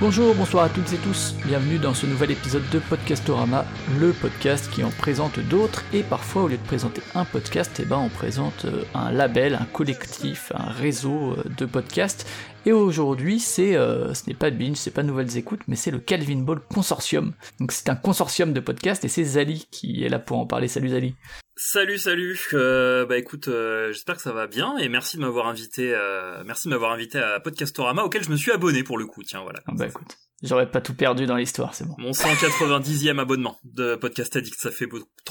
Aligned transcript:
Bonjour, 0.00 0.34
bonsoir 0.34 0.64
à 0.64 0.68
toutes 0.68 0.92
et 0.92 0.96
tous, 0.96 1.34
bienvenue 1.46 1.78
dans 1.78 1.94
ce 1.94 2.06
nouvel 2.06 2.30
épisode 2.30 2.68
de 2.70 2.78
Podcastorama, 2.78 3.66
le 4.00 4.12
podcast 4.12 4.70
qui 4.72 4.82
en 4.82 4.90
présente 4.90 5.38
d'autres 5.40 5.84
et 5.92 6.02
parfois 6.02 6.44
au 6.44 6.48
lieu 6.48 6.56
de 6.56 6.66
présenter 6.66 7.02
un 7.14 7.24
podcast, 7.24 7.78
eh 7.80 7.84
ben 7.84 7.98
on 7.98 8.08
présente 8.08 8.64
euh, 8.64 8.82
un 8.94 9.12
label, 9.12 9.54
un 9.54 9.66
collectif, 9.66 10.50
un 10.54 10.70
réseau 10.70 11.32
euh, 11.32 11.44
de 11.56 11.66
podcasts. 11.66 12.26
Et 12.66 12.72
aujourd'hui, 12.72 13.38
c'est, 13.38 13.76
euh, 13.76 14.14
ce 14.14 14.26
n'est 14.26 14.34
pas 14.34 14.50
Binge, 14.50 14.76
c'est 14.76 14.90
pas 14.90 15.02
Nouvelles 15.02 15.36
Écoutes, 15.36 15.62
mais 15.68 15.76
c'est 15.76 15.90
le 15.90 15.98
Calvin 15.98 16.40
Ball 16.40 16.60
Consortium. 16.74 17.34
Donc 17.60 17.70
c'est 17.72 17.90
un 17.90 17.96
consortium 17.96 18.52
de 18.54 18.60
podcasts 18.60 19.04
et 19.04 19.08
c'est 19.08 19.24
Zali 19.24 19.68
qui 19.70 20.02
est 20.02 20.08
là 20.08 20.18
pour 20.18 20.38
en 20.38 20.46
parler. 20.46 20.66
Salut 20.66 20.88
Zali. 20.88 21.14
Salut, 21.62 21.98
salut. 21.98 22.40
Euh, 22.54 23.04
bah 23.04 23.18
écoute, 23.18 23.48
euh, 23.48 23.92
j'espère 23.92 24.16
que 24.16 24.22
ça 24.22 24.32
va 24.32 24.46
bien 24.46 24.78
et 24.78 24.88
merci 24.88 25.18
de 25.18 25.20
m'avoir 25.20 25.46
invité. 25.46 25.92
Euh, 25.94 26.42
merci 26.46 26.68
de 26.68 26.70
m'avoir 26.70 26.90
invité 26.90 27.18
à 27.18 27.38
Podcastorama 27.38 28.02
auquel 28.02 28.24
je 28.24 28.30
me 28.30 28.36
suis 28.36 28.50
abonné 28.50 28.82
pour 28.82 28.96
le 28.96 29.04
coup. 29.04 29.22
Tiens, 29.22 29.42
voilà. 29.42 29.60
Ah 29.66 29.72
bah 29.76 29.86
écoute, 29.86 30.16
j'aurais 30.42 30.70
pas 30.70 30.80
tout 30.80 30.94
perdu 30.94 31.26
dans 31.26 31.36
l'histoire, 31.36 31.74
c'est 31.74 31.84
bon. 31.86 31.94
Mon 31.98 32.12
190e 32.12 33.18
abonnement 33.18 33.58
de 33.64 33.94
Podcast 33.96 34.34
Addict, 34.36 34.58
ça 34.58 34.70
fait 34.70 34.86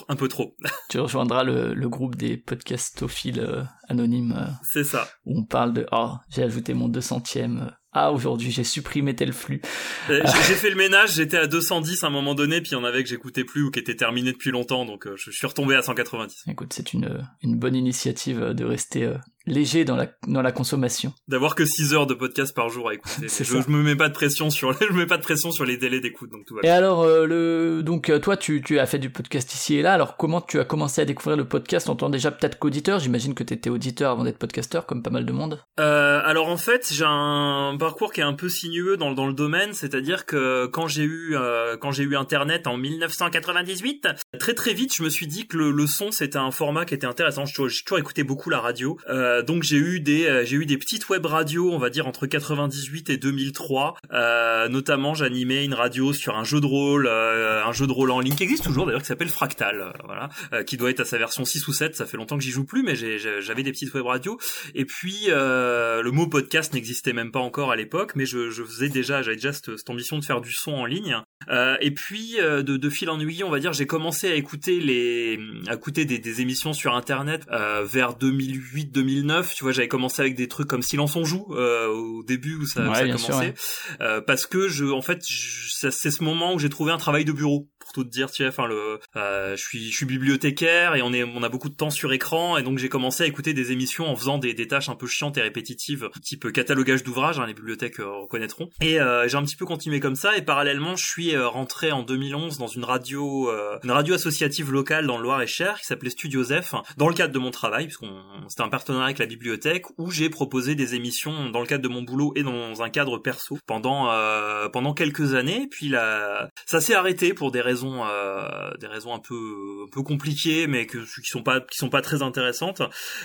un 0.07 0.15
peu 0.15 0.27
trop. 0.27 0.55
Tu 0.91 0.99
rejoindras 0.99 1.43
le, 1.43 1.73
le 1.73 1.89
groupe 1.89 2.15
des 2.15 2.37
podcastophiles 2.37 3.39
euh, 3.39 3.63
anonymes 3.87 4.37
euh, 4.37 4.51
C'est 4.61 4.83
ça. 4.83 5.07
où 5.25 5.39
on 5.39 5.45
parle 5.45 5.73
de 5.73 5.87
oh 5.91 6.11
j'ai 6.29 6.43
ajouté 6.43 6.75
mon 6.75 6.89
200ème. 6.89 7.71
Ah 7.91 8.11
aujourd'hui 8.11 8.51
j'ai 8.51 8.63
supprimé 8.63 9.15
tel 9.15 9.33
flux. 9.33 9.61
Euh, 10.09 10.21
J'ai 10.47 10.53
fait 10.53 10.69
le 10.69 10.75
ménage, 10.75 11.13
j'étais 11.13 11.37
à 11.37 11.47
210 11.47 12.03
à 12.03 12.07
un 12.07 12.09
moment 12.09 12.35
donné, 12.35 12.61
puis 12.61 12.71
il 12.71 12.73
y 12.75 12.77
en 12.77 12.83
avait 12.83 13.03
que 13.03 13.09
j'écoutais 13.09 13.43
plus 13.43 13.63
ou 13.63 13.71
qui 13.71 13.79
étaient 13.79 13.95
terminés 13.95 14.31
depuis 14.31 14.51
longtemps, 14.51 14.85
donc 14.85 15.07
euh, 15.07 15.15
je 15.17 15.31
suis 15.31 15.47
retombé 15.47 15.75
à 15.75 15.81
190. 15.81 16.43
Écoute, 16.47 16.73
c'est 16.73 16.93
une, 16.93 17.25
une 17.41 17.57
bonne 17.57 17.75
initiative 17.75 18.41
euh, 18.41 18.53
de 18.53 18.63
rester 18.65 19.11
léger 19.45 19.85
dans 19.85 19.95
la, 19.95 20.07
dans 20.27 20.41
la 20.41 20.51
consommation. 20.51 21.13
D'avoir 21.27 21.55
que 21.55 21.65
6 21.65 21.93
heures 21.93 22.07
de 22.07 22.13
podcast 22.13 22.55
par 22.55 22.69
jour 22.69 22.89
à 22.89 22.93
écouter. 22.93 23.21
Je, 23.23 23.27
ça. 23.43 23.43
je 23.65 23.71
me 23.71 23.81
mets 23.81 23.95
pas 23.95 24.09
de 24.09 24.13
pression 24.13 24.49
sur, 24.49 24.73
je 24.81 24.91
me 24.93 24.99
mets 24.99 25.05
pas 25.05 25.17
de 25.17 25.23
pression 25.23 25.51
sur 25.51 25.65
les 25.65 25.77
délais 25.77 25.99
d'écoute, 26.01 26.29
donc 26.31 26.45
tout 26.45 26.55
va 26.55 26.59
Et 26.61 26.63
bien. 26.67 26.75
alors, 26.75 27.01
euh, 27.03 27.25
le, 27.25 27.81
donc 27.83 28.09
euh, 28.09 28.19
toi, 28.19 28.37
tu, 28.37 28.61
tu 28.61 28.79
as 28.79 28.85
fait 28.85 28.99
du 28.99 29.09
podcast 29.09 29.53
ici 29.53 29.75
et 29.75 29.81
là. 29.81 29.93
Alors, 29.93 30.17
comment 30.17 30.41
tu 30.41 30.59
as 30.59 30.65
commencé 30.65 31.01
à 31.01 31.05
découvrir 31.05 31.37
le 31.37 31.45
podcast 31.47 31.89
en 31.89 31.95
tant 31.95 32.09
déjà 32.09 32.31
peut-être 32.31 32.59
qu'auditeur? 32.59 32.99
J'imagine 32.99 33.33
que 33.33 33.43
tu 33.43 33.53
étais 33.53 33.69
auditeur 33.69 34.11
avant 34.11 34.23
d'être 34.23 34.37
podcasteur, 34.37 34.85
comme 34.85 35.01
pas 35.03 35.09
mal 35.09 35.25
de 35.25 35.31
monde. 35.31 35.61
Euh, 35.79 36.21
alors 36.23 36.47
en 36.49 36.57
fait, 36.57 36.89
j'ai 36.91 37.05
un 37.07 37.75
parcours 37.79 38.11
qui 38.13 38.19
est 38.21 38.23
un 38.23 38.33
peu 38.33 38.49
sinueux 38.49 38.97
dans, 38.97 39.11
dans 39.13 39.27
le 39.27 39.33
domaine, 39.33 39.73
c'est-à-dire 39.73 40.25
que 40.25 40.67
quand 40.67 40.87
j'ai 40.87 41.03
eu 41.03 41.35
euh, 41.35 41.77
quand 41.77 41.91
j'ai 41.91 42.03
eu 42.03 42.15
internet 42.15 42.67
en 42.67 42.77
1998, 42.77 44.07
très 44.39 44.53
très 44.53 44.73
vite, 44.73 44.93
je 44.95 45.03
me 45.03 45.09
suis 45.09 45.27
dit 45.27 45.47
que 45.47 45.57
le, 45.57 45.71
le 45.71 45.87
son 45.87 46.11
c'était 46.11 46.37
un 46.37 46.51
format 46.51 46.85
qui 46.85 46.93
était 46.93 47.07
intéressant. 47.07 47.45
J'ai 47.45 47.53
toujours, 47.53 47.69
j'ai 47.69 47.83
toujours 47.83 47.99
écouté 47.99 48.23
beaucoup 48.23 48.49
la 48.49 48.59
radio, 48.59 48.97
Euh, 49.09 49.38
donc 49.41 49.63
j'ai 49.63 49.77
eu 49.77 49.99
des 49.99 50.25
euh, 50.27 50.45
j'ai 50.45 50.55
eu 50.57 50.65
des 50.65 50.77
petites 50.77 51.09
web 51.09 51.25
radios, 51.25 51.71
on 51.71 51.77
va 51.77 51.89
dire 51.89 52.07
entre 52.07 52.27
98 52.27 53.09
et 53.09 53.17
2003. 53.17 53.95
Euh, 54.11 54.67
notamment, 54.69 55.13
j'animais 55.13 55.65
une 55.65 55.73
radio 55.73 56.13
sur 56.13 56.37
un 56.37 56.43
jeu 56.43 56.59
de 56.61 56.65
rôle, 56.65 57.07
euh, 57.07 57.63
un 57.63 57.71
jeu 57.71 57.87
de 57.87 57.91
rôle 57.91 58.11
en 58.11 58.19
ligne 58.19 58.35
qui 58.35 58.43
existe 58.43 58.63
toujours 58.63 58.85
d'ailleurs, 58.85 59.01
qui 59.01 59.07
s'appelle 59.07 59.29
Fractal, 59.29 59.81
euh, 59.81 59.91
voilà, 60.05 60.29
euh, 60.53 60.63
qui 60.63 60.77
doit 60.77 60.89
être 60.89 61.01
à 61.01 61.05
sa 61.05 61.17
version 61.17 61.45
6 61.45 61.67
ou 61.67 61.73
7. 61.73 61.95
Ça 61.95 62.05
fait 62.05 62.17
longtemps 62.17 62.37
que 62.37 62.43
j'y 62.43 62.51
joue 62.51 62.65
plus, 62.65 62.83
mais 62.83 62.95
j'avais 62.95 63.63
des 63.63 63.71
petites 63.71 63.93
web 63.93 64.05
radios. 64.05 64.39
Et 64.75 64.85
puis 64.85 65.25
euh, 65.27 66.01
le 66.01 66.11
mot 66.11 66.27
podcast 66.27 66.73
n'existait 66.73 67.13
même 67.13 67.31
pas 67.31 67.39
encore 67.39 67.71
à 67.71 67.75
l'époque, 67.75 68.13
mais 68.15 68.25
je, 68.25 68.49
je 68.49 68.63
faisais 68.63 68.89
déjà, 68.89 69.21
j'avais 69.21 69.37
déjà 69.37 69.53
cette, 69.53 69.77
cette 69.77 69.89
ambition 69.89 70.17
de 70.17 70.25
faire 70.25 70.41
du 70.41 70.51
son 70.51 70.73
en 70.73 70.85
ligne. 70.85 71.17
Euh, 71.47 71.77
et 71.81 71.91
puis 71.91 72.39
euh, 72.39 72.61
de, 72.63 72.77
de 72.77 72.89
fil 72.89 73.09
en 73.09 73.19
aiguille, 73.19 73.43
on 73.43 73.49
va 73.49 73.59
dire, 73.59 73.73
j'ai 73.73 73.87
commencé 73.87 74.29
à 74.29 74.35
écouter 74.35 74.79
les, 74.79 75.39
à 75.67 75.75
écouter 75.75 76.05
des, 76.05 76.19
des 76.19 76.41
émissions 76.41 76.73
sur 76.73 76.95
Internet 76.95 77.45
euh, 77.51 77.83
vers 77.83 78.13
2008-2009. 78.13 79.53
Tu 79.55 79.63
vois, 79.63 79.71
j'avais 79.71 79.87
commencé 79.87 80.21
avec 80.21 80.35
des 80.35 80.47
trucs 80.47 80.67
comme 80.67 80.81
Silence 80.81 81.15
on 81.15 81.23
joue 81.23 81.47
euh, 81.51 81.87
au 81.87 82.23
début 82.23 82.55
où 82.55 82.65
ça, 82.65 82.87
Ouais, 82.89 82.95
ça 82.95 83.01
a 83.01 83.05
commencé, 83.05 83.23
sûr, 83.23 83.37
ouais. 83.37 83.53
Euh, 84.01 84.21
parce 84.21 84.45
que 84.45 84.67
je, 84.67 84.85
en 84.85 85.01
fait, 85.01 85.21
c'est 85.23 86.11
ce 86.11 86.23
moment 86.23 86.53
où 86.53 86.59
j'ai 86.59 86.69
trouvé 86.69 86.91
un 86.91 86.97
travail 86.97 87.25
de 87.25 87.31
bureau 87.31 87.69
pour 87.79 87.93
tout 87.93 88.03
te 88.03 88.09
dire. 88.09 88.31
Tu 88.31 88.43
vois, 88.43 88.49
enfin 88.49 88.67
le, 88.67 88.99
euh, 89.15 89.55
je 89.55 89.61
suis, 89.61 89.91
je 89.91 89.95
suis 89.95 90.05
bibliothécaire 90.05 90.95
et 90.95 91.01
on 91.01 91.13
est, 91.13 91.23
on 91.23 91.41
a 91.43 91.49
beaucoup 91.49 91.69
de 91.69 91.75
temps 91.75 91.89
sur 91.89 92.11
écran 92.13 92.57
et 92.57 92.63
donc 92.63 92.77
j'ai 92.77 92.89
commencé 92.89 93.23
à 93.23 93.27
écouter 93.27 93.53
des 93.53 93.71
émissions 93.71 94.07
en 94.07 94.15
faisant 94.15 94.37
des, 94.37 94.53
des 94.53 94.67
tâches 94.67 94.89
un 94.89 94.95
peu 94.95 95.07
chiantes 95.07 95.37
et 95.37 95.41
répétitives, 95.41 96.09
type 96.21 96.51
catalogage 96.51 97.03
d'ouvrages, 97.03 97.39
hein, 97.39 97.47
les 97.47 97.53
bibliothèques 97.53 97.97
reconnaîtront. 97.97 98.69
Et 98.81 98.99
euh, 98.99 99.27
j'ai 99.27 99.37
un 99.37 99.43
petit 99.43 99.55
peu 99.55 99.65
continué 99.65 99.99
comme 99.99 100.15
ça 100.15 100.37
et 100.37 100.41
parallèlement, 100.41 100.95
je 100.95 101.05
suis 101.05 101.28
euh, 101.35 101.47
rentré 101.47 101.91
en 101.91 102.03
2011 102.03 102.57
dans 102.57 102.67
une 102.67 102.83
radio, 102.83 103.49
euh, 103.49 103.77
une 103.83 103.91
radio 103.91 104.15
associative 104.15 104.71
locale 104.71 105.07
dans 105.07 105.17
le 105.17 105.23
Loir-et-Cher 105.23 105.79
qui 105.79 105.85
s'appelait 105.85 106.09
Studio 106.09 106.43
Zef, 106.43 106.73
dans 106.97 107.07
le 107.07 107.13
cadre 107.13 107.33
de 107.33 107.39
mon 107.39 107.51
travail, 107.51 107.85
puisqu'on 107.85 108.23
c'était 108.47 108.63
un 108.63 108.69
partenariat 108.69 109.05
avec 109.05 109.19
la 109.19 109.25
bibliothèque 109.25 109.85
où 109.97 110.11
j'ai 110.11 110.29
proposé 110.29 110.75
des 110.75 110.95
émissions 110.95 111.49
dans 111.49 111.59
le 111.59 111.65
cadre 111.65 111.83
de 111.83 111.87
mon 111.87 112.01
boulot 112.01 112.33
et 112.35 112.43
dans 112.43 112.81
un 112.81 112.89
cadre 112.89 113.17
perso 113.17 113.57
pendant 113.65 114.11
euh, 114.11 114.69
pendant 114.69 114.93
quelques 114.93 115.33
années. 115.35 115.67
Puis 115.69 115.89
là, 115.89 116.49
ça 116.65 116.81
s'est 116.81 116.95
arrêté 116.95 117.33
pour 117.33 117.51
des 117.51 117.61
raisons 117.61 118.05
euh, 118.05 118.71
des 118.79 118.87
raisons 118.87 119.13
un 119.13 119.19
peu 119.19 119.85
un 119.85 119.89
peu 119.91 120.01
compliquées, 120.01 120.67
mais 120.67 120.85
que 120.85 120.97
qui 120.97 121.29
sont 121.29 121.43
pas 121.43 121.61
qui 121.61 121.77
sont 121.77 121.89
pas 121.89 122.01
très 122.01 122.21
intéressantes. 122.21 122.81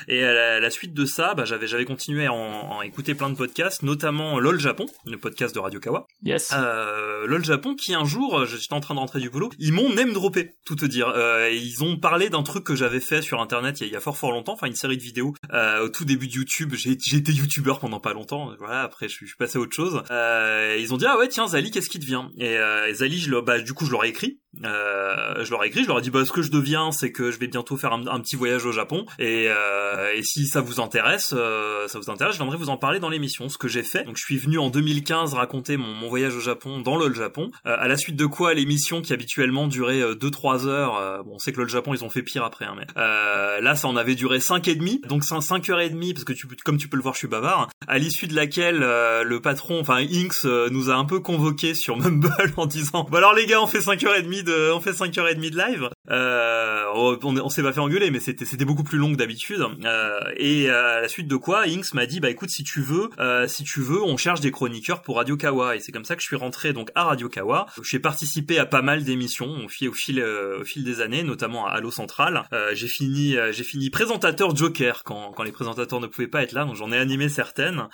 Et 0.08 0.22
à 0.22 0.32
la, 0.32 0.54
à 0.56 0.60
la 0.60 0.70
suite 0.70 0.94
de 0.94 1.04
ça, 1.04 1.34
bah, 1.34 1.44
j'avais 1.44 1.66
j'avais 1.66 1.84
continué 1.84 2.26
à 2.26 2.32
en, 2.32 2.76
en 2.76 2.82
écouter 2.82 3.14
plein 3.14 3.30
de 3.30 3.36
podcasts, 3.36 3.82
notamment 3.82 4.38
LOL 4.38 4.58
Japon, 4.60 4.86
le 5.06 5.18
podcast 5.18 5.54
de 5.54 5.60
Radio 5.60 5.80
Kawa. 5.80 6.06
Yes. 6.22 6.52
Euh, 6.54 7.26
LOL 7.26 7.44
Japon 7.44 7.74
qui 7.74 7.93
un 7.94 8.04
jour, 8.04 8.40
euh, 8.40 8.46
j'étais 8.46 8.74
en 8.74 8.80
train 8.80 8.94
de 8.94 9.00
rentrer 9.00 9.20
du 9.20 9.30
boulot, 9.30 9.50
ils 9.58 9.72
m'ont 9.72 9.92
name 9.92 10.12
droppé, 10.12 10.54
tout 10.64 10.76
te 10.76 10.84
dire. 10.84 11.08
Euh, 11.08 11.50
ils 11.50 11.82
ont 11.82 11.96
parlé 11.96 12.28
d'un 12.28 12.42
truc 12.42 12.64
que 12.64 12.74
j'avais 12.74 13.00
fait 13.00 13.22
sur 13.22 13.40
internet 13.40 13.80
il 13.80 13.88
y, 13.88 13.96
a, 13.96 14.00
fort 14.00 14.16
fort 14.16 14.32
longtemps, 14.32 14.52
enfin 14.52 14.66
une 14.66 14.74
série 14.74 14.96
de 14.96 15.02
vidéos 15.02 15.34
euh, 15.52 15.84
au 15.84 15.88
tout 15.88 16.04
début 16.04 16.28
de 16.28 16.32
YouTube. 16.32 16.74
J'ai 16.74 16.92
été 16.92 17.32
youtubeur 17.32 17.78
pendant 17.78 18.00
pas 18.00 18.12
longtemps, 18.12 18.50
voilà. 18.58 18.82
Après 18.82 19.08
je 19.08 19.14
suis, 19.14 19.26
passé 19.38 19.58
à 19.58 19.60
autre 19.60 19.74
chose. 19.74 20.02
Euh, 20.10 20.76
ils 20.78 20.92
ont 20.94 20.96
dit 20.96 21.06
ah 21.06 21.18
ouais 21.18 21.28
tiens 21.28 21.48
Zali 21.48 21.70
qu'est-ce 21.70 21.90
qui 21.90 21.98
te 21.98 22.06
vient? 22.06 22.30
Et 22.38 22.56
euh, 22.56 22.88
et 22.88 22.94
Zali 22.94 23.18
je 23.18 23.34
bah 23.40 23.58
du 23.58 23.72
coup 23.72 23.84
je 23.86 23.90
leur 23.90 24.04
ai 24.04 24.08
écrit. 24.08 24.40
Euh, 24.64 25.44
je 25.44 25.50
leur 25.50 25.64
ai 25.64 25.66
écrit, 25.66 25.82
je 25.82 25.88
leur 25.88 25.98
ai 25.98 26.02
dit 26.02 26.10
bah 26.10 26.24
ce 26.24 26.32
que 26.32 26.42
je 26.42 26.50
deviens 26.50 26.92
c'est 26.92 27.10
que 27.10 27.30
je 27.30 27.38
vais 27.38 27.48
bientôt 27.48 27.76
faire 27.76 27.92
un, 27.92 28.20
petit 28.20 28.36
voyage 28.36 28.64
au 28.64 28.72
Japon 28.72 29.04
et, 29.18 29.46
et 29.46 30.22
si 30.22 30.46
ça 30.46 30.60
vous 30.60 30.80
intéresse, 30.80 31.28
ça 31.28 31.98
vous 31.98 32.10
intéresse, 32.10 32.34
je 32.34 32.38
viendrai 32.38 32.56
vous 32.56 32.70
en 32.70 32.76
parler 32.76 33.00
dans 33.00 33.08
l'émission. 33.08 33.48
Ce 33.48 33.58
que 33.58 33.68
j'ai 33.68 33.82
fait. 33.82 34.04
Donc 34.04 34.16
je 34.16 34.22
suis 34.22 34.38
venu 34.38 34.58
en 34.58 34.70
2015 34.70 35.34
raconter 35.34 35.76
mon, 35.76 35.92
mon 35.94 36.08
voyage 36.08 36.34
au 36.34 36.40
Japon 36.40 36.80
dans 36.80 36.96
le 36.96 37.12
Japon. 37.12 37.50
Euh, 37.84 37.86
à 37.86 37.88
la 37.88 37.96
suite 37.98 38.16
de 38.16 38.26
quoi 38.26 38.54
l'émission 38.54 39.02
qui 39.02 39.12
habituellement 39.12 39.66
durait 39.66 40.00
2-3 40.14 40.66
heures, 40.66 40.96
euh, 40.96 41.22
bon 41.22 41.32
on 41.34 41.38
sait 41.38 41.52
que 41.52 41.60
le 41.60 41.68
Japon 41.68 41.92
ils 41.94 42.02
ont 42.02 42.08
fait 42.08 42.22
pire 42.22 42.42
après, 42.44 42.64
hein, 42.64 42.74
mais 42.76 42.86
euh, 42.96 43.60
là 43.60 43.76
ça 43.76 43.88
en 43.88 43.96
avait 43.96 44.14
duré 44.14 44.40
5 44.40 44.66
et 44.68 44.74
demi, 44.74 45.00
donc 45.08 45.22
5 45.24 45.68
heures 45.68 45.80
et 45.80 45.90
demie 45.90 46.14
parce 46.14 46.24
que 46.24 46.32
tu, 46.32 46.46
comme 46.64 46.78
tu 46.78 46.88
peux 46.88 46.96
le 46.96 47.02
voir 47.02 47.14
je 47.14 47.18
suis 47.18 47.28
bavard. 47.28 47.68
À 47.86 47.98
l'issue 47.98 48.26
de 48.26 48.34
laquelle 48.34 48.82
euh, 48.82 49.22
le 49.22 49.40
patron, 49.40 49.80
enfin 49.80 49.96
Inks, 49.96 50.44
euh, 50.44 50.68
nous 50.70 50.90
a 50.90 50.94
un 50.94 51.04
peu 51.04 51.20
convoqué 51.20 51.74
sur 51.74 51.96
Mumble 51.98 52.30
en 52.56 52.66
disant 52.66 53.06
bah 53.10 53.18
alors 53.18 53.34
les 53.34 53.46
gars 53.46 53.60
on 53.60 53.66
fait 53.66 53.80
5 53.80 54.02
heures 54.04 54.16
et 54.16 54.22
demie 54.22 54.42
de, 54.42 54.72
on 54.72 54.80
fait 54.80 54.94
5 54.94 55.16
heures 55.18 55.28
et 55.28 55.34
demie 55.34 55.50
de 55.50 55.58
live. 55.58 55.90
Euh, 56.10 56.84
on 56.94 57.18
on 57.22 57.48
s'est 57.48 57.62
pas 57.62 57.72
fait 57.72 57.80
engueuler, 57.80 58.10
mais 58.10 58.20
c'était 58.20 58.44
c'était 58.44 58.64
beaucoup 58.64 58.84
plus 58.84 58.98
long 58.98 59.12
que 59.12 59.16
d'habitude. 59.16 59.64
Euh, 59.84 60.20
et 60.36 60.70
à 60.70 61.00
la 61.00 61.08
suite 61.08 61.28
de 61.28 61.36
quoi, 61.36 61.64
Inks 61.66 61.92
m'a 61.94 62.06
dit 62.06 62.20
bah 62.20 62.30
écoute 62.30 62.50
si 62.50 62.64
tu 62.64 62.80
veux, 62.80 63.10
euh, 63.18 63.46
si 63.48 63.64
tu 63.64 63.80
veux, 63.80 64.02
on 64.02 64.16
cherche 64.16 64.40
des 64.40 64.50
chroniqueurs 64.50 65.02
pour 65.02 65.16
Radio 65.16 65.36
Kawa. 65.36 65.76
Et 65.76 65.80
c'est 65.80 65.92
comme 65.92 66.04
ça 66.04 66.16
que 66.16 66.22
je 66.22 66.26
suis 66.26 66.36
rentré 66.36 66.72
donc 66.72 66.90
à 66.94 67.04
Radio 67.04 67.28
Kawa. 67.28 67.66
J'ai 67.82 67.98
participé 67.98 68.58
à 68.58 68.66
pas 68.66 68.82
mal 68.82 69.04
d'émissions 69.04 69.64
au 69.64 69.68
fil 69.68 69.88
au 69.88 69.92
fil 69.92 70.20
euh, 70.20 70.60
au 70.60 70.64
fil 70.64 70.84
des 70.84 71.00
années, 71.00 71.22
notamment 71.22 71.66
à 71.66 71.72
Allo 71.72 71.90
Central. 71.90 72.44
Euh, 72.52 72.70
j'ai 72.74 72.88
fini 72.88 73.36
euh, 73.36 73.52
j'ai 73.52 73.64
fini 73.64 73.90
présentateur 73.90 74.54
Joker 74.54 75.02
quand 75.04 75.32
quand 75.32 75.42
les 75.42 75.52
présentateurs 75.52 76.00
ne 76.00 76.06
pouvaient 76.06 76.28
pas 76.28 76.42
être 76.42 76.52
là, 76.52 76.64
donc 76.64 76.76
j'en 76.76 76.92
ai 76.92 76.98
animé 76.98 77.28
certaines. 77.28 77.88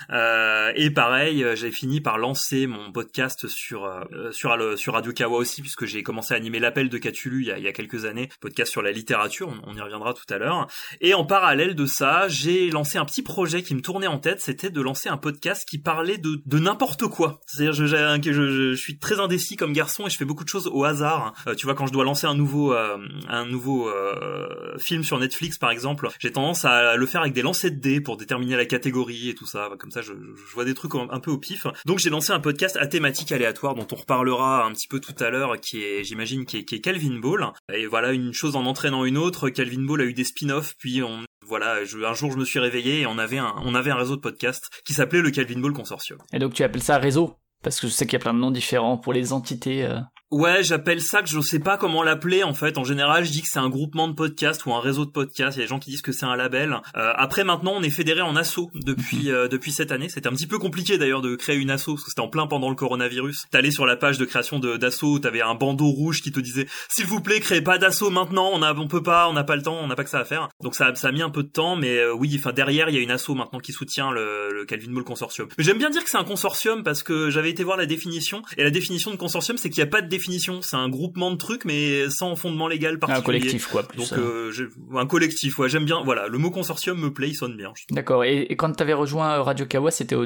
Et 0.76 0.90
pareil, 0.90 1.44
j'ai 1.54 1.70
fini 1.70 2.00
par 2.00 2.18
lancer 2.18 2.66
mon 2.66 2.92
podcast 2.92 3.48
sur 3.48 3.88
sur 4.30 4.56
sur 4.78 4.94
Radio 4.94 5.12
Kawa 5.12 5.38
aussi 5.38 5.60
puisque 5.62 5.86
j'ai 5.86 6.02
commencé 6.02 6.34
à 6.34 6.36
animer 6.36 6.58
l'appel 6.58 6.88
de 6.88 6.98
Cthulhu 6.98 7.42
il 7.42 7.48
y 7.48 7.52
a, 7.52 7.58
il 7.58 7.64
y 7.64 7.68
a 7.68 7.72
quelques 7.72 8.04
années, 8.04 8.28
podcast 8.40 8.70
sur 8.70 8.82
la 8.82 8.92
littérature, 8.92 9.48
on, 9.48 9.70
on 9.70 9.76
y 9.76 9.80
reviendra 9.80 10.14
tout 10.14 10.32
à 10.32 10.38
l'heure. 10.38 10.66
Et 11.00 11.14
en 11.14 11.24
parallèle 11.24 11.74
de 11.74 11.86
ça, 11.86 12.28
j'ai 12.28 12.70
lancé 12.70 12.98
un 12.98 13.04
petit 13.04 13.22
projet 13.22 13.62
qui 13.62 13.74
me 13.74 13.80
tournait 13.80 14.06
en 14.06 14.18
tête, 14.18 14.40
c'était 14.40 14.70
de 14.70 14.80
lancer 14.80 15.08
un 15.08 15.16
podcast 15.16 15.66
qui 15.68 15.78
parlait 15.78 16.18
de, 16.18 16.42
de 16.44 16.58
n'importe 16.58 17.06
quoi. 17.06 17.40
C'est-à-dire, 17.46 17.72
je, 17.72 17.86
je, 17.86 18.32
je, 18.32 18.72
je 18.72 18.74
suis 18.74 18.98
très 18.98 19.20
indécis 19.20 19.56
comme 19.56 19.69
garçon 19.72 20.06
et 20.06 20.10
je 20.10 20.16
fais 20.16 20.24
beaucoup 20.24 20.44
de 20.44 20.48
choses 20.48 20.68
au 20.72 20.84
hasard. 20.84 21.34
Euh, 21.46 21.54
tu 21.54 21.66
vois, 21.66 21.74
quand 21.74 21.86
je 21.86 21.92
dois 21.92 22.04
lancer 22.04 22.26
un 22.26 22.34
nouveau, 22.34 22.72
euh, 22.72 22.98
un 23.28 23.46
nouveau 23.46 23.88
euh, 23.88 24.76
film 24.78 25.02
sur 25.02 25.18
Netflix, 25.18 25.58
par 25.58 25.70
exemple, 25.70 26.08
j'ai 26.18 26.32
tendance 26.32 26.64
à 26.64 26.96
le 26.96 27.06
faire 27.06 27.20
avec 27.20 27.32
des 27.32 27.42
lancers 27.42 27.70
de 27.70 27.76
dés 27.76 28.00
pour 28.00 28.16
déterminer 28.16 28.56
la 28.56 28.66
catégorie 28.66 29.30
et 29.30 29.34
tout 29.34 29.46
ça. 29.46 29.70
Comme 29.78 29.90
ça, 29.90 30.02
je, 30.02 30.12
vois 30.52 30.64
des 30.64 30.74
trucs 30.74 30.94
un 30.94 31.20
peu 31.20 31.30
au 31.30 31.38
pif. 31.38 31.66
Donc, 31.86 31.98
j'ai 31.98 32.10
lancé 32.10 32.32
un 32.32 32.40
podcast 32.40 32.76
à 32.80 32.86
thématique 32.86 33.32
aléatoire 33.32 33.74
dont 33.74 33.86
on 33.92 33.96
reparlera 33.96 34.64
un 34.64 34.72
petit 34.72 34.88
peu 34.88 35.00
tout 35.00 35.14
à 35.20 35.30
l'heure, 35.30 35.60
qui 35.60 35.82
est, 35.82 36.04
j'imagine, 36.04 36.44
qui 36.44 36.58
est, 36.58 36.80
Calvin 36.80 37.18
Ball. 37.18 37.52
Et 37.72 37.86
voilà, 37.86 38.12
une 38.12 38.32
chose 38.32 38.56
en 38.56 38.66
entraînant 38.66 39.04
une 39.04 39.18
autre. 39.18 39.50
Calvin 39.50 39.84
Ball 39.84 40.00
a 40.00 40.04
eu 40.04 40.14
des 40.14 40.24
spin-offs, 40.24 40.74
puis 40.78 41.02
on 41.02 41.24
voilà, 41.46 41.78
un 41.80 42.14
jour 42.14 42.30
je 42.30 42.36
me 42.36 42.44
suis 42.44 42.60
réveillé 42.60 43.00
et 43.00 43.06
on 43.06 43.18
avait 43.18 43.38
un, 43.38 43.52
on 43.64 43.74
avait 43.74 43.90
un 43.90 43.96
réseau 43.96 44.14
de 44.14 44.20
podcasts 44.20 44.70
qui 44.84 44.94
s'appelait 44.94 45.20
le 45.20 45.30
Calvin 45.30 45.58
Ball 45.58 45.72
Consortium. 45.72 46.18
Et 46.32 46.38
donc 46.38 46.54
tu 46.54 46.62
appelles 46.62 46.82
ça 46.82 46.98
réseau? 46.98 47.36
Parce 47.62 47.80
que 47.80 47.86
je 47.86 47.92
sais 47.92 48.06
qu'il 48.06 48.14
y 48.14 48.16
a 48.16 48.20
plein 48.20 48.34
de 48.34 48.38
noms 48.38 48.50
différents 48.50 48.96
pour 48.96 49.12
les 49.12 49.32
entités. 49.32 49.86
Ouais, 50.30 50.62
j'appelle 50.62 51.00
ça 51.00 51.22
que 51.22 51.28
je 51.28 51.40
sais 51.40 51.58
pas 51.58 51.76
comment 51.76 52.04
l'appeler 52.04 52.44
en 52.44 52.54
fait. 52.54 52.78
En 52.78 52.84
général, 52.84 53.24
je 53.24 53.32
dis 53.32 53.42
que 53.42 53.48
c'est 53.50 53.58
un 53.58 53.68
groupement 53.68 54.06
de 54.06 54.12
podcasts 54.12 54.64
ou 54.64 54.72
un 54.72 54.80
réseau 54.80 55.04
de 55.04 55.10
podcasts. 55.10 55.56
Il 55.56 55.60
y 55.60 55.62
a 55.62 55.64
des 55.64 55.68
gens 55.68 55.80
qui 55.80 55.90
disent 55.90 56.02
que 56.02 56.12
c'est 56.12 56.24
un 56.24 56.36
label. 56.36 56.80
Euh, 56.96 57.12
après, 57.16 57.42
maintenant, 57.42 57.72
on 57.74 57.82
est 57.82 57.90
fédéré 57.90 58.20
en 58.20 58.36
asso 58.36 58.70
depuis 58.74 59.24
mhm. 59.24 59.34
euh, 59.34 59.48
depuis 59.48 59.72
cette 59.72 59.90
année. 59.90 60.08
C'était 60.08 60.28
un 60.28 60.32
petit 60.32 60.46
peu 60.46 60.60
compliqué 60.60 60.98
d'ailleurs 60.98 61.20
de 61.20 61.34
créer 61.34 61.56
une 61.56 61.68
asso 61.68 61.86
parce 61.86 62.04
que 62.04 62.10
c'était 62.10 62.20
en 62.20 62.28
plein 62.28 62.46
pendant 62.46 62.68
le 62.68 62.76
coronavirus. 62.76 63.46
T'allais 63.50 63.72
sur 63.72 63.86
la 63.86 63.96
page 63.96 64.18
de 64.18 64.24
création 64.24 64.60
de 64.60 64.76
d'asso, 64.76 65.18
t'avais 65.18 65.40
un 65.40 65.56
bandeau 65.56 65.88
rouge 65.88 66.22
qui 66.22 66.30
te 66.30 66.38
disait 66.38 66.68
s'il 66.88 67.06
vous 67.06 67.20
plaît, 67.20 67.40
créez 67.40 67.60
pas 67.60 67.78
d'asso 67.78 68.08
maintenant. 68.10 68.50
On 68.52 68.62
a, 68.62 68.72
on 68.72 68.86
peut 68.86 69.02
pas, 69.02 69.28
on 69.28 69.32
n'a 69.32 69.42
pas 69.42 69.56
le 69.56 69.62
temps, 69.62 69.80
on 69.82 69.88
n'a 69.88 69.96
pas 69.96 70.04
que 70.04 70.10
ça 70.10 70.20
à 70.20 70.24
faire. 70.24 70.48
Donc 70.62 70.76
ça, 70.76 70.94
ça 70.94 71.08
a 71.08 71.12
mis 71.12 71.22
un 71.22 71.30
peu 71.30 71.42
de 71.42 71.48
temps, 71.48 71.74
mais 71.74 71.98
euh, 71.98 72.14
oui, 72.14 72.36
enfin 72.38 72.52
derrière, 72.52 72.88
il 72.88 72.94
y 72.94 72.98
a 72.98 73.02
une 73.02 73.10
asso 73.10 73.30
maintenant 73.30 73.58
qui 73.58 73.72
soutient 73.72 74.12
le, 74.12 74.52
le 74.52 74.64
Calvin 74.64 74.92
Ball 74.92 75.02
consortium. 75.02 75.48
Mais 75.58 75.64
j'aime 75.64 75.78
bien 75.78 75.90
dire 75.90 76.04
que 76.04 76.10
c'est 76.10 76.18
un 76.18 76.24
consortium 76.24 76.84
parce 76.84 77.02
que 77.02 77.30
j'avais 77.30 77.50
été 77.50 77.64
voir 77.64 77.76
la 77.76 77.86
définition 77.86 78.42
et 78.56 78.62
la 78.62 78.70
définition 78.70 79.10
de 79.10 79.16
consortium, 79.16 79.56
c'est 79.56 79.70
qu'il 79.70 79.82
n'y 79.82 79.88
a 79.88 79.90
pas 79.90 80.02
de 80.02 80.19
définition. 80.20 80.60
C'est 80.62 80.76
un 80.76 80.88
groupement 80.88 81.30
de 81.30 81.36
trucs, 81.36 81.64
mais 81.64 82.08
sans 82.10 82.36
fondement 82.36 82.68
légal 82.68 82.98
particulier. 82.98 83.20
Un 83.20 83.40
collectif, 83.40 83.66
quoi. 83.66 83.82
Donc, 83.96 84.12
euh, 84.12 84.52
un 84.94 85.06
collectif, 85.06 85.58
ouais, 85.58 85.68
j'aime 85.68 85.84
bien. 85.84 86.02
Voilà, 86.04 86.28
le 86.28 86.38
mot 86.38 86.50
consortium 86.50 86.98
me 86.98 87.12
plaît, 87.12 87.28
il 87.30 87.34
sonne 87.34 87.56
bien. 87.56 87.72
D'accord. 87.90 88.24
Et, 88.24 88.42
et, 88.42 88.56
quand 88.56 88.70
t'avais 88.72 88.94
rejoint 88.94 89.34
euh, 89.34 89.42
Radio 89.42 89.66
Kawa, 89.66 89.90
c'était 89.90 90.16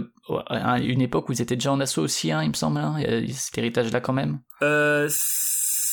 à 0.49 0.79
une 0.81 1.01
époque 1.01 1.29
où 1.29 1.33
ils 1.33 1.41
étaient 1.41 1.57
déjà 1.57 1.73
en 1.73 1.81
asso 1.81 1.99
aussi, 1.99 2.33
hein, 2.33 2.43
il 2.43 2.49
me 2.49 2.55
semble. 2.55 2.79
Hein, 2.79 2.97
cet 3.33 3.59
héritage-là, 3.59 4.01
quand 4.01 4.13
même? 4.13 4.41
Euh, 4.63 5.09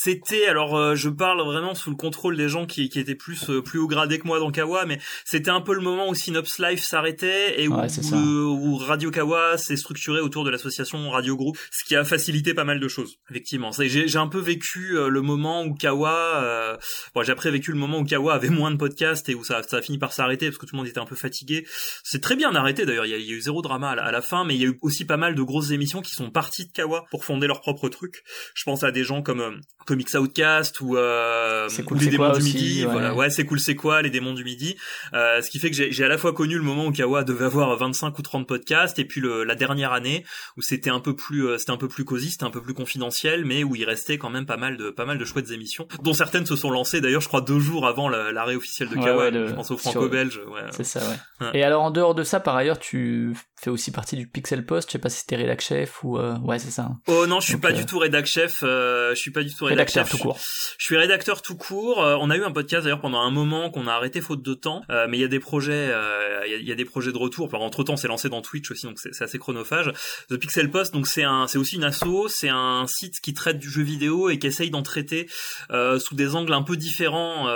c'était 0.02 0.46
alors 0.46 0.76
euh, 0.76 0.96
je 0.96 1.08
parle 1.08 1.40
vraiment 1.42 1.76
sous 1.76 1.88
le 1.90 1.94
contrôle 1.94 2.36
des 2.36 2.48
gens 2.48 2.66
qui, 2.66 2.88
qui 2.88 2.98
étaient 2.98 3.14
plus 3.14 3.50
euh, 3.50 3.62
plus 3.62 3.78
haut 3.78 3.86
gradé 3.86 4.18
que 4.18 4.26
moi 4.26 4.40
dans 4.40 4.50
Kawa 4.50 4.84
mais 4.84 4.98
c'était 5.24 5.50
un 5.50 5.60
peu 5.60 5.74
le 5.74 5.80
moment 5.80 6.08
où 6.08 6.14
Synops 6.16 6.58
Life 6.58 6.82
s'arrêtait 6.82 7.62
et 7.62 7.68
où, 7.68 7.74
où, 7.74 8.76
Radio 8.78 9.12
Kawa 9.12 9.56
s'est 9.58 9.76
structuré 9.76 10.18
autour 10.18 10.42
de 10.42 10.50
l'association 10.50 11.08
Radio 11.10 11.36
Group 11.36 11.56
ce 11.70 11.84
qui 11.84 11.94
a 11.94 12.02
facilité 12.02 12.52
pas 12.52 12.64
mal 12.64 12.80
de 12.80 12.88
choses 12.88 13.18
effectivement. 13.30 13.70
J'ai 13.78 14.18
un 14.18 14.26
peu 14.26 14.40
vécu 14.40 14.98
euh, 14.98 15.08
le 15.08 15.22
moment 15.22 15.62
où 15.62 15.74
Kawa 15.74 16.78
bon 17.14 17.22
j'ai 17.22 17.30
après 17.30 17.52
vécu 17.52 17.70
le 17.70 17.78
moment 17.78 18.00
où 18.00 18.04
Kawa 18.04 18.34
avait 18.34 18.50
moins 18.50 18.72
de 18.72 18.78
podcasts 18.78 19.28
et 19.28 19.36
où 19.36 19.44
ça, 19.44 19.62
ça 19.62 19.76
a 19.76 19.82
fini 19.82 19.98
par 19.98 20.12
s'arrêter 20.12 20.46
parce 20.46 20.58
que 20.58 20.66
tout 20.66 20.74
le 20.74 20.78
monde 20.78 20.88
était 20.88 20.98
un 20.98 21.06
peu 21.06 21.16
fatigué. 21.16 21.64
C'est 22.02 22.20
très 22.20 22.34
bien 22.34 22.52
arrêté 22.56 22.86
d'ailleurs. 22.86 23.06
Il, 23.06 23.12
y, 23.12 23.14
a 23.14 23.36
eu 23.36 23.40
zéro 23.40 23.62
drama 23.62 23.90
à 23.90 24.10
la, 24.10 24.22
fin 24.22 24.44
mais 24.44 24.56
il 24.56 24.60
y 24.60 24.64
a 24.64 24.68
eu 24.68 24.78
aussi 24.82 25.04
pas 25.04 25.16
mal 25.16 25.36
de 25.36 25.42
grosses 25.42 25.70
émissions 25.70 26.02
qui 26.02 26.12
sont 26.12 26.32
parties 26.32 26.66
de 26.66 26.72
Kawa 26.72 27.04
pour 27.12 27.24
fonder 27.24 27.46
leur 27.46 27.60
propre 27.60 27.88
truc. 27.88 28.24
Je 28.56 28.64
pense 28.64 28.82
à 28.82 28.90
des 28.90 29.04
gens 29.04 29.22
comme 29.22 29.62
Comics 29.92 30.14
Outcast 30.14 30.80
ou, 30.80 30.96
euh, 30.96 31.68
les 32.00 32.06
démons 32.06 32.32
du 32.32 32.42
midi 32.42 32.86
voilà 32.86 33.14
ouais 33.14 33.28
c'est 33.28 33.44
cool 33.44 33.60
c'est 33.60 33.74
quoi 33.74 34.00
les 34.00 34.08
démons 34.08 34.32
du 34.32 34.42
midi 34.42 34.74
euh, 35.12 35.42
ce 35.42 35.50
qui 35.50 35.58
fait 35.58 35.70
que 35.70 35.76
j'ai 35.76 36.04
à 36.04 36.08
la 36.08 36.16
fois 36.16 36.32
connu 36.32 36.54
le 36.54 36.62
moment 36.62 36.86
où 36.86 36.92
Kawa 36.92 37.24
devait 37.24 37.44
avoir 37.44 37.76
25 37.76 38.18
ou 38.18 38.22
30 38.22 38.48
podcasts 38.48 38.98
et 38.98 39.04
puis 39.04 39.20
le, 39.20 39.44
la 39.44 39.54
dernière 39.54 39.92
année 39.92 40.24
où 40.56 40.62
c'était 40.62 40.88
un 40.88 41.00
peu 41.00 41.14
plus 41.14 41.46
euh, 41.46 41.58
c'était 41.58 41.72
un 41.72 41.76
peu 41.76 41.88
plus 41.88 42.06
cosy 42.06 42.30
c'était 42.30 42.44
un 42.44 42.50
peu 42.50 42.62
plus 42.62 42.72
confidentiel 42.72 43.44
mais 43.44 43.64
où 43.64 43.76
il 43.76 43.84
restait 43.84 44.16
quand 44.16 44.30
même 44.30 44.46
pas 44.46 44.56
mal 44.56 44.78
de 44.78 44.88
pas 44.88 45.04
mal 45.04 45.18
de 45.18 45.24
chouettes 45.26 45.50
émissions 45.50 45.86
dont 46.02 46.14
certaines 46.14 46.46
se 46.46 46.56
sont 46.56 46.70
lancées 46.70 47.02
d'ailleurs 47.02 47.20
je 47.20 47.28
crois 47.28 47.42
deux 47.42 47.60
jours 47.60 47.86
avant 47.86 48.08
l'arrêt 48.08 48.54
officiel 48.54 48.88
de 48.88 48.94
Kawa 48.94 49.30
je 49.30 49.52
pense 49.52 49.70
au 49.72 49.76
franco-belge 49.76 50.40
ouais. 50.48 50.62
c'est 50.70 50.84
ça 50.84 51.00
ouais. 51.00 51.50
et 51.52 51.62
alors 51.64 51.82
en 51.82 51.90
dehors 51.90 52.14
de 52.14 52.22
ça 52.22 52.40
par 52.40 52.56
ailleurs 52.56 52.78
tu 52.78 53.34
fais 53.60 53.68
aussi 53.68 53.90
partie 53.90 54.16
du 54.16 54.26
Pixel 54.26 54.64
Post 54.64 54.88
je 54.88 54.92
sais 54.92 54.98
pas 54.98 55.10
si 55.10 55.20
c'était 55.20 55.36
rédac 55.36 55.60
chef 55.60 56.02
ou 56.02 56.16
euh, 56.16 56.38
ouais 56.38 56.58
c'est 56.58 56.70
ça 56.70 56.84
hein. 56.84 56.98
oh 57.08 57.26
non 57.26 57.40
je 57.40 57.48
suis 57.48 57.58
pas 57.58 57.72
du 57.72 57.84
tout 57.84 57.98
rédac 57.98 58.24
chef 58.24 58.60
je 58.62 59.12
suis 59.16 59.32
pas 59.32 59.42
du 59.42 59.54
tout 59.54 59.66
rédac 59.66 59.81
rédacteur 59.82 60.08
tout 60.08 60.18
court. 60.18 60.38
Je 60.78 60.84
suis 60.84 60.96
rédacteur 60.96 61.42
tout 61.42 61.56
court. 61.56 62.02
Euh, 62.02 62.16
on 62.20 62.30
a 62.30 62.36
eu 62.36 62.44
un 62.44 62.50
podcast 62.50 62.84
d'ailleurs 62.84 63.00
pendant 63.00 63.20
un 63.20 63.30
moment 63.30 63.70
qu'on 63.70 63.86
a 63.86 63.92
arrêté 63.92 64.20
faute 64.20 64.42
de 64.42 64.54
temps, 64.54 64.82
euh, 64.90 65.06
mais 65.08 65.18
il 65.18 65.20
y 65.20 65.24
a 65.24 65.28
des 65.28 65.40
projets, 65.40 65.90
euh, 65.90 66.44
il 66.46 66.66
y, 66.66 66.72
a, 66.72 66.74
des 66.74 66.84
projets 66.84 67.12
de 67.12 67.18
retour. 67.18 67.46
Enfin, 67.46 67.58
entre 67.58 67.84
temps, 67.84 67.96
c'est 67.96 68.08
lancé 68.08 68.28
dans 68.28 68.42
Twitch 68.42 68.70
aussi, 68.70 68.86
donc 68.86 68.98
c'est 68.98 69.22
assez 69.22 69.38
chronophage. 69.38 69.92
The 70.28 70.36
Pixel 70.36 70.70
Post, 70.70 70.92
donc 70.92 71.06
c'est 71.06 71.22
un, 71.22 71.46
c'est 71.46 71.58
aussi 71.58 71.76
une 71.76 71.84
asso, 71.84 72.28
c'est 72.28 72.48
un 72.48 72.86
site 72.86 73.20
qui 73.20 73.34
traite 73.34 73.58
du 73.58 73.70
jeu 73.70 73.82
vidéo 73.82 74.30
et 74.30 74.38
qui 74.38 74.46
essaye 74.46 74.70
d'en 74.70 74.82
traiter 74.82 75.28
sous 75.70 76.14
des 76.14 76.34
angles 76.34 76.52
un 76.52 76.62
peu 76.62 76.76
différents 76.76 77.46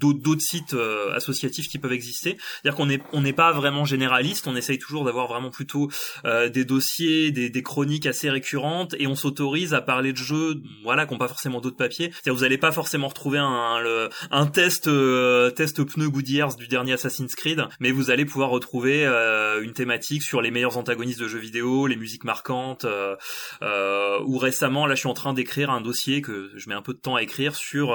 d'autres 0.00 0.40
sites 0.40 0.76
associatifs 1.14 1.68
qui 1.68 1.78
peuvent 1.78 1.92
exister. 1.92 2.36
C'est-à-dire 2.38 2.76
qu'on 2.76 2.90
est, 2.90 3.02
on 3.12 3.22
n'est 3.22 3.32
pas 3.32 3.52
vraiment 3.52 3.84
généraliste. 3.84 4.46
On 4.46 4.56
essaye 4.56 4.78
toujours 4.78 5.04
d'avoir 5.04 5.26
vraiment 5.26 5.50
plutôt 5.50 5.90
des 6.24 6.64
dossiers, 6.64 7.30
des, 7.30 7.50
des 7.50 7.62
chroniques 7.62 8.06
assez 8.06 8.30
récurrentes, 8.30 8.94
et 8.98 9.06
on 9.06 9.14
s'autorise 9.14 9.74
à 9.74 9.80
parler 9.80 10.12
de 10.12 10.18
jeux, 10.18 10.62
voilà, 10.82 11.06
qu'on 11.06 11.18
pas 11.26 11.32
forcément 11.32 11.60
d'autres 11.60 11.76
papiers. 11.76 12.12
C'est-à-dire 12.12 12.34
vous 12.34 12.44
allez 12.44 12.58
pas 12.58 12.70
forcément 12.70 13.08
retrouver 13.08 13.38
un, 13.38 14.08
un 14.30 14.46
test 14.46 14.86
euh, 14.86 15.50
test 15.50 15.82
pneu 15.82 16.08
Goodyears 16.08 16.54
du 16.54 16.68
dernier 16.68 16.92
Assassin's 16.92 17.34
Creed, 17.34 17.64
mais 17.80 17.90
vous 17.90 18.10
allez 18.10 18.24
pouvoir 18.24 18.50
retrouver 18.50 19.04
euh, 19.04 19.60
une 19.62 19.72
thématique 19.72 20.22
sur 20.22 20.40
les 20.40 20.52
meilleurs 20.52 20.76
antagonistes 20.76 21.18
de 21.18 21.26
jeux 21.26 21.40
vidéo, 21.40 21.88
les 21.88 21.96
musiques 21.96 22.24
marquantes, 22.24 22.84
euh, 22.84 23.16
euh 23.62 24.20
ou 24.24 24.38
récemment 24.38 24.86
là 24.86 24.94
je 24.94 25.00
suis 25.00 25.08
en 25.08 25.14
train 25.14 25.34
d'écrire 25.34 25.70
un 25.70 25.80
dossier 25.80 26.22
que 26.22 26.50
je 26.54 26.68
mets 26.68 26.74
un 26.74 26.82
peu 26.82 26.94
de 26.94 26.98
temps 26.98 27.16
à 27.16 27.22
écrire 27.22 27.54
sur 27.54 27.94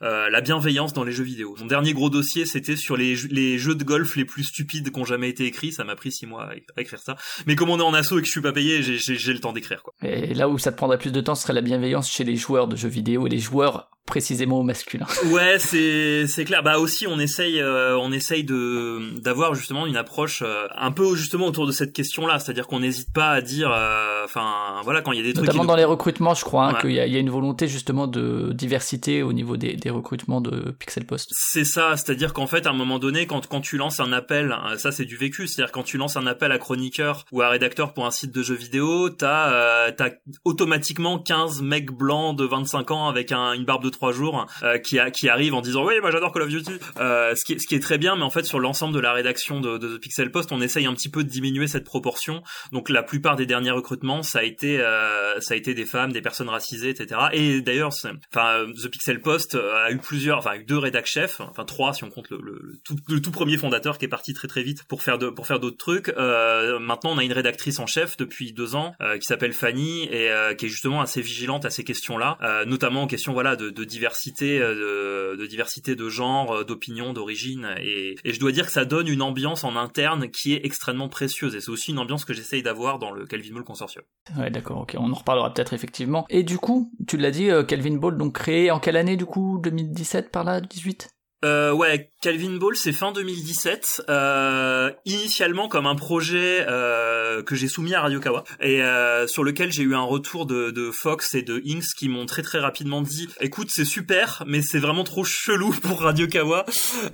la 0.00 0.40
bienveillance 0.40 0.92
dans 0.92 1.04
les 1.04 1.12
jeux 1.12 1.24
vidéo. 1.24 1.56
Mon 1.58 1.66
dernier 1.66 1.92
gros 1.92 2.10
dossier 2.10 2.46
c'était 2.46 2.76
sur 2.76 2.96
les, 2.96 3.16
les 3.30 3.58
jeux 3.58 3.74
de 3.74 3.84
golf 3.84 4.16
les 4.16 4.24
plus 4.24 4.44
stupides 4.44 4.90
qui 4.90 5.00
ont 5.00 5.04
jamais 5.04 5.28
été 5.28 5.44
écrits, 5.44 5.72
ça 5.72 5.84
m'a 5.84 5.96
pris 5.96 6.12
six 6.12 6.26
mois 6.26 6.50
à 6.76 6.80
écrire 6.80 7.00
ça. 7.00 7.16
Mais 7.46 7.56
comme 7.56 7.70
on 7.70 7.78
est 7.78 7.82
en 7.82 7.94
asso 7.94 8.12
et 8.12 8.20
que 8.20 8.26
je 8.26 8.30
suis 8.30 8.40
pas 8.40 8.52
payé, 8.52 8.82
j'ai 8.82 9.32
le 9.32 9.40
temps 9.40 9.52
d'écrire 9.52 9.82
quoi. 9.82 9.94
Et 10.02 10.34
là 10.34 10.48
où 10.48 10.58
ça 10.58 10.70
te 10.70 10.76
prendrait 10.76 10.98
plus 10.98 11.12
de 11.12 11.20
temps, 11.20 11.34
ce 11.34 11.42
serait 11.42 11.52
la 11.52 11.60
bienveillance 11.60 12.10
chez 12.10 12.24
les 12.24 12.36
joueurs 12.36 12.51
de 12.68 12.76
jeux 12.76 12.88
vidéo 12.88 13.26
et 13.26 13.30
les 13.30 13.38
joueurs 13.38 13.88
précisément 14.06 14.60
au 14.60 14.62
masculin. 14.62 15.06
Ouais, 15.32 15.58
c'est 15.58 16.26
c'est 16.26 16.44
clair. 16.44 16.62
Bah 16.62 16.78
aussi 16.78 17.06
on 17.06 17.18
essaye 17.18 17.60
euh, 17.60 17.96
on 17.96 18.12
essaye 18.12 18.44
de 18.44 19.18
d'avoir 19.20 19.54
justement 19.54 19.86
une 19.86 19.96
approche 19.96 20.42
euh, 20.44 20.66
un 20.76 20.90
peu 20.90 21.14
justement 21.14 21.46
autour 21.46 21.66
de 21.66 21.72
cette 21.72 21.92
question-là, 21.92 22.38
c'est-à-dire 22.38 22.66
qu'on 22.66 22.80
n'hésite 22.80 23.12
pas 23.12 23.30
à 23.30 23.40
dire 23.40 23.70
euh, 23.72 24.24
enfin 24.24 24.80
voilà 24.82 25.00
quand 25.00 25.12
il 25.12 25.18
y 25.18 25.20
a 25.20 25.24
des 25.24 25.32
trucs 25.32 25.46
notamment 25.46 25.64
dans 25.64 25.76
les 25.76 25.84
recrutements, 25.84 26.34
je 26.34 26.44
crois 26.44 26.66
hein, 26.66 26.78
qu'il 26.80 26.90
y, 26.90 27.00
a, 27.00 27.06
y 27.06 27.16
a 27.16 27.18
une 27.18 27.30
volonté 27.30 27.68
justement 27.68 28.06
de 28.08 28.52
diversité 28.52 29.22
au 29.22 29.32
niveau 29.32 29.56
des, 29.56 29.74
des 29.74 29.90
recrutements 29.90 30.40
de 30.40 30.72
Pixel 30.72 31.06
Post. 31.06 31.30
C'est 31.32 31.64
ça, 31.64 31.96
c'est-à-dire 31.96 32.34
qu'en 32.34 32.48
fait 32.48 32.66
à 32.66 32.70
un 32.70 32.74
moment 32.74 32.98
donné 32.98 33.26
quand 33.26 33.46
quand 33.46 33.60
tu 33.60 33.78
lances 33.78 34.00
un 34.00 34.12
appel, 34.12 34.54
ça 34.76 34.92
c'est 34.92 35.06
du 35.06 35.16
vécu, 35.16 35.46
c'est-à-dire 35.46 35.72
quand 35.72 35.84
tu 35.84 35.96
lances 35.96 36.16
un 36.16 36.26
appel 36.26 36.52
à 36.52 36.58
chroniqueur 36.58 37.24
ou 37.32 37.40
à 37.40 37.48
rédacteur 37.48 37.94
pour 37.94 38.04
un 38.04 38.10
site 38.10 38.32
de 38.32 38.42
jeux 38.42 38.56
vidéo, 38.56 39.08
t'as 39.08 39.92
t'as 39.92 40.10
automatiquement 40.44 41.18
15 41.18 41.62
mecs 41.62 41.92
blancs 41.92 42.36
de 42.36 42.41
25 42.46 42.90
ans 42.90 43.08
avec 43.08 43.32
un, 43.32 43.52
une 43.52 43.64
barbe 43.64 43.84
de 43.84 43.90
trois 43.90 44.12
jours 44.12 44.46
euh, 44.62 44.78
qui, 44.78 44.98
arrive 45.28 45.54
en 45.54 45.60
disant 45.60 45.84
oui 45.84 45.94
moi 46.00 46.10
j'adore 46.10 46.32
Call 46.32 46.42
of 46.42 46.48
Duty. 46.48 46.72
Euh, 46.98 47.34
ce, 47.34 47.44
qui 47.44 47.74
est, 47.74 47.80
très 47.80 47.98
bien 47.98 48.16
mais 48.16 48.22
en 48.22 48.30
fait 48.30 48.44
sur 48.44 48.60
l'ensemble 48.60 48.94
de 48.94 49.00
la 49.00 49.12
rédaction 49.12 49.60
de, 49.60 49.78
de, 49.78 49.96
The 49.96 50.00
Pixel 50.00 50.30
Post 50.30 50.52
on 50.52 50.60
essaye 50.60 50.86
un 50.86 50.94
petit 50.94 51.08
peu 51.08 51.24
de 51.24 51.28
diminuer 51.28 51.66
cette 51.66 51.84
proportion. 51.84 52.42
Donc 52.72 52.88
la 52.88 53.02
plupart 53.02 53.36
des 53.36 53.46
derniers 53.46 53.70
recrutements 53.70 54.22
ça 54.22 54.40
a 54.40 54.42
été 54.42 54.80
euh, 54.80 55.40
ça 55.40 55.54
a 55.54 55.56
été 55.56 55.74
des 55.74 55.84
femmes 55.84 56.12
des 56.12 56.22
personnes 56.22 56.48
racisées 56.48 56.90
etc 56.90 57.20
et 57.32 57.60
d'ailleurs 57.60 57.88
enfin 57.88 58.66
The 58.82 58.88
Pixel 58.88 59.20
Post 59.20 59.54
a 59.54 59.90
eu 59.90 59.98
plusieurs 59.98 60.38
enfin 60.38 60.58
deux 60.66 60.78
rédac 60.78 61.06
chefs 61.06 61.40
enfin 61.40 61.64
trois 61.64 61.94
si 61.94 62.04
on 62.04 62.10
compte 62.10 62.30
le, 62.30 62.80
tout, 62.84 63.30
premier 63.30 63.56
fondateur 63.56 63.98
qui 63.98 64.04
est 64.04 64.08
parti 64.08 64.34
très 64.34 64.48
très 64.48 64.62
vite 64.62 64.84
pour 64.84 65.02
faire 65.02 65.18
de, 65.18 65.28
pour 65.28 65.46
faire 65.46 65.60
d'autres 65.60 65.78
trucs. 65.78 66.08
Maintenant 66.16 67.12
on 67.12 67.18
a 67.18 67.24
une 67.24 67.32
rédactrice 67.32 67.78
en 67.78 67.86
chef 67.86 68.16
depuis 68.16 68.52
deux 68.52 68.74
ans 68.74 68.94
qui 69.14 69.26
s'appelle 69.26 69.52
Fanny 69.52 70.04
et 70.04 70.30
qui 70.56 70.66
est 70.66 70.68
justement 70.68 71.00
assez 71.00 71.20
vigilante 71.20 71.64
à 71.64 71.70
ces 71.70 71.84
questions 71.84 72.18
là 72.18 72.21
notamment 72.66 73.02
en 73.02 73.06
question 73.06 73.32
voilà 73.32 73.56
de, 73.56 73.84
diversité 73.84 74.60
euh, 74.60 75.36
de, 75.36 75.46
diversité 75.46 75.94
de 75.94 76.08
genre, 76.08 76.52
euh, 76.52 76.64
d'opinion, 76.64 77.12
d'origine 77.12 77.74
et, 77.80 78.16
je 78.24 78.38
dois 78.38 78.52
dire 78.52 78.66
que 78.66 78.72
ça 78.72 78.84
donne 78.84 79.08
une 79.08 79.22
ambiance 79.22 79.64
en 79.64 79.76
interne 79.76 80.30
qui 80.30 80.54
est 80.54 80.64
extrêmement 80.64 81.08
précieuse 81.08 81.54
et 81.54 81.60
c'est 81.60 81.70
aussi 81.70 81.90
une 81.90 81.98
ambiance 81.98 82.24
que 82.24 82.32
j'essaye 82.32 82.62
d'avoir 82.62 82.98
dans 82.98 83.10
le 83.10 83.26
Calvin 83.26 83.54
Ball 83.54 83.64
Consortium. 83.64 84.04
Ouais, 84.38 84.50
d'accord, 84.50 84.82
ok, 84.82 84.96
on 84.98 85.10
en 85.10 85.14
reparlera 85.14 85.52
peut-être 85.52 85.72
effectivement. 85.72 86.24
Et 86.28 86.42
du 86.42 86.58
coup, 86.58 86.92
tu 87.06 87.16
l'as 87.16 87.30
dit, 87.30 87.50
euh, 87.50 87.62
Calvin 87.62 87.96
Ball 87.96 88.16
donc 88.16 88.34
créé 88.34 88.70
en 88.70 88.80
quelle 88.80 88.96
année 88.96 89.16
du 89.16 89.26
coup? 89.26 89.58
2017 89.62 90.30
par 90.30 90.44
là, 90.44 90.60
18 90.60 91.10
euh, 91.44 91.72
ouais, 91.72 92.12
Calvin 92.20 92.56
Ball, 92.56 92.76
c'est 92.76 92.92
fin 92.92 93.10
2017. 93.10 94.02
Euh, 94.08 94.92
initialement 95.04 95.68
comme 95.68 95.86
un 95.86 95.96
projet 95.96 96.64
euh, 96.68 97.42
que 97.42 97.56
j'ai 97.56 97.66
soumis 97.66 97.94
à 97.94 98.00
Radio 98.00 98.20
Kawa 98.20 98.44
et 98.60 98.80
euh, 98.80 99.26
sur 99.26 99.42
lequel 99.42 99.72
j'ai 99.72 99.82
eu 99.82 99.96
un 99.96 100.02
retour 100.02 100.46
de, 100.46 100.70
de, 100.70 100.92
Fox 100.92 101.34
et 101.34 101.42
de 101.42 101.60
Inks 101.66 101.94
qui 101.96 102.08
m'ont 102.08 102.26
très 102.26 102.42
très 102.42 102.60
rapidement 102.60 103.02
dit 103.02 103.28
"Écoute, 103.40 103.70
c'est 103.72 103.84
super, 103.84 104.44
mais 104.46 104.62
c'est 104.62 104.78
vraiment 104.78 105.02
trop 105.02 105.24
chelou 105.24 105.72
pour 105.82 106.00
Radio 106.00 106.28
Kawa." 106.28 106.64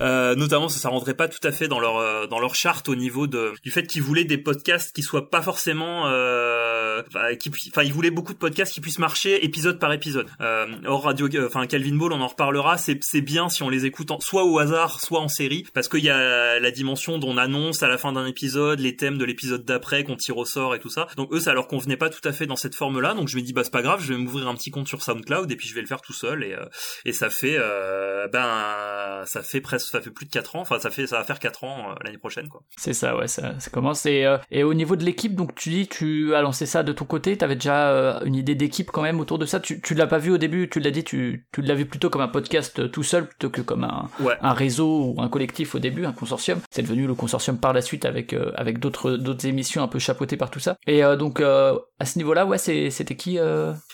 Euh, 0.03 0.35
notamment, 0.35 0.69
ça, 0.69 0.79
ça 0.79 0.91
rentrait 0.91 1.15
pas 1.15 1.29
tout 1.29 1.47
à 1.47 1.53
fait 1.53 1.69
dans 1.69 1.81
leur 1.81 1.97
euh, 1.97 2.27
dans 2.27 2.39
leur 2.39 2.55
charte 2.55 2.91
au 2.91 2.95
niveau 2.95 3.27
de 3.27 3.55
du 3.63 3.71
fait 3.71 3.87
qu'ils 3.87 4.03
voulaient 4.03 4.25
des 4.25 4.39
podcasts 4.39 4.95
qui 4.95 5.03
soient 5.03 5.31
pas 5.31 5.41
forcément, 5.41 6.03
enfin, 6.03 7.35
qui, 7.41 7.51
enfin, 7.71 7.83
ils 7.83 7.95
voulaient 7.95 8.11
beaucoup 8.11 8.35
de 8.35 8.39
podcasts 8.39 8.75
qui 8.75 8.83
puissent 8.83 8.99
marcher 8.99 9.43
épisode 9.43 9.79
par 9.79 9.93
épisode. 9.93 10.27
or 10.85 11.05
Radio, 11.05 11.29
enfin 11.47 11.67
Calvin 11.67 11.97
Ball, 11.97 12.13
on 12.13 12.21
en 12.21 12.29
reparlera. 12.29 12.77
C'est 12.77 12.99
c'est 13.03 13.23
bien 13.23 13.49
si 13.49 13.63
on 13.63 13.71
les 13.71 13.87
écoute 13.87 14.11
en, 14.11 14.18
soit 14.21 14.45
au 14.45 14.59
hasard 14.59 15.01
soit 15.01 15.21
en 15.21 15.29
série, 15.29 15.65
parce 15.75 15.89
qu'il 15.89 16.05
y 16.05 16.11
a 16.11 16.59
la 16.59 16.71
dimension 16.71 17.19
dont 17.19 17.29
on 17.29 17.37
annonce 17.37 17.83
à 17.83 17.89
la 17.89 17.99
fin 17.99 18.13
d'un 18.13 18.27
épisode 18.27 18.81
les 18.81 18.97
thèmes 18.97 19.19
de 19.19 19.25
l'épisode 19.25 19.65
d'après 19.65 20.05
qu'on 20.05 20.17
tire 20.17 20.37
au 20.37 20.45
sort 20.45 20.75
et 20.75 20.79
tout 20.79 20.89
ça. 20.89 21.07
Donc 21.17 21.33
eux, 21.33 21.41
ça 21.41 21.53
leur 21.55 21.69
convenait 21.69 21.97
pas 21.97 22.11
tout 22.11 22.27
à 22.27 22.33
fait 22.33 22.47
dans 22.47 22.57
cette 22.57 22.75
forme-là. 22.75 23.15
Donc 23.15 23.29
je 23.29 23.37
me 23.37 23.43
dis 23.43 23.53
bah 23.53 23.63
c'est 23.65 23.73
pas 23.73 23.83
grave, 23.83 24.03
je 24.03 24.13
vais 24.13 24.19
m'ouvrir 24.19 24.49
un 24.49 24.55
petit 24.55 24.71
compte 24.71 24.89
sur 24.89 25.03
SoundCloud 25.03 25.51
et 25.51 25.57
puis 25.57 25.69
je 25.69 25.75
vais 25.75 25.81
le 25.81 25.87
faire 25.87 26.01
tout 26.01 26.13
seul 26.13 26.45
et 26.45 26.55
euh, 26.55 26.65
et 27.05 27.13
ça 27.13 27.31
fait 27.31 27.57
euh, 27.59 28.29
ben 28.29 29.25
ça 29.27 29.43
fait 29.43 29.61
presque 29.61 29.89
ça 29.89 30.01
fait 30.01 30.11
plus 30.11 30.27
de 30.27 30.31
4 30.31 30.57
ans. 30.57 30.61
Enfin 30.61 30.79
ça 30.79 30.91
fait 30.91 31.07
ça 31.07 31.19
va 31.19 31.25
faire 31.25 31.39
4 31.39 31.65
ans 31.65 31.91
euh, 31.91 31.95
l'année 32.05 32.19
prochaine 32.19 32.49
quoi. 32.49 32.63
C'est 32.77 32.95
ça 32.95 33.17
ouais 33.17 33.29
ça, 33.29 33.59
ça 33.59 33.71
commence 33.71 34.07
et 34.07 34.27
et 34.51 34.65
au 34.65 34.75
niveau 34.75 34.97
de 34.97 35.05
l'équipe 35.05 35.35
donc 35.35 35.55
tu 35.55 35.71
dis 35.71 35.89
tu 35.89 36.35
as 36.35 36.43
lancé 36.43 36.67
ça 36.67 36.83
de 36.83 36.93
ton 36.93 37.05
côté 37.05 37.37
T'avais 37.37 37.57
déjà 37.57 38.21
une 38.25 38.35
idée 38.35 38.55
d'équipe 38.55 38.91
quand 38.91 39.03
même 39.03 39.21
autour 39.21 39.39
de 39.39 39.47
ça 39.47 39.61
Tu, 39.61 39.81
tu 39.81 39.95
l'as 39.95 40.07
pas 40.07 40.19
vu 40.19 40.31
au 40.31 40.39
début, 40.39 40.69
tu 40.69 40.81
l'as 40.81 40.91
dit, 40.91 41.05
tu, 41.05 41.47
tu 41.53 41.63
l'as 41.63 41.75
vu 41.75 41.87
plutôt 41.87 42.11
comme 42.11 42.21
un 42.21 42.29
podcast 42.29 42.91
tout 42.91 43.03
seul 43.03 43.29
plutôt 43.29 43.51
que 43.51 43.61
comme 43.61 43.85
un, 43.85 44.08
un 44.41 44.53
réseau 44.53 45.15
ou 45.15 45.23
un 45.23 45.29
collectif 45.29 45.75
au 45.75 45.79
début, 45.79 46.07
un 46.07 46.13
consortium. 46.13 46.61
C'est 46.71 46.83
devenu 46.83 47.07
le 47.07 47.15
consortium 47.15 47.59
par 47.59 47.73
la 47.73 47.83
suite 47.83 48.05
avec 48.05 48.35
avec 48.55 48.79
d'autres 48.79 49.13
d'autres 49.13 49.47
émissions 49.47 49.83
un 49.83 49.89
peu 49.89 49.99
chapeautées 49.99 50.37
par 50.37 50.51
tout 50.51 50.61
ça. 50.61 50.77
Et 50.87 51.03
donc 51.19 51.41
à 51.41 52.05
ce 52.05 52.19
niveau-là, 52.19 52.47
ouais, 52.47 52.59
c'était 52.59 53.17
qui 53.17 53.39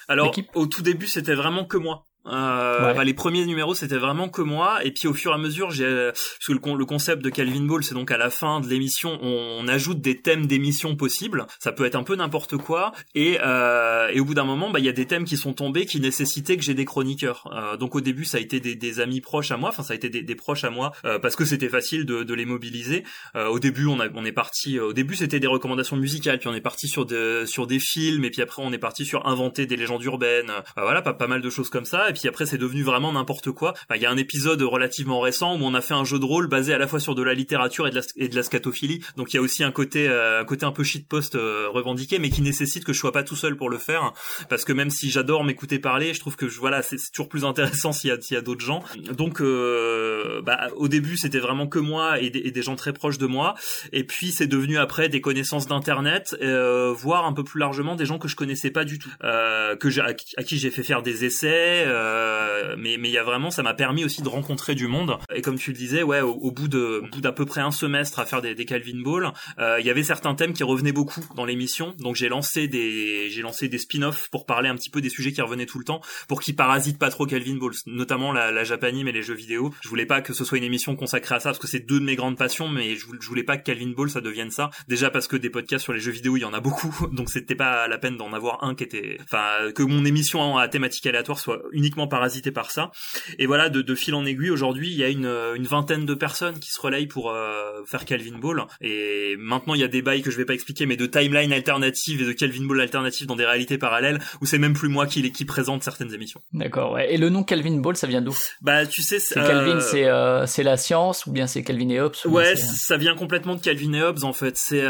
Alors 0.09 0.33
au 0.55 0.67
tout 0.67 0.83
début, 0.83 1.07
c'était 1.07 1.35
vraiment 1.35 1.65
que 1.65 1.77
moi. 1.77 2.05
Euh, 2.27 2.95
bah, 2.95 3.05
les 3.05 3.15
premiers 3.15 3.45
numéros 3.45 3.75
c'était 3.75 3.97
vraiment 3.97 4.29
que 4.29 4.43
moi. 4.43 4.85
Et 4.85 4.93
puis 4.93 5.09
au 5.09 5.15
fur 5.15 5.33
et 5.33 5.35
à 5.35 5.39
mesure 5.39 5.71
j'ai 5.71 5.85
parce 5.85 6.47
que 6.47 6.53
le, 6.53 6.79
le, 6.79 6.85
concept 6.87 7.23
de 7.23 7.31
Calvin 7.31 7.63
Ball 7.63 7.85
c'est 7.85 7.95
donc 7.95 8.11
à 8.11 8.17
la 8.17 8.31
fin 8.31 8.61
de 8.61 8.69
l'émission 8.69 9.19
on, 9.23 9.67
ajoute 9.69 10.01
des 10.01 10.21
thèmes 10.21 10.47
d'émission 10.47 10.97
possibles. 10.97 11.47
Ça 11.59 11.73
peut 11.73 11.85
être 11.85 11.95
un 11.95 12.03
peu 12.03 12.17
n'importe 12.17 12.57
quoi. 12.57 12.93
Et, 13.15 13.39
euh, 13.43 14.09
et 14.13 14.21
au 14.21 14.25
bout 14.25 14.35
d'un 14.35 14.45
moment 14.45 14.71
bah 14.71 14.79
il 14.79 14.85
y 14.85 14.89
a 14.89 14.93
des 14.93 15.07
thèmes 15.07 15.25
qui 15.25 15.37
sont 15.37 15.53
tombés 15.53 15.87
qui 15.87 16.01
nécessitaient 16.01 16.57
que 16.57 16.63
j'ai 16.63 16.75
des 16.75 16.85
chroniqueurs. 16.85 17.51
Euh, 17.53 17.77
donc 17.77 17.95
au 17.95 18.01
début 18.01 18.25
ça 18.25 18.39
a 18.39 18.41
été 18.41 18.61
des, 18.61 18.75
des, 18.75 19.01
amis 19.01 19.21
proches 19.21 19.51
à 19.51 19.57
moi. 19.57 19.71
Enfin 19.71 19.83
ça 19.83 19.93
a 19.93 19.97
été 19.97 20.09
des, 20.09 20.23
des 20.23 20.35
proches 20.35 20.65
à 20.65 20.71
moi 20.71 20.93
euh, 21.05 21.19
parce 21.19 21.37
que 21.37 21.45
c'était 21.45 21.69
facile 21.69 22.05
de, 22.05 22.23
de, 22.23 22.35
les 22.35 22.45
mobiliser. 22.45 23.05
Euh, 23.37 23.49
au 23.49 23.59
début 23.59 23.87
on, 23.87 24.01
a, 24.01 24.09
on 24.15 24.25
est 24.25 24.33
parti 24.33 24.79
au 24.79 24.93
début 24.93 25.17
c'était 25.17 25.41
des 25.41 25.47
recommandations 25.47 25.97
musicales. 25.97 26.39
Puis 26.39 26.49
on 26.49 26.55
est 26.55 26.61
parti 26.61 26.89
sur 26.89 27.07
de, 27.07 27.45
sur 27.47 27.67
des 27.67 27.81
films. 27.81 28.25
Et 28.25 28.31
puis 28.31 28.43
après 28.43 28.63
on 28.65 28.73
est 28.73 28.79
parti 28.79 29.05
sur 29.05 29.27
inventer 29.27 29.67
des 29.67 29.77
légendes 29.77 30.05
urbaines. 30.05 30.53
Voilà 30.77 31.03
pas, 31.03 31.15
pas 31.15 31.27
mal 31.27 31.43
de 31.43 31.51
choses 31.51 31.71
comme 31.71 31.85
ça. 31.85 32.09
Et 32.09 32.14
puis 32.15 32.29
après 32.29 32.47
c'est 32.47 32.59
devenu 32.59 32.83
vraiment 32.83 33.13
n'importe 33.13 33.51
quoi. 33.51 33.75
Il 33.95 34.01
y 34.01 34.07
a 34.07 34.11
un 34.11 34.17
épisode 34.17 34.63
relativement 34.63 35.21
récent 35.21 35.59
où 35.59 35.63
on 35.63 35.75
a 35.75 35.81
fait 35.81 35.95
un 35.95 36.05
jeu 36.05 36.19
de 36.19 36.25
rôle 36.25 36.49
basé 36.49 36.73
à 36.73 36.79
la 36.79 36.87
fois 36.87 37.01
sur 37.01 37.15
de 37.15 37.23
la 37.23 37.35
littérature 37.35 37.87
et 37.87 37.91
de 37.91 37.97
la, 37.97 38.03
et 38.17 38.43
scatophilie. 38.43 39.01
Donc 39.17 39.33
il 39.33 39.37
y 39.37 39.39
a 39.39 39.43
aussi 39.43 39.65
un 39.65 39.73
côté 39.73 40.09
euh, 40.09 40.41
un 40.41 40.45
côté 40.45 40.65
un 40.67 40.73
peu 40.73 40.85
shitpost 40.85 41.35
euh, 41.35 41.69
revendiqué, 41.69 42.19
mais 42.19 42.31
qui 42.31 42.43
nécessite 42.43 42.85
que 42.85 42.93
je 42.93 42.99
sois 42.99 43.13
pas 43.13 43.23
tout 43.23 43.37
seul 43.37 43.57
pour 43.57 43.71
le 43.71 43.79
faire, 43.79 44.13
parce 44.49 44.65
que 44.65 44.73
même 44.73 44.91
si 44.91 45.11
j'adore 45.11 45.45
m'écouter 45.45 45.79
parler, 45.79 46.15
je 46.15 46.21
trouve 46.21 46.37
que 46.37 46.49
je, 46.49 46.59
voilà 46.59 46.83
c'est 46.83 46.97
toujours 47.13 47.29
plus 47.29 47.45
intéressant 47.45 47.93
s'il 47.93 48.11
y 48.11 48.37
a 48.37 48.41
d'autres 48.41 48.65
gens. 48.65 48.83
Donc 49.13 49.41
euh, 49.41 50.43
bah, 50.43 50.69
au 50.77 50.89
début 50.89 51.17
c'était 51.17 51.39
vraiment 51.39 51.67
que 51.67 51.79
moi 51.79 52.21
et 52.21 52.31
des, 52.31 52.63
gens 52.63 52.77
très 52.77 52.93
proches 52.93 53.19
de 53.19 53.27
moi, 53.27 53.55
et 53.93 54.05
puis 54.05 54.33
c'est 54.33 54.47
devenu 54.47 54.79
après 54.79 55.09
des 55.09 55.21
connaissances 55.21 55.67
d'internet, 55.67 56.35
euh, 56.41 56.93
voire 56.93 57.27
un 57.27 57.33
peu 57.33 57.45
plus 57.45 57.61
largement 57.61 57.97
des 57.97 58.07
gens 58.07 58.19
que 58.19 58.29
je 58.29 58.37
connaissais 58.37 58.71
pas 58.71 58.85
du 58.85 58.99
tout, 58.99 59.11
euh, 59.23 59.77
que 59.77 59.89
à, 60.01 60.15
à, 60.37 60.43
qui 60.43 60.59
j'ai 60.59 60.71
fait 60.71 60.83
faire 60.83 61.03
des 61.03 61.25
essais. 61.25 61.85
Euh, 62.05 62.75
mais 62.79 62.97
mais 62.99 63.09
il 63.09 63.13
y 63.13 63.19
a 63.19 63.23
vraiment, 63.23 63.51
ça 63.51 63.63
m'a 63.63 63.75
permis 63.75 64.05
aussi 64.05 64.23
de 64.23 64.29
rencontrer 64.29 64.75
du 64.75 64.87
monde. 64.87 65.17
Et 65.35 65.43
comme 65.43 65.59
tu 65.59 65.71
le 65.71 65.77
disais, 65.77 66.03
ouais, 66.03 66.21
au, 66.21 66.51
bout 66.51 66.69
de 66.69 67.03
bout 67.11 67.21
d'à 67.21 67.33
peu 67.33 67.47
près 67.47 67.61
un 67.61 67.71
semestre 67.71 68.19
à 68.19 68.27
faire 68.27 68.43
des, 68.43 68.55
des 68.55 68.65
Calvin 68.65 69.01
Ball, 69.03 69.33
euh, 69.59 69.79
il 69.81 69.87
y 69.87 69.91
avait 69.91 70.03
certains 70.03 70.35
thèmes 70.35 70.53
qui 70.53 70.63
revenaient 70.63 70.93
beaucoup 70.93 71.25
dans 71.35 71.45
l'émission. 71.45 71.95
Donc 71.99 72.17
j'ai 72.17 72.29
lancé 72.29 72.69
des 72.69 73.29
j'ai 73.31 73.43
lancé 73.43 73.69
des 73.69 73.79
spin-offs 73.79 74.29
pour 74.31 74.47
parler 74.47 74.69
un 74.69 74.77
petit 74.77 74.91
peu 74.91 75.01
des 75.01 75.09
sujets 75.09 75.33
qui 75.33 75.41
revenaient 75.41 75.67
tout 75.67 75.79
le 75.79 75.85
temps, 75.85 76.01
pour 76.29 76.41
qu'ils 76.43 76.57
parasitent 76.57 76.99
pas 76.99 77.11
trop 77.11 77.27
Calvin 77.27 77.57
Ball, 77.57 77.73
notamment 77.87 78.33
la, 78.33 78.51
la 78.51 78.65
Japanime 78.65 79.09
et 79.09 79.13
les 79.13 79.23
jeux 79.23 79.35
vidéo. 79.35 79.73
Je 79.83 79.89
voulais 79.89 80.07
pas 80.07 80.21
que 80.21 80.33
ce 80.33 80.45
soit 80.45 80.59
une 80.59 80.65
émission 80.65 80.97
consacrée 80.97 81.37
à 81.37 81.41
ça 81.41 81.51
parce 81.51 81.59
que 81.59 81.67
c'est 81.67 81.81
deux 81.81 82.01
de 82.01 82.05
mes 82.05 82.17
grandes 82.17 82.37
passions, 82.37 82.69
mais 82.69 82.97
je, 82.97 83.07
je 83.21 83.29
voulais 83.29 83.45
pas 83.45 83.57
que 83.57 83.65
Calvin 83.65 83.93
Ball 83.97 84.11
ça 84.11 84.21
devienne 84.21 84.51
ça. 84.51 84.71
Déjà 84.89 85.11
parce 85.11 85.29
que 85.29 85.37
des 85.37 85.51
podcasts 85.51 85.85
sur 85.85 85.93
les 85.93 86.01
jeux 86.01 86.13
vidéo 86.13 86.37
il 86.37 86.41
y 86.41 86.45
en 86.45 86.55
a 86.55 86.61
beaucoup, 86.61 86.95
donc 87.13 87.31
c'était 87.31 87.55
pas 87.55 87.89
la 87.89 87.99
peine 87.99 88.17
d'en 88.17 88.33
avoir 88.33 88.65
un 88.65 88.75
qui 88.75 88.85
était, 88.85 89.19
enfin 89.23 89.73
que 89.75 89.83
mon 89.83 90.05
émission 90.05 90.59
à 90.59 90.69
thématique 90.69 91.07
aléatoire 91.07 91.39
soit 91.39 91.63
uniquement 91.73 91.94
parasitée 92.09 92.51
par 92.51 92.71
ça. 92.71 92.91
Et 93.39 93.47
voilà, 93.47 93.69
de, 93.69 93.83
de 93.83 93.95
fil 93.95 94.15
en 94.15 94.25
aiguille, 94.25 94.51
aujourd'hui, 94.51 94.91
il 94.91 94.97
y 94.97 95.05
a 95.05 95.09
une, 95.09 95.27
une, 95.55 95.67
vingtaine 95.67 96.05
de 96.05 96.15
personnes 96.15 96.59
qui 96.59 96.71
se 96.71 96.81
relayent 96.81 97.07
pour 97.07 97.31
euh, 97.31 97.83
faire 97.87 98.05
Calvin 98.05 98.39
Ball. 98.39 98.65
Et 98.81 99.37
maintenant, 99.39 99.75
il 99.75 99.81
y 99.81 99.85
a 99.85 99.89
des 99.89 100.03
bails 100.03 100.23
que 100.23 100.31
je 100.31 100.37
vais 100.37 100.45
pas 100.45 100.55
expliquer, 100.55 100.87
mais 100.87 100.97
de 100.97 101.07
timeline 101.07 101.53
alternative 101.53 102.23
et 102.23 102.27
de 102.27 102.33
Calvin 102.33 102.65
Ball 102.65 102.81
alternative 102.81 103.27
dans 103.27 103.37
des 103.37 103.47
réalités 103.47 103.79
parallèles, 103.79 104.21
où 104.41 104.47
c'est 104.47 104.59
même 104.59 104.75
plus 104.75 104.89
moi 104.89 105.07
qui, 105.07 105.31
qui 105.33 105.45
présente 105.45 105.83
certaines 105.83 106.13
émissions. 106.13 106.43
D'accord, 106.53 106.93
ouais. 106.93 107.15
Et 107.15 107.17
le 107.17 107.31
nom 107.31 107.43
Calvin 107.43 107.77
Ball, 107.79 107.97
ça 107.97 108.07
vient 108.07 108.23
d'où? 108.23 108.37
Bah, 108.61 108.87
tu 108.87 109.03
sais, 109.03 109.19
c'est 109.19 109.35
Calvin, 109.35 109.77
euh, 109.77 109.81
c'est 109.81 110.07
euh, 110.07 110.47
c'est 110.47 110.63
la 110.63 110.77
science, 110.77 111.27
ou 111.27 111.33
bien 111.33 111.47
c'est 111.47 111.63
Calvin 111.63 111.89
et 111.89 112.01
Hobbes? 112.01 112.15
Ouais, 112.27 112.57
ça 112.57 112.97
vient 112.97 113.15
complètement 113.15 113.55
de 113.55 113.61
Calvin 113.61 113.93
et 113.95 114.03
Hobbes 114.03 114.25
en 114.25 114.33
fait. 114.33 114.57
C'est 114.57 114.85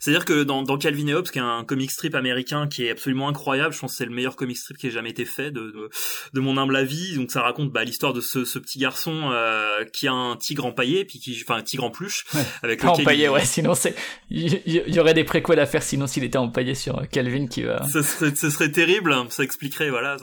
c'est 0.00 0.10
à 0.10 0.12
dire 0.12 0.24
que 0.24 0.42
dans, 0.42 0.62
dans 0.62 0.78
Calvin 0.78 1.06
et 1.08 1.14
Hobbes, 1.14 1.28
qui 1.28 1.38
est 1.38 1.42
un 1.42 1.64
comic 1.64 1.90
strip 1.90 2.14
américain 2.14 2.68
qui 2.68 2.86
est 2.86 2.90
absolument 2.90 3.28
incroyable, 3.28 3.74
je 3.74 3.80
pense 3.80 3.92
que 3.92 3.98
c'est 3.98 4.04
le 4.04 4.14
meilleur 4.14 4.36
comic 4.36 4.56
strip 4.56 4.78
qui 4.78 4.88
ait 4.88 4.90
jamais 4.90 5.10
été 5.10 5.24
fait 5.24 5.50
de, 5.50 5.70
de, 5.70 5.90
de 6.32 6.39
mon 6.40 6.56
humble 6.56 6.76
avis. 6.76 7.16
Donc 7.16 7.30
ça 7.30 7.42
raconte 7.42 7.70
bah, 7.70 7.84
l'histoire 7.84 8.12
de 8.12 8.20
ce, 8.20 8.44
ce, 8.44 8.58
petit 8.58 8.78
garçon 8.78 9.30
euh, 9.32 9.84
qui 9.92 10.08
a 10.08 10.12
un 10.12 10.36
tigre 10.36 10.66
empaillé, 10.66 11.04
puis 11.04 11.18
qui, 11.18 11.40
enfin 11.42 11.58
un 11.58 11.62
tigre 11.62 11.84
en 11.84 11.90
peluche, 11.90 12.24
avec 12.62 12.82
lequel 12.82 13.00
empaillé, 13.00 13.28
ouais. 13.28 13.44
Sinon 13.44 13.74
c'est, 13.74 13.94
il 14.30 14.60
y, 14.66 15.00
aurait 15.00 15.14
des 15.14 15.24
préquels 15.24 15.58
à 15.58 15.66
faire. 15.66 15.82
Sinon 15.82 16.06
s'il 16.06 16.24
était 16.24 16.38
empaillé 16.38 16.74
sur 16.74 16.98
euh, 16.98 17.04
Calvin 17.10 17.46
qui 17.46 17.62
va. 17.62 17.86
Ce 17.92 18.02
serait, 18.02 18.34
ce 18.34 18.50
serait 18.50 18.70
terrible. 18.70 19.14
Ça 19.30 19.42
expliquerait, 19.42 19.90
voilà, 19.90 20.16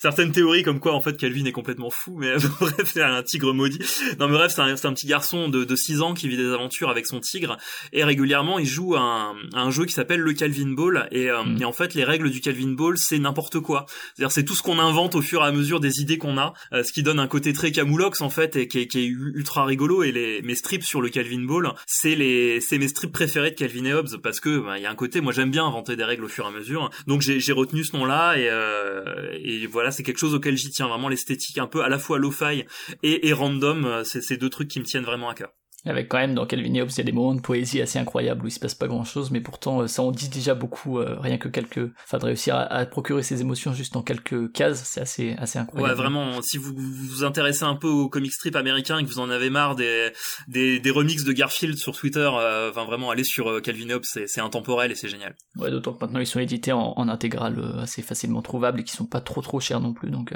certaines 0.00 0.32
théories 0.32 0.62
comme 0.62 0.80
quoi 0.80 0.94
en 0.94 1.00
fait 1.00 1.16
Calvin 1.16 1.44
est 1.44 1.52
complètement 1.52 1.90
fou, 1.90 2.16
mais 2.18 2.34
bref, 2.60 2.92
c'est 2.92 3.02
un 3.02 3.22
tigre 3.22 3.52
maudit. 3.52 3.78
Non 4.18 4.28
mais 4.28 4.34
bref, 4.34 4.52
c'est 4.54 4.62
un, 4.62 4.74
un, 4.74 4.92
petit 4.92 5.06
garçon 5.06 5.48
de, 5.48 5.64
de 5.64 5.76
6 5.76 6.00
ans 6.02 6.14
qui 6.14 6.28
vit 6.28 6.36
des 6.36 6.52
aventures 6.52 6.90
avec 6.90 7.06
son 7.06 7.20
tigre 7.20 7.56
et 7.92 8.04
régulièrement 8.04 8.58
il 8.58 8.66
joue 8.66 8.94
à 8.94 9.00
un, 9.00 9.34
un 9.54 9.70
jeu 9.70 9.84
qui 9.84 9.92
s'appelle 9.92 10.20
le 10.20 10.32
Calvin 10.32 10.72
Ball 10.72 11.08
et, 11.10 11.30
euh, 11.30 11.42
mm. 11.42 11.62
et 11.62 11.64
en 11.64 11.72
fait 11.72 11.94
les 11.94 12.04
règles 12.04 12.30
du 12.30 12.40
Calvin 12.40 12.72
Ball 12.72 12.96
c'est 12.96 13.18
n'importe 13.18 13.60
quoi. 13.60 13.86
C'est-à-dire 14.14 14.32
c'est 14.32 14.44
tout 14.44 14.54
ce 14.54 14.62
qu'on 14.62 14.78
invente 14.78 15.14
au 15.14 15.22
fur 15.22 15.42
et 15.42 15.46
à 15.46 15.51
mesure 15.52 15.80
des 15.80 16.00
idées 16.00 16.18
qu'on 16.18 16.38
a, 16.38 16.54
ce 16.72 16.92
qui 16.92 17.02
donne 17.02 17.18
un 17.18 17.26
côté 17.26 17.52
très 17.52 17.72
camoulox 17.72 18.20
en 18.20 18.30
fait 18.30 18.56
et 18.56 18.68
qui 18.68 18.78
est, 18.78 19.04
ultra 19.04 19.64
rigolo. 19.64 20.02
Et 20.02 20.12
les 20.12 20.42
mes 20.42 20.54
strips 20.54 20.84
sur 20.84 21.00
le 21.00 21.08
Calvin 21.08 21.44
Ball 21.44 21.72
c'est 21.86 22.14
les 22.14 22.60
c'est 22.60 22.78
mes 22.78 22.88
strips 22.88 23.12
préférés 23.12 23.50
de 23.50 23.56
Calvin 23.56 23.84
et 23.84 23.92
Hobbes 23.92 24.20
parce 24.22 24.40
que 24.40 24.58
bah, 24.58 24.78
il 24.78 24.82
y 24.82 24.86
a 24.86 24.90
un 24.90 24.94
côté 24.94 25.20
moi 25.20 25.32
j'aime 25.32 25.50
bien 25.50 25.64
inventer 25.64 25.96
des 25.96 26.04
règles 26.04 26.24
au 26.24 26.28
fur 26.28 26.44
et 26.44 26.48
à 26.48 26.50
mesure. 26.50 26.90
Donc 27.06 27.22
j'ai 27.22 27.52
retenu 27.52 27.84
ce 27.84 27.96
nom 27.96 28.04
là 28.04 28.36
et 28.36 28.48
euh, 28.50 29.32
et 29.42 29.66
voilà 29.66 29.90
c'est 29.90 30.02
quelque 30.02 30.18
chose 30.18 30.34
auquel 30.34 30.56
j'y 30.56 30.70
tiens 30.70 30.88
vraiment 30.88 31.08
l'esthétique 31.08 31.58
un 31.58 31.66
peu 31.66 31.82
à 31.82 31.88
la 31.88 31.98
fois 31.98 32.18
lo-fi 32.18 32.64
et, 33.02 33.28
et 33.28 33.32
random. 33.32 34.02
C'est 34.04 34.22
ces 34.22 34.36
deux 34.36 34.50
trucs 34.50 34.68
qui 34.68 34.80
me 34.80 34.84
tiennent 34.84 35.04
vraiment 35.04 35.28
à 35.28 35.34
cœur 35.34 35.50
avec 35.90 36.08
quand 36.08 36.18
même 36.18 36.34
dans 36.34 36.46
Calvin 36.46 36.74
et 36.74 36.82
Hobbes, 36.82 36.90
il 36.90 36.98
y 36.98 37.00
a 37.00 37.04
des 37.04 37.12
moments 37.12 37.34
de 37.34 37.40
poésie 37.40 37.80
assez 37.80 37.98
incroyables 37.98 38.44
où 38.44 38.48
il 38.48 38.52
se 38.52 38.60
passe 38.60 38.74
pas 38.74 38.86
grand 38.86 39.04
chose, 39.04 39.30
mais 39.30 39.40
pourtant 39.40 39.82
euh, 39.82 39.86
ça 39.88 40.02
en 40.02 40.12
dit 40.12 40.28
déjà 40.28 40.54
beaucoup, 40.54 40.98
euh, 40.98 41.18
rien 41.18 41.38
que 41.38 41.48
quelques, 41.48 41.90
enfin 42.04 42.18
de 42.18 42.26
réussir 42.26 42.54
à, 42.56 42.86
procurer 42.86 43.22
ses 43.22 43.40
émotions 43.40 43.72
juste 43.72 43.92
dans 43.94 44.02
quelques 44.02 44.52
cases, 44.52 44.84
c'est 44.84 45.00
assez, 45.00 45.34
assez 45.38 45.58
incroyable. 45.58 45.90
Ouais, 45.90 45.96
vraiment, 45.96 46.42
si 46.42 46.56
vous 46.58 46.72
vous 46.76 47.24
intéressez 47.24 47.64
un 47.64 47.74
peu 47.74 47.88
au 47.88 48.08
comic 48.08 48.32
strip 48.32 48.54
américain 48.54 48.98
et 48.98 49.04
que 49.04 49.08
vous 49.08 49.18
en 49.18 49.30
avez 49.30 49.50
marre 49.50 49.74
des, 49.74 50.12
des, 50.46 50.78
des 50.78 50.90
remixes 50.90 51.24
de 51.24 51.32
Garfield 51.32 51.76
sur 51.76 51.96
Twitter, 51.96 52.30
euh, 52.32 52.70
enfin 52.70 52.84
vraiment 52.84 53.10
allez 53.10 53.24
sur 53.24 53.60
Calvin 53.62 53.88
et 53.88 53.94
Hobbes, 53.94 54.04
c'est 54.04 54.40
intemporel 54.40 54.92
et 54.92 54.94
c'est 54.94 55.08
génial. 55.08 55.34
Ouais, 55.56 55.70
d'autant 55.70 55.92
que 55.92 56.04
maintenant 56.04 56.20
ils 56.20 56.26
sont 56.26 56.40
édités 56.40 56.72
en, 56.72 56.94
en 56.96 57.08
intégrale 57.08 57.60
assez 57.80 58.02
facilement 58.02 58.42
trouvables 58.42 58.80
et 58.80 58.84
qui 58.84 58.92
sont 58.92 59.06
pas 59.06 59.20
trop 59.20 59.42
trop 59.42 59.58
chers 59.58 59.80
non 59.80 59.92
plus, 59.92 60.10
donc 60.10 60.32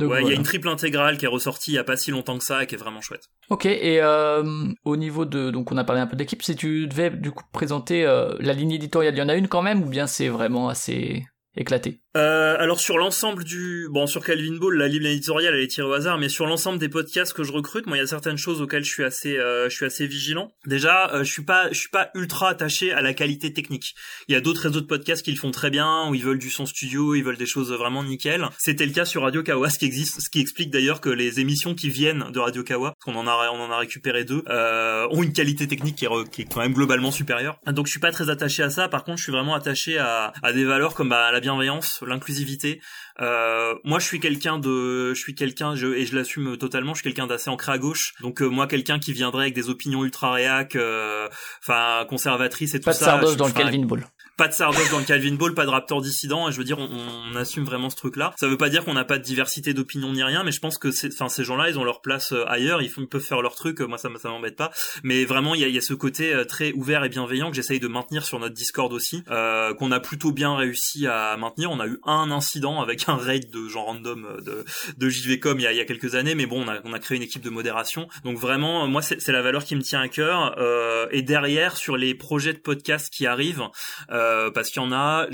ouais, 0.00 0.22
il 0.22 0.28
y 0.28 0.32
a 0.32 0.34
une 0.34 0.42
triple 0.42 0.68
intégrale 0.68 1.16
qui 1.16 1.24
est 1.24 1.28
ressortie 1.28 1.72
il 1.72 1.74
y 1.74 1.78
a 1.78 1.84
pas 1.84 1.96
si 1.96 2.10
longtemps 2.10 2.38
que 2.38 2.44
ça 2.44 2.62
et 2.62 2.66
qui 2.66 2.74
est 2.74 2.78
vraiment 2.78 3.00
chouette. 3.00 3.28
Ok, 3.50 3.66
et 3.66 4.00
euh, 4.02 4.42
au 4.84 4.96
niveau 4.96 5.24
de, 5.24 5.50
donc 5.50 5.70
on 5.72 5.76
a 5.76 5.84
parlé 5.84 6.00
un 6.02 6.06
peu 6.06 6.16
d'équipe, 6.16 6.42
si 6.42 6.56
tu 6.56 6.86
devais 6.86 7.10
du 7.10 7.30
coup 7.30 7.44
présenter 7.52 8.04
euh, 8.04 8.34
la 8.40 8.52
ligne 8.52 8.72
éditoriale, 8.72 9.14
il 9.14 9.18
y 9.18 9.22
en 9.22 9.28
a 9.28 9.34
une 9.34 9.48
quand 9.48 9.62
même 9.62 9.82
ou 9.82 9.88
bien 9.88 10.06
c'est 10.06 10.28
vraiment 10.28 10.68
assez 10.68 11.24
éclaté. 11.56 12.00
Euh, 12.16 12.56
alors 12.60 12.78
sur 12.78 12.96
l'ensemble 12.96 13.42
du 13.42 13.88
bon 13.90 14.06
sur 14.06 14.24
Calvin 14.24 14.56
Ball 14.56 14.76
la 14.76 14.86
ligne 14.86 15.04
éditoriale 15.04 15.54
elle 15.56 15.62
est 15.62 15.68
tirée 15.68 15.88
au 15.88 15.92
hasard 15.92 16.16
mais 16.16 16.28
sur 16.28 16.46
l'ensemble 16.46 16.78
des 16.78 16.88
podcasts 16.88 17.32
que 17.32 17.42
je 17.42 17.50
recrute 17.50 17.88
moi 17.88 17.96
il 17.96 18.00
y 18.00 18.02
a 18.04 18.06
certaines 18.06 18.36
choses 18.36 18.62
auxquelles 18.62 18.84
je 18.84 18.90
suis 18.92 19.02
assez 19.02 19.36
euh, 19.36 19.68
je 19.68 19.74
suis 19.74 19.84
assez 19.84 20.06
vigilant. 20.06 20.52
Déjà 20.64 21.12
euh, 21.12 21.24
je 21.24 21.32
suis 21.32 21.42
pas 21.42 21.72
je 21.72 21.78
suis 21.78 21.88
pas 21.88 22.10
ultra 22.14 22.50
attaché 22.50 22.92
à 22.92 23.02
la 23.02 23.14
qualité 23.14 23.52
technique. 23.52 23.94
Il 24.28 24.32
y 24.32 24.36
a 24.36 24.40
d'autres 24.40 24.62
réseaux 24.62 24.80
de 24.80 24.86
podcasts 24.86 25.24
qui 25.24 25.32
le 25.32 25.36
font 25.36 25.50
très 25.50 25.70
bien 25.70 26.08
où 26.08 26.14
ils 26.14 26.22
veulent 26.22 26.38
du 26.38 26.50
son 26.50 26.66
studio 26.66 27.16
ils 27.16 27.24
veulent 27.24 27.36
des 27.36 27.46
choses 27.46 27.72
vraiment 27.72 28.04
nickel. 28.04 28.46
C'était 28.58 28.86
le 28.86 28.92
cas 28.92 29.06
sur 29.06 29.22
Radio 29.22 29.42
Kawa 29.42 29.68
ce 29.68 29.80
qui 29.80 29.86
existe 29.86 30.20
ce 30.20 30.30
qui 30.30 30.40
explique 30.40 30.70
d'ailleurs 30.70 31.00
que 31.00 31.10
les 31.10 31.40
émissions 31.40 31.74
qui 31.74 31.90
viennent 31.90 32.30
de 32.30 32.38
Radio 32.38 32.62
Kawa 32.62 32.94
qu'on 33.04 33.16
en 33.16 33.26
a 33.26 33.50
on 33.52 33.60
en 33.60 33.72
a 33.72 33.78
récupéré 33.78 34.24
deux 34.24 34.44
euh, 34.48 35.08
ont 35.10 35.24
une 35.24 35.32
qualité 35.32 35.66
technique 35.66 35.96
qui 35.96 36.04
est, 36.04 36.30
qui 36.30 36.42
est 36.42 36.52
quand 36.52 36.60
même 36.60 36.74
globalement 36.74 37.10
supérieure. 37.10 37.58
Donc 37.66 37.86
je 37.86 37.90
suis 37.90 38.00
pas 38.00 38.12
très 38.12 38.30
attaché 38.30 38.62
à 38.62 38.70
ça. 38.70 38.88
Par 38.88 39.02
contre 39.02 39.18
je 39.18 39.24
suis 39.24 39.32
vraiment 39.32 39.56
attaché 39.56 39.98
à, 39.98 40.32
à 40.44 40.52
des 40.52 40.64
valeurs 40.64 40.94
comme 40.94 41.08
bah, 41.08 41.32
la 41.32 41.40
bienveillance 41.44 42.02
l'inclusivité. 42.06 42.80
Euh, 43.20 43.74
moi, 43.84 43.98
je 43.98 44.06
suis 44.06 44.18
quelqu'un 44.18 44.58
de, 44.58 45.12
je 45.12 45.20
suis 45.20 45.34
quelqu'un, 45.34 45.74
je, 45.74 45.88
et 45.88 46.06
je 46.06 46.16
l'assume 46.16 46.56
totalement. 46.56 46.94
Je 46.94 47.00
suis 47.00 47.04
quelqu'un 47.04 47.26
d'assez 47.26 47.50
ancré 47.50 47.72
à 47.72 47.78
gauche. 47.78 48.14
Donc 48.20 48.40
euh, 48.40 48.46
moi, 48.46 48.66
quelqu'un 48.66 48.98
qui 48.98 49.12
viendrait 49.12 49.44
avec 49.44 49.54
des 49.54 49.68
opinions 49.68 50.04
ultra 50.04 50.32
réac, 50.32 50.74
euh, 50.74 51.28
enfin 51.62 52.06
conservatrices 52.08 52.74
et 52.74 52.80
tout 52.80 52.92
ça. 52.92 53.18
Pas 53.18 53.30
de 53.30 53.34
dans 53.36 53.46
le 53.46 53.52
Calvin 53.52 53.84
Ball 53.84 54.06
pas 54.36 54.48
de 54.48 54.52
Sardos 54.52 54.88
dans 54.90 55.02
Calvin 55.02 55.34
Ball, 55.34 55.54
pas 55.54 55.64
de 55.64 55.70
Raptor 55.70 56.00
dissident. 56.00 56.48
Et 56.48 56.52
je 56.52 56.58
veux 56.58 56.64
dire, 56.64 56.78
on, 56.78 56.88
on 57.32 57.36
assume 57.36 57.64
vraiment 57.64 57.90
ce 57.90 57.96
truc-là. 57.96 58.32
Ça 58.36 58.48
veut 58.48 58.56
pas 58.56 58.68
dire 58.68 58.84
qu'on 58.84 58.94
n'a 58.94 59.04
pas 59.04 59.18
de 59.18 59.22
diversité 59.22 59.74
d'opinion 59.74 60.12
ni 60.12 60.22
rien, 60.22 60.44
mais 60.44 60.52
je 60.52 60.60
pense 60.60 60.78
que 60.78 60.88
enfin 61.12 61.28
ces 61.28 61.44
gens-là, 61.44 61.70
ils 61.70 61.78
ont 61.78 61.84
leur 61.84 62.00
place 62.00 62.32
euh, 62.32 62.44
ailleurs. 62.46 62.82
Ils, 62.82 62.90
peuvent 63.06 63.20
faire 63.20 63.42
leur 63.42 63.54
truc. 63.54 63.80
Moi, 63.80 63.98
ça, 63.98 64.08
ça 64.20 64.28
m'embête 64.28 64.56
pas. 64.56 64.70
Mais 65.02 65.24
vraiment, 65.24 65.54
il 65.54 65.60
y 65.60 65.64
a, 65.64 65.68
y 65.68 65.78
a, 65.78 65.80
ce 65.80 65.94
côté 65.94 66.32
euh, 66.32 66.44
très 66.44 66.72
ouvert 66.72 67.04
et 67.04 67.08
bienveillant 67.08 67.50
que 67.50 67.56
j'essaye 67.56 67.80
de 67.80 67.88
maintenir 67.88 68.24
sur 68.24 68.38
notre 68.38 68.54
Discord 68.54 68.92
aussi, 68.92 69.22
euh, 69.30 69.74
qu'on 69.74 69.92
a 69.92 70.00
plutôt 70.00 70.32
bien 70.32 70.56
réussi 70.56 71.06
à 71.06 71.36
maintenir. 71.36 71.70
On 71.70 71.80
a 71.80 71.86
eu 71.86 71.98
un 72.04 72.30
incident 72.30 72.80
avec 72.80 73.08
un 73.08 73.16
raid 73.16 73.50
de 73.50 73.68
genre 73.68 73.86
random 73.86 74.24
euh, 74.24 74.40
de, 74.40 74.64
de 74.96 75.08
JVcom 75.08 75.58
il 75.58 75.62
y, 75.62 75.66
a, 75.66 75.72
y 75.72 75.80
a 75.80 75.84
quelques 75.84 76.14
années, 76.14 76.34
mais 76.34 76.46
bon, 76.46 76.64
on 76.64 76.68
a, 76.68 76.80
on 76.84 76.92
a 76.92 76.98
créé 76.98 77.16
une 77.16 77.22
équipe 77.22 77.42
de 77.42 77.50
modération. 77.50 78.08
Donc 78.24 78.38
vraiment, 78.38 78.86
moi, 78.86 79.02
c'est 79.02 79.28
la 79.28 79.42
valeur 79.42 79.64
qui 79.64 79.76
me 79.76 79.82
tient 79.82 80.00
à 80.00 80.08
cœur. 80.08 80.54
Euh, 80.58 81.06
et 81.10 81.22
derrière, 81.22 81.76
sur 81.76 81.96
les 81.96 82.14
projets 82.14 82.52
de 82.52 82.58
podcast 82.58 83.12
qui 83.12 83.26
arrivent. 83.26 83.64
Euh, 84.10 84.23
parce 84.54 84.70
qu'il 84.70 84.82
y 84.82 84.84
en 84.84 84.92
a. 84.92 85.26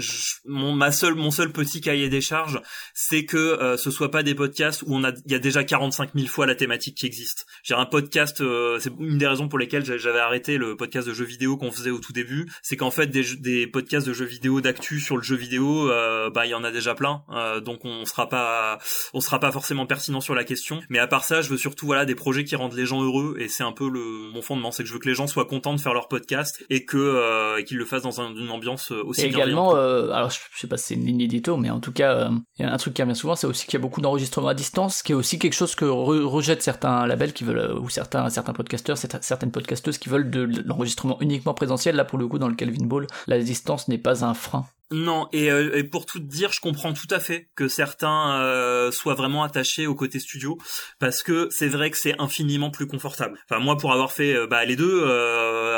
mon 0.45 0.73
ma 0.73 0.93
seule 0.93 1.15
mon 1.15 1.31
seul 1.31 1.53
petit 1.53 1.81
cahier 1.81 2.09
des 2.09 2.21
charges, 2.21 2.61
c'est 2.95 3.25
que 3.25 3.77
ce 3.77 3.91
soit 3.91 4.11
pas 4.11 4.23
des 4.23 4.35
podcasts 4.35 4.83
où 4.83 4.95
on 4.95 5.05
a 5.05 5.13
il 5.27 5.33
y 5.33 5.35
a 5.35 5.39
déjà 5.39 5.65
45 5.65 6.11
000 6.15 6.27
fois 6.29 6.47
la 6.47 6.55
thématique 6.55 6.97
qui 6.97 7.07
existe. 7.07 7.47
J'ai 7.63 7.75
un 7.75 7.87
podcast, 7.87 8.43
c'est 8.79 8.93
une 8.99 9.19
des 9.19 9.27
raisons 9.27 9.49
pour 9.49 9.59
lesquelles 9.59 9.85
j'avais 9.85 10.19
arrêté 10.19 10.57
le 10.57 10.77
podcast 10.77 11.07
de 11.09 11.15
jeux 11.15 11.25
vidéo 11.25 11.57
qu'on 11.57 11.71
faisait 11.71 11.91
au 11.91 11.99
tout 11.99 12.13
début, 12.13 12.51
c'est 12.63 12.77
qu'en 12.77 12.91
fait 12.91 13.09
des, 13.09 13.37
des 13.37 13.67
podcasts 13.67 14.07
de 14.07 14.13
jeux 14.13 14.25
vidéo 14.25 14.61
d'actu 14.61 15.01
sur 15.01 15.17
le 15.17 15.23
jeu 15.23 15.37
vidéo, 15.37 15.89
bah 16.35 16.47
il 16.47 16.51
y 16.51 16.55
en 16.55 16.65
a 16.65 16.71
déjà 16.71 16.95
plein, 16.95 17.23
donc 17.65 17.85
on 17.85 18.05
sera 18.05 18.29
pas 18.29 18.79
on 19.15 19.21
sera 19.21 19.41
pas 19.41 19.53
forcément 19.53 19.87
pertinent 19.87 20.21
sur 20.21 20.35
la 20.35 20.45
question. 20.45 20.81
Mais 20.89 20.99
à 20.99 21.07
part 21.07 21.25
ça, 21.25 21.43
je 21.43 21.49
veux 21.49 21.57
surtout 21.57 21.87
voilà 21.87 22.05
des 22.05 22.15
projets 22.15 22.45
qui 22.45 22.57
rendent 22.57 22.75
les 22.75 22.87
gens 22.87 23.03
heureux 23.03 23.37
et 23.39 23.49
c'est 23.49 23.63
un 23.63 23.73
peu 23.73 23.89
le 23.89 24.31
mon 24.33 24.43
fondement, 24.43 24.71
c'est 24.71 24.83
que 24.83 24.89
je 24.89 24.95
veux 24.95 24.99
que 24.99 25.09
les 25.09 25.15
gens 25.15 25.27
soient 25.27 25.45
contents 25.45 25.75
de 25.75 25.81
faire 25.81 25.95
leur 25.95 26.09
podcast 26.09 26.65
et 26.71 26.85
que 26.85 26.97
euh, 26.97 27.63
qu'ils 27.63 27.79
le 27.79 27.85
fassent 27.85 28.03
dans 28.03 28.21
une 28.21 28.51
ambiance 28.51 28.80
euh, 28.91 29.05
aussi. 29.05 29.23
Et 29.23 29.27
également, 29.27 29.75
euh, 29.77 30.11
alors 30.11 30.31
je 30.31 30.39
sais 30.59 30.67
pas 30.67 30.77
si 30.77 30.89
c'est 30.89 30.95
une 30.95 31.07
ligne 31.07 31.21
édito, 31.21 31.57
mais 31.57 31.71
en 31.71 31.81
tout 31.81 31.93
cas, 31.93 32.31
il 32.59 32.65
y 32.65 32.69
a 32.69 32.73
un 32.73 32.77
truc 32.77 32.95
qui 32.95 33.03
revient 33.03 33.17
souvent, 33.17 33.37
c'est 33.37 33.47
aussi 33.47 33.67
qu'il 33.67 33.75
y 33.75 33.77
a 33.77 33.83
beaucoup 33.83 34.01
d'enregistrements 34.01 34.49
à 34.49 34.55
distance, 34.55 35.03
qui 35.03 35.13
est 35.13 35.15
aussi 35.15 35.39
quelque 35.39 35.55
chose 35.55 35.75
que 35.75 35.85
rejettent 35.85 36.63
certains 36.63 37.07
labels 37.07 37.33
qui 37.33 37.45
veulent 37.45 37.79
ou 37.79 37.89
certains 37.89 38.29
certains 38.31 38.53
podcasteurs, 38.53 38.99
certaines 38.99 39.53
podcasteuses 39.53 39.99
qui 39.99 40.09
veulent 40.09 40.31
de 40.31 40.49
l'enregistrement 40.65 41.19
uniquement 41.21 41.55
présentiel. 41.55 41.97
Là, 41.97 42.05
pour 42.05 42.19
le 42.19 42.27
coup, 42.29 42.39
dans 42.39 42.49
le 42.49 42.55
Calvin 42.55 42.87
Ball, 42.87 43.07
la 43.27 43.39
distance 43.39 43.89
n'est 43.89 43.99
pas 43.99 44.25
un 44.25 44.35
frein. 44.35 44.67
Non, 44.93 45.29
et, 45.33 45.53
euh, 45.53 45.77
et, 45.77 45.85
pour 45.85 46.05
tout 46.05 46.19
dire, 46.19 46.53
je 46.53 46.61
comprends 46.61 46.93
tout 46.93 47.07
à 47.11 47.21
fait 47.21 47.49
que 47.55 47.69
certains 47.69 48.41
euh, 48.41 48.91
soient 48.91 49.15
vraiment 49.15 49.45
attachés 49.45 49.87
au 49.87 49.95
côté 49.95 50.19
studio, 50.19 50.59
parce 50.99 51.23
que 51.23 51.49
c'est 51.53 51.69
vrai 51.69 51.91
que 51.91 51.97
c'est 51.97 52.21
infiniment 52.21 52.71
plus 52.71 52.89
confortable. 52.89 53.39
Enfin, 53.49 53.63
moi, 53.63 53.77
pour 53.77 53.93
avoir 53.93 54.11
fait 54.11 54.35
euh, 54.35 54.49
bah, 54.49 54.65
les 54.65 54.75
deux, 54.75 55.05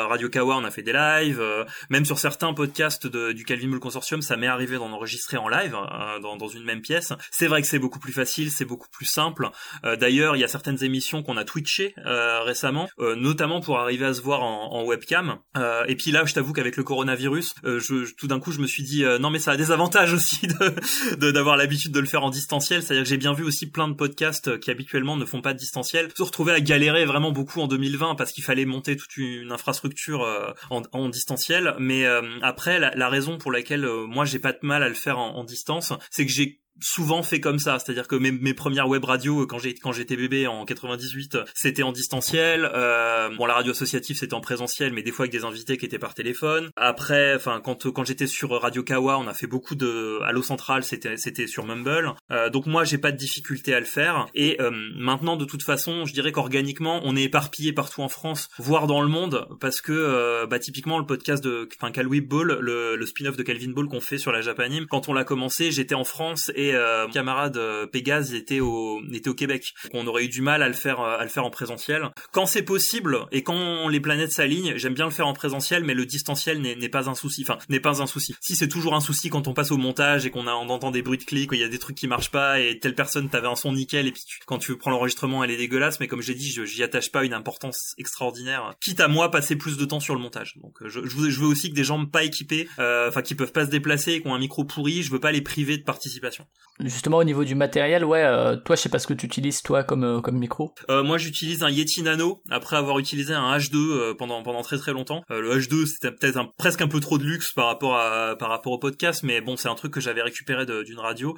Radio 0.09 0.31
Kawa, 0.31 0.57
on 0.57 0.65
a 0.65 0.71
fait 0.71 0.83
des 0.83 0.95
lives, 0.95 1.43
même 1.91 2.05
sur 2.05 2.19
certains 2.19 2.55
podcasts 2.55 3.07
du 3.07 3.45
Calvin 3.45 3.69
Bull 3.69 3.81
Consortium, 3.81 4.23
ça 4.23 4.37
m'est 4.37 4.47
arrivé 4.47 4.77
d'en 4.77 4.91
enregistrer 4.93 5.37
en 5.37 5.49
live, 5.49 5.77
dans, 6.23 6.37
dans, 6.37 6.49
une 6.49 6.65
même 6.65 6.81
pièce. 6.81 7.13
C'est 7.31 7.47
vrai 7.47 7.63
que 7.63 7.69
c'est 7.69 7.79
beaucoup 7.79 7.99
plus 7.99 8.13
facile, 8.13 8.51
c'est 8.51 8.65
beaucoup 8.65 8.89
plus 8.91 9.07
simple. 9.07 9.49
D'ailleurs, 9.83 10.37
il 10.37 10.41
y 10.41 10.45
a 10.45 10.49
certaines 10.49 10.83
émissions 10.85 11.23
qu'on 11.23 11.37
a 11.37 11.45
twitché 11.45 11.95
récemment, 12.05 12.89
notamment 12.99 13.61
pour 13.61 13.79
arriver 13.79 14.07
à 14.07 14.15
se 14.15 14.21
voir 14.21 14.43
en, 14.43 14.73
en 14.73 14.85
webcam. 14.85 15.39
et 15.87 15.97
puis 15.97 16.11
là, 16.11 16.25
je 16.25 16.35
t'avoue 16.35 16.53
qu'avec 16.53 16.77
le 16.77 16.85
coronavirus, 16.85 17.55
je, 17.65 18.13
tout 18.15 18.27
d'un 18.27 18.41
coup, 18.41 18.53
je 18.53 18.61
me 18.61 18.67
suis 18.67 18.83
dit 18.83 19.02
euh, 19.05 19.19
non 19.19 19.31
mais 19.31 19.39
ça 19.39 19.53
a 19.53 19.57
des 19.57 19.71
avantages 19.71 20.13
aussi 20.13 20.47
de 21.19 21.31
d'avoir 21.31 21.57
l'habitude 21.57 21.93
de 21.93 22.01
le 22.01 22.07
faire 22.07 22.25
en 22.25 22.31
distanciel. 22.31 22.83
C'est-à-dire 22.83 23.05
que 23.05 23.09
j'ai 23.09 23.17
bien 23.17 23.33
vu 23.33 23.45
aussi 23.45 23.71
plein 23.71 23.89
de 23.89 23.95
podcasts 23.95 24.59
qui 24.61 24.71
habituellement 24.71 25.17
ne 25.17 25.25
font 25.25 25.41
pas 25.41 25.53
de 25.53 25.59
distanciel 25.59 26.11
se 26.15 26.23
retrouver 26.23 26.53
à 26.53 26.61
galérer 26.61 27.05
vraiment 27.05 27.33
beaucoup 27.33 27.61
en 27.61 27.67
2020 27.67 28.15
parce 28.15 28.33
qu'il 28.33 28.45
fallait 28.45 28.65
monter 28.65 28.97
toute 28.97 29.17
une 29.17 29.53
infrastructure 29.53 30.23
euh, 30.23 30.53
en, 30.71 31.09
distanciel. 31.09 31.75
Mais 31.79 32.07
euh, 32.07 32.23
après, 32.43 32.79
la, 32.79 33.09
raison 33.09 33.39
pour 33.39 33.53
laquelle 33.53 33.87
moi 34.09 34.25
j'ai 34.25 34.39
pas 34.39 34.53
de 34.53 34.59
mal 34.63 34.83
à 34.83 34.89
le 34.89 34.95
faire 34.95 35.19
en 35.19 35.45
distance, 35.45 35.93
c'est 36.11 36.25
que 36.25 36.33
j'ai 36.33 36.62
souvent 36.81 37.23
fait 37.23 37.41
comme 37.41 37.59
ça, 37.59 37.79
c'est-à-dire 37.79 38.09
que 38.09 38.17
mes, 38.17 38.33
mes, 38.33 38.55
premières 38.55 38.89
web 38.89 39.05
radios 39.05 39.47
quand 39.47 39.59
j'ai 39.59 39.75
quand 39.75 39.93
j'étais 39.93 40.17
bébé 40.17 40.47
en 40.47 40.65
98, 40.65 41.39
c'était 41.55 41.83
en 41.83 41.93
distanciel. 41.93 42.71
Euh, 42.75 43.29
bon, 43.37 43.47
la 43.47 43.55
radio 43.55 43.73
associative 43.73 44.17
c'était 44.17 44.35
en 44.35 44.41
présentiel, 44.41 44.93
mais 44.93 45.03
des 45.03 45.13
fois 45.13 45.25
avec 45.25 45.33
des 45.33 45.45
invités 45.45 45.77
qui 45.77 45.87
étaient 45.87 45.99
par 45.99 46.15
téléphone. 46.15 46.71
Après, 46.77 47.35
enfin 47.35 47.61
quand 47.63 47.91
quand 47.93 48.05
j'étais 48.05 48.27
sur 48.27 48.51
Radio 48.51 48.83
Kawa, 48.83 49.19
on 49.19 49.27
a 49.27 49.35
fait 49.35 49.47
beaucoup 49.47 49.75
de 49.75 50.21
Allo 50.25 50.43
Central, 50.43 50.83
c'était 50.85 51.17
c'était 51.17 51.47
sur 51.47 51.65
Mumble. 51.67 52.15
Euh, 52.31 52.51
donc 52.51 52.67
moi 52.67 52.85
j'ai 52.85 52.99
pas 52.99 53.13
de 53.13 53.17
difficulté 53.17 53.75
à 53.75 53.81
le 53.81 53.87
faire. 53.87 54.27
Et 54.35 54.61
euh, 54.61 54.71
maintenant 54.97 55.37
de 55.37 55.45
toute 55.45 55.63
façon, 55.63 56.05
je 56.05 56.13
dirais 56.13 56.33
qu'organiquement 56.33 57.01
on 57.05 57.17
est 57.17 57.25
éparpillé 57.25 57.73
partout 57.73 58.03
en 58.03 58.09
France, 58.09 58.49
voire 58.59 58.87
dans 58.87 59.03
le 59.03 59.09
monde, 59.09 59.47
parce 59.61 59.81
que 59.81 59.93
euh, 59.93 60.47
bah 60.47 60.59
typiquement 60.59 60.99
le 60.99 61.07
podcast 61.07 61.43
de 61.43 61.69
enfin 61.81 61.93
Ball, 62.23 62.59
le, 62.61 62.97
le 62.97 63.07
spin-off 63.07 63.37
de 63.37 63.43
Calvin 63.43 63.71
Ball 63.71 63.87
qu'on 63.87 64.01
fait 64.01 64.19
sur 64.19 64.33
la 64.33 64.41
Japanime, 64.41 64.87
quand 64.89 65.09
on 65.09 65.13
l'a 65.13 65.25
commencé, 65.25 65.71
j'étais 65.71 65.95
en 65.95 66.05
France 66.05 66.51
euh, 66.73 67.09
camarade 67.09 67.57
euh, 67.57 67.87
Pégase 67.87 68.35
était 68.35 68.61
au 68.61 69.01
était 69.13 69.29
au 69.29 69.35
Québec. 69.35 69.73
on 69.93 70.07
aurait 70.07 70.25
eu 70.25 70.29
du 70.29 70.43
mal 70.43 70.63
à 70.63 70.69
le 70.69 70.75
faire 70.75 71.01
euh, 71.01 71.19
à 71.19 71.23
le 71.23 71.29
faire 71.29 71.45
en 71.45 71.51
présentiel. 71.51 72.11
Quand 72.33 72.47
c'est 72.47 72.63
possible 72.63 73.27
et 73.33 73.43
quand 73.43 73.89
les 73.89 74.01
planètes 74.01 74.33
s'alignent, 74.33 74.75
j'aime 74.77 74.95
bien 74.95 75.07
le 75.07 75.11
faire 75.11 75.27
en 75.27 75.33
présentiel, 75.33 75.85
mais 75.85 75.95
le 75.95 76.07
distanciel 76.07 76.61
n'est 76.61 76.89
pas 76.89 77.09
un 77.09 77.15
souci. 77.15 77.43
Enfin, 77.43 77.59
n'est 77.69 77.81
pas 77.81 78.01
un 78.03 78.07
souci. 78.07 78.35
Si 78.41 78.55
c'est 78.55 78.69
toujours 78.69 78.95
un 78.95 79.01
souci 79.01 79.31
quand 79.31 79.49
on 79.49 79.55
passe 79.55 79.71
au 79.71 79.77
montage 79.77 80.27
et 80.27 80.31
qu'on 80.31 80.47
on 80.47 80.69
entend 80.69 80.91
des 80.91 81.03
bruits 81.03 81.19
de 81.19 81.25
clics, 81.25 81.51
il 81.53 81.61
y 81.61 81.65
a 81.65 81.69
des 81.69 81.79
trucs 81.79 81.97
qui 81.97 82.07
marchent 82.07 82.31
pas 82.31 82.61
et 82.61 82.79
telle 82.79 82.95
personne 82.95 83.29
t'avait 83.29 83.49
un 83.49 83.57
son 83.57 83.73
nickel 83.73 84.07
et 84.07 84.13
puis 84.13 84.23
quand 84.47 84.59
tu 84.59 84.77
prends 84.77 84.91
l'enregistrement 84.91 85.43
elle 85.45 85.51
est 85.51 85.57
dégueulasse. 85.57 86.01
Mais 86.01 86.09
comme 86.09 86.23
j'ai 86.23 86.35
dit, 86.35 86.51
j'y 86.65 86.83
attache 86.83 87.11
pas 87.11 87.25
une 87.25 87.35
importance 87.35 87.95
extraordinaire. 87.99 88.75
Quitte 88.81 89.01
à 89.01 89.09
moi 89.09 89.31
passer 89.31 89.57
plus 89.57 89.77
de 89.77 89.85
temps 89.85 90.01
sur 90.01 90.15
le 90.15 90.21
montage. 90.21 90.55
Donc 90.63 90.79
je, 90.85 91.01
je, 91.05 91.17
veux, 91.17 91.31
je 91.31 91.41
veux 91.41 91.47
aussi 91.47 91.71
que 91.71 91.75
des 91.75 91.85
gens 91.85 92.05
pas 92.07 92.25
équipés, 92.25 92.69
enfin 92.79 93.23
qui 93.23 93.35
peuvent 93.35 93.53
pas 93.53 93.67
se 93.67 93.71
déplacer, 93.71 94.21
qui 94.21 94.29
ont 94.29 94.35
un 94.35 94.39
micro 94.39 94.65
pourri, 94.65 95.03
je 95.03 95.11
veux 95.11 95.21
pas 95.21 95.33
les 95.33 95.43
priver 95.43 95.79
de 95.79 95.83
participation. 95.83 96.47
Justement 96.81 97.19
au 97.19 97.25
niveau 97.25 97.45
du 97.45 97.55
matériel, 97.55 98.05
ouais, 98.05 98.23
euh, 98.23 98.57
toi 98.57 98.77
je 98.77 98.81
sais 98.81 98.89
pas 98.89 98.99
ce 98.99 99.07
que 99.07 99.15
tu 99.15 99.27
utilises 99.27 99.63
toi 99.63 99.85
comme 99.85 100.05
euh, 100.05 100.21
comme 100.21 100.39
micro. 100.39 100.75
Euh, 100.89 101.03
moi 101.03 101.19
j'utilise 101.19 101.63
un 101.63 101.71
Yeti 101.71 102.03
Nano 102.03 102.43
après 102.51 102.77
avoir 102.77 102.99
utilisé 102.99 103.35
un 103.35 103.57
H2 103.57 104.17
pendant 104.17 104.43
pendant 104.43 104.63
très 104.63 104.79
très 104.79 104.93
longtemps. 104.93 105.23
le 105.29 105.59
H2 105.59 105.87
c'était 105.87 106.11
peut-être 106.11 106.39
un, 106.39 106.51
presque 106.59 106.81
un 106.81 106.89
peu 106.89 106.99
trop 107.01 107.19
de 107.19 107.25
luxe 107.25 107.53
par 107.53 107.67
rapport 107.67 107.97
à 107.97 108.37
par 108.37 108.49
rapport 108.49 108.73
au 108.73 108.79
podcast, 108.79 109.23
mais 109.23 109.41
bon 109.41 109.57
c'est 109.57 109.69
un 109.69 109.75
truc 109.75 109.93
que 109.93 110.01
j'avais 110.01 110.23
récupéré 110.23 110.67
d'une 110.67 110.99
radio. 110.99 111.37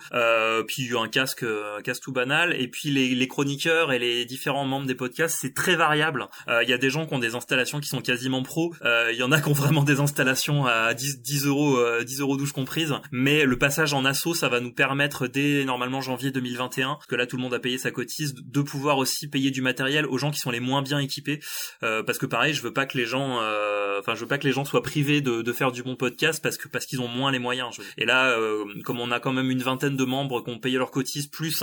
puis 0.68 0.90
un 0.96 1.08
casque 1.08 1.42
un 1.44 1.82
casque 1.82 2.04
tout 2.04 2.12
banal 2.12 2.54
et 2.58 2.68
puis 2.68 2.90
les, 2.90 3.28
chroniqueurs 3.28 3.92
et 3.92 3.98
les 3.98 4.24
différents 4.24 4.64
membres 4.64 4.86
des 4.86 4.94
podcasts 4.94 5.38
c'est 5.40 5.54
très 5.54 5.74
variable. 5.74 6.26
Il 6.62 6.68
y 6.68 6.72
a 6.72 6.78
des 6.78 6.90
gens 6.90 7.06
qui 7.06 7.14
ont 7.14 7.18
des 7.18 7.34
installations 7.34 7.80
qui 7.80 7.88
sont 7.88 8.00
quasiment 8.00 8.42
pro. 8.42 8.72
Il 8.84 9.16
y 9.16 9.22
en 9.22 9.32
a 9.32 9.40
qui 9.40 9.48
ont 9.48 9.52
vraiment 9.52 9.82
des 9.82 10.00
installations 10.00 10.64
à 10.64 10.94
10 10.94 11.20
10 11.22 11.46
euros 11.46 11.78
10 12.02 12.20
euros 12.20 12.36
douche 12.36 12.52
comprise. 12.52 12.94
Mais 13.10 13.44
le 13.44 13.58
passage 13.58 13.92
en 13.92 14.04
assaut 14.04 14.34
ça 14.34 14.48
va 14.48 14.60
nous 14.60 14.72
permettre 14.72 15.03
dès 15.32 15.64
normalement 15.64 16.00
janvier 16.00 16.30
2021, 16.30 16.94
parce 16.94 17.06
que 17.06 17.14
là 17.16 17.26
tout 17.26 17.36
le 17.36 17.42
monde 17.42 17.54
a 17.54 17.58
payé 17.58 17.78
sa 17.78 17.90
cotise, 17.90 18.34
de 18.34 18.62
pouvoir 18.62 18.98
aussi 18.98 19.28
payer 19.28 19.50
du 19.50 19.62
matériel 19.62 20.06
aux 20.06 20.18
gens 20.18 20.30
qui 20.30 20.40
sont 20.40 20.50
les 20.50 20.60
moins 20.60 20.82
bien 20.82 20.98
équipés, 20.98 21.40
euh, 21.82 22.02
parce 22.02 22.18
que 22.18 22.26
pareil, 22.26 22.54
je 22.54 22.62
veux 22.62 22.72
pas 22.72 22.86
que 22.86 22.96
les 22.98 23.06
gens, 23.06 23.40
euh, 23.40 23.98
enfin 24.00 24.14
je 24.14 24.20
veux 24.20 24.26
pas 24.26 24.38
que 24.38 24.46
les 24.46 24.52
gens 24.52 24.64
soient 24.64 24.82
privés 24.82 25.20
de, 25.20 25.52
faire 25.54 25.70
du 25.70 25.84
bon 25.84 25.94
podcast 25.94 26.42
parce 26.42 26.56
que 26.56 26.66
parce 26.66 26.84
qu'ils 26.84 27.00
ont 27.00 27.06
moins 27.06 27.30
les 27.30 27.38
moyens. 27.38 27.78
Et 27.96 28.04
là, 28.04 28.30
euh, 28.30 28.64
comme 28.82 28.98
on 28.98 29.12
a 29.12 29.20
quand 29.20 29.32
même 29.32 29.50
une 29.52 29.62
vingtaine 29.62 29.96
de 29.96 30.04
membres 30.04 30.42
qui 30.42 30.50
ont 30.50 30.58
payé 30.58 30.78
leur 30.78 30.90
cotise 30.90 31.28
plus 31.28 31.62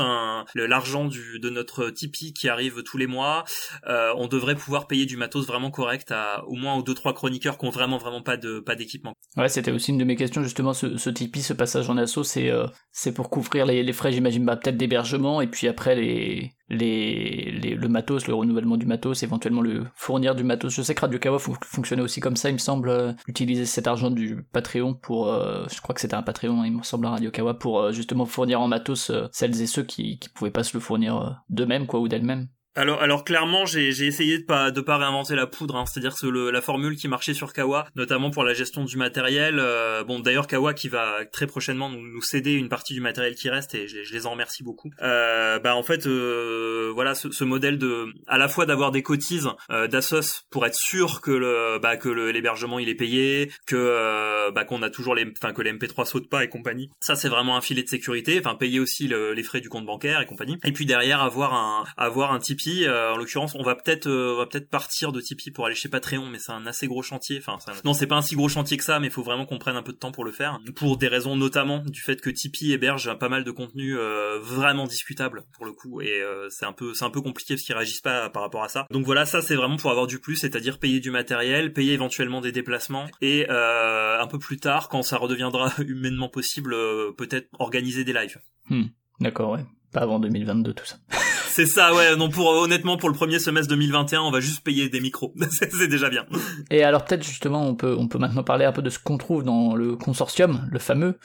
l'argent 0.56 1.06
du 1.06 1.40
de 1.40 1.50
notre 1.50 1.90
Tipeee 1.90 2.32
qui 2.34 2.48
arrive 2.48 2.84
tous 2.84 2.98
les 2.98 3.08
mois, 3.08 3.44
on 3.86 4.28
devrait 4.28 4.56
pouvoir 4.56 4.88
payer 4.88 5.06
du 5.06 5.18
matos 5.18 5.46
vraiment 5.46 5.72
correct 5.72 6.12
à 6.12 6.46
au 6.48 6.56
moins 6.56 6.76
aux 6.76 6.84
deux 6.84 6.94
trois 6.94 7.14
chroniqueurs 7.14 7.58
qui 7.58 7.66
ont 7.66 7.70
vraiment 7.70 7.98
vraiment 7.98 8.22
pas 8.22 8.38
de 8.38 8.60
pas 8.60 8.76
d'équipement. 8.76 9.14
Ouais, 9.36 9.50
c'était 9.50 9.72
aussi 9.72 9.92
une 9.92 9.98
de 9.98 10.06
mes 10.06 10.16
questions 10.16 10.42
justement 10.42 10.74
ce, 10.74 10.98
ce 10.98 11.10
Tipeee, 11.10 11.42
ce 11.42 11.54
passage 11.54 11.90
en 11.90 11.98
assaut, 11.98 12.24
c'est 12.24 12.50
c'est 12.92 13.14
pour 13.14 13.30
couvrir 13.32 13.66
les, 13.66 13.94
frais, 13.94 14.12
j'imagine, 14.12 14.46
bah, 14.46 14.58
peut-être 14.58 14.78
d'hébergement, 14.78 15.42
et 15.42 15.48
puis 15.48 15.68
après 15.70 15.96
les, 15.96 16.52
les, 16.70 17.50
les, 17.50 17.76
le 17.76 17.88
matos, 17.88 18.28
le 18.28 18.36
renouvellement 18.36 18.76
du 18.76 18.86
matos, 18.86 19.24
éventuellement 19.24 19.62
le 19.62 19.86
fournir 19.96 20.36
du 20.36 20.44
matos. 20.44 20.74
Je 20.74 20.82
sais 20.82 20.94
que 20.94 21.02
Radio 21.02 21.18
Kawa 21.18 21.40
fonctionnait 21.40 22.04
aussi 22.04 22.20
comme 22.20 22.36
ça, 22.36 22.50
il 22.50 22.54
me 22.54 22.60
semble, 22.60 22.90
euh, 22.90 23.14
utiliser 23.28 23.66
cet 23.66 23.88
argent 23.88 24.12
du 24.12 24.44
Patreon 24.52 24.94
pour, 24.94 25.30
euh, 25.30 25.64
je 25.72 25.82
crois 25.82 25.96
que 25.96 26.02
c'était 26.02 26.16
un 26.16 26.24
Patreon, 26.24 26.64
il 26.66 26.74
me 26.74 26.84
semble, 26.84 27.08
à 27.08 27.12
Radio 27.12 27.32
Kawa, 27.32 27.54
pour 27.54 27.80
euh, 27.80 27.92
justement 27.94 28.26
fournir 28.26 28.60
en 28.60 28.68
matos 28.68 29.12
celles 29.32 29.62
et 29.62 29.68
ceux 29.68 29.84
qui, 29.84 30.20
qui 30.20 30.28
pouvaient 30.30 30.52
pas 30.52 30.64
se 30.64 30.76
le 30.76 30.82
fournir 30.82 31.42
d'eux-mêmes, 31.50 31.88
quoi, 31.88 32.02
ou 32.02 32.10
d'elles-mêmes. 32.10 32.50
Alors, 32.76 33.02
alors 33.02 33.26
clairement, 33.26 33.66
j'ai, 33.66 33.90
essayé 33.90 34.40
de 34.40 34.46
pas 34.46 34.72
de 34.72 34.80
pas 34.80 34.98
réinventer 34.98 35.36
la 35.36 35.46
poudre. 35.46 35.76
Hein. 35.76 35.86
C'est-à-dire 35.86 36.16
que 36.16 36.28
le, 36.28 36.52
la 36.52 36.62
formule 36.62 36.96
qui 36.96 37.10
marchait 37.10 37.34
sur 37.34 37.52
Kawa, 37.52 37.88
notamment 37.96 38.32
pour 38.32 38.46
la 38.46 38.54
gestion 38.54 38.86
du 38.86 38.96
matériel. 38.96 39.60
Euh, 39.60 40.06
bon, 40.06 40.20
d'ailleurs, 40.20 40.48
Kawa 40.48 40.74
qui 40.74 40.88
va 40.88 41.26
très 41.26 41.48
prochainement 41.48 41.90
nous, 41.90 42.02
nous, 42.02 42.22
céder 42.22 42.54
une 42.54 42.70
partie 42.70 42.94
du 42.94 43.02
matériel 43.02 43.36
qui 43.36 43.50
reste, 43.50 43.76
et 43.76 43.88
je, 43.88 44.14
les 44.14 44.26
en 44.26 44.32
remercie 44.32 44.64
beaucoup. 44.64 44.90
Euh, 45.02 45.60
bah 45.60 45.76
en 45.76 45.84
fait, 45.84 46.08
euh, 46.08 46.92
voilà, 46.94 47.14
ce, 47.14 47.32
ce, 47.32 47.44
modèle 47.44 47.78
de, 47.78 48.06
à 48.28 48.38
la 48.38 48.48
fois 48.48 48.66
d'avoir 48.66 48.92
des 48.92 49.04
cotises 49.04 49.50
euh, 49.70 49.88
d'Asos 49.88 50.46
pour 50.50 50.66
être 50.66 50.76
sûr 50.76 51.20
que 51.20 51.32
le, 51.32 51.80
bah, 51.80 51.98
que 51.98 52.08
l'hébergement 52.10 52.80
il 52.80 52.88
est 52.88 52.96
payé, 52.96 53.52
que 53.68 53.76
euh, 53.76 54.52
bah, 54.52 54.64
qu'on 54.64 54.82
a 54.82 54.90
toujours 54.90 55.16
les, 55.16 55.26
enfin 55.42 55.54
que 55.54 55.62
les 55.62 55.74
MP3 55.74 56.06
sautent 56.06 56.30
pas 56.30 56.44
et 56.44 56.50
compagnie. 56.50 56.90
Ça, 57.02 57.16
c'est 57.16 57.30
vraiment 57.30 57.58
un 57.58 57.62
filet 57.62 57.84
de 57.84 57.90
sécurité. 57.90 58.40
Enfin, 58.40 58.56
payer 58.56 58.80
aussi 58.80 59.10
les 59.10 59.44
frais 59.44 59.60
du 59.60 59.68
compte 59.68 59.86
bancaire 59.86 60.22
et 60.22 60.26
compagnie. 60.26 60.58
Et 60.64 60.72
puis 60.72 60.86
derrière, 60.86 61.22
avoir 61.22 61.54
un, 61.54 61.84
avoir 61.98 62.32
un 62.32 62.40
type 62.40 62.61
euh, 62.68 63.14
en 63.14 63.18
l'occurrence, 63.18 63.56
on 63.56 63.64
va 63.64 63.76
peut-être, 63.76 64.08
euh, 64.08 64.46
partir 64.70 65.12
de 65.12 65.22
Tipeee 65.22 65.52
pour 65.52 65.66
aller 65.66 65.76
chez 65.76 65.90
Patreon, 65.90 66.28
mais 66.28 66.40
c'est 66.40 66.52
un 66.52 66.66
assez 66.66 66.88
gros 66.88 67.02
chantier. 67.02 67.40
Enfin, 67.40 67.58
non, 67.84 67.94
c'est 67.94 68.08
pas 68.08 68.16
un 68.16 68.22
si 68.22 68.36
gros 68.36 68.50
chantier 68.50 68.78
que 68.78 68.84
ça, 68.84 69.00
mais 69.00 69.08
il 69.08 69.14
faut 69.14 69.24
vraiment 69.24 69.46
qu'on 69.46 69.58
prenne 69.58 69.76
un 69.76 69.84
peu 69.84 69.92
de 69.92 69.98
temps 69.98 70.12
pour 70.12 70.24
le 70.24 70.32
faire. 70.32 70.60
Pour 70.76 70.98
des 70.98 71.08
raisons 71.08 71.36
notamment 71.36 71.80
du 71.80 72.02
fait 72.02 72.22
que 72.22 72.30
Tipeee 72.30 72.74
héberge 72.74 73.14
pas 73.18 73.30
mal 73.30 73.44
de 73.44 73.52
contenu 73.52 73.98
euh, 73.98 74.40
vraiment 74.40 74.88
discutable 74.88 75.44
pour 75.54 75.66
le 75.66 75.74
coup, 75.74 76.02
et 76.02 76.22
c'est 76.50 76.66
un 76.66 76.74
peu, 76.74 76.94
c'est 76.94 77.06
un 77.06 77.10
peu 77.10 77.22
compliqué 77.22 77.56
parce 77.56 77.64
qu'ils 77.64 77.76
réagissent 77.76 78.02
pas 78.02 78.30
par 78.30 78.42
rapport 78.42 78.64
à 78.64 78.70
ça. 78.70 78.86
Donc 78.92 79.06
voilà, 79.06 79.26
ça 79.26 79.42
c'est 79.42 79.56
vraiment 79.56 79.78
pour 79.78 79.92
avoir 79.92 80.08
du 80.08 80.20
plus, 80.20 80.36
c'est-à-dire 80.36 80.80
payer 80.80 81.00
du 81.00 81.12
matériel, 81.12 81.74
payer 81.74 81.94
éventuellement 81.94 82.42
des 82.42 82.52
déplacements, 82.52 83.08
et 83.22 83.50
un 83.50 84.28
peu 84.28 84.40
plus 84.40 84.58
tard, 84.58 84.90
quand 84.90 85.02
ça 85.02 85.18
redeviendra 85.18 85.74
humainement 85.80 86.30
possible, 86.30 86.76
peut-être 87.18 87.48
organiser 87.60 88.04
des 88.04 88.14
lives. 88.14 88.40
Hmm. 88.70 88.86
D'accord, 89.20 89.52
ouais. 89.52 89.66
Pas 89.92 90.02
avant 90.02 90.20
2022 90.20 90.74
tout 90.74 90.86
ça. 90.86 90.98
C'est 91.52 91.66
ça, 91.66 91.94
ouais. 91.94 92.16
Non, 92.16 92.30
pour 92.30 92.48
honnêtement, 92.48 92.96
pour 92.96 93.10
le 93.10 93.16
premier 93.16 93.38
semestre 93.38 93.68
2021, 93.72 94.22
on 94.22 94.32
va 94.32 94.40
juste 94.40 94.64
payer 94.64 94.88
des 94.88 95.02
micros. 95.02 95.34
c'est 95.52 95.90
déjà 95.90 96.10
bien. 96.10 96.26
Et 96.70 96.82
alors 96.82 97.04
peut-être 97.04 97.26
justement, 97.26 97.68
on 97.68 97.76
peut 97.76 97.94
on 98.00 98.08
peut 98.08 98.18
maintenant 98.18 98.44
parler 98.44 98.64
un 98.64 98.72
peu 98.72 98.82
de 98.82 98.90
ce 98.90 99.00
qu'on 99.00 99.18
trouve 99.18 99.44
dans 99.44 99.76
le 99.76 99.98
consortium, 99.98 100.66
le 100.72 100.80
fameux. 100.80 101.18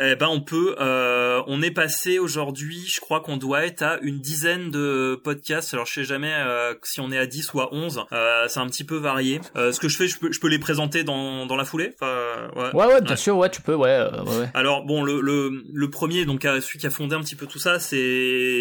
Eh 0.00 0.16
ben 0.16 0.26
on 0.28 0.40
peut. 0.40 0.74
Euh, 0.80 1.42
on 1.46 1.62
est 1.62 1.70
passé 1.70 2.18
aujourd'hui, 2.18 2.84
je 2.88 3.00
crois 3.00 3.20
qu'on 3.20 3.36
doit 3.36 3.64
être 3.64 3.82
à 3.82 3.98
une 4.02 4.20
dizaine 4.20 4.70
de 4.70 5.20
podcasts. 5.22 5.74
Alors 5.74 5.86
je 5.86 5.94
sais 5.94 6.04
jamais 6.04 6.32
euh, 6.34 6.74
si 6.82 7.00
on 7.00 7.12
est 7.12 7.18
à 7.18 7.26
10 7.26 7.54
ou 7.54 7.60
à 7.60 7.72
11. 7.72 8.04
Euh, 8.12 8.46
c'est 8.48 8.60
un 8.60 8.66
petit 8.66 8.84
peu 8.84 8.96
varié. 8.96 9.40
Euh, 9.56 9.70
ce 9.70 9.78
que 9.78 9.88
je 9.88 9.96
fais, 9.96 10.08
je 10.08 10.18
peux, 10.18 10.32
je 10.32 10.40
peux 10.40 10.48
les 10.48 10.58
présenter 10.58 11.04
dans, 11.04 11.46
dans 11.46 11.56
la 11.56 11.64
foulée. 11.64 11.94
Enfin, 12.00 12.50
ouais. 12.56 12.74
ouais, 12.74 12.94
ouais, 12.94 13.00
bien 13.00 13.16
sûr, 13.16 13.36
ouais, 13.36 13.50
tu 13.50 13.62
peux, 13.62 13.74
ouais, 13.74 14.00
ouais. 14.26 14.50
Alors 14.54 14.84
bon, 14.84 15.04
le, 15.04 15.20
le, 15.20 15.62
le 15.72 15.90
premier, 15.90 16.24
donc 16.24 16.42
celui 16.42 16.78
qui 16.78 16.86
a 16.86 16.90
fondé 16.90 17.14
un 17.14 17.20
petit 17.20 17.36
peu 17.36 17.46
tout 17.46 17.60
ça, 17.60 17.78
c'est 17.78 18.07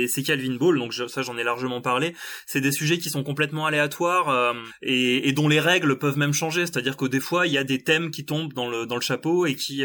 c'est 0.08 0.24
Calvin 0.24 0.56
Ball. 0.56 0.80
Donc 0.80 0.94
ça, 0.94 1.22
j'en 1.22 1.38
ai 1.38 1.44
largement 1.44 1.82
parlé. 1.82 2.14
C'est 2.46 2.62
des 2.62 2.72
sujets 2.72 2.98
qui 2.98 3.10
sont 3.10 3.24
complètement 3.24 3.66
aléatoires 3.66 4.56
et, 4.82 5.28
et 5.28 5.32
dont 5.32 5.48
les 5.48 5.60
règles 5.60 5.98
peuvent 5.98 6.18
même 6.18 6.34
changer. 6.34 6.66
C'est-à-dire 6.66 6.98
que 6.98 7.06
des 7.06 7.20
fois, 7.20 7.48
il 7.48 7.54
y 7.54 7.58
a 7.58 7.64
des 7.64 7.82
thèmes 7.84 8.12
qui 8.12 8.26
tombent 8.26 8.54
dans 8.54 8.70
le 8.70 8.86
dans 8.86 8.96
le 8.96 9.02
chapeau 9.02 9.46
et 9.46 9.56
qui 9.56 9.84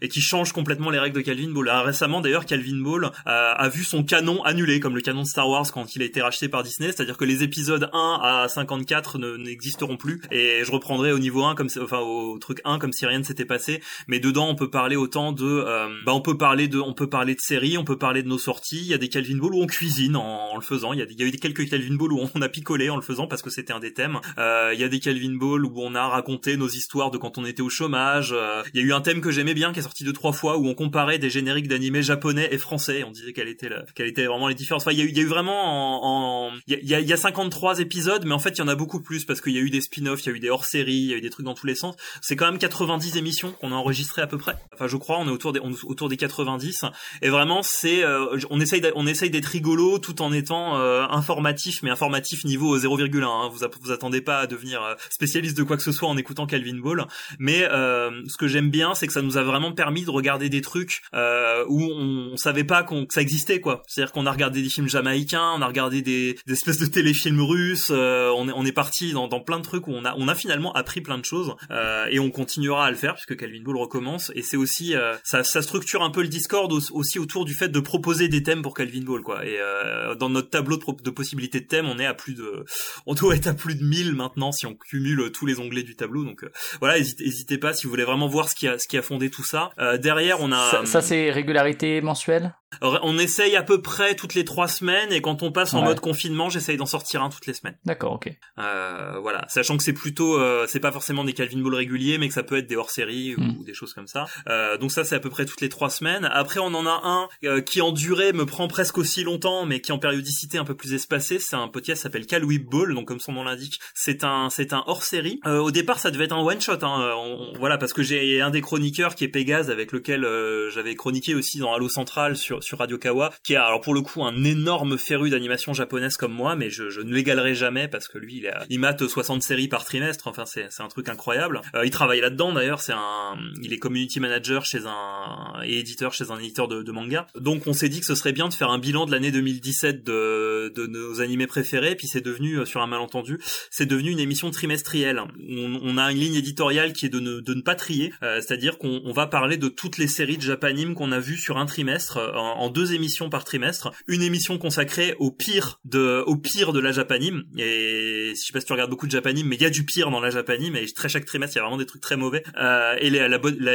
et 0.00 0.08
qui 0.08 0.20
changent 0.20 0.52
complètement 0.52 0.90
les 0.90 0.98
règles 0.98 1.16
de 1.16 1.20
Calvin 1.20 1.50
Ball. 1.50 1.68
récemment 1.68 2.20
d'ailleurs, 2.20 2.46
Calvin 2.46 2.80
Ball 2.82 3.10
a, 3.26 3.68
vu 3.68 3.84
son 3.84 4.04
canon 4.04 4.42
annulé, 4.44 4.80
comme 4.80 4.94
le 4.94 5.00
canon 5.00 5.22
de 5.22 5.26
Star 5.26 5.48
Wars 5.48 5.70
quand 5.72 5.96
il 5.96 6.02
a 6.02 6.04
été 6.04 6.20
racheté 6.20 6.48
par 6.48 6.62
Disney, 6.62 6.92
c'est-à-dire 6.92 7.16
que 7.16 7.24
les 7.24 7.42
épisodes 7.42 7.88
1 7.92 8.20
à 8.22 8.48
54 8.48 9.18
n'existeront 9.38 9.96
plus. 9.96 10.20
Et 10.30 10.62
je 10.64 10.72
reprendrai 10.72 11.12
au 11.12 11.18
niveau 11.18 11.44
1 11.44 11.54
comme 11.54 11.68
enfin 11.80 11.98
au 11.98 12.38
truc 12.38 12.60
1 12.64 12.78
comme 12.78 12.92
si 12.92 13.06
rien 13.06 13.18
ne 13.18 13.24
s'était 13.24 13.44
passé. 13.44 13.80
Mais 14.08 14.20
dedans, 14.20 14.48
on 14.48 14.54
peut 14.54 14.70
parler 14.70 14.96
autant 14.96 15.32
de, 15.32 15.44
euh, 15.44 15.88
bah 16.04 16.12
on 16.14 16.20
peut 16.20 16.36
parler 16.36 16.68
de, 16.68 16.78
on 16.78 16.94
peut 16.94 17.08
parler 17.08 17.34
de 17.34 17.40
séries, 17.40 17.78
on 17.78 17.84
peut 17.84 17.98
parler 17.98 18.22
de 18.22 18.28
nos 18.28 18.38
sorties. 18.38 18.92
Des 19.02 19.08
Calvin 19.08 19.36
Ball 19.36 19.54
où 19.54 19.62
on 19.62 19.66
cuisine 19.66 20.16
en, 20.16 20.54
le 20.54 20.62
faisant. 20.62 20.92
Il 20.92 21.00
y 21.00 21.02
a, 21.02 21.06
il 21.08 21.20
y 21.20 21.24
eu 21.24 21.32
quelques 21.32 21.68
Calvin 21.68 21.96
Ball 21.96 22.12
où 22.12 22.20
on 22.34 22.42
a 22.42 22.48
picolé 22.48 22.88
en 22.88 22.96
le 22.96 23.02
faisant 23.02 23.26
parce 23.26 23.42
que 23.42 23.50
c'était 23.50 23.72
un 23.72 23.80
des 23.80 23.92
thèmes. 23.92 24.20
Euh, 24.38 24.70
il 24.72 24.80
y 24.80 24.84
a 24.84 24.88
des 24.88 25.00
Calvin 25.00 25.34
Ball 25.34 25.64
où 25.64 25.72
on 25.76 25.94
a 25.94 26.06
raconté 26.06 26.56
nos 26.56 26.68
histoires 26.68 27.10
de 27.10 27.18
quand 27.18 27.36
on 27.38 27.44
était 27.44 27.62
au 27.62 27.68
chômage. 27.68 28.32
Euh, 28.32 28.62
il 28.72 28.80
y 28.80 28.84
a 28.84 28.86
eu 28.86 28.92
un 28.92 29.00
thème 29.00 29.20
que 29.20 29.30
j'aimais 29.30 29.54
bien 29.54 29.72
qui 29.72 29.80
est 29.80 29.82
sorti 29.82 30.04
deux 30.04 30.12
trois 30.12 30.32
fois 30.32 30.56
où 30.56 30.66
on 30.66 30.74
comparait 30.74 31.18
des 31.18 31.30
génériques 31.30 31.68
d'animés 31.68 32.02
japonais 32.02 32.48
et 32.52 32.58
français. 32.58 33.04
On 33.04 33.10
disait 33.10 33.32
quelle 33.32 33.48
était 33.48 33.68
la, 33.68 33.84
quelle 33.94 34.06
était 34.06 34.26
vraiment 34.26 34.48
les 34.48 34.54
différences. 34.54 34.82
Enfin, 34.82 34.92
il 34.92 34.98
y 34.98 35.02
a 35.02 35.04
eu, 35.04 35.08
il 35.08 35.16
y 35.16 35.20
a 35.20 35.24
eu 35.24 35.26
vraiment 35.26 36.46
en, 36.46 36.52
il 36.66 36.88
y 36.88 36.94
a, 36.94 37.00
il 37.00 37.08
y 37.08 37.12
a 37.12 37.16
53 37.16 37.80
épisodes, 37.80 38.24
mais 38.24 38.34
en 38.34 38.38
fait, 38.38 38.50
il 38.50 38.58
y 38.58 38.62
en 38.62 38.68
a 38.68 38.76
beaucoup 38.76 39.00
plus 39.00 39.24
parce 39.24 39.40
qu'il 39.40 39.52
y 39.52 39.58
a 39.58 39.62
eu 39.62 39.70
des 39.70 39.80
spin-offs, 39.80 40.22
il 40.24 40.28
y 40.28 40.32
a 40.32 40.36
eu 40.36 40.40
des 40.40 40.50
hors-séries, 40.50 40.92
il 40.92 41.10
y 41.10 41.14
a 41.14 41.16
eu 41.16 41.20
des 41.20 41.30
trucs 41.30 41.46
dans 41.46 41.54
tous 41.54 41.66
les 41.66 41.74
sens. 41.74 41.96
C'est 42.20 42.36
quand 42.36 42.46
même 42.46 42.58
90 42.58 43.16
émissions 43.16 43.52
qu'on 43.52 43.72
a 43.72 43.74
enregistrées 43.74 44.22
à 44.22 44.28
peu 44.28 44.38
près. 44.38 44.54
Enfin, 44.72 44.86
je 44.86 44.96
crois, 44.96 45.18
on 45.18 45.26
est 45.26 45.32
autour 45.32 45.52
des, 45.52 45.60
autour 45.60 46.08
des 46.08 46.16
90. 46.16 46.84
Et 47.22 47.28
vraiment, 47.28 47.62
c'est, 47.62 48.04
euh, 48.04 48.38
on 48.50 48.60
essaye, 48.60 48.82
on 48.94 49.06
essaye 49.06 49.30
d'être 49.30 49.46
rigolo 49.46 49.98
tout 49.98 50.22
en 50.22 50.32
étant 50.32 50.78
euh, 50.78 51.04
informatif, 51.10 51.82
mais 51.82 51.90
informatif 51.90 52.44
niveau 52.44 52.78
0,1. 52.78 53.24
Hein. 53.24 53.50
Vous, 53.52 53.66
vous 53.80 53.90
attendez 53.90 54.20
pas 54.20 54.40
à 54.40 54.46
devenir 54.46 54.82
euh, 54.82 54.94
spécialiste 55.10 55.56
de 55.56 55.62
quoi 55.62 55.76
que 55.76 55.82
ce 55.82 55.92
soit 55.92 56.08
en 56.08 56.16
écoutant 56.16 56.46
Calvin 56.46 56.78
Ball. 56.78 57.06
Mais 57.38 57.60
ce 57.62 58.36
que 58.36 58.46
j'aime 58.46 58.70
bien, 58.70 58.94
c'est 58.94 59.06
que 59.06 59.12
ça 59.12 59.22
nous 59.22 59.36
a 59.36 59.42
vraiment 59.42 59.72
permis 59.72 60.04
de 60.04 60.10
regarder 60.10 60.48
des 60.48 60.60
trucs 60.60 61.02
euh, 61.14 61.64
où 61.68 61.82
on, 61.82 62.36
savait 62.36 62.64
pas 62.64 62.82
qu'on, 62.82 63.06
que 63.06 63.14
ça 63.14 63.20
existait 63.20 63.60
quoi. 63.60 63.82
C'est-à-dire 63.86 64.12
qu'on 64.12 64.26
a 64.26 64.32
regardé 64.32 64.62
des 64.62 64.68
films 64.68 64.88
jamaïcains, 64.88 65.52
on 65.56 65.62
a 65.62 65.66
regardé 65.66 66.02
des, 66.02 66.36
des 66.46 66.52
espèces 66.52 66.78
de 66.78 66.86
téléfilms 66.86 67.40
russes, 67.40 67.90
euh, 67.90 68.30
on 68.36 68.48
est 68.48 68.52
on 68.54 68.64
est 68.64 68.72
parti 68.72 69.12
dans, 69.12 69.28
dans 69.28 69.40
plein 69.40 69.58
de 69.58 69.64
trucs 69.64 69.86
où 69.86 69.92
on 69.92 70.04
a 70.04 70.14
on 70.16 70.28
a 70.28 70.34
finalement 70.34 70.72
appris 70.72 71.00
plein 71.00 71.18
de 71.18 71.24
choses 71.24 71.54
euh, 71.70 72.06
et 72.10 72.18
on 72.18 72.30
continuera 72.30 72.86
à 72.86 72.90
le 72.90 72.96
faire 72.96 73.14
puisque 73.14 73.36
Calvin 73.36 73.62
Ball 73.62 73.76
recommence 73.76 74.32
et 74.34 74.42
c'est 74.42 74.56
aussi 74.56 74.94
euh, 74.94 75.14
ça, 75.24 75.44
ça 75.44 75.62
structure 75.62 76.02
un 76.02 76.10
peu 76.10 76.22
le 76.22 76.28
Discord 76.28 76.72
aussi 76.72 77.18
autour 77.18 77.44
du 77.44 77.54
fait 77.54 77.68
de 77.68 77.80
proposer 77.80 78.28
des 78.28 78.42
thèmes 78.42 78.62
pour 78.62 78.74
Calvin 78.84 79.02
Ball 79.02 79.22
quoi. 79.22 79.44
Et 79.44 79.58
euh, 79.58 80.14
dans 80.14 80.28
notre 80.28 80.50
tableau 80.50 80.76
de, 80.76 81.02
de 81.02 81.10
possibilités 81.10 81.60
de 81.60 81.66
thèmes, 81.66 81.86
on 81.86 81.98
est 81.98 82.06
à 82.06 82.14
plus 82.14 82.34
de 82.34 82.64
on 83.06 83.14
doit 83.14 83.34
être 83.34 83.46
à 83.46 83.54
plus 83.54 83.74
de 83.74 83.84
1000 83.84 84.14
maintenant 84.14 84.52
si 84.52 84.66
on 84.66 84.74
cumule 84.74 85.30
tous 85.32 85.46
les 85.46 85.60
onglets 85.60 85.82
du 85.82 85.96
tableau. 85.96 86.24
Donc 86.24 86.44
voilà, 86.80 86.98
n'hésitez 86.98 87.58
pas 87.58 87.72
si 87.72 87.84
vous 87.84 87.90
voulez 87.90 88.04
vraiment 88.04 88.28
voir 88.28 88.48
ce 88.48 88.54
qui 88.54 88.68
a 88.68 88.78
ce 88.78 88.86
qui 88.88 88.96
a 88.96 89.02
fondé 89.02 89.30
tout 89.30 89.44
ça. 89.44 89.70
derrière, 89.98 90.40
on 90.40 90.52
a 90.52 90.84
ça 90.84 91.00
c'est 91.00 91.30
régularité 91.30 92.00
mensuelle? 92.00 92.54
on 92.80 93.18
essaye 93.18 93.56
à 93.56 93.62
peu 93.62 93.82
près 93.82 94.14
toutes 94.14 94.34
les 94.34 94.44
trois 94.44 94.68
semaines 94.68 95.12
et 95.12 95.20
quand 95.20 95.42
on 95.42 95.52
passe 95.52 95.74
en 95.74 95.82
mode 95.82 96.00
confinement, 96.00 96.48
j'essaye 96.48 96.76
d'en 96.76 96.86
sortir 96.86 97.22
un 97.22 97.28
toutes 97.28 97.46
les 97.46 97.52
semaines. 97.52 97.76
D'accord, 97.84 98.12
ok. 98.12 98.30
Euh, 98.58 99.18
voilà, 99.20 99.44
sachant 99.48 99.76
que 99.76 99.82
c'est 99.82 99.92
plutôt, 99.92 100.38
euh, 100.38 100.66
c'est 100.68 100.80
pas 100.80 100.92
forcément 100.92 101.24
des 101.24 101.32
Calvin 101.32 101.60
Ball 101.60 101.74
réguliers, 101.74 102.18
mais 102.18 102.28
que 102.28 102.34
ça 102.34 102.42
peut 102.42 102.56
être 102.56 102.66
des 102.66 102.76
hors-séries 102.76 103.34
ou, 103.36 103.40
hmm. 103.40 103.64
des 103.64 103.74
choses 103.74 103.92
comme 103.92 104.06
ça. 104.06 104.26
Euh, 104.48 104.78
donc 104.78 104.90
ça, 104.90 105.04
c'est 105.04 105.14
à 105.14 105.20
peu 105.20 105.30
près 105.30 105.44
toutes 105.44 105.60
les 105.60 105.68
trois 105.68 105.90
semaines. 105.90 106.28
Après, 106.32 106.60
on 106.60 106.74
en 106.74 106.86
a 106.86 107.00
un 107.04 107.28
euh, 107.44 107.60
qui 107.60 107.80
en 107.80 107.92
durée 107.92 108.32
me 108.32 108.46
prend 108.46 108.68
presque 108.72 108.98
aussi 108.98 109.22
longtemps, 109.22 109.66
mais 109.66 109.80
qui 109.80 109.92
en 109.92 109.98
périodicité 109.98 110.58
un 110.58 110.64
peu 110.64 110.74
plus 110.74 110.94
espacée. 110.94 111.38
C'est 111.38 111.56
un 111.56 111.68
podcast 111.68 112.00
qui 112.00 112.02
s'appelle 112.02 112.26
Cal 112.26 112.44
Ball, 112.44 112.94
donc 112.94 113.06
comme 113.06 113.20
son 113.20 113.32
nom 113.32 113.44
l'indique, 113.44 113.78
c'est 113.94 114.24
un, 114.24 114.50
c'est 114.50 114.72
un 114.72 114.82
hors-série. 114.86 115.40
Euh, 115.46 115.58
au 115.58 115.70
départ, 115.70 116.00
ça 116.00 116.10
devait 116.10 116.24
être 116.24 116.32
un 116.32 116.42
one 116.42 116.60
shot, 116.60 116.82
hein. 116.82 117.14
voilà, 117.58 117.78
parce 117.78 117.92
que 117.92 118.02
j'ai 118.02 118.40
un 118.40 118.50
des 118.50 118.60
chroniqueurs 118.60 119.14
qui 119.14 119.24
est 119.24 119.28
Pégase, 119.28 119.70
avec 119.70 119.92
lequel 119.92 120.26
j'avais 120.72 120.94
chroniqué 120.94 121.34
aussi 121.34 121.58
dans 121.58 121.72
Halo 121.72 121.88
Central 121.88 122.36
sur 122.36 122.62
sur 122.62 122.78
Radio 122.78 122.98
Kawa 122.98 123.30
qui 123.44 123.54
est 123.54 123.56
alors 123.56 123.80
pour 123.80 123.94
le 123.94 124.02
coup 124.02 124.24
un 124.24 124.44
énorme 124.44 124.98
féru 124.98 125.30
d'animation 125.30 125.72
japonaise 125.74 126.16
comme 126.16 126.32
moi, 126.32 126.56
mais 126.56 126.70
je, 126.70 127.00
ne 127.00 127.12
l'égalerai 127.12 127.54
jamais 127.54 127.88
parce 127.88 128.08
que 128.08 128.18
lui, 128.18 128.36
il, 128.36 128.48
a, 128.48 128.64
mate 128.78 129.06
60 129.06 129.42
séries 129.42 129.68
par 129.68 129.84
trimestre. 129.84 130.28
Enfin, 130.28 130.44
c'est 130.46 130.68
un 130.80 130.88
truc 130.88 131.08
incroyable. 131.08 131.60
Euh, 131.74 131.84
il 131.84 131.90
travaille 131.90 132.20
là-dedans 132.20 132.52
d'ailleurs. 132.52 132.80
C'est 132.80 132.92
un, 132.92 133.36
il 133.62 133.72
est 133.72 133.78
community 133.78 134.20
manager 134.20 134.64
chez 134.64 134.86
un 134.86 135.60
et 135.64 135.78
éditeur 135.78 136.12
chez 136.12 136.30
un 136.30 136.38
éditeur 136.38 136.68
de, 136.68 136.82
de 136.82 136.92
manga. 136.92 137.26
Donc, 137.34 137.66
on 137.66 137.72
s'est 137.72 137.88
dit 137.88 138.00
que 138.00 138.06
ce 138.06 138.14
serait 138.14 138.32
bien 138.32 138.48
de 138.48 138.51
faire 138.56 138.70
un 138.70 138.78
bilan 138.78 139.06
de 139.06 139.12
l'année 139.12 139.30
2017 139.30 140.04
de, 140.04 140.72
de 140.74 140.86
nos 140.86 141.20
animés 141.20 141.46
préférés. 141.46 141.94
Puis 141.94 142.06
c'est 142.06 142.20
devenu, 142.20 142.58
euh, 142.58 142.64
sur 142.64 142.80
un 142.80 142.86
malentendu, 142.86 143.38
c'est 143.70 143.86
devenu 143.86 144.10
une 144.10 144.20
émission 144.20 144.50
trimestrielle. 144.50 145.20
On, 145.50 145.80
on, 145.82 145.98
a 145.98 146.10
une 146.12 146.18
ligne 146.18 146.34
éditoriale 146.34 146.92
qui 146.92 147.06
est 147.06 147.10
de 147.10 147.20
ne, 147.20 147.40
de 147.40 147.54
ne 147.54 147.62
pas 147.62 147.74
trier, 147.74 148.12
euh, 148.22 148.40
c'est-à-dire 148.40 148.78
qu'on 148.78 149.12
va 149.12 149.26
parler 149.26 149.56
de 149.56 149.68
toutes 149.68 149.98
les 149.98 150.08
séries 150.08 150.36
de 150.36 150.42
Japanime 150.42 150.94
qu'on 150.94 151.12
a 151.12 151.20
vues 151.20 151.36
sur 151.36 151.58
un 151.58 151.66
trimestre 151.66 152.18
en, 152.18 152.60
en 152.60 152.70
deux 152.70 152.94
émissions 152.94 153.30
par 153.30 153.44
trimestre, 153.44 153.92
une 154.06 154.22
émission 154.22 154.58
consacrée 154.58 155.14
au 155.18 155.30
pire 155.30 155.80
de 155.84 156.22
au 156.26 156.36
pire 156.36 156.72
de 156.72 156.80
la 156.80 156.92
Japanime 156.92 157.44
et 157.56 158.32
je 158.34 158.40
sais 158.40 158.52
pas 158.52 158.60
si 158.60 158.66
tu 158.66 158.72
regardes 158.72 158.90
beaucoup 158.90 159.06
de 159.06 159.12
Japanime 159.12 159.46
mais 159.48 159.56
il 159.56 159.62
y 159.62 159.66
a 159.66 159.70
du 159.70 159.84
pire 159.84 160.10
dans 160.10 160.20
la 160.20 160.30
Japanime 160.30 160.76
et 160.76 160.86
très 160.92 161.08
chaque 161.08 161.24
trimestre 161.24 161.56
il 161.56 161.58
y 161.58 161.60
a 161.60 161.62
vraiment 161.62 161.78
des 161.78 161.86
trucs 161.86 162.02
très 162.02 162.16
mauvais 162.16 162.42
euh, 162.58 162.96
et 163.00 163.10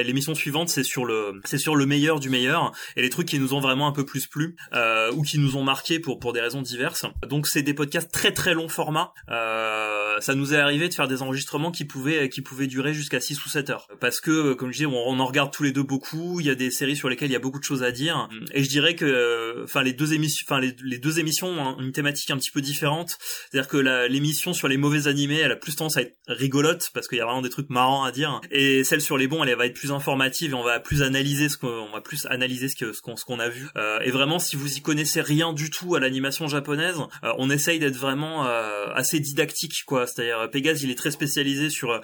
l'émission 0.03 0.35
suivante 0.35 0.69
c'est 0.69 0.83
sur 0.83 1.05
le 1.05 1.41
c'est 1.45 1.57
sur 1.57 1.75
le 1.75 1.85
meilleur 1.85 2.19
du 2.19 2.29
meilleur 2.29 2.71
et 2.95 3.01
les 3.01 3.09
trucs 3.09 3.27
qui 3.27 3.39
nous 3.39 3.53
ont 3.53 3.59
vraiment 3.59 3.87
un 3.87 3.91
peu 3.91 4.05
plus 4.05 4.27
plu 4.27 4.55
euh, 4.73 5.11
ou 5.13 5.23
qui 5.23 5.39
nous 5.39 5.57
ont 5.57 5.63
marqué 5.63 5.99
pour 5.99 6.19
pour 6.19 6.33
des 6.33 6.41
raisons 6.41 6.61
diverses. 6.61 7.05
Donc 7.27 7.47
c'est 7.47 7.63
des 7.63 7.73
podcasts 7.73 8.11
très 8.11 8.31
très 8.31 8.53
long 8.53 8.69
format. 8.69 9.13
Euh, 9.29 10.19
ça 10.19 10.35
nous 10.35 10.53
est 10.53 10.57
arrivé 10.57 10.89
de 10.89 10.93
faire 10.93 11.07
des 11.07 11.21
enregistrements 11.21 11.71
qui 11.71 11.85
pouvaient 11.85 12.29
qui 12.29 12.41
pouvaient 12.41 12.67
durer 12.67 12.93
jusqu'à 12.93 13.19
6 13.19 13.45
ou 13.45 13.49
7 13.49 13.69
heures 13.69 13.87
parce 13.99 14.19
que 14.19 14.53
comme 14.53 14.71
je 14.71 14.79
dis 14.79 14.85
on, 14.85 14.95
on 14.95 15.19
en 15.19 15.25
regarde 15.25 15.51
tous 15.51 15.63
les 15.63 15.71
deux 15.71 15.83
beaucoup, 15.83 16.39
il 16.39 16.45
y 16.45 16.49
a 16.49 16.55
des 16.55 16.71
séries 16.71 16.95
sur 16.95 17.09
lesquelles 17.09 17.29
il 17.29 17.33
y 17.33 17.37
a 17.37 17.39
beaucoup 17.39 17.59
de 17.59 17.63
choses 17.63 17.83
à 17.83 17.91
dire 17.91 18.29
et 18.53 18.63
je 18.63 18.69
dirais 18.69 18.95
que 18.95 19.63
enfin 19.63 19.83
les 19.83 19.93
deux 19.93 20.13
émissions, 20.13 20.45
enfin 20.47 20.59
les, 20.59 20.97
deux 20.97 21.19
émissions 21.19 21.47
ont 21.47 21.79
une 21.79 21.91
thématique 21.91 22.31
un 22.31 22.37
petit 22.37 22.51
peu 22.51 22.61
différente. 22.61 23.17
C'est-à-dire 23.49 23.69
que 23.69 23.77
l'émission 24.07 24.53
sur 24.53 24.67
les 24.67 24.77
mauvais 24.77 25.07
animés, 25.07 25.39
elle 25.39 25.51
a 25.51 25.55
plus 25.55 25.75
tendance 25.75 25.97
à 25.97 26.01
être 26.01 26.15
rigolote 26.27 26.89
parce 26.93 27.07
qu'il 27.07 27.17
y 27.17 27.21
a 27.21 27.25
vraiment 27.25 27.41
des 27.41 27.49
trucs 27.49 27.69
marrants 27.69 28.03
à 28.03 28.11
dire. 28.11 28.41
Et 28.51 28.83
celle 28.83 29.01
sur 29.01 29.17
les 29.17 29.27
bons, 29.27 29.43
elle, 29.43 29.55
va 29.55 29.65
être 29.65 29.75
plus 29.75 29.91
informative 29.91 30.51
et 30.51 30.53
on 30.53 30.63
va 30.63 30.79
plus 30.79 31.01
analyser 31.01 31.49
ce 31.49 31.57
qu'on, 31.57 31.91
va 31.91 32.01
plus 32.01 32.25
analyser 32.27 32.67
ce 32.67 32.75
qu'on 33.01 33.15
ce 33.15 33.25
qu'on 33.25 33.39
a 33.39 33.49
vu. 33.49 33.67
Euh, 33.77 33.99
et 34.01 34.11
vraiment, 34.11 34.39
si 34.39 34.55
vous 34.57 34.77
y 34.77 34.81
connaissez 34.81 35.21
rien 35.21 35.53
du 35.53 35.69
tout 35.69 35.95
à 35.95 35.99
l'animation 35.99 36.47
japonaise, 36.47 36.97
euh, 37.23 37.31
on 37.37 37.49
essaye 37.49 37.79
d'être 37.79 37.97
vraiment 37.97 38.45
euh, 38.45 38.87
assez 38.93 39.19
didactique, 39.19 39.83
quoi. 39.85 40.07
C'est-à-dire 40.07 40.49
Pégase, 40.51 40.83
il 40.83 40.91
est 40.91 40.95
très 40.95 41.11
spécialisé 41.11 41.69
sur 41.69 42.01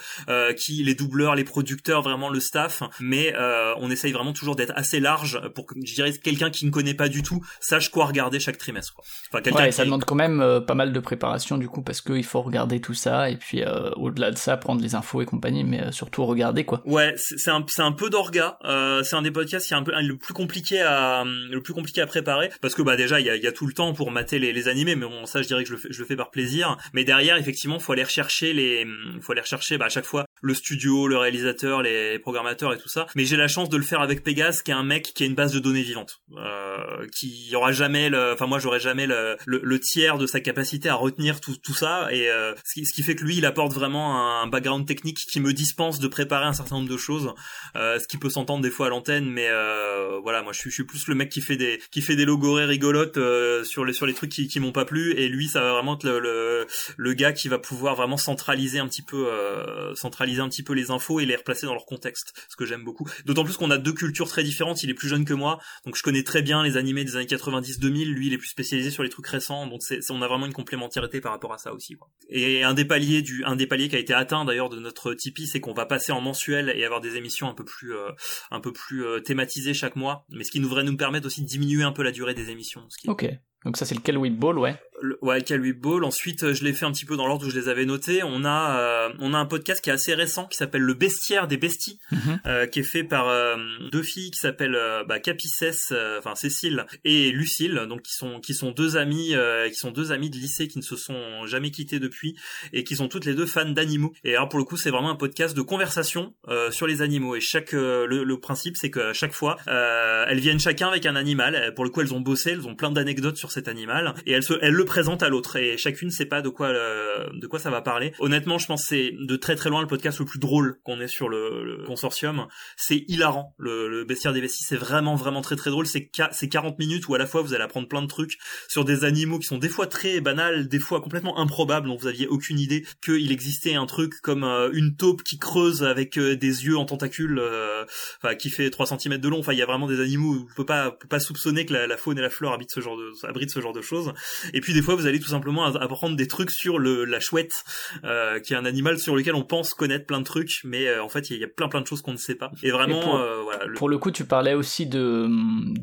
qui 0.57 0.83
les 0.83 0.95
doubleurs, 0.95 1.35
les 1.35 1.43
producteurs, 1.43 2.01
vraiment 2.01 2.29
le 2.29 2.39
staff, 2.39 2.83
mais 2.99 3.33
on 3.77 3.89
essaye 3.91 4.11
vraiment 4.11 4.33
toujours 4.33 4.55
d'être 4.55 4.73
assez 4.75 4.99
large 4.99 5.41
pour 5.55 5.65
que 5.65 5.75
je 5.83 5.93
dirais 5.93 6.13
quelqu'un 6.13 6.49
qui 6.49 6.65
ne 6.65 6.71
connaît 6.71 6.93
pas 6.93 7.09
du 7.09 7.23
tout 7.23 7.41
sache 7.59 7.89
quoi 7.89 8.05
regarder 8.05 8.39
chaque 8.39 8.57
trimestre. 8.57 8.93
Quoi. 8.93 9.05
Enfin, 9.33 9.51
ouais, 9.51 9.71
ça 9.71 9.85
demande 9.85 10.05
quand 10.05 10.15
même 10.15 10.41
euh, 10.41 10.59
pas 10.59 10.75
mal 10.75 10.93
de 10.93 10.99
préparation 10.99 11.57
du 11.57 11.67
coup 11.67 11.81
parce 11.81 12.01
qu'il 12.01 12.23
faut 12.23 12.41
regarder 12.41 12.79
tout 12.81 12.93
ça 12.93 13.29
et 13.29 13.37
puis 13.37 13.63
euh, 13.63 13.91
au-delà 13.95 14.31
de 14.31 14.37
ça 14.37 14.57
prendre 14.57 14.81
les 14.81 14.95
infos 14.95 15.21
et 15.21 15.25
compagnie, 15.25 15.63
mais 15.63 15.81
euh, 15.81 15.91
surtout 15.91 16.25
regarder 16.25 16.65
quoi. 16.65 16.81
Ouais, 16.85 17.13
c'est 17.17 17.49
un 17.49 17.65
un 17.79 17.91
peu 17.91 18.09
d'orga. 18.09 18.57
c'est 19.03 19.15
un 19.15 19.21
des 19.21 19.31
podcasts 19.31 19.67
qui 19.67 19.73
est 19.73 19.77
un 19.77 19.83
peu 19.83 19.91
le 19.99 20.17
plus 20.17 20.33
compliqué 20.33 20.81
à 20.81 21.23
le 21.25 21.61
plus 21.61 21.73
compliqué 21.73 22.01
à 22.01 22.07
préparer 22.07 22.42
parce 22.61 22.75
que 22.75 22.81
bah 22.81 22.95
déjà 22.95 23.19
il 23.19 23.25
y 23.25 23.47
a, 23.47 23.51
tout 23.51 23.67
le 23.67 23.73
temps 23.73 23.93
pour 23.93 24.11
mater 24.11 24.39
les, 24.39 24.67
animés, 24.67 24.95
mais 24.95 25.05
bon 25.05 25.25
ça 25.25 25.41
je 25.41 25.47
dirais 25.47 25.63
que 25.63 25.69
je 25.69 25.99
le 25.99 26.05
fais, 26.05 26.15
par 26.15 26.31
plaisir. 26.31 26.77
Mais 26.93 27.03
derrière 27.03 27.37
effectivement 27.37 27.79
faut 27.79 27.93
aller 27.93 28.03
rechercher 28.03 28.53
les 28.53 28.85
faut 29.21 29.31
aller 29.31 29.41
rechercher 29.41 29.77
bah, 29.77 29.85
à 29.85 29.89
chaque 29.89 30.05
fois 30.05 30.25
le 30.41 30.53
studio, 30.53 31.07
le 31.07 31.17
réalisateur, 31.17 31.81
les 31.81 32.19
programmateurs 32.19 32.73
et 32.73 32.77
tout 32.77 32.89
ça. 32.89 33.07
Mais 33.15 33.25
j'ai 33.25 33.37
la 33.37 33.47
chance 33.47 33.69
de 33.69 33.77
le 33.77 33.83
faire 33.83 34.01
avec 34.01 34.23
Pégase, 34.23 34.61
qui 34.61 34.71
est 34.71 34.73
un 34.73 34.83
mec 34.83 35.13
qui 35.13 35.23
a 35.23 35.25
une 35.25 35.35
base 35.35 35.53
de 35.53 35.59
données 35.59 35.81
vivante, 35.83 36.21
euh, 36.37 37.07
qui 37.15 37.51
aura 37.55 37.71
jamais 37.71 38.09
le, 38.09 38.33
enfin 38.33 38.47
moi 38.47 38.59
j'aurais 38.59 38.79
jamais 38.79 39.07
le, 39.07 39.79
tiers 39.79 40.17
de 40.17 40.27
sa 40.27 40.39
capacité 40.39 40.89
à 40.89 40.95
retenir 40.95 41.41
tout, 41.41 41.55
tout 41.57 41.73
ça 41.73 42.07
et 42.11 42.29
euh, 42.29 42.53
ce, 42.63 42.73
qui, 42.73 42.85
ce 42.85 42.93
qui 42.93 43.03
fait 43.03 43.15
que 43.15 43.23
lui 43.23 43.37
il 43.37 43.45
apporte 43.45 43.73
vraiment 43.73 44.41
un 44.41 44.47
background 44.47 44.85
technique 44.85 45.17
qui 45.17 45.39
me 45.39 45.53
dispense 45.53 45.99
de 45.99 46.07
préparer 46.07 46.45
un 46.45 46.53
certain 46.53 46.75
nombre 46.75 46.89
de 46.89 46.97
choses, 46.97 47.33
euh, 47.75 47.99
ce 47.99 48.07
qui 48.07 48.17
peut 48.17 48.29
s'entendre 48.29 48.61
des 48.61 48.69
fois 48.69 48.87
à 48.87 48.89
l'antenne, 48.89 49.29
mais 49.29 49.47
euh, 49.49 50.19
voilà 50.21 50.41
moi 50.41 50.53
je 50.53 50.59
suis, 50.59 50.69
je 50.69 50.75
suis 50.75 50.83
plus 50.83 51.07
le 51.07 51.15
mec 51.15 51.29
qui 51.29 51.41
fait 51.41 51.57
des 51.57 51.79
qui 51.91 52.01
fait 52.01 52.15
des 52.15 52.25
logorées 52.33 52.65
rigolotes 52.65 53.17
euh, 53.17 53.63
sur 53.63 53.85
les 53.85 53.93
sur 53.93 54.05
les 54.05 54.13
trucs 54.13 54.31
qui, 54.31 54.59
m'ont 54.59 54.71
pas 54.71 54.85
plu. 54.85 55.13
Et 55.13 55.27
lui 55.27 55.47
ça 55.47 55.61
va 55.61 55.73
vraiment 55.73 55.95
être 55.95 56.03
le, 56.03 56.65
le, 56.97 57.13
gars 57.13 57.31
qui 57.31 57.47
va 57.47 57.59
pouvoir 57.59 57.95
vraiment 57.95 58.17
centraliser 58.17 58.79
un 58.79 58.87
petit 58.87 59.01
peu 59.01 59.27
euh, 59.27 59.93
centraliser 59.95 60.41
un 60.41 60.49
petit 60.49 60.63
peu 60.63 60.73
les 60.73 60.91
infos 60.91 61.19
et 61.19 61.25
les 61.25 61.35
replacer 61.35 61.65
dans 61.65 61.73
leur 61.73 61.85
contexte 61.85 62.33
ce 62.49 62.55
que 62.55 62.65
j'aime 62.65 62.83
beaucoup. 62.83 63.07
D'autant 63.25 63.43
plus 63.43 63.57
qu'on 63.57 63.71
a 63.71 63.77
deux 63.77 63.93
cultures 63.93 64.27
très 64.27 64.43
différentes. 64.43 64.83
Il 64.83 64.89
est 64.89 64.95
plus 64.95 65.07
jeune 65.07 65.25
que 65.25 65.33
moi 65.33 65.59
donc 65.85 65.95
je 65.95 66.03
connais 66.03 66.23
très 66.23 66.41
bien 66.41 66.63
les 66.63 66.77
animés 66.77 67.03
des 67.03 67.15
années 67.15 67.27
90 67.27 67.79
2000 67.79 68.13
lui 68.13 68.27
il 68.27 68.33
est 68.33 68.37
plus 68.37 68.47
spécialisé 68.47 68.89
sur 68.91 69.03
les 69.03 69.09
trucs 69.09 69.27
récents 69.27 69.67
donc 69.67 69.81
c'est 69.83 69.99
on 70.09 70.21
a 70.21 70.27
vraiment 70.27 70.45
une 70.45 70.53
complémentarité 70.53 71.21
par 71.21 71.31
rapport 71.31 71.53
à 71.53 71.57
ça 71.57 71.73
aussi 71.73 71.95
quoi. 71.95 72.09
et 72.29 72.63
un 72.63 72.73
des 72.73 72.85
paliers 72.85 73.21
du 73.21 73.43
un 73.45 73.55
des 73.55 73.67
paliers 73.67 73.89
qui 73.89 73.95
a 73.95 73.99
été 73.99 74.13
atteint 74.13 74.45
d'ailleurs 74.45 74.69
de 74.69 74.79
notre 74.79 75.13
Tipeee 75.13 75.47
c'est 75.47 75.59
qu'on 75.59 75.73
va 75.73 75.85
passer 75.85 76.11
en 76.11 76.21
mensuel 76.21 76.71
et 76.75 76.83
avoir 76.85 77.01
des 77.01 77.15
émissions 77.15 77.49
un 77.49 77.53
peu 77.53 77.63
plus 77.63 77.95
euh, 77.95 78.09
un 78.51 78.59
peu 78.59 78.71
plus 78.71 79.05
thématisées 79.23 79.73
chaque 79.73 79.95
mois. 79.95 80.25
Mais 80.29 80.43
ce 80.43 80.51
qui 80.51 80.59
devrait 80.59 80.83
nous 80.83 80.97
permettre 80.97 81.27
aussi 81.27 81.41
de 81.41 81.47
diminuer 81.47 81.83
un 81.83 81.91
peu 81.91 82.03
la 82.03 82.11
durée 82.11 82.22
des 82.31 82.49
émissions 82.49 82.85
ce 82.89 82.97
qui... 82.97 83.09
Ok. 83.09 83.25
Donc 83.65 83.77
ça 83.77 83.85
c'est 83.85 83.95
le 83.95 84.01
Calwip 84.01 84.37
Ball, 84.37 84.57
ouais. 84.59 84.75
Le, 85.01 85.17
ouais, 85.21 85.43
Ball. 85.73 86.05
Ensuite, 86.05 86.43
euh, 86.43 86.53
je 86.53 86.63
l'ai 86.63 86.71
fait 86.71 86.85
un 86.85 86.91
petit 86.93 87.03
peu 87.03 87.17
dans 87.17 87.27
l'ordre 87.27 87.45
où 87.45 87.49
je 87.49 87.59
les 87.59 87.67
avais 87.67 87.85
notés. 87.85 88.21
On 88.23 88.45
a, 88.45 88.77
euh, 88.79 89.09
on 89.19 89.33
a 89.33 89.37
un 89.37 89.45
podcast 89.45 89.83
qui 89.83 89.89
est 89.89 89.93
assez 89.93 90.13
récent 90.13 90.45
qui 90.45 90.55
s'appelle 90.55 90.81
Le 90.81 90.93
Bestiaire 90.93 91.47
des 91.49 91.57
Besties, 91.57 91.99
Mhm. 92.11 92.39
euh, 92.45 92.67
qui 92.67 92.79
est 92.79 92.83
fait 92.83 93.03
par 93.03 93.27
euh, 93.27 93.57
deux 93.91 94.03
filles 94.03 94.31
qui 94.31 94.39
s'appellent 94.39 94.75
euh, 94.75 95.03
bah, 95.03 95.19
Capicès, 95.19 95.91
enfin 96.19 96.35
Cécile 96.35 96.85
et 97.03 97.31
Lucille, 97.31 97.85
donc 97.89 98.03
qui 98.03 98.13
sont 98.13 98.39
qui 98.39 98.53
sont 98.53 98.71
deux 98.71 98.95
amies, 98.95 99.35
euh, 99.35 99.67
qui 99.67 99.75
sont 99.75 99.91
deux 99.91 100.13
amies 100.13 100.29
de 100.29 100.37
lycée 100.37 100.69
qui 100.69 100.77
ne 100.77 100.83
se 100.83 100.95
sont 100.95 101.45
jamais 101.47 101.71
quittées 101.71 101.99
depuis 101.99 102.37
et 102.71 102.85
qui 102.85 102.95
sont 102.95 103.09
toutes 103.09 103.25
les 103.25 103.33
deux 103.33 103.45
fans 103.47 103.69
d'animaux. 103.69 104.13
Et 104.23 104.35
alors 104.37 104.47
pour 104.47 104.59
le 104.59 104.63
coup, 104.65 104.77
c'est 104.77 104.89
vraiment 104.91 105.09
un 105.11 105.15
podcast 105.15 105.53
de 105.55 105.61
conversation 105.61 106.33
euh, 106.47 106.71
sur 106.71 106.87
les 106.87 107.01
animaux. 107.01 107.35
Et 107.35 107.41
chaque 107.41 107.73
le, 107.73 108.05
le 108.23 108.39
principe, 108.39 108.77
c'est 108.77 108.89
que 108.91 109.11
chaque 109.11 109.33
fois, 109.33 109.57
euh, 109.67 110.25
elles 110.29 110.39
viennent 110.39 110.59
chacun 110.61 110.87
avec 110.87 111.05
un 111.05 111.17
animal. 111.17 111.73
Pour 111.75 111.83
le 111.83 111.89
coup, 111.89 111.99
elles 111.99 112.13
ont 112.13 112.21
bossé, 112.21 112.51
elles 112.51 112.67
ont 112.67 112.75
plein 112.75 112.91
d'anecdotes 112.91 113.35
sur 113.35 113.51
cet 113.53 113.67
animal 113.67 114.13
et 114.25 114.31
elles 114.31 114.43
se, 114.43 114.53
elles 114.61 114.73
le 114.73 114.85
présentent 114.85 115.23
à 115.23 115.29
l'autre. 115.29 115.55
Et 115.55 115.77
chacune 115.77 116.09
sait 116.09 116.25
pas 116.25 116.41
de 116.41 116.49
quoi 116.49 116.67
euh, 116.67 117.29
de 117.33 117.47
quoi 117.47 117.59
ça 117.59 117.69
va 117.69 117.81
parler. 117.81 118.13
Honnêtement, 118.19 118.57
je 118.57 118.67
pense 118.67 118.83
c'est 118.83 119.13
de 119.17 119.35
très 119.35 119.55
très 119.55 119.69
loin 119.69 119.81
le 119.81 119.87
podcast 119.87 120.19
le 120.19 120.25
plus 120.25 120.39
drôle 120.39 120.79
qu'on 120.83 120.99
ait 120.99 121.07
sur 121.07 121.29
le, 121.29 121.63
le 121.63 121.83
consortium. 121.85 122.47
C'est 122.77 123.05
hilarant. 123.07 123.53
Le, 123.57 123.87
le 123.87 124.05
bestiaire 124.05 124.33
des 124.33 124.41
vesties, 124.41 124.63
c'est 124.63 124.75
vraiment 124.75 125.15
vraiment 125.15 125.41
très 125.41 125.55
très 125.55 125.69
drôle. 125.69 125.87
C'est 125.87 126.09
c'est 126.31 126.49
40 126.49 126.79
minutes 126.79 127.07
où 127.07 127.15
à 127.15 127.17
la 127.17 127.25
fois 127.25 127.41
vous 127.41 127.53
allez 127.53 127.63
apprendre 127.63 127.87
plein 127.87 128.01
de 128.01 128.07
trucs 128.07 128.37
sur 128.67 128.85
des 128.85 129.03
animaux 129.03 129.39
qui 129.39 129.47
sont 129.47 129.57
des 129.57 129.69
fois 129.69 129.87
très 129.87 130.21
banals, 130.21 130.67
des 130.67 130.79
fois 130.79 131.01
complètement 131.01 131.39
improbables, 131.39 131.87
dont 131.87 131.97
vous 131.97 132.07
aviez 132.07 132.27
aucune 132.27 132.59
idée 132.59 132.85
qu'il 133.03 133.31
existait 133.31 133.75
un 133.75 133.85
truc 133.85 134.13
comme 134.21 134.43
euh, 134.43 134.69
une 134.73 134.95
taupe 134.95 135.23
qui 135.23 135.37
creuse 135.37 135.83
avec 135.83 136.17
euh, 136.17 136.35
des 136.35 136.65
yeux 136.65 136.77
en 136.77 136.85
tentacules, 136.85 137.39
euh, 137.39 137.85
enfin 138.21 138.35
qui 138.35 138.49
fait 138.49 138.69
3 138.69 138.87
cm 138.87 139.17
de 139.17 139.27
long. 139.27 139.39
Enfin, 139.39 139.53
il 139.53 139.59
y 139.59 139.61
a 139.61 139.65
vraiment 139.65 139.87
des 139.87 139.99
animaux 139.99 140.33
où 140.33 140.47
on 140.51 140.55
peut 140.55 140.65
pas, 140.65 140.91
pas 141.09 141.19
soupçonner 141.19 141.65
que 141.65 141.73
la, 141.73 141.87
la 141.87 141.97
faune 141.97 142.17
et 142.17 142.21
la 142.21 142.29
flore 142.29 142.53
habitent 142.53 142.71
ce 142.71 142.81
genre 142.81 142.97
de, 142.97 143.11
abritent 143.43 143.51
ce 143.53 143.59
genre 143.61 143.73
de 143.73 143.81
choses. 143.81 144.13
Et 144.53 144.61
puis 144.61 144.73
des 144.73 144.81
fois, 144.81 144.95
vous 144.95 145.05
allez 145.07 145.19
tout 145.19 145.29
simplement 145.29 145.65
apprendre 145.65 146.15
des 146.15 146.27
trucs 146.27 146.51
sur 146.51 146.79
le, 146.79 147.05
la 147.05 147.19
chouette, 147.19 147.63
euh, 148.03 148.39
qui 148.39 148.53
est 148.53 148.55
un 148.55 148.65
animal 148.65 148.99
sur 148.99 149.15
lequel 149.15 149.35
on 149.35 149.43
pense 149.43 149.73
connaître 149.73 150.05
plein 150.05 150.19
de 150.19 150.25
trucs, 150.25 150.51
mais 150.63 150.87
euh, 150.87 151.03
en 151.03 151.09
fait, 151.09 151.29
il 151.29 151.37
y 151.39 151.43
a 151.43 151.47
plein 151.47 151.67
plein 151.67 151.81
de 151.81 151.87
choses 151.87 152.01
qu'on 152.01 152.13
ne 152.13 152.17
sait 152.17 152.35
pas. 152.35 152.51
Et 152.63 152.71
vraiment, 152.71 152.99
Et 153.01 153.03
pour- 153.03 153.15
euh, 153.15 153.41
voilà. 153.43 153.65
le- 153.65 153.73
Pour 153.75 153.89
le 153.89 153.97
coup, 153.97 154.11
tu 154.11 154.25
parlais 154.25 154.53
aussi 154.53 154.85
de 154.85 155.27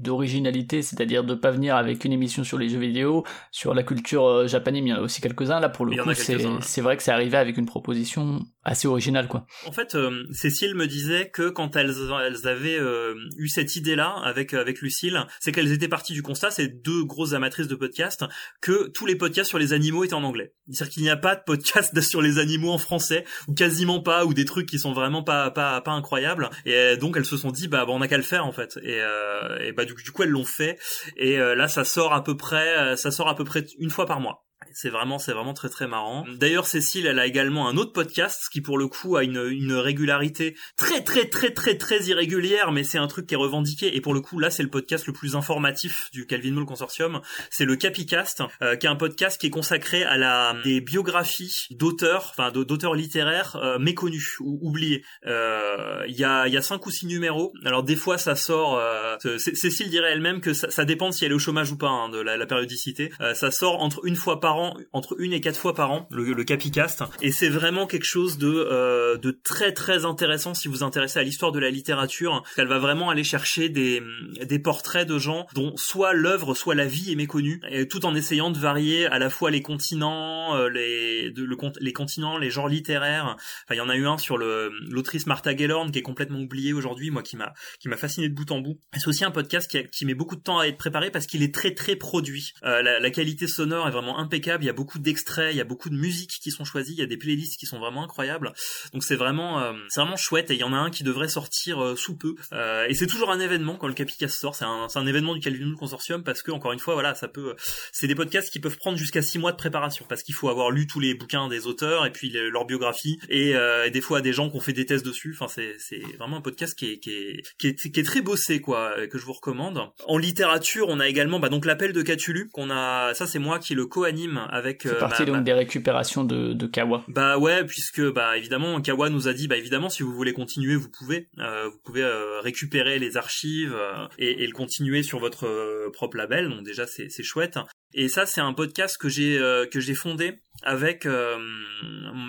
d'originalité, 0.01 0.83
c'est-à-dire 0.83 1.25
de 1.25 1.35
pas 1.35 1.51
venir 1.51 1.77
avec 1.77 2.05
une 2.05 2.13
émission 2.13 2.45
sur 2.45 2.59
les 2.59 2.69
jeux 2.69 2.79
vidéo, 2.79 3.25
sur 3.51 3.75
la 3.75 3.83
culture 3.83 4.47
japanime, 4.47 4.87
il 4.87 4.91
y 4.91 4.93
en 4.93 4.97
a 4.97 5.01
aussi 5.01 5.21
quelques-uns. 5.21 5.61
Là, 5.61 5.69
pour 5.69 5.87
le 5.87 5.97
coup, 5.97 6.09
ouais. 6.09 6.15
c'est 6.15 6.81
vrai 6.81 6.97
que 6.97 7.03
c'est 7.03 7.13
arrivé 7.13 7.37
avec 7.37 7.57
une 7.59 7.67
proposition 7.67 8.41
assez 8.65 8.89
originale, 8.89 9.29
quoi. 9.29 9.47
En 9.67 9.73
fait, 9.73 9.95
euh, 9.95 10.25
Cécile 10.33 10.75
me 10.75 10.87
disait 10.87 11.31
que 11.31 11.49
quand 11.49 11.77
elles, 11.77 11.95
elles 12.27 12.49
avaient 12.49 12.79
euh, 12.79 13.15
eu 13.37 13.49
cette 13.49 13.77
idée-là 13.77 14.15
avec 14.25 14.55
avec 14.55 14.81
Lucille, 14.81 15.27
c'est 15.41 15.53
qu'elles 15.53 15.73
étaient 15.73 15.89
parties 15.89 16.13
du 16.13 16.23
constat, 16.23 16.51
ces 16.51 16.69
deux 16.69 17.05
grosses 17.05 17.33
amatrices 17.33 17.69
de 17.69 17.75
podcasts, 17.75 18.25
que 18.61 18.89
tous 18.89 19.07
les 19.07 19.17
podcasts 19.17 19.49
sur 19.49 19.59
les 19.59 19.73
animaux 19.73 20.05
étaient 20.05 20.15
en 20.15 20.25
anglais. 20.25 20.55
C'est-à-dire 20.71 20.93
qu'il 20.93 21.03
n'y 21.03 21.11
a 21.11 21.17
pas 21.17 21.37
de 21.37 21.43
podcast 21.45 21.99
sur 22.03 22.23
les 22.23 22.39
animaux 22.39 22.71
en 22.71 22.79
français, 22.79 23.25
ou 23.49 23.55
quasiment 23.55 24.01
pas, 24.01 24.25
ou 24.25 24.35
des 24.35 24.45
trucs 24.45 24.69
qui 24.69 24.79
sont 24.79 24.93
vraiment 24.93 25.23
pas 25.23 25.51
pas 25.51 25.81
pas 25.81 25.93
incroyables. 25.93 26.51
Et 26.67 26.75
euh, 26.75 26.97
donc 26.97 27.17
elles 27.17 27.25
se 27.25 27.37
sont 27.37 27.51
dit 27.51 27.69
bah, 27.69 27.85
bah, 27.87 27.93
on 27.93 28.01
a 28.01 28.09
qu'à 28.09 28.17
le 28.17 28.23
faire 28.23 28.47
en 28.47 28.53
fait. 28.53 28.79
Et, 28.83 29.01
euh, 29.01 29.59
et 29.61 29.73
bah 29.73 29.85
du, 29.85 29.95
du 29.95 30.11
coup 30.13 30.23
elles 30.23 30.31
l'ont 30.31 30.45
fait. 30.45 30.79
Et 31.17 31.39
euh, 31.39 31.55
là 31.55 31.69
ça 31.69 31.85
sort 31.85 32.13
à 32.13 32.23
peu 32.25 32.37
près, 32.37 32.77
euh, 32.79 32.97
ça 32.97 33.11
sort 33.11 33.29
à 33.29 33.35
peu 33.35 33.45
près 33.45 33.65
une 33.79 33.91
fois 33.91 34.07
par 34.07 34.21
mois. 34.21 34.47
C'est 34.73 34.89
vraiment, 34.91 35.19
c'est 35.19 35.33
vraiment 35.33 35.55
très 35.55 35.69
très 35.69 35.87
marrant. 35.87 36.25
D'ailleurs, 36.37 36.67
Cécile, 36.67 37.07
elle 37.07 37.19
a 37.19 37.27
également 37.27 37.69
un 37.69 37.77
autre 37.77 37.93
podcast 37.93 38.41
qui, 38.53 38.61
pour 38.61 38.79
le 38.79 38.87
coup, 38.89 39.17
a 39.17 39.25
une, 39.25 39.47
une 39.51 39.73
régularité 39.75 40.57
très 40.77 41.03
très 41.03 41.27
très 41.27 41.51
très 41.51 41.77
très 41.77 42.03
irrégulière, 42.05 42.73
mais 42.73 42.85
c'est 42.85 42.99
un 42.99 43.07
truc 43.07 43.27
qui 43.27 43.35
est 43.35 43.39
revendiqué. 43.39 43.97
Et 43.97 44.01
pour 44.01 44.15
le 44.15 44.21
coup, 44.21 44.39
là, 44.39 44.51
c'est 44.51 44.63
le 44.63 44.71
podcast 44.71 45.07
le 45.07 45.13
plus 45.13 45.37
informatif 45.37 46.09
du 46.13 46.27
Calvin 46.27 46.53
Mall 46.53 46.67
Consortium. 46.67 47.21
C'est 47.51 47.65
le 47.65 47.77
Capicast, 47.77 48.43
euh, 48.63 48.77
qui 48.77 48.87
est 48.87 48.91
un 48.91 48.97
podcast 48.97 49.41
qui 49.41 49.47
est 49.49 49.51
consacré 49.51 50.05
à 50.05 50.17
la 50.17 50.55
des 50.65 50.81
biographies 50.81 51.67
d'auteurs, 51.71 52.29
enfin 52.31 52.51
d'auteurs 52.51 52.95
littéraires 52.95 53.57
euh, 53.57 53.79
méconnus 53.79 54.39
ou 54.41 54.59
oubliés. 54.63 55.05
Euh, 55.27 56.05
Il 56.09 56.17
y 56.17 56.25
a 56.25 56.47
il 56.47 56.53
y 56.53 56.57
a 56.57 56.63
cinq 56.63 56.87
ou 56.87 56.91
six 56.91 57.07
numéros. 57.07 57.53
Alors 57.65 57.83
des 57.83 57.97
fois, 57.97 58.19
ça 58.19 58.35
sort. 58.37 58.77
euh, 58.79 59.17
Cécile 59.39 59.91
dirait 59.91 60.13
elle-même 60.13 60.41
que 60.41 60.53
ça, 60.55 60.71
ça 60.71 60.85
dépend 60.85 61.13
si 61.13 61.25
elle 61.25 61.33
est 61.33 61.35
au 61.35 61.39
chômage 61.39 61.71
ou 61.73 61.77
pas 61.77 61.89
hein, 61.89 62.09
de 62.09 62.19
la, 62.21 62.37
la 62.37 62.47
périodicité. 62.47 63.11
Euh, 63.21 63.35
ça 63.35 63.51
sort 63.51 63.83
entre 63.83 64.05
une 64.05 64.17
fois 64.17 64.41
par 64.41 64.57
an, 64.59 64.60
entre 64.93 65.17
une 65.21 65.33
et 65.33 65.41
quatre 65.41 65.59
fois 65.59 65.75
par 65.75 65.91
an, 65.91 66.09
le, 66.11 66.41
Capicast. 66.45 67.05
Et 67.21 67.33
c'est 67.33 67.49
vraiment 67.49 67.87
quelque 67.87 68.05
chose 68.05 68.39
de 68.39 68.49
euh, 68.49 69.19
de 69.19 69.31
très 69.31 69.73
très 69.73 70.05
intéressant 70.05 70.55
si 70.55 70.69
vous 70.69 70.83
intéressez 70.83 71.19
à 71.19 71.23
l'histoire 71.23 71.53
de 71.53 71.59
la 71.59 71.71
littérature. 71.71 72.43
Elle 72.57 72.67
va 72.67 72.79
vraiment 72.79 73.11
aller 73.11 73.25
chercher 73.25 73.69
des 73.69 74.03
des 74.43 74.59
portraits 74.59 75.07
de 75.07 75.19
gens 75.19 75.47
dont 75.55 75.77
soit 75.77 76.13
l'œuvre, 76.13 76.55
soit 76.55 76.75
la 76.75 76.87
vie 76.87 77.13
est 77.13 77.17
méconnue, 77.17 77.61
tout 77.91 78.07
en 78.07 78.15
essayant 78.15 78.51
de 78.51 78.59
varier 78.59 79.07
à 79.07 79.19
la 79.19 79.31
fois 79.31 79.51
les 79.51 79.63
continents, 79.63 80.57
euh, 80.57 80.69
les 80.69 81.31
le 81.31 81.57
les 81.81 81.93
continents, 81.93 82.39
les 82.39 82.51
genres 82.51 82.69
littéraires. 82.69 83.37
Enfin, 83.65 83.75
il 83.75 83.77
y 83.77 83.81
en 83.81 83.89
a 83.89 83.97
eu 83.97 84.07
un 84.07 84.19
sur 84.19 84.39
l'autrice 84.39 85.27
Martha 85.27 85.55
Gellhorn 85.57 85.91
qui 85.91 85.99
est 85.99 86.03
complètement 86.03 86.41
oubliée 86.41 86.73
aujourd'hui, 86.73 87.11
moi 87.11 87.23
qui 87.23 87.37
m'a 87.37 87.53
qui 87.79 87.89
m'a 87.89 87.97
fasciné 87.97 88.29
de 88.29 88.35
bout 88.35 88.51
en 88.51 88.61
bout. 88.61 88.79
C'est 88.97 89.09
aussi 89.09 89.25
un 89.25 89.31
podcast 89.31 89.71
qui, 89.71 90.07
met 90.07 90.15
beaucoup 90.15 90.37
de 90.37 90.41
temps 90.41 90.59
à 90.59 90.67
être 90.67 90.79
préparé 90.79 91.11
parce 91.11 91.27
qu'il 91.27 91.43
est 91.43 91.55
très 91.55 91.75
très 91.75 91.95
produit. 91.95 92.53
Euh, 92.65 92.83
la 92.83 93.11
qualité 93.11 93.47
sonore 93.47 93.87
est 93.87 93.91
vraiment 93.91 94.19
impeccable. 94.19 94.50
Il 94.63 94.67
y 94.67 94.71
a 94.71 94.73
beaucoup 94.73 94.99
d'extraits, 94.99 95.53
il 95.53 95.57
y 95.57 95.61
a 95.61 95.65
beaucoup 95.65 95.91
de 95.91 95.95
musiques 95.95 96.39
qui 96.43 96.51
sont 96.51 96.65
choisies, 96.65 96.93
il 96.93 96.99
y 96.99 97.03
a 97.03 97.07
des 97.07 97.17
playlists 97.17 97.59
qui 97.59 97.67
sont 97.67 97.79
vraiment 97.79 98.03
incroyables. 98.03 98.53
Donc 98.93 99.05
c'est 99.05 99.17
vraiment 99.17 99.61
euh, 99.61 99.73
c'est 99.89 100.01
vraiment 100.01 100.17
chouette. 100.17 100.51
Et 100.51 100.55
il 100.55 100.61
y 100.61 100.65
en 100.65 100.73
a 100.73 100.77
un 100.77 100.91
qui 100.91 101.05
devrait 101.05 101.29
sortir 101.29 101.83
euh, 101.83 101.97
sous 101.97 102.17
peu. 102.17 102.35
Euh, 102.53 102.87
et 102.89 102.95
c'est 102.95 103.07
toujours 103.07 103.31
un 103.31 103.41
événement 103.41 103.77
quand 103.77 103.87
le 103.87 103.95
Capicast 103.95 104.39
sort. 104.39 104.55
C'est 104.55 104.65
un, 104.65 104.89
un 104.95 105.07
événement 105.07 105.35
du 105.35 105.41
Calvin 105.41 105.67
Hood 105.67 105.77
Consortium 105.77 106.25
parce 106.25 106.43
que 106.43 106.51
encore 106.51 106.73
une 106.73 106.79
fois 106.79 106.95
voilà 106.95 107.15
ça 107.15 107.29
peut 107.29 107.55
c'est 107.93 108.07
des 108.07 108.15
podcasts 108.15 108.51
qui 108.51 108.61
peuvent 108.61 108.77
prendre 108.77 108.99
jusqu'à 108.99 109.23
six 109.23 109.39
mois 109.39 109.53
de 109.53 109.57
préparation 109.57 110.05
parce 110.09 110.23
qu'il 110.23 110.35
faut 110.35 110.49
avoir 110.49 110.71
lu 110.71 110.87
tous 110.87 111.01
les 111.01 111.15
bouquins 111.15 111.49
des 111.49 111.67
auteurs 111.67 112.07
et 112.07 112.13
puis 112.13 112.31
le- 112.31 112.51
leur 112.51 112.67
biographie 112.67 113.19
et, 113.29 113.55
des 113.91 114.01
fois 114.01 114.21
des 114.21 114.33
gens 114.33 114.51
qui 114.51 114.57
ont 114.57 114.61
fait 114.61 114.73
des 114.73 114.87
tests 114.87 115.05
dessus. 115.05 115.37
Enfin, 115.39 115.47
c'est 115.49 116.03
vraiment 116.19 116.39
un 116.39 116.41
podcast 116.41 116.79
qui 116.79 116.93
est 116.93 116.99
qui 116.99 117.11
est 117.11 117.43
qui 117.59 118.01
est, 118.01 118.05
très 118.05 118.21
bossé 118.21 118.61
quoi, 118.61 118.95
que 119.09 119.19
je 119.19 119.25
vous 119.25 119.33
recommande. 119.33 119.81
En 120.07 120.19
littérature, 120.19 120.87
on 120.89 121.01
a 121.01 121.09
également 121.09 121.41
bah 121.41 121.49
donc 121.49 121.65
l'appel 121.65 121.93
de 121.93 122.03
Cthulhu 122.03 122.49
qu'on 122.51 122.71
a. 122.71 123.15
Ça, 123.15 123.27
c'est 123.27 123.39
moi 123.39 123.59
qui 123.59 123.75
le 123.75 123.87
co-anime 123.87 124.40
avec. 124.47 124.83
C'est 124.83 124.95
euh, 124.95 124.99
parti 125.01 125.25
donc 125.25 125.45
des 125.45 125.53
récupérations 125.53 126.25
de, 126.25 126.53
de 126.53 126.67
Kawa. 126.67 127.05
bah 127.09 127.39
ouais, 127.39 127.65
puisque 127.65 128.03
bah 128.13 128.37
évidemment 128.37 128.81
Kawa 128.81 129.11
nous 129.11 129.29
a 129.29 129.33
dit 129.33 129.49
bah 129.49 129.57
évidemment 129.57 129.89
si 129.89 130.03
vous 130.03 130.13
voulez 130.13 130.33
continuer 130.33 130.75
vous 130.77 130.91
pouvez 130.91 131.29
Euh, 131.39 131.69
vous 131.69 131.79
pouvez 131.85 132.03
euh, 132.03 132.41
récupérer 132.41 132.99
les 132.99 133.17
archives 133.17 133.75
euh, 133.75 134.07
et, 134.19 134.43
et 134.43 134.47
le 134.47 134.53
continuer 134.53 135.03
sur 135.03 135.19
votre 135.19 135.91
propre 135.93 136.17
label 136.17 136.49
donc 136.49 136.65
déjà 136.65 136.87
c'est 136.87 137.23
chouette 137.23 137.59
et 137.95 138.09
ça 138.09 138.27
c'est 138.27 138.41
un 138.41 138.53
podcast 138.53 138.97
que 138.99 139.09
j'ai 139.09 139.39
euh, 139.39 139.67
que 139.67 139.81
j'ai 139.81 139.95
fondé 139.95 140.39
avec 140.63 141.07
euh, 141.07 141.39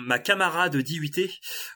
ma 0.06 0.18
camarade 0.18 0.74
d'IUT 0.76 1.10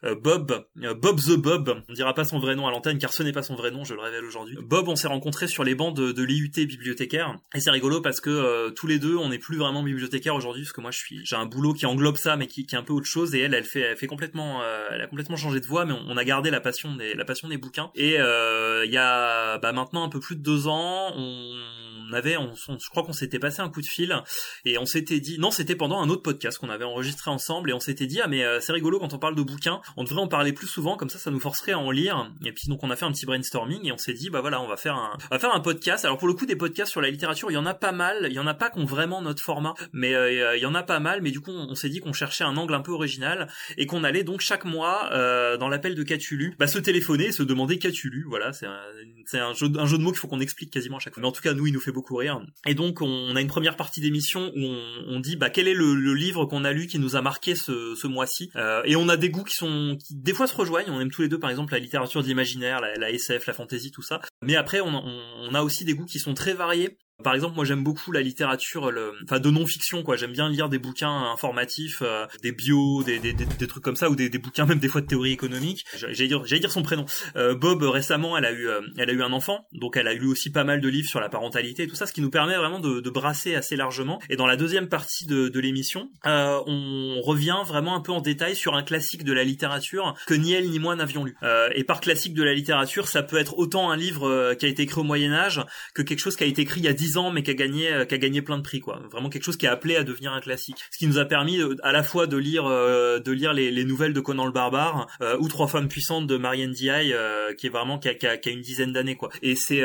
euh, 0.04 0.14
Bob 0.14 0.64
euh, 0.82 0.94
Bob 0.94 1.20
the 1.20 1.36
Bob. 1.36 1.82
On 1.88 1.92
dira 1.92 2.14
pas 2.14 2.24
son 2.24 2.38
vrai 2.38 2.56
nom 2.56 2.66
à 2.66 2.70
l'antenne 2.70 2.96
car 2.98 3.12
ce 3.12 3.22
n'est 3.22 3.32
pas 3.32 3.42
son 3.42 3.56
vrai 3.56 3.70
nom 3.70 3.84
je 3.84 3.92
le 3.94 4.00
révèle 4.00 4.24
aujourd'hui. 4.24 4.56
Bob 4.62 4.88
on 4.88 4.96
s'est 4.96 5.08
rencontrés 5.08 5.48
sur 5.48 5.64
les 5.64 5.74
bancs 5.74 5.94
de, 5.94 6.12
de 6.12 6.22
l'IUT 6.22 6.50
bibliothécaire. 6.56 7.36
Et 7.54 7.60
c'est 7.60 7.70
rigolo 7.70 8.00
parce 8.00 8.20
que 8.22 8.30
euh, 8.30 8.70
tous 8.70 8.86
les 8.86 8.98
deux 8.98 9.16
on 9.16 9.28
n'est 9.28 9.38
plus 9.38 9.58
vraiment 9.58 9.82
bibliothécaire 9.82 10.34
aujourd'hui 10.34 10.62
parce 10.62 10.72
que 10.72 10.80
moi 10.80 10.90
je 10.92 10.98
suis 10.98 11.20
j'ai 11.24 11.36
un 11.36 11.44
boulot 11.46 11.74
qui 11.74 11.84
englobe 11.84 12.16
ça 12.16 12.36
mais 12.36 12.46
qui, 12.46 12.64
qui 12.64 12.74
est 12.74 12.78
un 12.78 12.82
peu 12.82 12.94
autre 12.94 13.06
chose. 13.06 13.34
Et 13.34 13.40
elle 13.40 13.52
elle 13.52 13.64
fait 13.64 13.80
elle 13.80 13.96
fait 13.98 14.06
complètement 14.06 14.62
euh, 14.62 14.88
elle 14.92 15.02
a 15.02 15.06
complètement 15.08 15.36
changé 15.36 15.60
de 15.60 15.66
voie 15.66 15.84
mais 15.84 15.92
on, 15.92 16.16
a 16.16 16.24
gardé 16.24 16.50
la 16.50 16.60
passion 16.60 16.96
des 16.96 17.14
la 17.14 17.26
passion 17.26 17.48
des 17.48 17.58
bouquins. 17.58 17.90
Et 17.94 18.14
il 18.14 18.90
y 18.92 18.96
a 18.98 19.58
bah, 19.58 19.72
maintenant 19.72 20.04
un 20.04 20.08
peu 20.08 20.20
plus 20.20 20.36
de 20.36 20.42
deux 20.42 20.68
ans 20.68 21.12
on 21.16 22.12
avait 22.12 22.36
on, 22.36 22.52
on- 22.68 22.78
je 22.78 22.88
crois 22.88 23.02
qu'on 23.02 23.12
s'était 23.12 23.38
passé 23.38 23.60
un 23.60 23.68
coup 23.68 23.75
de 23.80 23.86
fil 23.86 24.22
et 24.64 24.78
on 24.78 24.86
s'était 24.86 25.20
dit 25.20 25.38
non 25.38 25.50
c'était 25.50 25.76
pendant 25.76 26.00
un 26.00 26.08
autre 26.08 26.22
podcast 26.22 26.58
qu'on 26.58 26.70
avait 26.70 26.84
enregistré 26.84 27.30
ensemble 27.30 27.70
et 27.70 27.72
on 27.72 27.80
s'était 27.80 28.06
dit 28.06 28.20
ah 28.20 28.28
mais 28.28 28.44
euh, 28.44 28.60
c'est 28.60 28.72
rigolo 28.72 28.98
quand 28.98 29.14
on 29.14 29.18
parle 29.18 29.34
de 29.34 29.42
bouquins 29.42 29.80
on 29.96 30.04
devrait 30.04 30.20
en 30.20 30.28
parler 30.28 30.52
plus 30.52 30.66
souvent 30.66 30.96
comme 30.96 31.10
ça 31.10 31.18
ça 31.18 31.30
nous 31.30 31.40
forcerait 31.40 31.72
à 31.72 31.78
en 31.78 31.90
lire. 31.90 32.30
Et 32.44 32.52
puis 32.52 32.68
donc 32.68 32.82
on 32.82 32.90
a 32.90 32.96
fait 32.96 33.04
un 33.04 33.12
petit 33.12 33.26
brainstorming 33.26 33.86
et 33.86 33.92
on 33.92 33.98
s'est 33.98 34.12
dit 34.12 34.30
bah 34.30 34.40
voilà 34.40 34.60
on 34.60 34.68
va 34.68 34.76
faire 34.76 34.94
un 34.94 35.16
on 35.30 35.34
va 35.34 35.38
faire 35.38 35.54
un 35.54 35.60
podcast. 35.60 36.04
Alors 36.04 36.18
pour 36.18 36.28
le 36.28 36.34
coup 36.34 36.46
des 36.46 36.56
podcasts 36.56 36.90
sur 36.90 37.00
la 37.00 37.10
littérature 37.10 37.50
il 37.50 37.54
y 37.54 37.58
en 37.58 37.66
a 37.66 37.74
pas 37.74 37.92
mal. 37.92 38.26
Il 38.28 38.32
y 38.32 38.38
en 38.38 38.46
a 38.46 38.54
pas 38.54 38.70
qui 38.70 38.78
ont 38.78 38.84
vraiment 38.84 39.22
notre 39.22 39.42
format 39.42 39.74
mais 39.92 40.14
euh, 40.14 40.56
il 40.56 40.62
y 40.62 40.66
en 40.66 40.74
a 40.74 40.82
pas 40.82 41.00
mal. 41.00 41.22
Mais 41.22 41.30
du 41.30 41.40
coup 41.40 41.50
on, 41.50 41.74
s'est 41.74 41.88
dit 41.88 42.00
qu'on 42.00 42.12
cherchait 42.12 42.44
un 42.44 42.56
angle 42.56 42.74
un 42.74 42.80
peu 42.80 42.92
original 42.92 43.48
et 43.76 43.86
qu'on 43.86 44.04
allait 44.04 44.24
donc 44.24 44.40
chaque 44.40 44.64
mois 44.64 45.10
euh, 45.12 45.56
dans 45.56 45.68
l'appel 45.68 45.94
de 45.94 46.02
Cthulhu 46.02 46.54
bah, 46.58 46.66
se 46.66 46.78
téléphoner 46.78 47.26
et 47.26 47.32
se 47.32 47.42
demander 47.42 47.78
Cthulhu. 47.78 48.24
Voilà 48.28 48.52
c'est 48.52 48.66
un, 48.66 49.48
un 49.48 49.52
jeu 49.52 49.66
un 49.76 49.86
jeu 49.86 49.98
de 49.98 50.02
mots 50.02 50.12
qu'il 50.12 50.20
faut 50.20 50.28
qu'on 50.28 50.40
explique 50.40 50.72
quasiment 50.72 50.98
à 50.98 51.00
chaque 51.00 51.14
fois. 51.14 51.20
Mais 51.20 51.28
en 51.28 51.32
tout 51.32 51.42
cas 51.42 51.54
nous 51.54 51.66
il 51.66 51.72
nous 51.72 51.80
fait 51.80 51.92
beaucoup 51.92 52.16
rire. 52.16 52.40
Et 52.66 52.74
donc 52.74 53.02
on 53.02 53.34
a 53.34 53.40
une 53.40 53.48
première 53.48 53.65
partie 53.74 54.00
d'émission 54.00 54.52
où 54.54 54.60
on, 55.08 55.18
dit 55.18 55.34
bah 55.34 55.50
quel 55.50 55.66
est 55.66 55.74
le, 55.74 56.14
livre 56.14 56.44
qu'on 56.44 56.64
a 56.64 56.72
lu 56.72 56.86
qui 56.86 57.00
nous 57.00 57.16
a 57.16 57.22
marqué 57.22 57.56
ce, 57.56 57.96
ce 57.96 58.06
mois-ci. 58.06 58.50
Euh, 58.54 58.82
et 58.84 58.94
on 58.94 59.08
a 59.08 59.16
des 59.16 59.30
goûts 59.30 59.42
qui 59.42 59.56
sont 59.56 59.96
qui 59.98 60.14
des 60.14 60.32
fois 60.32 60.46
se 60.46 60.54
rejoignent. 60.54 60.90
On 60.90 61.00
aime 61.00 61.10
tous 61.10 61.22
les 61.22 61.28
deux 61.28 61.40
par 61.40 61.50
exemple 61.50 61.72
la 61.72 61.80
littérature 61.80 62.22
de 62.22 62.28
l'imaginaire, 62.28 62.80
la, 62.80 63.10
SF, 63.10 63.46
la 63.46 63.52
fantasy, 63.52 63.90
tout 63.90 64.02
ça. 64.02 64.20
Mais 64.42 64.54
après 64.54 64.80
on, 64.80 65.54
a 65.54 65.62
aussi 65.62 65.84
des 65.84 65.94
goûts 65.94 66.04
qui 66.04 66.20
sont 66.20 66.34
très 66.34 66.54
variés. 66.54 66.96
Par 67.24 67.34
exemple, 67.34 67.54
moi 67.54 67.64
j'aime 67.64 67.82
beaucoup 67.82 68.12
la 68.12 68.20
littérature, 68.20 68.90
le... 68.90 69.12
enfin 69.24 69.40
de 69.40 69.50
non-fiction 69.50 70.02
quoi. 70.02 70.16
J'aime 70.16 70.32
bien 70.32 70.50
lire 70.50 70.68
des 70.68 70.78
bouquins 70.78 71.32
informatifs, 71.32 72.02
euh, 72.02 72.26
des 72.42 72.52
bios, 72.52 73.02
des, 73.04 73.18
des, 73.18 73.32
des, 73.32 73.66
trucs 73.66 73.82
comme 73.82 73.96
ça, 73.96 74.10
ou 74.10 74.16
des, 74.16 74.28
bouquins 74.28 74.66
même 74.66 74.78
des 74.78 74.88
fois 74.88 75.00
de 75.00 75.06
théorie 75.06 75.32
économique. 75.32 75.86
J'allais 75.96 76.28
dire, 76.28 76.44
j'allais 76.44 76.60
dire 76.60 76.70
son 76.70 76.82
prénom. 76.82 77.06
Euh, 77.36 77.54
Bob 77.54 77.82
récemment, 77.84 78.36
elle 78.36 78.44
a 78.44 78.52
eu, 78.52 78.68
euh, 78.68 78.82
elle 78.98 79.08
a 79.08 79.12
eu 79.14 79.22
un 79.22 79.32
enfant, 79.32 79.66
donc 79.72 79.96
elle 79.96 80.08
a 80.08 80.12
lu 80.12 80.26
aussi 80.26 80.50
pas 80.50 80.64
mal 80.64 80.82
de 80.82 80.88
livres 80.88 81.08
sur 81.08 81.20
la 81.20 81.30
parentalité 81.30 81.84
et 81.84 81.86
tout 81.86 81.96
ça, 81.96 82.06
ce 82.06 82.12
qui 82.12 82.20
nous 82.20 82.30
permet 82.30 82.56
vraiment 82.56 82.80
de, 82.80 83.00
de 83.00 83.10
brasser 83.10 83.54
assez 83.54 83.76
largement. 83.76 84.20
Et 84.28 84.36
dans 84.36 84.46
la 84.46 84.56
deuxième 84.56 84.88
partie 84.88 85.24
de, 85.24 85.48
de 85.48 85.60
l'émission, 85.60 86.10
on 86.24 87.20
revient 87.22 87.62
vraiment 87.66 87.96
un 87.96 88.00
peu 88.02 88.12
en 88.12 88.20
détail 88.20 88.54
sur 88.56 88.74
un 88.74 88.82
classique 88.82 89.24
de 89.24 89.32
la 89.32 89.42
littérature 89.42 90.14
que 90.26 90.34
ni 90.34 90.52
elle 90.52 90.68
ni 90.68 90.78
moi 90.78 90.94
n'avions 90.96 91.24
lu. 91.24 91.34
et 91.74 91.84
par 91.84 92.00
classique 92.00 92.34
de 92.34 92.42
la 92.42 92.52
littérature, 92.52 93.08
ça 93.08 93.22
peut 93.22 93.38
être 93.38 93.58
autant 93.58 93.90
un 93.90 93.96
livre 93.96 94.54
qui 94.54 94.66
a 94.66 94.68
été 94.68 94.82
écrit 94.82 95.00
au 95.00 95.04
Moyen 95.04 95.32
Âge 95.32 95.62
que 95.94 96.02
quelque 96.02 96.18
chose 96.18 96.36
qui 96.36 96.44
a 96.44 96.46
été 96.46 96.62
écrit 96.62 96.80
il 96.80 96.84
y 96.84 96.88
a 96.88 96.92
10 96.92 97.05
ans 97.16 97.30
mais 97.30 97.42
qui 97.42 97.50
a 97.50 97.54
gagné 97.54 97.92
euh, 97.92 98.04
qui 98.04 98.14
a 98.14 98.18
gagné 98.18 98.42
plein 98.42 98.58
de 98.58 98.62
prix 98.62 98.80
quoi. 98.80 99.00
Vraiment 99.10 99.28
quelque 99.28 99.44
chose 99.44 99.56
qui 99.56 99.66
est 99.66 99.68
appelé 99.68 99.96
à 99.96 100.04
devenir 100.04 100.32
un 100.32 100.40
classique. 100.40 100.76
Ce 100.90 100.98
qui 100.98 101.06
nous 101.06 101.18
a 101.18 101.24
permis 101.24 101.60
euh, 101.60 101.76
à 101.82 101.92
la 101.92 102.02
fois 102.02 102.26
de 102.26 102.36
lire 102.36 102.66
euh, 102.66 103.20
de 103.20 103.32
lire 103.32 103.52
les, 103.52 103.70
les, 103.70 103.84
nouvelles 103.84 104.12
de 104.12 104.20
Conan 104.20 104.46
le 104.46 104.52
barbare 104.52 105.06
ou 105.40 105.48
Trois 105.48 105.68
femmes 105.68 105.88
puissantes 105.88 106.26
de 106.26 106.36
Marianne 106.36 106.72
Diaye 106.72 107.14
qui 107.56 107.66
est 107.66 107.70
vraiment 107.70 107.98
qui 107.98 108.08
a, 108.08 108.14
qui 108.14 108.26
a, 108.26 108.36
qui 108.36 108.48
a 108.48 108.52
une 108.52 108.60
dizaine 108.60 108.92
d'années 108.92 109.16
quoi. 109.16 109.30
Et 109.42 109.54
c'est 109.54 109.82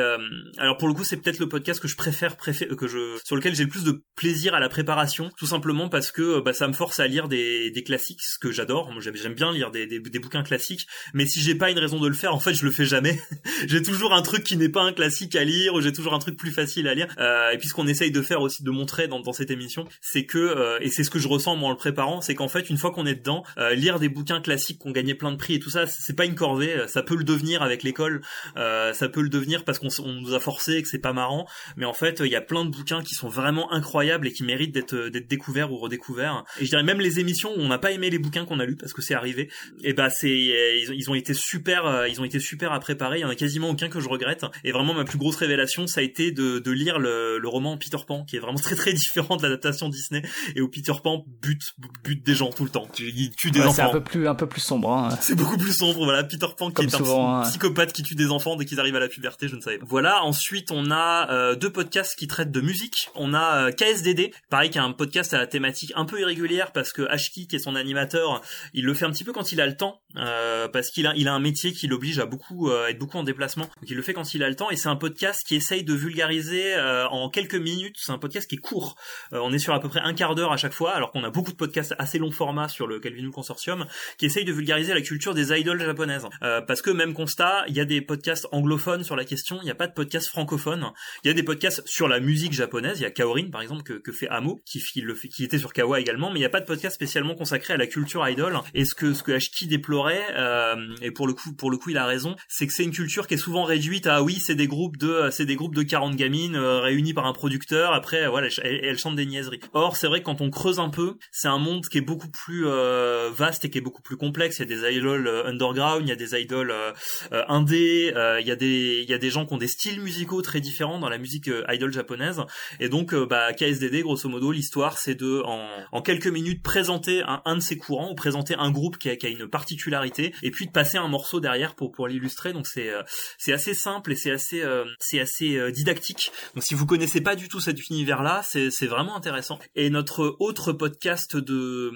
alors 0.58 0.78
pour 0.78 0.88
le 0.88 0.94
coup 0.94 1.04
c'est 1.04 1.18
peut-être 1.18 1.40
le 1.40 1.48
podcast 1.48 1.80
que 1.80 1.88
je 1.88 1.96
préfère 1.96 2.36
préfère 2.36 2.76
que 2.76 2.88
je 2.88 3.18
sur 3.24 3.36
lequel 3.36 3.56
j'ai 3.56 3.64
le 3.64 3.70
plus 3.70 3.84
de 3.84 4.04
plaisir 4.16 4.56
à 4.56 4.60
la 4.60 4.70
préparation 4.70 5.30
tout 5.38 5.46
simplement 5.46 5.88
parce 5.88 6.12
que 6.12 6.40
bah, 6.40 6.54
ça 6.54 6.68
me 6.68 6.74
force 6.74 7.00
à 7.00 7.08
lire 7.08 7.28
des, 7.28 7.72
des 7.72 7.84
classiques 7.84 8.22
ce 8.22 8.40
que 8.40 8.52
j'adore. 8.52 8.92
Moi 8.92 9.02
j'aime 9.02 9.34
bien 9.34 9.52
lire 9.52 9.72
des, 9.72 9.86
des, 9.86 10.00
des, 10.00 10.20
bouquins 10.20 10.44
classiques. 10.44 10.88
Mais 11.14 11.26
si 11.26 11.42
j'ai 11.42 11.56
pas 11.56 11.70
une 11.70 11.80
raison 11.80 12.00
de 12.00 12.08
le 12.08 12.14
faire 12.14 12.34
en 12.34 12.40
fait 12.40 12.54
je 12.54 12.66
le 12.66 12.72
fais 12.72 12.86
jamais. 12.86 13.20
J'ai 13.68 13.82
toujours 13.82 14.14
un 14.14 14.22
truc 14.22 14.44
qui 14.44 14.58
n'est 14.58 14.70
pas 14.70 14.82
un 14.82 14.94
classique 14.94 15.36
à 15.36 15.44
lire 15.44 15.74
ou 15.74 15.82
j'ai 15.82 15.92
toujours 15.92 16.14
un 16.14 16.20
truc 16.20 16.38
plus 16.38 16.52
facile 16.52 16.88
à 16.88 16.94
lire 16.94 17.08
et 17.18 17.58
puis 17.58 17.68
ce 17.68 17.74
qu'on 17.74 17.88
essaye 17.88 18.12
de 18.12 18.22
faire 18.22 18.42
aussi 18.42 18.64
de 18.64 18.72
montrer 18.72 19.08
dans, 19.08 19.20
dans 19.20 19.34
cette 19.34 19.52
émission, 19.52 19.86
c'est 20.02 20.26
que 20.26 20.38
euh, 20.38 20.80
et 20.82 20.90
c'est 20.90 21.04
ce 21.04 21.10
que 21.10 21.20
je 21.20 21.28
ressens 21.28 21.56
moi 21.56 21.70
en 21.70 21.72
le 21.72 21.78
préparant, 21.78 22.22
c'est 22.22 22.36
qu'en 22.36 22.48
fait 22.48 22.70
une 22.70 22.78
fois 22.78 22.92
qu'on 22.92 23.06
est 23.06 23.16
dedans, 23.16 23.44
euh, 23.58 23.74
lire 23.74 24.00
des 24.00 24.10
bouquins 24.10 24.42
classiques 24.42 24.80
qui 24.82 24.88
ont 24.88 24.92
gagné 24.92 25.16
plein 25.16 25.32
de 25.32 25.38
prix 25.38 25.56
et 25.56 25.60
tout 25.60 25.70
ça, 25.70 25.86
c'est 25.88 26.16
pas 26.16 26.26
une 26.26 26.36
corvée, 26.36 26.86
ça 26.88 27.04
peut 27.04 27.16
le 27.16 27.24
devenir 27.24 27.62
avec 27.62 27.84
l'école, 27.84 28.22
ça 28.56 29.10
peut 29.10 29.22
le 29.22 29.30
devenir 29.30 29.64
parce 29.64 29.80
qu'on 29.80 29.90
nous 30.06 30.34
a 30.34 30.40
forcé 30.40 30.82
que 30.82 30.88
c'est 30.88 31.00
pas 31.00 31.14
marrant, 31.14 31.48
mais 31.78 31.86
en 31.86 31.94
fait 31.94 32.22
il 32.24 32.32
y 32.32 32.36
a 32.36 32.42
plein 32.42 32.66
de 32.66 32.70
bouquins 32.70 33.04
qui 33.04 33.16
sont 33.16 33.30
vraiment 33.30 33.72
incroyables 33.72 34.28
et 34.28 34.32
qui 34.32 34.44
méritent 34.44 34.74
d'être 34.74 34.96
d'être 34.96 35.28
découverts 35.28 35.72
ou 35.72 35.78
redécouverts. 35.78 36.44
Et 36.60 36.66
je 36.66 36.70
dirais 36.70 36.84
même 36.84 37.00
les 37.00 37.20
émissions 37.20 37.52
où 37.56 37.60
on 37.60 37.68
n'a 37.68 37.78
pas 37.78 37.92
aimé 37.92 38.10
les 38.10 38.20
bouquins 38.20 38.46
qu'on 38.46 38.60
a 38.60 38.66
lus 38.66 38.76
parce 38.76 38.94
que 38.94 39.02
c'est 39.02 39.14
arrivé, 39.14 39.50
et 39.84 39.94
bah 39.94 40.10
c'est 40.10 40.30
ils, 40.30 41.10
ont 41.10 41.16
été 41.16 41.34
super, 41.34 42.06
ils 42.08 42.20
ont 42.22 42.26
été 42.26 42.40
super 42.40 42.72
à 42.72 42.80
préparer. 42.80 43.20
Il 43.20 43.22
y 43.22 43.26
en 43.26 43.30
a 43.30 43.36
quasiment 43.36 43.70
aucun 43.70 43.90
que 43.90 44.00
je 44.00 44.10
regrette. 44.10 44.46
Et 44.64 44.72
vraiment 44.72 44.94
ma 44.94 45.04
plus 45.04 45.18
grosse 45.18 45.36
révélation, 45.36 45.88
ça 45.88 46.02
a 46.02 46.04
été 46.04 46.32
de 46.32 46.72
lire 46.72 47.00
le, 47.02 47.38
le 47.38 47.48
roman 47.48 47.78
Peter 47.78 47.98
Pan, 48.06 48.24
qui 48.24 48.36
est 48.38 48.40
vraiment 48.40 48.58
très 48.62 48.76
très 48.76 48.94
différent 48.94 49.38
de 49.38 49.44
l'adaptation 49.44 49.90
Disney, 49.90 50.22
et 50.56 50.62
où 50.62 50.70
Peter 50.70 50.94
Pan 51.04 51.26
bute, 51.42 51.74
bute 52.04 52.26
des 52.26 52.36
gens 52.36 52.50
tout 52.50 52.64
le 52.64 52.70
temps. 52.70 52.88
Il 53.00 53.32
tue 53.32 53.52
des 53.52 53.62
enfants. 53.62 53.74
C'est 53.74 53.82
un 53.82 53.90
peu 53.90 54.04
plus, 54.04 54.28
un 54.28 54.36
peu 54.36 54.48
plus 54.48 54.62
sombre. 54.62 54.92
Hein. 54.92 55.18
C'est 55.22 55.36
beaucoup 55.36 55.58
plus 55.58 55.74
sombre, 55.74 56.04
voilà. 56.04 56.24
Peter 56.24 56.48
Pan 56.58 56.72
qui 56.72 56.84
est 56.84 56.96
un 56.96 57.04
hein. 57.04 57.42
psychopathe 57.44 57.94
qui 57.94 58.04
tue 58.04 58.16
des 58.16 58.30
enfants 58.30 58.56
dès 58.56 58.66
qu'ils 58.66 58.80
arrivent 58.80 58.96
à 58.96 59.00
la 59.00 59.08
puberté, 59.08 59.48
je 59.48 59.56
ne 59.56 59.62
savais 59.62 59.78
pas. 59.78 59.86
Voilà. 59.88 60.24
Ensuite, 60.24 60.72
on 60.72 60.92
a 60.92 61.30
euh, 61.32 61.56
deux 61.56 61.72
podcasts 61.72 62.16
qui 62.18 62.28
traitent 62.28 62.52
de 62.52 62.62
musique. 62.62 63.10
On 63.16 63.34
a 63.34 63.68
euh, 63.68 63.72
KSDD, 63.72 64.32
pareil, 64.50 64.70
qui 64.70 64.80
a 64.80 64.84
un 64.84 64.94
podcast 64.94 65.34
à 65.34 65.38
la 65.38 65.48
thématique 65.48 65.92
un 65.96 66.06
peu 66.06 66.20
irrégulière 66.20 66.72
parce 66.72 66.92
que 66.92 67.04
Ashki, 67.04 67.48
qui 67.48 67.56
est 67.56 67.60
son 67.60 67.76
animateur, 67.76 68.42
il 68.74 68.86
le 68.86 68.94
fait 68.94 69.06
un 69.06 69.12
petit 69.12 69.24
peu 69.24 69.34
quand 69.34 69.52
il 69.52 69.62
a 69.62 69.68
le 69.68 69.76
temps, 69.76 70.02
euh, 70.18 70.68
parce 70.68 70.90
qu'il 70.90 71.08
a, 71.08 71.14
il 71.16 71.28
a 71.28 71.34
un 71.34 71.40
métier 71.40 71.74
qui 71.74 71.88
l'oblige 71.88 72.20
à 72.20 72.26
beaucoup 72.26 72.70
euh, 72.70 72.88
être 72.88 73.00
beaucoup 73.00 73.18
en 73.18 73.24
déplacement. 73.24 73.66
Donc 73.66 73.90
il 73.90 73.96
le 73.96 74.02
fait 74.02 74.14
quand 74.14 74.34
il 74.34 74.44
a 74.44 74.50
le 74.50 74.56
temps, 74.56 74.70
et 74.70 74.76
c'est 74.76 74.90
un 74.90 74.96
podcast 74.96 75.42
qui 75.48 75.56
essaye 75.56 75.84
de 75.84 75.94
vulgariser 75.94 76.74
en 77.10 77.30
quelques 77.30 77.56
minutes. 77.56 77.96
C'est 78.00 78.12
un 78.12 78.18
podcast 78.18 78.50
qui 78.50 78.56
est 78.56 78.60
court. 78.60 78.96
Euh, 79.34 79.40
on 79.42 79.52
est 79.52 79.60
sur 79.60 79.74
à 79.74 79.80
peu 79.80 79.90
près 79.90 80.00
un 80.00 80.14
quart 80.14 80.36
d'heure 80.36 80.52
à 80.52 80.58
chaque 80.58 80.74
fois, 80.74 80.92
alors 80.92 81.12
qu'on 81.12 81.24
a 81.24 81.30
beaucoup 81.30 81.52
de 81.52 81.58
podcasts 81.58 81.96
assez 81.98 82.20
long 82.20 82.32
format 82.32 82.68
sur 82.68 82.88
le 82.88 83.00
Calvin 83.00 83.30
Consortium, 83.32 83.86
qui 84.18 84.26
essayent 84.26 84.46
de 84.46 84.52
vulgariser 84.52 84.94
la 84.94 85.02
culture 85.02 85.34
des 85.34 85.58
idoles 85.58 85.82
japonaises. 85.82 86.28
Euh, 86.44 86.62
parce 86.62 86.82
que 86.82 86.92
même 86.92 87.14
constat, 87.14 87.64
il 87.68 87.76
y 87.76 87.80
a 87.80 87.86
des 87.86 88.02
podcasts 88.02 88.48
anglophones 88.52 89.04
sur 89.04 89.16
la 89.16 89.26
question, 89.26 89.60
il 89.62 89.66
n'y 89.66 89.72
a 89.72 89.76
pas 89.76 89.88
de 89.88 89.94
podcast 89.94 90.28
francophone. 90.28 90.92
Il 91.24 91.28
y 91.28 91.32
a 91.32 91.34
des 91.34 91.44
podcasts 91.44 91.82
sur 91.86 92.08
la 92.08 92.20
musique 92.20 92.54
japonaise. 92.54 93.00
Il 93.00 93.04
y 93.04 93.06
a 93.06 93.12
Kaorin 93.12 93.50
par 93.52 93.62
exemple 93.62 93.84
que, 93.84 93.94
que 93.94 94.12
fait 94.12 94.28
Amo, 94.30 94.62
qui, 94.66 94.82
le 95.02 95.16
fait, 95.16 95.28
qui 95.28 95.44
était 95.44 95.58
sur 95.58 95.74
Kawa 95.74 96.00
également, 96.00 96.30
mais 96.30 96.38
il 96.38 96.42
n'y 96.42 96.46
a 96.46 96.50
pas 96.50 96.60
de 96.60 96.66
podcast 96.66 96.96
spécialement 96.96 97.36
consacré 97.36 97.74
à 97.74 97.78
la 97.78 97.88
culture 97.88 98.28
idol. 98.28 98.60
Et 98.74 98.86
ce 98.86 98.96
que 98.96 99.14
ce 99.14 99.24
que 99.24 99.32
Ashki 99.32 99.68
déplorait, 99.68 100.26
euh, 100.36 100.76
et 101.02 101.12
pour 101.12 101.28
le 101.28 101.34
coup 101.34 101.54
pour 101.54 101.72
le 101.72 101.78
coup 101.78 101.90
il 101.90 101.98
a 101.98 102.06
raison, 102.06 102.36
c'est 102.48 102.68
que 102.68 102.74
c'est 102.74 102.84
une 102.84 102.92
culture 102.92 103.28
qui 103.28 103.36
est 103.36 103.38
souvent 103.38 103.64
réduite 103.64 104.08
à 104.08 104.22
oui 104.24 104.40
c'est 104.40 104.56
des 104.56 104.68
groupes 104.68 104.98
de 104.98 105.30
c'est 105.32 105.46
des 105.46 105.56
groupes 105.56 105.76
de 105.76 105.84
40 105.84 106.16
gamines 106.16 106.56
réunis 106.82 107.14
par 107.14 107.26
un 107.26 107.34
producteur 107.34 107.94
après 107.94 108.28
voilà 108.28 108.48
elle, 108.64 108.80
elle, 108.84 108.98
chante 108.98 109.16
des 109.16 109.26
niaiseries. 109.26 109.60
Or 109.74 109.96
c'est 109.96 110.08
vrai 110.08 110.20
que 110.20 110.26
quand 110.26 110.42
on 110.42 110.50
creuse 110.50 110.80
un 110.80 110.90
peu 110.90 111.18
c'est 111.32 111.48
un 111.48 111.58
monde 111.58 111.86
qui 111.88 111.98
est 111.98 112.02
beaucoup 112.02 112.30
plus 112.30 112.68
euh, 112.68 113.30
vaste 113.34 113.66
et 113.66 113.70
qui 113.70 113.78
est 113.78 113.82
beaucoup 113.82 114.02
plus 114.02 114.18
complexe. 114.18 114.60
Il 114.60 114.70
y 114.70 114.74
a 114.74 114.78
des 114.78 114.98
idoles 114.98 115.28
euh, 115.28 115.48
underground 115.48 116.04
il 116.06 116.10
y 116.10 116.12
a 116.12 116.16
des 116.16 116.40
idoles 116.40 116.72
euh, 116.72 116.92
euh 117.32 117.44
indé 117.48 118.14
il 118.40 118.48
y 118.48 118.52
a 118.52 118.56
des 118.56 119.02
il 119.04 119.10
y 119.10 119.14
a 119.14 119.18
des 119.18 119.30
gens 119.30 119.46
qui 119.46 119.54
ont 119.54 119.58
des 119.58 119.68
styles 119.68 120.02
musicaux 120.02 120.42
très 120.42 120.62
différents 120.62 121.00
dans 121.00 121.10
la 121.10 121.18
musique 121.18 121.50
idol 121.70 121.92
japonaise. 121.92 122.42
Et 122.80 122.90
donc 122.90 123.14
bah 123.14 123.54
KSDD 123.54 124.02
grosso 124.02 124.30
modo 124.30 124.52
l'histoire 124.52 124.98
c'est 124.98 125.16
de 125.16 125.42
en, 125.46 125.68
en, 125.92 126.02
quelques 126.02 126.28
minutes 126.28 126.64
présenter 126.64 127.22
un, 127.24 127.42
un, 127.46 127.56
de 127.56 127.62
ces 127.62 127.78
courants 127.78 128.12
ou 128.12 128.16
présenter 128.16 128.56
un 128.56 128.72
groupe 128.72 128.98
qui 128.98 129.10
a, 129.10 129.16
qui 129.16 129.26
a, 129.26 129.30
une 129.30 129.48
particularité 129.48 130.34
et 130.42 130.52
puis 130.52 130.68
de 130.68 130.72
passer 130.72 130.98
un 130.98 131.08
morceau 131.08 131.40
derrière 131.40 131.76
pour 131.76 131.92
pour 131.92 132.08
l'illustrer. 132.08 132.54
Donc 132.54 132.68
c'est 132.68 132.92
c'est 133.38 133.54
assez 133.54 133.74
simple 133.74 134.12
et 134.12 134.16
c'est 134.16 134.32
assez 134.32 134.64
c'est 135.00 135.20
assez 135.20 135.72
didactique. 135.72 136.32
Donc 136.56 136.64
si 136.72 136.76
vous 136.76 136.86
connaissez 136.86 137.20
pas 137.20 137.36
du 137.36 137.50
tout 137.50 137.60
cet 137.60 137.90
univers 137.90 138.24
là 138.24 138.44
c'est 138.44 138.88
vraiment 138.88 139.18
intéressant. 139.18 139.60
Et 139.76 139.90
notre 139.90 140.38
autre 140.40 140.72
podcast 140.72 141.36
de 141.36 141.92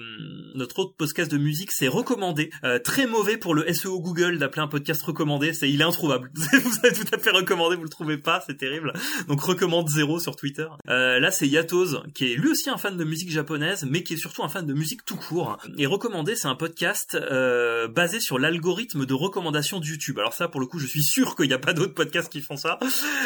notre 0.54 0.80
autre 0.80 0.94
podcast 0.98 1.30
de 1.30 1.38
musique, 1.38 1.72
c'est 1.72 1.88
recommandé. 1.88 2.50
Euh, 2.62 2.78
très 2.78 3.06
mauvais 3.06 3.38
pour 3.38 3.54
le 3.54 3.72
SEO 3.72 4.00
Google 4.00 4.36
d'appeler 4.36 4.60
un 4.60 4.68
podcast 4.68 5.00
recommandé. 5.00 5.54
C'est 5.54 5.70
il 5.70 5.80
est 5.80 5.84
introuvable. 5.84 6.30
vous 6.34 6.78
avez 6.84 6.92
tout 6.92 7.06
à 7.10 7.16
fait 7.16 7.30
recommandé, 7.30 7.76
vous 7.76 7.84
le 7.84 7.88
trouvez 7.88 8.18
pas, 8.18 8.42
c'est 8.46 8.58
terrible. 8.58 8.92
Donc 9.28 9.40
recommande 9.40 9.88
zéro 9.88 10.18
sur 10.18 10.36
Twitter. 10.36 10.66
Euh, 10.90 11.20
là, 11.20 11.30
c'est 11.30 11.48
Yatos 11.48 11.96
qui 12.14 12.32
est 12.32 12.36
lui 12.36 12.50
aussi 12.50 12.68
un 12.68 12.76
fan 12.76 12.98
de 12.98 13.04
musique 13.04 13.30
japonaise, 13.30 13.86
mais 13.88 14.02
qui 14.02 14.12
est 14.12 14.18
surtout 14.18 14.42
un 14.44 14.50
fan 14.50 14.66
de 14.66 14.74
musique 14.74 15.06
tout 15.06 15.16
court. 15.16 15.56
Et 15.78 15.86
recommandé, 15.86 16.36
c'est 16.36 16.48
un 16.48 16.54
podcast 16.54 17.14
euh, 17.14 17.88
basé 17.88 18.20
sur 18.20 18.38
l'algorithme 18.38 19.06
de 19.06 19.14
recommandation 19.14 19.80
de 19.80 19.86
YouTube. 19.86 20.18
Alors 20.18 20.34
ça, 20.34 20.48
pour 20.48 20.60
le 20.60 20.66
coup, 20.66 20.78
je 20.78 20.86
suis 20.86 21.02
sûr 21.02 21.34
qu'il 21.34 21.48
n'y 21.48 21.54
a 21.54 21.58
pas 21.58 21.72
d'autres 21.72 21.94
podcasts 21.94 22.30
qui 22.30 22.42
font 22.42 22.58
ça. 22.58 22.78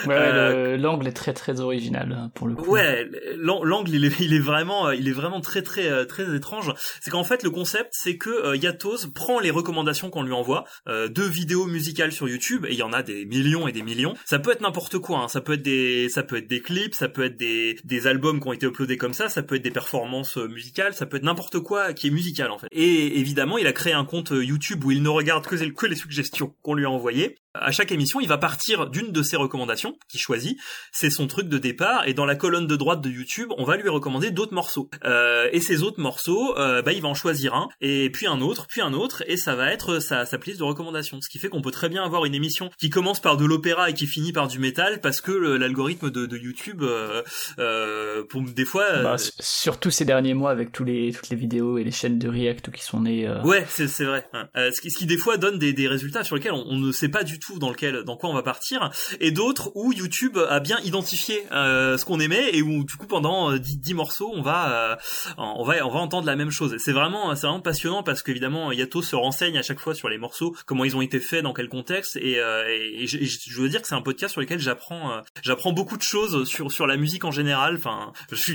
Ouais, 0.07 0.79
l'angle 0.79 1.09
est 1.09 1.13
très 1.13 1.35
très 1.41 1.61
original 1.61 2.13
hein, 2.13 2.31
pour 2.35 2.47
le 2.47 2.55
coup. 2.55 2.71
Ouais, 2.71 3.09
l'angle 3.37 3.91
il 3.91 4.05
est, 4.05 4.39
vraiment 4.39 4.89
euh, 4.89 4.95
il 4.95 5.09
est 5.09 5.13
vraiment 5.13 5.41
très 5.41 5.63
très 5.63 5.91
euh, 5.91 6.05
très 6.05 6.37
étrange 6.37 6.73
c'est 7.01 7.11
qu'en 7.11 7.25
fait 7.25 7.43
le 7.43 7.51
concept 7.51 7.89
c'est 7.93 8.19
que 8.19 8.31
euh, 8.31 8.57
Yatos 8.57 9.07
prend 9.07 9.41
les 9.41 9.51
recommandations 9.51 10.11
qu'on 10.11 10.23
lui 10.23 10.33
envoie 10.33 10.65
de 10.87 11.23
vidéos 11.23 11.67
musicales 11.67 12.13
sur 12.13 12.29
YouTube 12.29 12.67
et 12.69 12.73
il 12.73 12.79
y 12.79 12.83
en 12.83 12.93
a 12.93 13.03
des 13.03 13.25
millions 13.25 13.67
et 13.67 13.73
des 13.73 13.83
millions 13.83 14.15
ça 14.25 14.39
peut 14.39 14.53
être 14.53 14.61
n'importe 14.61 14.99
quoi 14.99 15.21
hein. 15.21 15.29
ça 15.29 15.41
peut 15.41 15.55
être 15.55 15.63
des 15.63 16.09
ça 16.09 16.23
peut 16.23 16.37
être 16.37 16.49
des 16.49 16.61
clips 16.61 16.95
ça 16.95 17.09
peut 17.09 17.25
être 17.25 17.37
des 17.37 17.77
des 17.85 18.07
albums 18.07 18.41
qui 18.41 18.49
ont 18.49 18.53
été 18.53 18.67
uploadés 18.67 18.99
comme 18.99 19.15
ça 19.15 19.29
ça 19.29 19.43
peut 19.43 19.57
être 19.57 19.63
des 19.63 19.71
performances 19.71 20.37
musicales 20.37 20.93
ça 20.93 21.07
peut 21.07 21.17
être 21.17 21.23
n'importe 21.23 21.61
quoi 21.61 21.95
qui 21.95 22.09
est 22.09 22.11
musical 22.11 22.51
en 22.51 22.59
fait 22.59 22.69
et 22.71 23.19
évidemment 23.19 23.57
il 23.57 23.67
a 23.67 23.73
créé 23.73 23.93
un 23.93 24.05
compte 24.05 24.31
YouTube 24.31 24.85
où 24.85 24.91
il 24.91 25.03
ne 25.03 25.09
regarde 25.09 25.47
que 25.47 25.87
les 25.87 25.97
suggestions 25.97 26.55
qu'on 26.63 26.75
lui 26.75 26.85
a 26.85 26.91
envoyées 26.91 27.37
à 27.55 27.73
chaque 27.73 27.91
émission, 27.91 28.21
il 28.21 28.29
va 28.29 28.39
partir 28.39 28.89
d'une 28.89 29.11
de 29.11 29.23
ses 29.23 29.37
recommandations 29.37 29.97
qu'il 30.09 30.21
choisit. 30.21 30.59
C'est 30.93 31.11
son 31.11 31.27
truc 31.27 31.49
de 31.49 31.59
départ. 31.59 32.07
Et 32.07 32.15
dans 32.15 32.25
la 32.25 32.37
colonne 32.37 32.67
de 32.67 32.77
droite 32.77 33.01
de 33.01 33.11
YouTube, 33.11 33.49
on 33.59 33.65
va 33.65 33.77
lui 33.77 33.89
recommander 33.89 34.31
d'autres 34.31 34.55
morceaux. 34.55 34.89
Euh, 35.05 35.49
et 35.53 35.61
ces 35.61 35.83
autres 35.83 36.01
morceaux, 36.01 36.57
euh, 36.59 36.83
bah, 36.83 36.93
il 36.93 37.03
va 37.03 37.09
en 37.09 37.15
choisir 37.15 37.55
un, 37.55 37.69
et 37.81 38.11
puis 38.11 38.27
un 38.27 38.41
autre, 38.41 38.67
puis 38.69 38.81
un 38.81 38.93
autre, 38.93 39.25
et 39.27 39.37
ça 39.37 39.57
va 39.57 39.73
être 39.73 39.99
sa, 39.99 40.27
sa 40.27 40.37
liste 40.37 40.61
de 40.61 40.65
recommandations. 40.65 41.21
Ce 41.21 41.29
qui 41.29 41.39
fait 41.39 41.49
qu'on 41.49 41.61
peut 41.61 41.73
très 41.73 41.89
bien 41.89 42.05
avoir 42.05 42.25
une 42.25 42.35
émission 42.35 42.71
qui 42.79 42.89
commence 42.89 43.21
par 43.21 43.37
de 43.37 43.45
l'opéra 43.45 43.91
et 43.91 43.95
qui 43.95 44.07
finit 44.07 44.33
par 44.33 44.47
du 44.47 44.59
métal, 44.59 45.01
parce 45.01 45.21
que 45.21 45.33
l'algorithme 45.33 46.11
de, 46.11 46.27
de, 46.27 46.37
YouTube, 46.37 46.83
euh, 46.83 47.23
euh 47.59 48.25
pour 48.29 48.43
des 48.43 48.65
fois... 48.65 48.85
Euh, 48.85 49.03
bah, 49.03 49.17
surtout 49.19 49.91
ces 49.91 50.05
derniers 50.05 50.35
mois, 50.35 50.51
avec 50.51 50.71
tous 50.71 50.85
les, 50.85 51.13
toutes 51.13 51.31
les 51.31 51.37
vidéos 51.37 51.79
et 51.79 51.85
les 51.85 51.91
chaînes 51.91 52.19
de 52.19 52.29
React 52.29 52.71
qui 52.71 52.85
sont 52.85 53.01
nées... 53.01 53.29
Ouais, 53.45 53.67
c'est 53.69 54.05
vrai. 54.05 54.25
ce, 54.55 54.81
qui, 54.81 54.91
ce 54.91 54.99
qui 54.99 55.07
des 55.07 55.19
fois 55.19 55.37
donne 55.37 55.59
des, 55.59 55.73
des 55.73 55.89
résultats 55.89 56.23
sur 56.23 56.37
lesquels 56.37 56.53
on, 56.53 56.65
on 56.69 56.79
ne 56.79 56.93
sait 56.93 57.09
pas 57.09 57.25
du 57.25 57.40
tout 57.41 57.59
dans 57.59 57.71
lequel, 57.71 58.05
dans 58.05 58.17
quoi 58.17 58.31
on 58.31 58.35
va 58.35 58.43
partir, 58.43 58.91
et 59.21 59.31
d'autres 59.31 59.73
où 59.75 59.93
YouTube 59.93 60.39
a 60.39 60.61
bien 60.61 60.79
identifié 60.81 61.45
euh, 61.53 61.99
ce 61.99 62.05
qu'on 62.05 62.21
aimait 62.21 62.51
et 62.53 62.63
où 62.63 62.85
du 62.85 62.97
coup 62.97 63.07
pendant 63.07 63.57
10, 63.57 63.95
morceaux 63.95 64.31
on 64.35 64.43
va, 64.43 64.99
on 65.37 65.65
va, 65.65 65.85
on 65.85 65.91
va 65.91 66.01
entendre 66.01 66.27
la 66.27 66.37
même 66.37 66.51
chose. 66.51 66.77
C'est 66.79 66.93
vraiment, 66.93 67.35
c'est 67.35 67.47
vraiment 67.47 67.61
passionnant 67.61 68.03
parce 68.03 68.23
qu'évidemment 68.23 68.73
Yato 68.73 69.03
se 69.03 69.17
renseigne 69.17 69.59
à 69.59 69.63
chaque 69.63 69.81
fois 69.81 69.95
sur 69.95 70.09
les 70.09 70.19
morceaux, 70.19 70.55
comment 70.67 70.85
ils 70.85 70.97
ont 70.97 71.03
été 71.03 71.21
faits, 71.21 71.43
dans 71.43 71.53
quel 71.53 71.69
contexte, 71.69 72.17
et, 72.17 72.35
et, 72.37 73.07
je, 73.07 73.19
je, 73.25 73.61
veux 73.61 73.69
dire 73.69 73.83
que 73.83 73.89
c'est 73.89 73.95
un 73.95 74.03
podcast 74.03 74.33
sur 74.33 74.41
lequel 74.41 74.61
j'apprends, 74.61 75.23
j'apprends 75.43 75.73
beaucoup 75.73 75.97
de 75.97 76.03
choses 76.03 76.49
sur 76.49 76.71
sur 76.71 76.87
la 76.87 76.97
musique 76.97 77.25
en 77.25 77.31
général. 77.31 77.77
Enfin, 77.77 78.13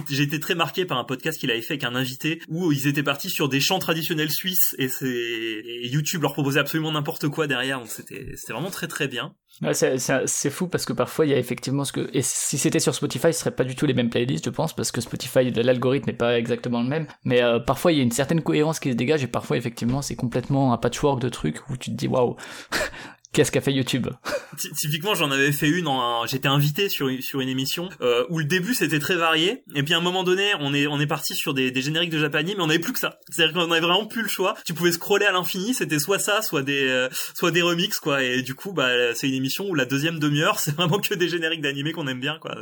j'ai 0.10 0.24
été 0.24 0.40
très 0.40 0.56
marqué 0.56 0.86
par 0.86 0.98
un 0.98 1.04
podcast 1.04 1.40
qu'il 1.40 1.52
avait 1.52 1.62
fait 1.62 1.74
avec 1.74 1.84
un 1.84 1.96
invité 1.96 2.42
où 2.48 2.72
ils 2.72 2.88
étaient 2.88 3.04
partis 3.04 3.30
sur 3.30 3.50
des 3.50 3.60
chants 3.60 3.80
traditionnels 3.80 4.32
suisses 4.32 4.76
et 4.78 4.88
c'est 4.88 5.62
YouTube 5.84 6.22
leur 6.22 6.34
proposait 6.34 6.60
absolument 6.60 6.92
n'importe 6.92 7.28
quoi 7.30 7.48
derrière. 7.48 7.80
Donc 7.80 7.90
c'était 7.90 8.34
c'était 8.36 8.54
vraiment 8.54 8.72
très 8.76 8.88
très 8.88 9.08
bien. 9.08 9.34
C'est 9.72 10.50
fou 10.50 10.68
parce 10.68 10.86
que 10.86 10.92
parfois 10.92 11.26
il 11.26 11.32
y 11.32 11.34
a 11.34 11.38
effectivement 11.38 11.86
ce 11.86 11.94
que 11.94 12.10
et 12.14 12.22
si 12.22 12.58
c'était 12.58 12.82
sur 12.82 12.94
Spotify, 12.94 13.32
ce 13.32 13.40
serait 13.40 13.56
pas 13.56 13.64
du 13.64 13.76
tout 13.76 13.86
les 13.86 13.94
mêmes 13.94 14.10
playlists, 14.10 14.44
je 14.44 14.50
pense, 14.50 14.74
parce 14.74 14.92
que 14.92 15.00
Spotify 15.00 15.50
l'algorithme 15.50 16.08
n'est 16.08 16.18
pas 16.18 16.38
exactement 16.38 16.82
le 16.82 16.90
même. 16.90 17.08
Mais 17.24 17.42
euh, 17.42 17.60
parfois 17.60 17.94
il 17.94 17.98
y 17.98 18.02
a 18.02 18.04
une 18.04 18.12
certaine 18.12 18.42
cohérence 18.42 18.80
qui 18.80 18.92
se 18.92 18.98
dégage 18.98 19.24
et 19.24 19.28
parfois 19.28 19.56
effectivement 19.56 20.02
c'est 20.02 20.18
complètement 20.18 20.74
un 20.74 20.78
patchwork 20.78 21.22
de 21.22 21.30
trucs 21.30 21.70
où 21.70 21.78
tu 21.78 21.92
te 21.92 21.96
dis 21.96 22.08
waouh, 22.08 22.36
Qu'est-ce 23.36 23.52
qu'a 23.52 23.60
fait 23.60 23.74
YouTube 23.74 24.08
Typiquement, 24.78 25.14
j'en 25.14 25.30
avais 25.30 25.52
fait 25.52 25.68
une. 25.68 25.90
J'étais 26.26 26.48
invité 26.48 26.88
sur 26.88 27.10
sur 27.22 27.42
une 27.42 27.50
émission 27.50 27.90
euh, 28.00 28.26
où 28.30 28.40
le 28.40 28.46
début 28.46 28.74
c'était 28.74 29.00
très 29.00 29.18
varié, 29.18 29.64
et 29.76 29.84
puis 29.84 29.94
à 29.94 29.98
un 29.98 30.02
moment 30.02 30.24
donné, 30.24 30.54
on 30.62 30.74
est 30.74 30.88
on 30.88 31.02
est 31.02 31.06
parti 31.06 31.36
sur 31.36 31.54
des, 31.54 31.70
des 31.70 31.82
génériques 31.82 32.12
de 32.12 32.18
Japani, 32.18 32.56
mais 32.56 32.64
on 32.64 32.68
n'avait 32.68 32.80
plus 32.80 32.94
que 32.94 33.00
ça. 33.00 33.20
C'est-à-dire 33.30 33.54
qu'on 33.54 33.70
avait 33.70 33.82
vraiment 33.82 34.06
plus 34.06 34.22
le 34.22 34.30
choix. 34.30 34.56
Tu 34.66 34.74
pouvais 34.74 34.94
scroller 34.94 35.26
à 35.26 35.34
l'infini, 35.34 35.74
c'était 35.74 36.00
soit 36.00 36.18
ça, 36.18 36.42
soit 36.42 36.62
des 36.62 36.88
euh, 36.88 37.10
soit 37.34 37.52
des 37.52 37.62
remixes 37.62 38.00
quoi. 38.00 38.24
Et 38.24 38.42
du 38.42 38.56
coup, 38.56 38.72
bah 38.72 39.14
c'est 39.16 39.28
une 39.28 39.34
émission 39.34 39.68
où 39.68 39.76
la 39.76 39.84
deuxième 39.84 40.18
demi-heure, 40.18 40.60
c'est 40.62 40.74
vraiment 40.74 41.00
que 41.00 41.14
des 41.14 41.28
génériques 41.28 41.62
d'animé 41.62 41.92
qu'on 41.92 42.08
aime 42.08 42.22
bien 42.22 42.38
quoi. 42.40 42.56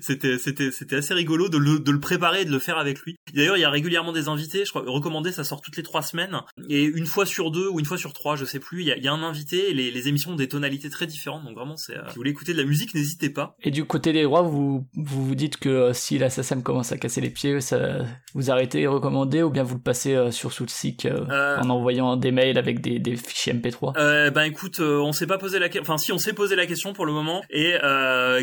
C'était 0.00 0.38
c'était 0.38 0.70
c'était 0.70 0.96
assez 0.96 1.14
rigolo 1.14 1.48
de 1.48 1.58
le 1.58 1.80
de 1.80 1.90
le 1.90 1.98
préparer 1.98 2.42
et 2.42 2.44
de 2.44 2.52
le 2.52 2.60
faire 2.60 2.78
avec 2.78 3.00
lui. 3.00 3.16
D'ailleurs, 3.32 3.56
il 3.56 3.62
y 3.62 3.64
a 3.64 3.70
régulièrement 3.70 4.12
des 4.12 4.28
invités. 4.28 4.64
Je 4.64 4.70
crois 4.70 4.84
recommandé, 4.86 5.32
ça 5.32 5.42
sort 5.42 5.60
toutes 5.60 5.76
les 5.76 5.82
trois 5.82 6.02
semaines, 6.02 6.40
et 6.68 6.84
une 6.84 7.06
fois 7.06 7.26
sur 7.26 7.50
deux 7.50 7.68
ou 7.68 7.80
une 7.80 7.86
fois 7.86 7.98
sur 7.98 8.12
trois, 8.12 8.36
je 8.36 8.44
sais 8.44 8.60
plus. 8.60 8.82
Il 8.82 8.86
y 8.86 9.08
a, 9.08 9.12
un 9.12 9.24
invité. 9.24 9.72
Émissions 10.08 10.32
ont 10.32 10.36
des 10.36 10.48
tonalités 10.48 10.90
très 10.90 11.06
différentes, 11.06 11.44
donc 11.44 11.54
vraiment, 11.54 11.76
c'est, 11.76 11.96
euh, 11.96 12.02
si 12.08 12.14
vous 12.14 12.20
voulez 12.20 12.30
écouter 12.30 12.52
de 12.52 12.58
la 12.58 12.64
musique, 12.64 12.94
n'hésitez 12.94 13.30
pas. 13.30 13.56
Et 13.62 13.70
du 13.70 13.84
côté 13.84 14.12
des 14.12 14.22
droits, 14.22 14.42
vous 14.42 14.84
vous, 14.96 15.26
vous 15.26 15.34
dites 15.34 15.56
que 15.56 15.68
euh, 15.68 15.92
si 15.92 16.18
l'assassin 16.18 16.60
commence 16.60 16.92
à 16.92 16.98
casser 16.98 17.20
les 17.20 17.30
pieds, 17.30 17.60
ça, 17.60 18.04
vous 18.34 18.50
arrêtez 18.50 18.82
et 18.82 18.86
recommandez, 18.86 19.42
ou 19.42 19.50
bien 19.50 19.62
vous 19.62 19.76
le 19.76 19.80
passez 19.80 20.14
euh, 20.14 20.30
sur 20.30 20.52
Soulseek 20.52 21.08
en 21.30 21.70
envoyant 21.70 22.16
des 22.16 22.32
mails 22.32 22.58
avec 22.58 22.80
des, 22.80 22.98
des 22.98 23.16
fichiers 23.16 23.52
MP3 23.52 23.94
euh, 23.96 24.30
Ben 24.30 24.44
écoute, 24.44 24.80
on 24.80 25.12
s'est 25.12 25.26
pas 25.26 25.38
posé 25.38 25.58
la 25.58 25.68
question, 25.68 25.82
enfin 25.82 25.98
si, 25.98 26.12
on 26.12 26.18
s'est 26.18 26.32
posé 26.32 26.56
la 26.56 26.66
question 26.66 26.92
pour 26.92 27.06
le 27.06 27.12
moment, 27.12 27.42
et 27.50 27.74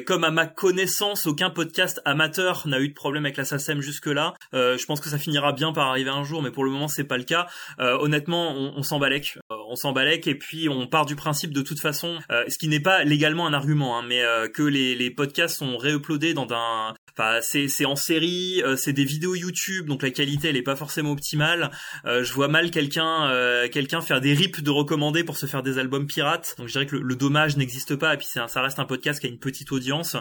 comme 0.05 0.23
à 0.23 0.31
ma 0.31 0.45
connaissance, 0.45 1.27
aucun 1.27 1.49
podcast 1.49 2.01
amateur 2.05 2.67
n'a 2.67 2.79
eu 2.79 2.89
de 2.89 2.93
problème 2.93 3.25
avec 3.25 3.37
l'assassin 3.37 3.79
jusque-là, 3.79 4.33
je 4.53 4.85
pense 4.85 4.99
que 4.99 5.09
ça 5.09 5.17
finira 5.17 5.53
bien 5.53 5.71
par 5.73 5.87
arriver 5.87 6.09
un 6.09 6.23
jour, 6.23 6.41
mais 6.41 6.51
pour 6.51 6.63
le 6.63 6.71
moment, 6.71 6.87
c'est 6.87 7.03
pas 7.03 7.17
le 7.17 7.23
cas. 7.23 7.47
honnêtement, 7.79 8.51
on, 8.51 8.73
on 8.77 8.81
on 9.71 9.75
s'en 9.75 9.93
balèque, 9.93 10.27
et 10.27 10.35
puis 10.35 10.67
on 10.69 10.87
part 10.87 11.05
du 11.05 11.15
principe 11.15 11.50
de 11.51 11.61
toute 11.61 11.79
façon 11.79 12.19
euh, 12.31 12.43
ce 12.47 12.57
qui 12.57 12.67
n'est 12.67 12.79
pas 12.79 13.03
légalement 13.03 13.47
un 13.47 13.53
argument, 13.53 13.97
hein, 13.97 14.03
mais 14.07 14.21
euh, 14.23 14.47
que 14.47 14.63
les, 14.63 15.11
podcasts 15.11 15.57
sont 15.57 15.77
réuploadés 15.77 16.33
dans 16.33 16.47
un, 16.51 16.93
enfin 17.17 17.39
c'est 17.41 17.85
en 17.85 17.95
série, 17.95 18.61
euh, 18.63 18.77
c'est 18.77 18.93
des 18.93 19.03
vidéos 19.03 19.35
YouTube, 19.35 19.87
donc 19.87 20.03
la 20.03 20.09
qualité 20.09 20.49
elle 20.49 20.57
est 20.57 20.61
pas 20.61 20.77
forcément 20.77 21.11
optimale. 21.11 21.71
je 22.05 22.33
vois 22.33 22.47
mal 22.47 22.71
quelqu'un 22.71 23.29
quelqu'un 23.71 24.01
faire 24.01 24.21
des 24.21 24.33
rips 24.33 24.61
de 24.61 24.69
recommandés 24.69 25.23
pour 25.23 25.37
se 25.37 25.45
faire 25.45 25.63
des 25.63 25.77
albums 25.77 26.07
pirates. 26.07 26.55
Donc 26.57 26.67
je 26.67 26.73
dirais 26.73 26.85
que 26.85 26.95
le, 26.95 27.15
dommage 27.15 27.57
n'existe 27.57 27.95
pas, 27.95 28.13
et 28.13 28.17
puis 28.17 28.27
ça 28.27 28.61
reste 28.61 28.79
un 28.79 28.85
podcast 28.85 29.19
qui 29.19 29.27
a 29.27 29.29
une 29.29 29.39
petite 29.39 29.71
audience. 29.71 30.15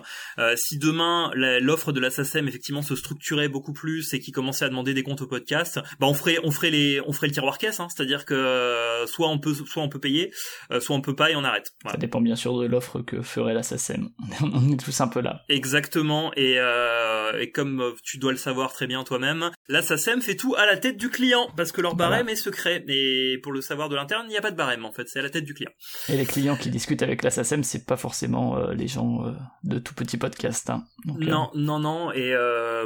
si 0.57 0.79
demain 0.79 1.31
l'offre 1.35 1.93
de 1.93 2.01
la 2.01 2.11
effectivement 2.11 2.83
se 2.83 2.97
structurait 2.97 3.49
beaucoup 3.49 3.73
plus 3.73 4.13
et 4.13 4.21
qui 4.21 4.33
commençait 4.33 4.65
à 4.65 4.69
demander 4.69 4.93
des 4.93 5.03
comptes 5.03 5.23
au 5.23 5.27
podcast, 5.27 5.81
bah 6.01 6.07
on 6.07 6.15
ferait 6.15 6.39
on 6.43 6.51
ferait 6.51 6.71
les 6.71 7.01
on 7.07 7.13
ferait 7.13 7.29
le 7.29 7.33
tiroir 7.33 7.59
caisse, 7.59 7.81
hein, 7.81 7.89
c'est-à-dire 7.95 8.25
que 8.25 9.05
soit 9.07 9.29
on 9.29 9.39
peut 9.39 9.55
soit 9.55 9.83
on 9.83 9.89
peut 9.89 10.01
payer, 10.01 10.33
soit 10.81 10.97
on 10.97 11.01
peut 11.01 11.17
et 11.29 11.37
on 11.37 11.45
arrête. 11.45 11.73
Ça 11.91 11.97
dépend 11.97 12.21
bien 12.21 12.37
sûr 12.37 12.59
de 12.59 12.67
l'offre 12.67 13.01
que 13.01 13.21
ferait 13.21 13.55
la 13.55 13.63
SACEM. 13.63 14.11
On 14.43 14.71
est 14.73 14.81
tous 14.81 15.01
un 15.01 15.09
peu 15.09 15.21
là. 15.21 15.43
Exactement. 15.49 16.33
Et, 16.37 16.55
euh, 16.59 17.39
et 17.39 17.51
comme 17.51 17.81
euh, 17.81 17.93
tu 18.03 18.19
dois 18.19 18.33
le 18.33 18.39
savoir 18.39 18.73
très 18.73 18.87
bien 18.87 19.03
toi-même, 19.05 19.51
la 19.69 19.83
SACEM 19.83 20.23
fait 20.23 20.37
tout 20.37 20.55
à 20.57 20.67
la 20.67 20.77
tête 20.77 20.97
du 20.97 21.11
client 21.11 21.49
parce 21.57 21.73
que 21.73 21.81
leur 21.81 21.97
barème 21.97 22.29
est 22.29 22.37
secret. 22.37 22.85
Et 22.89 23.39
pour 23.43 23.53
le 23.53 23.61
savoir 23.61 23.89
de 23.89 23.97
l'interne, 23.97 24.27
il 24.29 24.31
n'y 24.31 24.39
a 24.39 24.41
pas 24.41 24.51
de 24.51 24.57
barème 24.57 24.85
en 24.85 24.93
fait. 24.93 25.09
C'est 25.09 25.19
à 25.19 25.23
la 25.23 25.31
tête 25.31 25.45
du 25.45 25.55
client. 25.55 25.71
Et 26.09 26.17
les 26.17 26.27
clients 26.27 26.57
qui 26.57 26.71
discutent 26.71 27.03
avec 27.03 27.23
la 27.23 27.31
SACEM, 27.31 27.65
c'est 27.65 27.87
pas 27.87 27.97
forcément 27.97 28.57
euh, 28.57 28.73
les 28.73 28.87
gens 28.87 29.27
euh, 29.27 29.33
de 29.65 29.79
tout 29.79 29.95
petit 29.95 30.17
podcast. 30.17 30.71
Hein. 30.71 30.85
non, 31.05 31.51
non, 31.55 31.79
non. 31.79 32.13
Et 32.13 32.35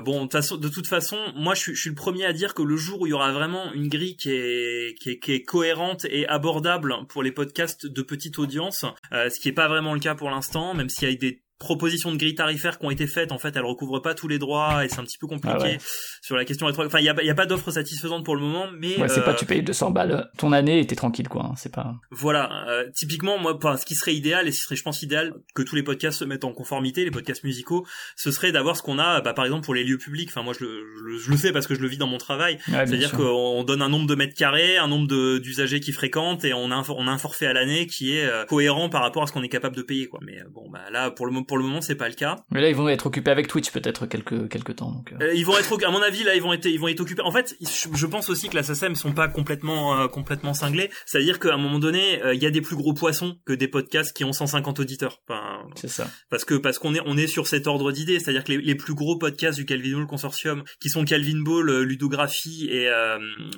bon, 0.04 0.26
de 0.26 0.68
toute 0.68 0.86
façon, 0.86 1.18
moi, 1.36 1.54
je 1.54 1.60
suis, 1.60 1.74
je 1.74 1.80
suis 1.80 1.90
le 1.90 1.96
premier 1.96 2.24
à 2.24 2.32
dire 2.32 2.54
que 2.54 2.62
le 2.62 2.76
jour 2.76 3.02
où 3.02 3.06
il 3.06 3.10
y 3.10 3.12
aura 3.12 3.32
vraiment 3.32 3.72
une 3.72 3.88
grille 3.88 4.16
qui 4.16 4.30
est, 4.30 4.94
qui 5.00 5.10
est, 5.10 5.18
qui 5.18 5.32
est 5.32 5.42
cohérente 5.42 6.06
et 6.06 6.26
abordable 6.28 6.94
pour 7.08 7.22
les 7.22 7.32
podcasts 7.32 7.86
de 7.86 8.02
audience, 8.38 8.84
euh, 9.12 9.30
ce 9.30 9.40
qui 9.40 9.48
est 9.48 9.52
pas 9.52 9.68
vraiment 9.68 9.94
le 9.94 10.00
cas 10.00 10.14
pour 10.14 10.30
l'instant, 10.30 10.74
même 10.74 10.88
s'il 10.88 11.08
y 11.08 11.12
a 11.12 11.16
des 11.16 11.43
propositions 11.58 12.12
de 12.12 12.16
grille 12.16 12.34
tarifaire 12.34 12.78
qui 12.78 12.86
ont 12.86 12.90
été 12.90 13.06
faites, 13.06 13.32
en 13.32 13.38
fait, 13.38 13.56
elles 13.56 13.64
recouvrent 13.64 14.00
pas 14.00 14.14
tous 14.14 14.28
les 14.28 14.38
droits 14.38 14.84
et 14.84 14.88
c'est 14.88 14.98
un 14.98 15.04
petit 15.04 15.18
peu 15.18 15.26
compliqué 15.26 15.78
ah 15.78 15.84
sur 16.20 16.36
la 16.36 16.44
question 16.44 16.66
rétro. 16.66 16.84
Enfin, 16.84 16.98
il 16.98 17.04
y 17.04 17.08
a, 17.08 17.22
y 17.22 17.30
a, 17.30 17.34
pas 17.34 17.46
d'offre 17.46 17.70
satisfaisante 17.70 18.24
pour 18.24 18.34
le 18.34 18.42
moment, 18.42 18.66
mais 18.76 18.98
ouais, 19.00 19.08
c'est 19.08 19.22
pas 19.22 19.32
euh, 19.32 19.36
tu 19.36 19.46
payes 19.46 19.62
200 19.62 19.90
balles 19.90 20.30
ton 20.36 20.52
année 20.52 20.80
et 20.80 20.86
t'es 20.86 20.96
tranquille 20.96 21.28
quoi. 21.28 21.46
Hein, 21.46 21.54
c'est 21.56 21.72
pas. 21.72 21.94
Voilà, 22.10 22.66
euh, 22.68 22.90
typiquement 22.94 23.38
moi, 23.38 23.58
ce 23.78 23.84
qui 23.84 23.94
serait 23.94 24.14
idéal 24.14 24.48
et 24.48 24.52
ce 24.52 24.64
serait, 24.64 24.76
je 24.76 24.82
pense, 24.82 25.02
idéal 25.02 25.32
que 25.54 25.62
tous 25.62 25.76
les 25.76 25.82
podcasts 25.82 26.18
se 26.18 26.24
mettent 26.24 26.44
en 26.44 26.52
conformité, 26.52 27.04
les 27.04 27.10
podcasts 27.10 27.44
musicaux, 27.44 27.86
ce 28.16 28.30
serait 28.30 28.52
d'avoir 28.52 28.76
ce 28.76 28.82
qu'on 28.82 28.98
a, 28.98 29.20
bah, 29.20 29.34
par 29.34 29.44
exemple 29.44 29.64
pour 29.64 29.74
les 29.74 29.84
lieux 29.84 29.98
publics. 29.98 30.30
Enfin, 30.30 30.42
moi 30.42 30.54
je 30.58 30.64
le, 30.64 31.18
je, 31.18 31.30
le 31.30 31.36
sais 31.36 31.52
parce 31.52 31.66
que 31.66 31.74
je 31.74 31.80
le 31.80 31.88
vis 31.88 31.98
dans 31.98 32.06
mon 32.06 32.18
travail. 32.18 32.58
C'est-à-dire 32.66 33.12
qu'on 33.12 33.64
donne 33.64 33.82
un 33.82 33.88
nombre 33.88 34.06
de 34.06 34.14
mètres 34.14 34.34
carrés, 34.34 34.76
un 34.76 34.88
nombre 34.88 35.38
d'usagers 35.38 35.80
qui 35.80 35.92
fréquentent 35.92 36.44
et 36.44 36.52
on 36.52 36.70
a 36.70 36.74
un, 36.74 36.84
on 36.88 37.06
a 37.06 37.10
un 37.10 37.18
forfait 37.18 37.46
à 37.46 37.52
l'année 37.52 37.86
qui 37.86 38.16
est 38.16 38.24
euh, 38.24 38.44
cohérent 38.44 38.88
par 38.88 39.02
rapport 39.02 39.22
à 39.22 39.26
ce 39.26 39.32
qu'on 39.32 39.42
est 39.42 39.48
capable 39.48 39.76
de 39.76 39.82
payer 39.82 40.08
quoi. 40.08 40.20
Mais 40.22 40.38
bon, 40.52 40.68
bah 40.70 40.80
là 40.90 41.10
pour 41.10 41.26
le 41.26 41.32
pour 41.46 41.58
le 41.58 41.64
moment 41.64 41.80
c'est 41.80 41.94
pas 41.94 42.08
le 42.08 42.14
cas. 42.14 42.36
Mais 42.50 42.60
là, 42.60 42.68
ils 42.68 42.76
vont 42.76 42.88
être 42.88 43.06
occupés 43.06 43.30
avec 43.30 43.48
Twitch 43.48 43.70
peut-être 43.70 44.06
quelques 44.06 44.48
quelques 44.48 44.76
temps. 44.76 44.92
Donc, 44.92 45.12
euh. 45.12 45.26
Euh, 45.26 45.34
ils 45.34 45.44
vont 45.44 45.56
être, 45.58 45.84
à 45.84 45.90
mon 45.90 46.02
avis, 46.02 46.24
là, 46.24 46.34
ils 46.34 46.42
vont 46.42 46.52
être, 46.52 46.66
ils 46.66 46.78
vont 46.80 46.88
être 46.88 47.00
occupés. 47.00 47.22
En 47.22 47.32
fait, 47.32 47.56
je 47.60 48.06
pense 48.06 48.28
aussi 48.28 48.48
que 48.48 48.56
la 48.56 48.62
SACEM 48.62 48.94
sont 48.94 49.12
pas 49.12 49.28
complètement 49.28 50.00
euh, 50.00 50.08
complètement 50.08 50.54
cinglés. 50.54 50.90
C'est-à-dire 51.06 51.38
qu'à 51.38 51.54
un 51.54 51.58
moment 51.58 51.78
donné, 51.78 52.20
il 52.32 52.42
y 52.42 52.46
a 52.46 52.50
des 52.50 52.60
plus 52.60 52.76
gros 52.76 52.94
poissons 52.94 53.36
que 53.44 53.52
des 53.52 53.68
podcasts 53.68 54.16
qui 54.16 54.24
ont 54.24 54.32
150 54.32 54.80
auditeurs. 54.80 55.20
Enfin, 55.28 55.62
c'est 55.74 55.88
ça. 55.88 56.10
Parce 56.30 56.44
que 56.44 56.54
parce 56.54 56.78
qu'on 56.78 56.94
est 56.94 57.00
on 57.04 57.16
est 57.16 57.26
sur 57.26 57.46
cet 57.46 57.66
ordre 57.66 57.92
d'idées. 57.92 58.20
C'est-à-dire 58.20 58.44
que 58.44 58.52
les, 58.52 58.58
les, 58.58 58.74
plus 58.74 58.94
gros 58.94 59.16
podcasts 59.18 59.58
du 59.58 59.64
Calvin 59.64 59.96
Ball 59.96 60.06
Consortium, 60.06 60.64
qui 60.80 60.88
sont 60.88 61.04
Calvin 61.04 61.42
Ball, 61.42 61.82
Ludographie 61.82 62.68
et 62.70 62.90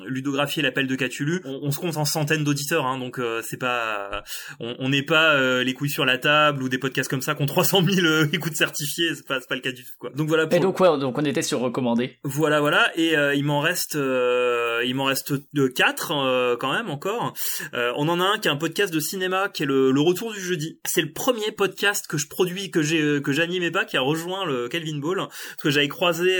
Ludographie 0.06 0.60
et 0.60 0.62
l'appel 0.62 0.86
de 0.86 0.94
Catulu, 0.94 1.40
on, 1.44 1.70
se 1.70 1.78
compte 1.78 1.96
en 1.96 2.04
centaines 2.04 2.44
d'auditeurs. 2.44 2.86
Hein, 2.86 2.98
donc 2.98 3.20
c'est 3.42 3.58
pas, 3.58 4.22
on 4.60 4.88
n'est 4.88 5.02
pas 5.02 5.62
les 5.62 5.74
couilles 5.74 5.90
sur 5.90 6.04
la 6.04 6.18
table 6.18 6.62
ou 6.62 6.68
des 6.68 6.78
podcasts 6.78 7.10
comme 7.10 7.22
ça 7.22 7.34
qui 7.34 7.42
ont 7.42 7.46
300 7.46 7.75
000 7.82 8.24
écoutes 8.32 8.56
certifié, 8.56 9.14
c'est 9.14 9.26
pas, 9.26 9.40
pas 9.40 9.54
le 9.54 9.60
cas 9.60 9.72
du 9.72 9.84
tout 9.84 9.92
quoi. 9.98 10.10
Donc 10.14 10.28
voilà. 10.28 10.46
Et 10.50 10.60
donc 10.60 10.80
ouais, 10.80 10.98
donc 10.98 11.18
on 11.18 11.24
était 11.24 11.42
sur 11.42 11.60
recommandé. 11.60 12.18
Voilà 12.24 12.60
voilà 12.60 12.90
et 12.96 13.16
euh, 13.16 13.34
il 13.34 13.44
m'en 13.44 13.60
reste 13.60 13.96
euh, 13.96 14.82
il 14.84 14.94
m'en 14.94 15.04
reste 15.04 15.32
de 15.52 15.68
quatre 15.68 16.12
euh, 16.12 16.56
quand 16.56 16.72
même 16.72 16.90
encore. 16.90 17.34
on 17.72 18.08
en 18.08 18.20
a 18.20 18.24
un 18.24 18.38
qui 18.38 18.48
est 18.48 18.50
un 18.50 18.56
podcast 18.56 18.92
de 18.92 19.00
cinéma 19.00 19.48
qui 19.48 19.62
est 19.62 19.66
le, 19.66 19.90
le 19.90 20.00
retour 20.00 20.32
du 20.32 20.40
jeudi. 20.40 20.80
C'est 20.84 21.02
le 21.02 21.12
premier 21.12 21.52
podcast 21.52 22.06
que 22.08 22.18
je 22.18 22.28
produis 22.28 22.70
que 22.70 22.82
j'ai 22.82 23.20
que 23.22 23.32
j'animais 23.32 23.70
pas 23.70 23.84
qui 23.84 23.96
a 23.96 24.00
rejoint 24.00 24.44
le 24.44 24.68
Calvin 24.68 24.98
Ball 24.98 25.18
parce 25.18 25.62
que 25.62 25.70
j'avais 25.70 25.88
croisé 25.88 26.38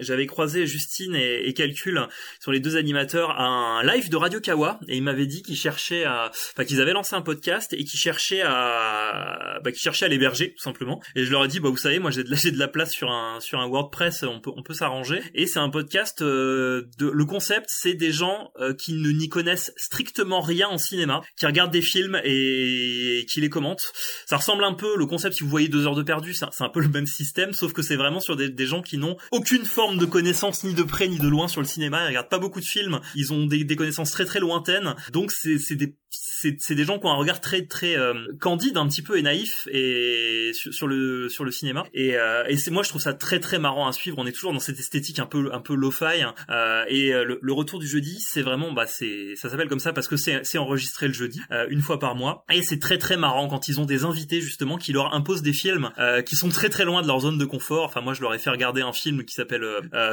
j'avais 0.00 0.26
croisé 0.26 0.66
Justine 0.66 1.14
et, 1.14 1.48
et 1.48 1.54
Calcul 1.54 2.00
sur 2.40 2.52
les 2.52 2.60
deux 2.60 2.76
animateurs 2.76 3.30
à 3.30 3.44
un 3.44 3.82
live 3.82 4.10
de 4.10 4.16
Radio 4.16 4.40
Kawa 4.40 4.80
et 4.88 4.96
ils 4.96 5.02
m'avaient 5.02 5.26
dit 5.26 5.42
qu'ils 5.42 5.56
cherchaient 5.56 6.04
à 6.04 6.30
enfin 6.54 6.64
qu'ils 6.64 6.80
avaient 6.80 6.92
lancé 6.92 7.14
un 7.14 7.22
podcast 7.22 7.72
et 7.72 7.84
qu'ils 7.84 8.00
cherchaient 8.00 8.42
à 8.42 9.60
bah, 9.62 9.70
qu'ils 9.70 9.80
cherchaient 9.80 10.06
à 10.06 10.08
l'héberger 10.08 10.54
tout 10.54 10.62
simplement 10.62 10.71
et 11.14 11.24
je 11.24 11.30
leur 11.30 11.44
ai 11.44 11.48
dit 11.48 11.60
bah 11.60 11.68
vous 11.70 11.76
savez 11.76 11.98
moi 11.98 12.10
j'ai 12.10 12.24
de 12.24 12.30
la 12.30 12.36
de 12.52 12.58
la 12.58 12.68
place 12.68 12.92
sur 12.92 13.10
un 13.10 13.40
sur 13.40 13.60
un 13.60 13.66
WordPress 13.66 14.24
on 14.24 14.40
peut 14.40 14.50
on 14.56 14.62
peut 14.62 14.74
s'arranger. 14.74 15.22
Et 15.34 15.46
c'est 15.46 15.58
un 15.58 15.70
podcast 15.70 16.22
euh, 16.22 16.88
de 16.98 17.08
le 17.08 17.24
concept 17.24 17.66
c'est 17.68 17.94
des 17.94 18.12
gens 18.12 18.50
euh, 18.58 18.74
qui 18.74 18.94
ne 18.94 19.10
n'y 19.10 19.28
connaissent 19.28 19.72
strictement 19.76 20.40
rien 20.40 20.68
en 20.68 20.78
cinéma 20.78 21.22
qui 21.36 21.46
regardent 21.46 21.72
des 21.72 21.82
films 21.82 22.20
et, 22.24 23.26
qui 23.30 23.40
les 23.40 23.48
commentent. 23.48 23.92
Ça 24.26 24.36
ressemble 24.36 24.64
un 24.64 24.74
peu 24.74 24.96
le 24.96 25.06
concept 25.06 25.36
si 25.36 25.44
vous 25.44 25.50
voyez 25.50 25.68
deux 25.68 25.86
heures 25.86 25.94
de 25.94 26.02
perdu 26.02 26.34
c'est 26.34 26.46
un 26.60 26.68
peu 26.68 26.80
le 26.80 26.88
même 26.88 27.06
système 27.06 27.52
sauf 27.52 27.72
que 27.72 27.82
c'est 27.82 27.96
vraiment 27.96 28.20
sur 28.20 28.36
des, 28.36 28.48
des 28.48 28.66
gens 28.66 28.82
qui 28.82 28.98
n'ont 28.98 29.16
aucune 29.30 29.64
forme 29.64 29.98
de 29.98 30.04
connaissance 30.04 30.64
ni 30.64 30.74
de 30.74 30.82
près 30.82 31.08
ni 31.08 31.18
de 31.18 31.28
loin 31.28 31.48
sur 31.48 31.60
le 31.60 31.66
cinéma. 31.66 32.04
Ils 32.04 32.08
regardent 32.08 32.28
pas 32.28 32.38
beaucoup 32.38 32.60
de 32.60 32.64
films. 32.64 33.00
Ils 33.14 33.32
ont 33.32 33.46
des, 33.46 33.64
des 33.64 33.76
connaissances 33.76 34.10
très 34.10 34.24
très 34.24 34.40
lointaines. 34.40 34.94
Donc 35.12 35.32
c'est 35.32 35.58
c'est 35.58 35.76
des 35.76 35.96
c'est 36.12 36.74
des 36.74 36.84
gens 36.84 36.98
qui 36.98 37.06
ont 37.06 37.10
un 37.10 37.16
regard 37.16 37.40
très 37.40 37.62
très 37.66 37.96
euh, 37.96 38.14
candide 38.40 38.76
un 38.76 38.86
petit 38.88 39.02
peu 39.02 39.18
et 39.18 39.22
naïf 39.22 39.68
et 39.70 40.52
sur, 40.52 40.86
le 40.86 41.28
sur 41.28 41.44
le 41.44 41.50
cinéma. 41.50 41.84
Et, 41.94 42.16
euh, 42.16 42.44
et 42.48 42.56
c'est 42.56 42.70
moi 42.70 42.82
je 42.82 42.88
trouve 42.88 43.00
ça 43.00 43.14
très 43.14 43.40
très 43.40 43.58
marrant 43.58 43.86
à 43.86 43.92
suivre. 43.92 44.16
On 44.18 44.26
est 44.26 44.32
toujours 44.32 44.52
dans 44.52 44.60
cette 44.60 44.78
esthétique 44.78 45.18
un 45.18 45.26
peu 45.26 45.52
un 45.52 45.60
peu 45.60 45.74
lo-fi 45.74 46.22
hein. 46.22 46.34
euh, 46.50 46.84
et 46.88 47.12
euh, 47.12 47.38
le, 47.40 47.52
retour 47.52 47.78
du 47.78 47.86
jeudi 47.86 48.18
c'est 48.20 48.40
vraiment 48.40 48.72
bah 48.72 48.86
c'est 48.86 49.34
ça 49.36 49.50
s'appelle 49.50 49.68
comme 49.68 49.78
ça 49.78 49.92
parce 49.92 50.08
que 50.08 50.16
c'est 50.16 50.58
enregistré 50.58 51.06
le 51.06 51.12
jeudi 51.12 51.40
une 51.68 51.80
fois 51.80 51.98
par 51.98 52.14
mois. 52.14 52.44
Et 52.50 52.62
c'est 52.62 52.78
très 52.78 52.98
très 52.98 53.16
marrant 53.16 53.48
quand 53.48 53.68
ils 53.68 53.80
ont 53.80 53.84
des 53.84 54.04
invités 54.04 54.40
justement 54.40 54.78
qui 54.78 54.92
leur 54.92 55.14
imposent 55.14 55.42
des 55.42 55.52
films 55.52 55.90
qui 56.24 56.36
sont 56.36 56.48
très 56.48 56.68
très 56.68 56.84
loin 56.84 57.02
de 57.02 57.06
leur 57.06 57.20
zone 57.20 57.38
de 57.38 57.44
confort. 57.44 57.84
Enfin 57.84 58.00
moi 58.00 58.14
je 58.14 58.22
leur 58.22 58.34
ai 58.34 58.38
fait 58.38 58.50
regarder 58.50 58.80
un 58.80 58.92
film 58.92 59.24
qui 59.24 59.34
s'appelle 59.34 59.64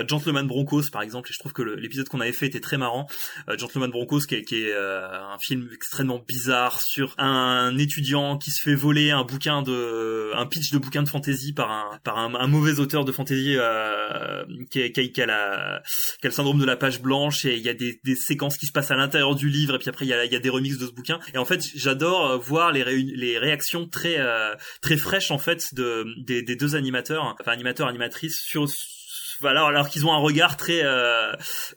Gentleman 0.07 0.47
Broncos 0.47 0.89
par 0.91 1.01
exemple 1.01 1.29
et 1.31 1.33
je 1.33 1.39
trouve 1.39 1.53
que 1.53 1.61
l'épisode 1.61 2.09
qu'on 2.09 2.19
avait 2.19 2.33
fait 2.33 2.47
était 2.47 2.59
très 2.59 2.77
marrant. 2.77 3.07
Gentleman 3.57 3.89
Broncos 3.89 4.21
qui 4.27 4.35
est, 4.35 4.43
qui 4.43 4.63
est 4.63 4.73
un 4.73 5.37
film 5.39 5.69
extrêmement 5.89 6.19
bizarre 6.19 6.79
sur 6.85 7.15
un 7.17 7.75
étudiant 7.79 8.37
qui 8.37 8.51
se 8.51 8.61
fait 8.61 8.75
voler 8.75 9.09
un 9.09 9.23
bouquin 9.23 9.63
de 9.63 10.31
un 10.35 10.45
pitch 10.45 10.71
de 10.71 10.77
bouquin 10.77 11.01
de 11.01 11.09
fantasy 11.09 11.51
par 11.51 11.71
un 11.71 11.97
par 12.03 12.19
un, 12.19 12.47
mauvais 12.47 12.79
auteur 12.79 13.05
de 13.05 13.11
fantasy 13.11 13.55
euh, 13.57 14.45
qui, 14.69 14.91
qui, 14.91 15.11
qui, 15.11 15.21
a 15.23 15.81
qui 16.21 16.27
a 16.27 16.29
le 16.29 16.31
syndrome 16.31 16.59
de 16.59 16.65
la 16.65 16.77
page 16.77 17.01
blanche 17.01 17.43
et 17.45 17.57
il 17.57 17.63
y 17.63 17.69
a 17.69 17.73
des, 17.73 17.99
des 18.03 18.15
séquences 18.15 18.57
qui 18.57 18.67
se 18.67 18.71
passent 18.71 18.91
à 18.91 18.95
l'intérieur 18.95 19.33
du 19.33 19.49
livre 19.49 19.73
et 19.73 19.79
puis 19.79 19.89
après 19.89 20.05
il 20.05 20.09
y 20.09 20.13
a 20.13 20.25
il 20.25 20.31
y 20.31 20.35
a 20.35 20.39
des 20.39 20.49
remixes 20.49 20.77
de 20.77 20.85
ce 20.85 20.91
bouquin. 20.91 21.19
Et 21.33 21.39
en 21.39 21.45
fait 21.45 21.63
j'adore 21.73 22.39
voir 22.39 22.71
les 22.71 22.83
les 22.83 23.39
réactions 23.39 23.87
très 23.87 24.19
euh, 24.19 24.53
très 24.83 24.95
fraîches 24.95 25.31
en 25.31 25.39
fait 25.39 25.73
de 25.73 26.05
des, 26.23 26.43
des 26.43 26.55
deux 26.55 26.75
animateurs 26.75 27.35
enfin 27.39 27.51
animateurs 27.51 27.87
animatrices 27.87 28.39
sur 28.45 28.67
voilà, 29.41 29.65
alors 29.65 29.89
qu'ils 29.89 30.05
ont 30.05 30.13
un 30.13 30.17
regard 30.17 30.57
très 30.57 30.81
euh, 30.83 31.33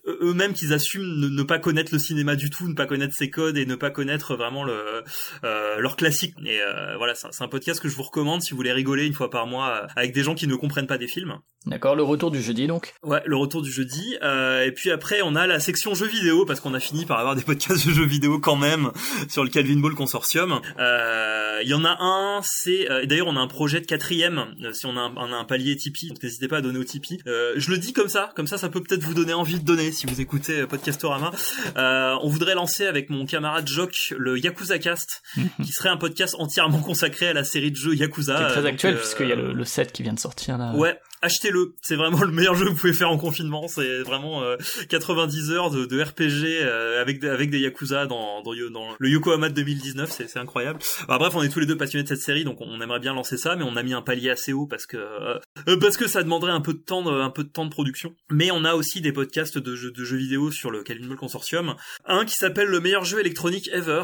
eux-mêmes 0.06 0.52
qu'ils 0.52 0.72
assument 0.72 1.04
ne, 1.04 1.42
pas 1.42 1.58
connaître 1.58 1.92
le 1.92 1.98
cinéma 1.98 2.36
du 2.36 2.50
tout, 2.50 2.68
ne 2.68 2.74
pas 2.74 2.86
connaître 2.86 3.14
ses 3.14 3.30
codes 3.30 3.56
et 3.56 3.66
ne 3.66 3.74
pas 3.74 3.90
connaître 3.90 4.36
vraiment 4.36 4.64
le 4.64 5.02
euh, 5.44 5.78
leur 5.78 5.96
classique. 5.96 6.34
Et 6.44 6.60
euh, 6.60 6.96
voilà, 6.96 7.14
c'est 7.14 7.42
un 7.42 7.48
podcast 7.48 7.80
que 7.80 7.88
je 7.88 7.96
vous 7.96 8.02
recommande 8.02 8.42
si 8.42 8.50
vous 8.50 8.56
voulez 8.56 8.72
rigoler 8.72 9.06
une 9.06 9.14
fois 9.14 9.30
par 9.30 9.46
mois 9.46 9.86
avec 9.96 10.12
des 10.12 10.22
gens 10.22 10.34
qui 10.34 10.46
ne 10.46 10.54
comprennent 10.54 10.86
pas 10.86 10.98
des 10.98 11.08
films. 11.08 11.38
D'accord, 11.66 11.94
le 11.94 12.02
retour 12.02 12.32
du 12.32 12.42
jeudi 12.42 12.66
donc. 12.66 12.94
Ouais, 13.04 13.22
le 13.24 13.36
retour 13.36 13.62
du 13.62 13.70
jeudi. 13.70 14.14
et 14.14 14.72
puis 14.74 14.90
après, 14.90 15.22
on 15.22 15.36
a 15.36 15.46
la 15.46 15.60
section 15.60 15.94
jeux 15.94 16.08
vidéo 16.08 16.44
parce 16.44 16.60
qu'on 16.60 16.74
a 16.74 16.80
fini 16.80 17.06
par 17.06 17.18
avoir 17.18 17.36
des 17.36 17.42
podcasts 17.42 17.86
de 17.86 17.92
jeux 17.92 18.06
vidéo 18.06 18.40
quand 18.40 18.56
même 18.56 18.90
sur 19.28 19.44
le 19.44 19.50
Calvin 19.50 19.78
Ball 19.78 19.94
Consortium. 19.94 20.60
Il 20.78 21.68
y 21.68 21.74
en 21.74 21.84
a 21.84 21.96
un, 22.00 22.40
c'est 22.42 22.88
d'ailleurs 23.06 23.28
on 23.28 23.36
a 23.36 23.40
un 23.40 23.46
projet 23.46 23.80
de 23.80 23.86
quatrième. 23.86 24.46
si 24.72 24.86
on 24.86 24.96
a 24.96 25.00
un, 25.00 25.12
on 25.16 25.32
a 25.32 25.36
un 25.36 25.44
palier 25.44 25.76
Tipeee, 25.76 26.08
donc 26.08 26.22
n'hésitez 26.22 26.48
pas 26.48 26.58
à 26.58 26.60
donner 26.60 26.78
au 26.78 26.84
Tipeee. 26.84 27.18
Euh, 27.26 27.51
je 27.56 27.70
le 27.70 27.78
dis 27.78 27.92
comme 27.92 28.08
ça, 28.08 28.30
comme 28.36 28.46
ça, 28.46 28.58
ça 28.58 28.68
peut 28.68 28.82
peut-être 28.82 29.02
vous 29.02 29.14
donner 29.14 29.32
envie 29.32 29.58
de 29.58 29.64
donner 29.64 29.92
si 29.92 30.06
vous 30.06 30.20
écoutez 30.20 30.60
euh, 30.60 30.66
Podcastorama. 30.66 31.30
Euh, 31.76 32.16
on 32.22 32.28
voudrait 32.28 32.54
lancer 32.54 32.86
avec 32.86 33.10
mon 33.10 33.26
camarade 33.26 33.66
Jock 33.68 34.14
le 34.16 34.38
Yakuza 34.38 34.78
Cast, 34.78 35.22
qui 35.62 35.72
serait 35.72 35.88
un 35.88 35.96
podcast 35.96 36.36
entièrement 36.38 36.80
consacré 36.80 37.28
à 37.28 37.32
la 37.32 37.44
série 37.44 37.70
de 37.70 37.76
jeux 37.76 37.94
Yakuza. 37.94 38.48
C'est 38.48 38.60
très 38.60 38.66
actuel 38.66 38.96
puisqu'il 38.96 39.28
y 39.28 39.32
a 39.32 39.36
le, 39.36 39.52
le, 39.52 39.64
set 39.64 39.92
qui 39.92 40.02
vient 40.02 40.12
de 40.12 40.20
sortir 40.20 40.58
là. 40.58 40.72
Ouais, 40.74 40.98
achetez-le. 41.22 41.74
C'est 41.80 41.96
vraiment 41.96 42.22
le 42.22 42.32
meilleur 42.32 42.54
jeu 42.54 42.66
que 42.66 42.70
vous 42.70 42.76
pouvez 42.76 42.92
faire 42.92 43.10
en 43.10 43.16
confinement. 43.16 43.68
C'est 43.68 44.02
vraiment 44.02 44.42
90 44.88 45.50
euh, 45.50 45.54
heures 45.54 45.70
de, 45.70 45.86
de 45.86 46.02
RPG 46.02 46.44
euh, 46.44 47.00
avec 47.00 47.22
avec 47.24 47.50
des 47.50 47.60
yakuza 47.60 48.06
dans, 48.06 48.42
dans, 48.42 48.52
dans 48.70 48.88
le 48.98 49.08
Yokohama 49.08 49.48
de 49.48 49.54
2019. 49.54 50.10
C'est 50.10 50.38
incroyable. 50.38 50.80
Bah, 51.08 51.18
bref, 51.18 51.34
on 51.34 51.42
est 51.42 51.48
tous 51.48 51.60
les 51.60 51.66
deux 51.66 51.76
passionnés 51.76 52.02
de 52.02 52.08
cette 52.08 52.20
série, 52.20 52.44
donc 52.44 52.60
on 52.60 52.80
aimerait 52.80 53.00
bien 53.00 53.14
lancer 53.14 53.36
ça, 53.36 53.56
mais 53.56 53.64
on 53.64 53.76
a 53.76 53.82
mis 53.82 53.94
un 53.94 54.02
palier 54.02 54.30
assez 54.30 54.52
haut 54.52 54.66
parce 54.66 54.86
que 54.86 54.96
euh, 54.96 55.38
parce 55.80 55.96
que 55.96 56.08
ça 56.08 56.22
demanderait 56.22 56.52
un 56.52 56.60
peu 56.60 56.74
de 56.74 56.78
temps, 56.78 57.02
de, 57.02 57.10
un 57.10 57.30
peu 57.30 57.44
de 57.44 57.48
temps 57.48 57.64
de 57.64 57.70
production. 57.70 58.14
Mais 58.30 58.50
on 58.50 58.64
a 58.64 58.74
aussi 58.74 59.00
des 59.00 59.12
podcasts 59.12 59.58
de 59.58 59.76
jeux, 59.76 59.92
de 59.92 60.04
jeux 60.04 60.16
vidéo 60.16 60.50
sur 60.50 60.70
le 60.70 60.82
Calvin 60.82 61.14
Consortium. 61.16 61.76
Un 62.04 62.24
qui 62.24 62.34
s'appelle 62.34 62.68
le 62.68 62.80
meilleur 62.80 63.04
jeu 63.04 63.20
électronique 63.20 63.70
ever, 63.72 64.02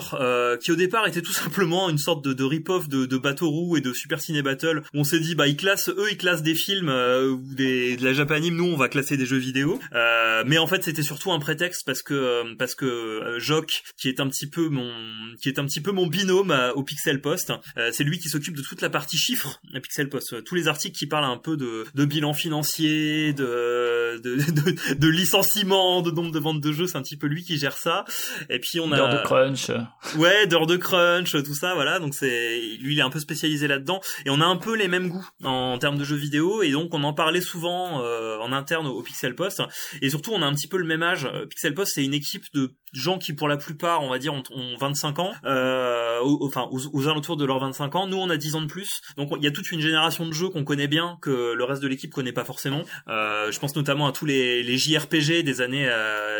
qui 0.62 0.72
au 0.72 0.76
départ 0.76 1.06
était 1.06 1.22
tout 1.22 1.32
simplement 1.32 1.88
une 1.88 1.98
sorte 1.98 2.24
de, 2.24 2.32
de 2.32 2.44
rip-off 2.44 2.88
de, 2.88 3.06
de 3.06 3.18
Battle 3.18 3.44
Roux 3.44 3.76
et 3.76 3.80
de 3.80 3.92
Super 3.92 4.20
Ciné 4.20 4.42
Battle. 4.42 4.82
On 4.94 5.04
s'est 5.04 5.20
dit 5.20 5.34
bah 5.34 5.48
ils 5.48 5.56
classent 5.56 5.88
eux 5.88 6.08
ils 6.10 6.16
classent 6.16 6.42
des 6.42 6.54
films 6.54 6.88
euh, 7.08 7.30
ou 7.30 7.54
des 7.54 7.96
de 7.96 8.04
la 8.04 8.12
japanime, 8.12 8.56
nous 8.56 8.66
on 8.66 8.76
va 8.76 8.88
classer 8.88 9.16
des 9.16 9.26
jeux 9.26 9.38
vidéo. 9.38 9.78
Euh, 9.94 10.44
mais 10.46 10.58
en 10.58 10.66
fait 10.66 10.84
c'était 10.84 11.02
surtout 11.02 11.32
un 11.32 11.38
prétexte 11.38 11.82
parce 11.86 12.02
que 12.02 12.14
euh, 12.14 12.54
parce 12.58 12.74
que 12.74 13.36
Jock, 13.38 13.82
qui 13.96 14.08
est 14.08 14.20
un 14.20 14.28
petit 14.28 14.48
peu 14.48 14.68
mon 14.68 14.90
qui 15.40 15.48
est 15.48 15.58
un 15.58 15.64
petit 15.64 15.80
peu 15.80 15.92
mon 15.92 16.06
binôme 16.06 16.54
au 16.74 16.82
Pixel 16.82 17.20
Post, 17.20 17.52
c'est 17.92 18.04
lui 18.04 18.18
qui 18.18 18.28
s'occupe 18.28 18.56
de 18.56 18.62
toute 18.62 18.82
la 18.82 18.90
partie 18.90 19.16
chiffres 19.16 19.60
à 19.74 19.80
Pixel 19.80 20.08
Post, 20.08 20.44
tous 20.44 20.54
les 20.54 20.68
articles 20.68 20.96
qui 20.96 21.06
parlent 21.06 21.24
un 21.24 21.36
peu 21.36 21.56
de, 21.56 21.84
de 21.94 22.04
bilan 22.04 22.32
financier, 22.32 23.32
de 23.32 24.20
de, 24.22 24.36
de 24.52 24.94
de, 24.94 25.08
licenciement, 25.08 26.02
de 26.02 26.10
nombre 26.10 26.32
de 26.32 26.38
ventes 26.38 26.60
de 26.60 26.72
jeux, 26.72 26.86
c'est 26.86 26.98
un 26.98 27.02
petit 27.02 27.16
peu 27.16 27.26
lui 27.26 27.44
qui 27.44 27.58
gère 27.58 27.76
ça. 27.76 28.04
Et 28.50 28.58
puis 28.58 28.80
on 28.80 28.92
a 28.92 28.96
d'heures 28.96 29.10
de 29.10 29.22
crunch. 29.24 29.70
Ouais, 30.16 30.46
d'heures 30.46 30.66
de 30.66 30.76
crunch, 30.76 31.30
tout 31.30 31.54
ça, 31.54 31.74
voilà. 31.74 31.98
Donc 31.98 32.14
c'est 32.14 32.60
lui 32.80 32.94
il 32.94 32.98
est 32.98 33.02
un 33.02 33.10
peu 33.10 33.20
spécialisé 33.20 33.68
là-dedans 33.68 34.00
et 34.24 34.30
on 34.30 34.40
a 34.40 34.44
un 34.44 34.56
peu 34.56 34.76
les 34.76 34.88
mêmes 34.88 35.08
goûts 35.08 35.28
en 35.44 35.78
termes 35.78 35.98
de 35.98 36.04
jeux 36.04 36.16
vidéo 36.16 36.62
et 36.62 36.70
donc 36.70 36.92
on 36.92 36.97
en 37.04 37.12
parlait 37.12 37.40
souvent 37.40 38.02
euh, 38.02 38.38
en 38.38 38.52
interne 38.52 38.86
au, 38.86 39.02
Pixel 39.02 39.34
Post. 39.34 39.62
Et 40.02 40.10
surtout 40.10 40.32
on 40.32 40.42
a 40.42 40.46
un 40.46 40.54
petit 40.54 40.68
peu 40.68 40.76
le 40.76 40.84
même 40.84 41.02
âge. 41.02 41.26
Euh, 41.26 41.46
Pixel 41.46 41.74
Post 41.74 41.92
c'est 41.94 42.04
une 42.04 42.14
équipe 42.14 42.44
de 42.54 42.72
gens 42.92 43.18
qui 43.18 43.34
pour 43.34 43.48
la 43.48 43.56
plupart 43.56 44.02
on 44.02 44.08
va 44.08 44.18
dire 44.18 44.32
ont, 44.32 44.42
25 44.80 45.18
ans 45.18 45.32
euh, 45.44 46.20
enfin 46.40 46.68
aux, 46.70 47.08
alentours 47.08 47.36
de 47.36 47.44
leurs 47.44 47.60
25 47.60 47.94
ans. 47.96 48.06
Nous 48.06 48.16
on 48.16 48.30
a 48.30 48.36
10 48.36 48.54
ans 48.56 48.62
de 48.62 48.66
plus. 48.66 49.00
Donc 49.16 49.30
il 49.36 49.44
y 49.44 49.46
a 49.46 49.50
toute 49.50 49.70
une 49.72 49.80
génération 49.80 50.26
de 50.26 50.32
jeux 50.32 50.48
qu'on 50.48 50.64
connaît 50.64 50.88
bien 50.88 51.18
que 51.22 51.52
le 51.52 51.64
reste 51.64 51.82
de 51.82 51.88
l'équipe 51.88 52.12
connaît 52.12 52.32
pas 52.32 52.44
forcément. 52.44 52.82
Je 53.06 53.58
pense 53.58 53.74
notamment 53.76 54.06
à 54.06 54.12
tous 54.12 54.26
les, 54.26 54.78
JRPG 54.78 55.42
des 55.42 55.60
années 55.60 55.90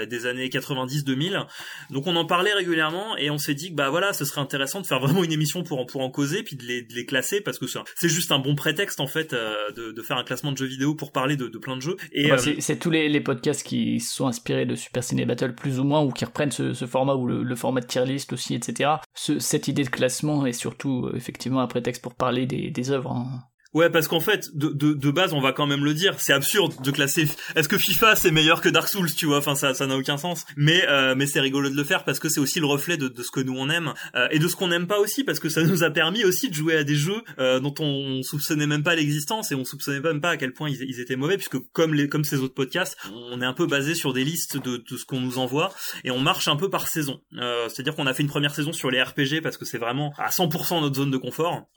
des 0.09 0.27
années 0.27 0.49
90 0.49 1.05
2000 1.05 1.47
donc 1.91 2.07
on 2.07 2.15
en 2.15 2.25
parlait 2.25 2.53
régulièrement 2.53 3.17
et 3.17 3.31
on 3.31 3.39
s'est 3.39 3.55
dit 3.55 3.71
que 3.71 3.75
bah 3.75 3.91
voilà 3.91 4.13
ce 4.13 4.25
serait 4.25 4.41
intéressant 4.41 4.81
de 4.81 4.87
faire 4.87 5.01
vraiment 5.01 5.25
une 5.25 5.33
émission 5.33 5.63
pour 5.63 5.81
en 5.81 5.87
pour 5.87 6.03
en 6.03 6.11
causer 6.11 6.43
puis 6.43 6.57
de 6.57 6.63
les, 6.65 6.83
de 6.83 6.95
les 6.95 7.05
classer 7.05 7.41
parce 7.41 7.59
que 7.59 7.67
c'est 7.97 8.09
juste 8.09 8.33
un 8.33 8.39
bon 8.39 8.55
prétexte 8.55 9.01
en 9.01 9.07
fait 9.07 9.35
de, 9.35 9.93
de, 9.93 10.03
faire 10.03 10.17
un 10.17 10.25
classement 10.25 10.48
de 10.53 10.57
jeux 10.57 10.67
vidéo 10.67 10.95
pour 10.95 11.13
parler 11.13 11.37
de, 11.37 11.49
de 11.49 11.59
plein 11.59 11.77
de 11.77 11.83
jeux 11.83 11.97
et 12.13 12.29
bah, 12.29 12.37
euh, 12.47 12.55
c'est 12.59 12.79
tous 12.79 12.91
les, 12.91 13.09
les 13.09 13.21
podcasts 13.21 13.63
qui 13.63 14.01
sont 14.01 14.27
inspirés 14.27 14.67
de 14.67 14.75
Super 14.75 15.03
Ciné 15.03 15.25
Battle 15.27 15.55
plus 15.55 15.81
ou 15.81 15.85
moins 15.85 16.03
ou 16.03 16.11
qui 16.11 16.25
reprennent 16.25 16.51
ce, 16.51 16.75
ce 16.75 16.87
format 16.87 17.15
ou 17.15 17.27
le, 17.27 17.57
format 17.57 17.81
de 17.81 17.87
tier 17.87 18.05
list 18.05 18.33
aussi 18.33 18.55
etc 18.55 18.91
ce, 19.15 19.39
cette 19.39 19.69
idée 19.69 19.85
de 19.85 19.91
classement 19.91 20.47
est 20.47 20.53
surtout 20.53 21.07
euh, 21.07 21.17
effectivement 21.17 21.61
un 21.61 21.67
prétexte 21.67 22.03
pour 22.03 22.15
parler 22.15 22.47
des, 22.47 22.71
des 22.71 22.91
œuvres 22.91 23.13
hein. 23.13 23.43
Ouais, 23.75 23.91
parce 23.91 24.09
qu'en 24.09 24.21
fait, 24.21 24.57
de, 24.57 24.69
de, 24.69 24.95
de, 24.95 25.11
base, 25.11 25.35
on 25.35 25.43
va 25.43 25.53
quand 25.53 25.67
même 25.67 25.85
le 25.85 25.93
dire, 25.93 26.19
c'est 26.19 26.33
absurde 26.33 26.83
de 26.83 26.91
classer. 26.91 27.29
Est-ce 27.55 27.69
que 27.69 27.77
FIFA 27.77 28.17
c'est 28.17 28.31
meilleur 28.31 28.63
que 28.63 28.71
Dark 28.71 28.89
Souls, 28.89 29.13
tu 29.13 29.27
vois? 29.27 29.39
Enfin, 29.39 29.55
ça, 29.57 29.75
ça 29.75 29.87
n'a 29.87 29.95
aucun 29.95 30.17
sens. 30.17 30.47
Mais, 30.57 30.89
euh, 30.89 31.15
mais 31.15 31.27
c'est 31.27 31.41
rigolo 31.41 31.69
de 31.69 31.77
le 31.77 31.85
faire 31.85 32.05
parce 32.05 32.19
que 32.19 32.31
c'est 32.31 32.41
aussi 32.41 32.61
le 32.61 32.67
reflet 32.67 32.97
de, 32.97 33.09
de 33.09 33.23
ce 33.23 33.31
que 33.31 33.41
nous 33.41 33.55
on 33.55 33.69
aime 33.69 33.93
euh, 34.15 34.27
et 34.31 34.39
de 34.39 34.49
ce 34.49 34.57
qu'on 34.57 34.69
n'aime 34.69 34.87
pas 34.87 34.99
aussi, 34.99 35.23
parce 35.23 35.39
que 35.39 35.51
ça 35.51 35.63
nous 35.63 35.85
a 35.85 35.91
permis 35.91 36.25
aussi 36.25 36.49
de 36.49 36.55
jouer 36.55 36.77
à 36.77 36.85
des 36.85 36.95
jeux 36.95 37.21
euh, 37.39 37.61
dont 37.61 37.75
on 37.79 38.23
soupçonnait 38.23 38.67
même 38.67 38.83
pas 38.83 38.95
l'existence 38.95 39.53
et 39.53 39.55
on 39.55 39.67
soupçonnait 39.67 40.01
même 40.01 40.23
pas 40.23 40.31
à 40.31 40.37
quel 40.39 40.55
point 40.55 40.71
ils, 40.71 40.81
ils, 40.89 41.01
étaient 41.01 41.17
mauvais, 41.17 41.37
puisque 41.37 41.59
comme 41.73 41.93
les, 41.93 42.09
comme 42.09 42.25
ces 42.25 42.39
autres 42.39 42.55
podcasts, 42.55 42.97
on 43.13 43.43
est 43.43 43.47
un 43.47 43.53
peu 43.53 43.67
basé 43.67 43.95
sur 43.95 44.15
des 44.15 44.25
listes 44.25 44.57
de, 44.57 44.79
de 44.79 44.97
ce 44.97 45.05
qu'on 45.05 45.21
nous 45.21 45.37
envoie 45.37 45.75
et 46.05 46.11
on 46.11 46.21
marche 46.21 46.49
un 46.49 46.57
peu 46.57 46.71
par 46.71 46.89
saison. 46.89 47.21
C'est-à-dire 47.69 47.95
qu'on 47.95 48.07
a 48.07 48.15
fait 48.15 48.23
une 48.23 48.31
première 48.31 48.55
saison 48.55 48.73
sur 48.73 48.91
les 48.91 49.03
RPG 49.03 49.43
parce 49.43 49.59
que 49.59 49.67
c'est 49.67 49.79
vraiment 49.79 50.15
à 50.17 50.31
100% 50.31 50.81
notre 50.81 50.97
zone 50.97 51.11
de 51.11 51.19
confort. 51.19 51.69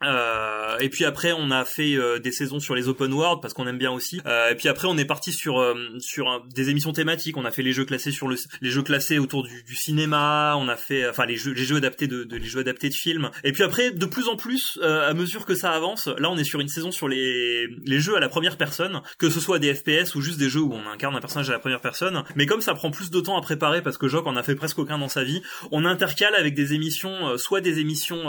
et 0.79 0.89
puis 0.89 1.03
après, 1.03 1.33
on 1.33 1.51
a 1.51 1.65
fait 1.65 1.80
des 2.19 2.31
saisons 2.31 2.59
sur 2.59 2.75
les 2.75 2.87
open 2.87 3.13
world 3.13 3.41
parce 3.41 3.53
qu'on 3.53 3.67
aime 3.67 3.77
bien 3.77 3.91
aussi. 3.91 4.21
Euh, 4.25 4.51
et 4.51 4.55
puis 4.55 4.67
après, 4.67 4.87
on 4.87 4.97
est 4.97 5.05
parti 5.05 5.31
sur 5.33 5.59
euh, 5.59 5.75
sur 5.99 6.43
des 6.53 6.69
émissions 6.69 6.93
thématiques. 6.93 7.37
On 7.37 7.45
a 7.45 7.51
fait 7.51 7.63
les 7.63 7.73
jeux 7.73 7.85
classés 7.85 8.11
sur 8.11 8.27
le 8.27 8.35
les 8.61 8.69
jeux 8.69 8.81
classés 8.81 9.19
autour 9.19 9.43
du, 9.43 9.63
du 9.63 9.75
cinéma. 9.75 10.55
On 10.57 10.67
a 10.67 10.75
fait 10.75 11.07
enfin 11.09 11.25
les 11.25 11.35
jeux 11.35 11.53
les 11.53 11.63
jeux 11.63 11.77
adaptés 11.77 12.07
de, 12.07 12.23
de, 12.23 12.37
les 12.37 12.47
jeux 12.47 12.59
adaptés 12.59 12.89
de 12.89 12.93
films. 12.93 13.31
Et 13.43 13.51
puis 13.51 13.63
après, 13.63 13.91
de 13.91 14.05
plus 14.05 14.27
en 14.27 14.35
plus, 14.35 14.79
euh, 14.81 15.09
à 15.09 15.13
mesure 15.13 15.45
que 15.45 15.55
ça 15.55 15.71
avance, 15.71 16.07
là, 16.07 16.29
on 16.29 16.37
est 16.37 16.43
sur 16.43 16.59
une 16.59 16.67
saison 16.67 16.91
sur 16.91 17.07
les 17.07 17.67
les 17.85 17.99
jeux 17.99 18.15
à 18.15 18.19
la 18.19 18.29
première 18.29 18.57
personne, 18.57 19.01
que 19.17 19.29
ce 19.29 19.39
soit 19.39 19.59
des 19.59 19.73
FPS 19.73 20.15
ou 20.15 20.21
juste 20.21 20.39
des 20.39 20.49
jeux 20.49 20.61
où 20.61 20.73
on 20.73 20.87
incarne 20.87 21.15
un 21.15 21.19
personnage 21.19 21.49
à 21.49 21.53
la 21.53 21.59
première 21.59 21.81
personne. 21.81 22.23
Mais 22.35 22.45
comme 22.45 22.61
ça 22.61 22.73
prend 22.73 22.91
plus 22.91 23.09
de 23.09 23.19
temps 23.19 23.37
à 23.37 23.41
préparer 23.41 23.81
parce 23.81 23.97
que 23.97 24.07
Jock 24.07 24.27
en 24.27 24.35
a 24.35 24.43
fait 24.43 24.55
presque 24.55 24.79
aucun 24.79 24.97
dans 24.97 25.09
sa 25.09 25.23
vie, 25.23 25.41
on 25.71 25.85
intercale 25.85 26.35
avec 26.35 26.53
des 26.53 26.73
émissions, 26.73 27.37
soit 27.37 27.61
des 27.61 27.79
émissions 27.79 28.21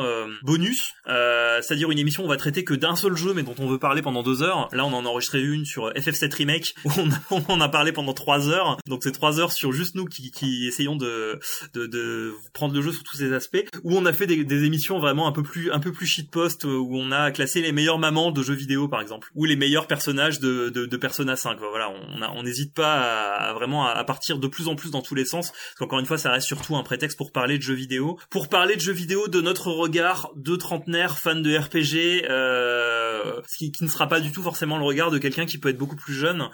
bonus, 0.42 0.94
c'est-à-dire 1.07 1.90
une 1.90 1.98
émission 1.98 2.22
où 2.22 2.26
on 2.26 2.28
va 2.28 2.36
traiter 2.36 2.64
que 2.64 2.74
d'un 2.74 2.96
seul 2.96 3.16
jeu 3.16 3.32
mais 3.34 3.41
dont 3.43 3.55
on 3.59 3.66
veut 3.66 3.78
parler 3.78 4.03
pendant 4.03 4.22
deux 4.22 4.43
heures. 4.43 4.68
Là, 4.72 4.84
on 4.84 4.93
en 4.93 5.05
a 5.05 5.09
enregistré 5.09 5.43
une 5.43 5.64
sur 5.64 5.90
FF7 5.90 6.34
Remake 6.34 6.74
où 6.84 6.90
on, 7.30 7.43
en 7.49 7.61
a 7.61 7.68
parlé 7.68 7.93
pendant 7.93 8.14
trois 8.14 8.49
heures. 8.49 8.78
Donc 8.86 9.03
c'est 9.03 9.12
trois 9.12 9.40
heures 9.40 9.53
sur 9.53 9.72
juste 9.72 9.95
nous 9.95 10.07
qui, 10.07 10.30
qui 10.30 10.66
essayons 10.66 10.97
de, 10.97 11.38
de, 11.74 11.86
de 11.86 12.34
prendre 12.53 12.74
le 12.74 12.82
jeu 12.82 12.93
sous 12.93 13.03
tous 13.03 13.16
ses 13.16 13.32
aspects. 13.32 13.64
Où 13.84 13.97
on 13.97 14.07
a 14.07 14.12
fait 14.12 14.26
des, 14.26 14.45
des 14.45 14.64
émissions 14.64 14.99
vraiment 14.99 15.26
un 15.26 15.32
peu 15.32 15.43
plus 15.43 15.70
un 15.72 15.80
peu 15.80 15.93
plus 15.93 16.07
shitpost 16.07 16.64
où 16.64 16.90
on 16.93 17.12
a 17.12 17.30
classé 17.30 17.62
les 17.62 17.72
meilleures 17.72 17.99
mamans 17.99 18.30
de 18.30 18.43
jeux 18.43 18.55
vidéo 18.55 18.88
par 18.88 19.01
exemple 19.01 19.30
ou 19.34 19.45
les 19.45 19.57
meilleurs 19.57 19.86
personnages 19.86 20.40
de, 20.40 20.68
de, 20.68 20.86
de 20.86 20.97
Persona 20.97 21.36
5. 21.36 21.59
Voilà, 21.59 21.93
on 22.34 22.43
n'hésite 22.43 22.74
pas 22.74 22.95
à, 22.95 23.53
vraiment 23.55 23.86
à, 23.86 24.05
partir 24.05 24.38
de 24.38 24.47
plus 24.47 24.68
en 24.68 24.74
plus 24.74 24.90
dans 24.90 25.03
tous 25.03 25.14
les 25.14 25.24
sens. 25.24 25.51
Parce 25.51 25.74
qu'encore 25.78 25.99
une 25.99 26.07
fois, 26.07 26.18
ça 26.18 26.30
reste 26.30 26.47
surtout 26.47 26.76
un 26.76 26.82
prétexte 26.82 27.16
pour 27.16 27.32
parler 27.32 27.59
de 27.59 27.62
jeux 27.62 27.74
vidéo, 27.74 28.18
pour 28.30 28.49
parler 28.49 28.76
de 28.76 28.80
jeux 28.80 28.93
vidéo 28.93 29.28
de 29.28 29.40
notre 29.40 29.70
regard 29.70 30.30
de 30.36 30.57
trentenaire 30.57 31.18
fan 31.18 31.43
de 31.43 31.57
RPG. 31.57 32.26
Euh, 32.28 33.32
ce 33.47 33.57
qui, 33.57 33.72
qui, 33.72 33.85
ne 33.85 33.89
sera 33.89 34.09
pas 34.09 34.20
du 34.20 34.33
tout 34.33 34.43
forcément 34.43 34.78
le 34.78 34.85
regard 34.85 35.11
de 35.11 35.18
quelqu'un 35.18 35.47
qui 35.47 35.59
peut 35.59 35.68
être 35.68 35.78
beaucoup 35.78 35.97
plus 35.97 36.14
jeune 36.14 36.49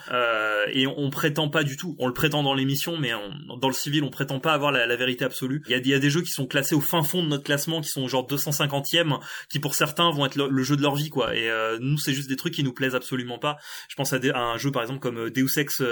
et 0.73 0.87
on, 0.87 0.99
on, 0.99 1.11
prétend 1.11 1.49
pas 1.49 1.65
du 1.65 1.77
tout. 1.77 1.97
On 1.99 2.07
le 2.07 2.13
prétend 2.13 2.43
dans 2.43 2.55
l'émission 2.55 2.97
mais 2.97 3.13
dans 3.61 3.69
le 3.69 3.75
civil 3.75 4.05
on 4.05 4.11
prétend 4.11 4.41
pas 4.41 4.53
avoir 4.53 4.73
la, 4.73 4.87
la 4.87 4.97
vérité 4.97 5.25
absolue. 5.25 5.63
Il 5.67 5.73
y 5.73 5.75
a, 5.75 5.79
y 5.79 5.95
a 5.95 5.99
des 5.99 6.11
jeux 6.11 6.23
qui 6.23 6.31
sont 6.31 6.47
classés 6.47 6.75
au 6.75 6.81
fin 6.81 7.03
fond 7.03 7.23
de 7.23 7.29
notre 7.29 7.45
classement 7.45 7.81
qui 7.81 7.89
sont 7.89 8.07
genre 8.09 8.27
250e 8.27 9.19
qui 9.51 9.59
pour 9.59 9.75
certains 9.75 10.11
vont 10.11 10.27
être 10.27 10.37
le, 10.37 10.63
jeu 10.63 10.77
de 10.77 10.83
leur 10.83 10.95
vie 10.95 11.11
quoi. 11.11 11.35
Et 11.35 11.51
nous 11.81 11.99
c'est 11.99 12.13
juste 12.13 12.29
des 12.29 12.37
trucs 12.37 12.55
qui 12.55 12.65
nous 12.65 12.73
plaisent 12.73 12.95
absolument 12.95 13.39
pas. 13.39 13.57
Je 13.89 13.97
pense 13.97 14.13
à, 14.13 14.19
à 14.35 14.41
un 14.41 14.59
jeu 14.59 14.71
par 14.71 14.83
exemple 14.83 15.01
comme 15.01 15.31
Deus 15.31 15.59
Ex 15.59 15.83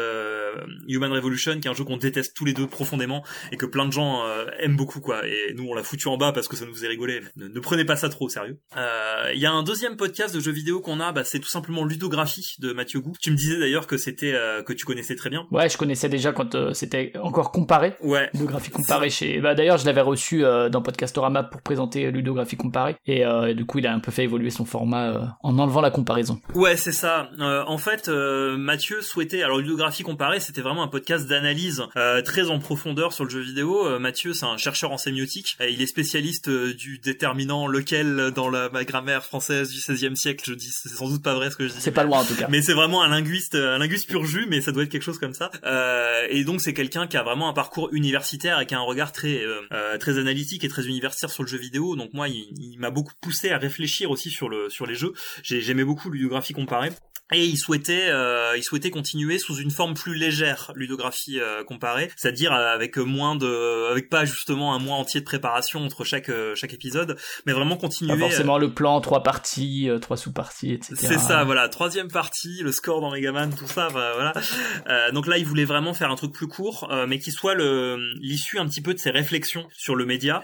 Human 0.89 1.12
Revolution 1.12 1.61
qui 1.61 1.68
est 1.68 1.70
un 1.70 1.74
jeu 1.74 1.84
qu'on 1.84 1.97
déteste 1.97 2.34
tous 2.37 2.45
les 2.45 2.53
deux 2.53 2.66
profondément 2.66 3.24
et 3.53 3.57
que 3.57 3.66
plein 3.66 3.87
de 3.87 3.93
gens 3.93 4.24
aiment 4.59 4.76
beaucoup 4.76 5.01
quoi. 5.01 5.26
Et 5.26 5.55
nous 5.55 5.66
on 5.68 5.74
l'a 5.74 5.82
foutu 5.82 6.09
en 6.09 6.16
bas 6.16 6.32
parce 6.32 6.49
que 6.49 6.57
ça 6.57 6.66
nous 6.66 6.74
faisait 6.74 6.89
rigoler. 6.89 7.20
Ne, 7.37 7.49
ne 7.49 7.61
prenez 7.61 7.84
pas 7.84 7.97
ça 7.97 8.09
trop 8.09 8.26
au 8.26 8.28
sérieux. 8.28 8.59
Euh, 8.76 9.30
il 9.34 9.41
y 9.41 9.47
a 9.47 9.53
un 9.53 9.62
deuxième 9.62 9.97
podcast 9.97 10.34
de 10.34 10.41
jeux 10.41 10.53
vidéo 10.53 10.75
qu'on 10.80 11.00
a, 11.00 11.12
bah, 11.12 11.24
c'est 11.24 11.40
tout 11.40 11.48
simplement 11.48 11.84
Ludographie 11.84 12.56
de 12.58 12.72
Mathieu 12.72 13.00
Gou. 13.00 13.12
Tu 13.20 13.30
me 13.30 13.36
disais 13.36 13.58
d'ailleurs 13.58 13.86
que 13.86 13.96
c'était 13.96 14.32
euh, 14.34 14.62
que 14.62 14.72
tu 14.72 14.84
connaissais 14.84 15.16
très 15.16 15.30
bien. 15.30 15.46
Ouais, 15.50 15.68
je 15.68 15.76
connaissais 15.76 16.08
déjà 16.08 16.32
quand 16.32 16.54
euh, 16.54 16.72
c'était 16.72 17.12
encore 17.20 17.52
comparé. 17.52 17.94
Ouais. 18.02 18.30
Ludographie 18.34 18.70
comparée 18.70 19.10
chez. 19.10 19.40
Bah 19.40 19.54
d'ailleurs, 19.54 19.78
je 19.78 19.86
l'avais 19.86 20.00
reçu 20.00 20.42
dans 20.42 20.82
Podcastorama 20.82 21.42
pour 21.42 21.62
présenter 21.62 22.10
Ludographie 22.10 22.56
comparée 22.56 22.96
et, 23.06 23.24
du 23.54 23.64
coup, 23.64 23.78
il 23.78 23.86
a 23.86 23.92
un 23.92 24.00
peu 24.00 24.10
fait 24.10 24.24
évoluer 24.24 24.50
son 24.50 24.64
format 24.64 25.36
en 25.42 25.58
enlevant 25.58 25.80
la 25.80 25.90
comparaison. 25.90 26.40
Ouais, 26.54 26.76
c'est 26.76 26.92
ça. 26.92 27.30
en 27.38 27.78
fait, 27.78 28.08
Mathieu 28.08 29.00
souhaitait. 29.02 29.42
Alors 29.42 29.58
Ludographie 29.58 30.02
comparée, 30.02 30.40
c'était 30.40 30.60
vraiment 30.60 30.82
un 30.82 30.88
podcast 30.88 31.26
d'analyse 31.28 31.82
très 32.24 32.50
en 32.50 32.58
profondeur 32.58 33.12
sur 33.12 33.24
le 33.24 33.30
jeu 33.30 33.40
vidéo. 33.40 33.98
Mathieu, 33.98 34.34
c'est 34.34 34.46
un 34.46 34.56
chercheur 34.56 34.92
en 34.92 34.98
sémiotique. 34.98 35.56
il 35.60 35.80
est 35.80 35.86
spécialiste 35.86 36.48
du 36.50 36.98
déterminant 36.98 37.66
lequel 37.66 38.32
dans 38.34 38.48
la 38.48 38.68
grammaire 38.84 39.24
française 39.24 39.70
du 39.70 39.78
XVIe 39.78 40.16
siècle. 40.16 40.44
Je 40.46 40.54
dis, 40.54 40.65
c'est 40.72 40.88
sans 40.88 41.08
doute 41.08 41.22
pas 41.22 41.34
vrai 41.34 41.50
ce 41.50 41.56
que 41.56 41.66
je 41.66 41.72
dis. 41.72 41.80
C'est 41.80 41.90
pas 41.90 42.04
loin 42.04 42.20
en 42.20 42.24
tout 42.24 42.34
cas. 42.34 42.46
Mais 42.48 42.62
c'est 42.62 42.74
vraiment 42.74 43.02
un 43.02 43.08
linguiste, 43.08 43.54
un 43.54 43.78
linguiste 43.78 44.08
pur 44.08 44.24
jus, 44.24 44.46
mais 44.48 44.60
ça 44.60 44.72
doit 44.72 44.82
être 44.82 44.88
quelque 44.88 45.02
chose 45.02 45.18
comme 45.18 45.34
ça. 45.34 45.50
Euh, 45.64 46.26
et 46.30 46.44
donc 46.44 46.60
c'est 46.60 46.74
quelqu'un 46.74 47.06
qui 47.06 47.16
a 47.16 47.22
vraiment 47.22 47.48
un 47.48 47.52
parcours 47.52 47.88
universitaire 47.92 48.60
et 48.60 48.66
qui 48.66 48.74
a 48.74 48.78
un 48.78 48.82
regard 48.82 49.12
très 49.12 49.42
euh, 49.42 49.60
euh 49.72 49.98
très 49.98 50.18
analytique 50.18 50.64
et 50.64 50.68
très 50.68 50.86
universitaire 50.86 51.30
sur 51.30 51.42
le 51.42 51.48
jeu 51.48 51.58
vidéo. 51.58 51.96
Donc 51.96 52.12
moi, 52.12 52.28
il, 52.28 52.52
il 52.58 52.78
m'a 52.78 52.90
beaucoup 52.90 53.14
poussé 53.20 53.50
à 53.50 53.58
réfléchir 53.58 54.10
aussi 54.10 54.30
sur 54.30 54.48
le 54.48 54.68
sur 54.70 54.86
les 54.86 54.94
jeux. 54.94 55.12
J'aimais 55.42 55.84
beaucoup 55.84 56.10
l'udiographie 56.10 56.52
comparée. 56.52 56.90
Et 57.32 57.44
il 57.44 57.56
souhaitait, 57.56 58.06
euh, 58.08 58.56
il 58.56 58.62
souhaitait 58.62 58.90
continuer 58.90 59.40
sous 59.40 59.56
une 59.56 59.72
forme 59.72 59.94
plus 59.94 60.14
légère, 60.14 60.70
ludographie 60.76 61.40
euh, 61.40 61.64
comparée, 61.64 62.08
c'est-à-dire 62.14 62.52
avec 62.52 62.98
moins 62.98 63.34
de, 63.34 63.90
avec 63.90 64.08
pas 64.08 64.24
justement 64.24 64.74
un 64.74 64.78
mois 64.78 64.96
entier 64.96 65.18
de 65.18 65.24
préparation 65.24 65.84
entre 65.84 66.04
chaque 66.04 66.28
euh, 66.28 66.54
chaque 66.54 66.72
épisode, 66.72 67.16
mais 67.44 67.52
vraiment 67.52 67.76
continuer. 67.76 68.12
Pas 68.12 68.28
forcément 68.28 68.58
le 68.58 68.72
plan, 68.72 69.00
trois 69.00 69.24
parties, 69.24 69.90
euh, 69.90 69.98
trois 69.98 70.16
sous-parties, 70.16 70.55
C'est 70.61 71.18
ça, 71.18 71.44
voilà, 71.44 71.68
troisième 71.68 72.09
partie, 72.09 72.62
le 72.62 72.72
score 72.72 73.00
dans 73.00 73.11
Megaman, 73.11 73.54
tout 73.54 73.66
ça, 73.66 73.88
voilà. 73.88 74.32
Euh, 74.88 75.11
donc 75.12 75.26
là, 75.26 75.38
il 75.38 75.46
voulait 75.46 75.64
vraiment 75.64 75.94
faire 75.94 76.11
un 76.11 76.16
truc 76.16 76.32
plus 76.32 76.48
court, 76.48 76.92
mais 77.09 77.18
qui 77.18 77.32
soit 77.32 77.54
l'issue 78.20 78.59
un 78.59 78.66
petit 78.66 78.80
peu 78.80 78.94
de 78.94 78.98
ses 78.98 79.11
réflexions 79.11 79.68
sur 79.76 79.94
le 79.94 80.07
média, 80.07 80.42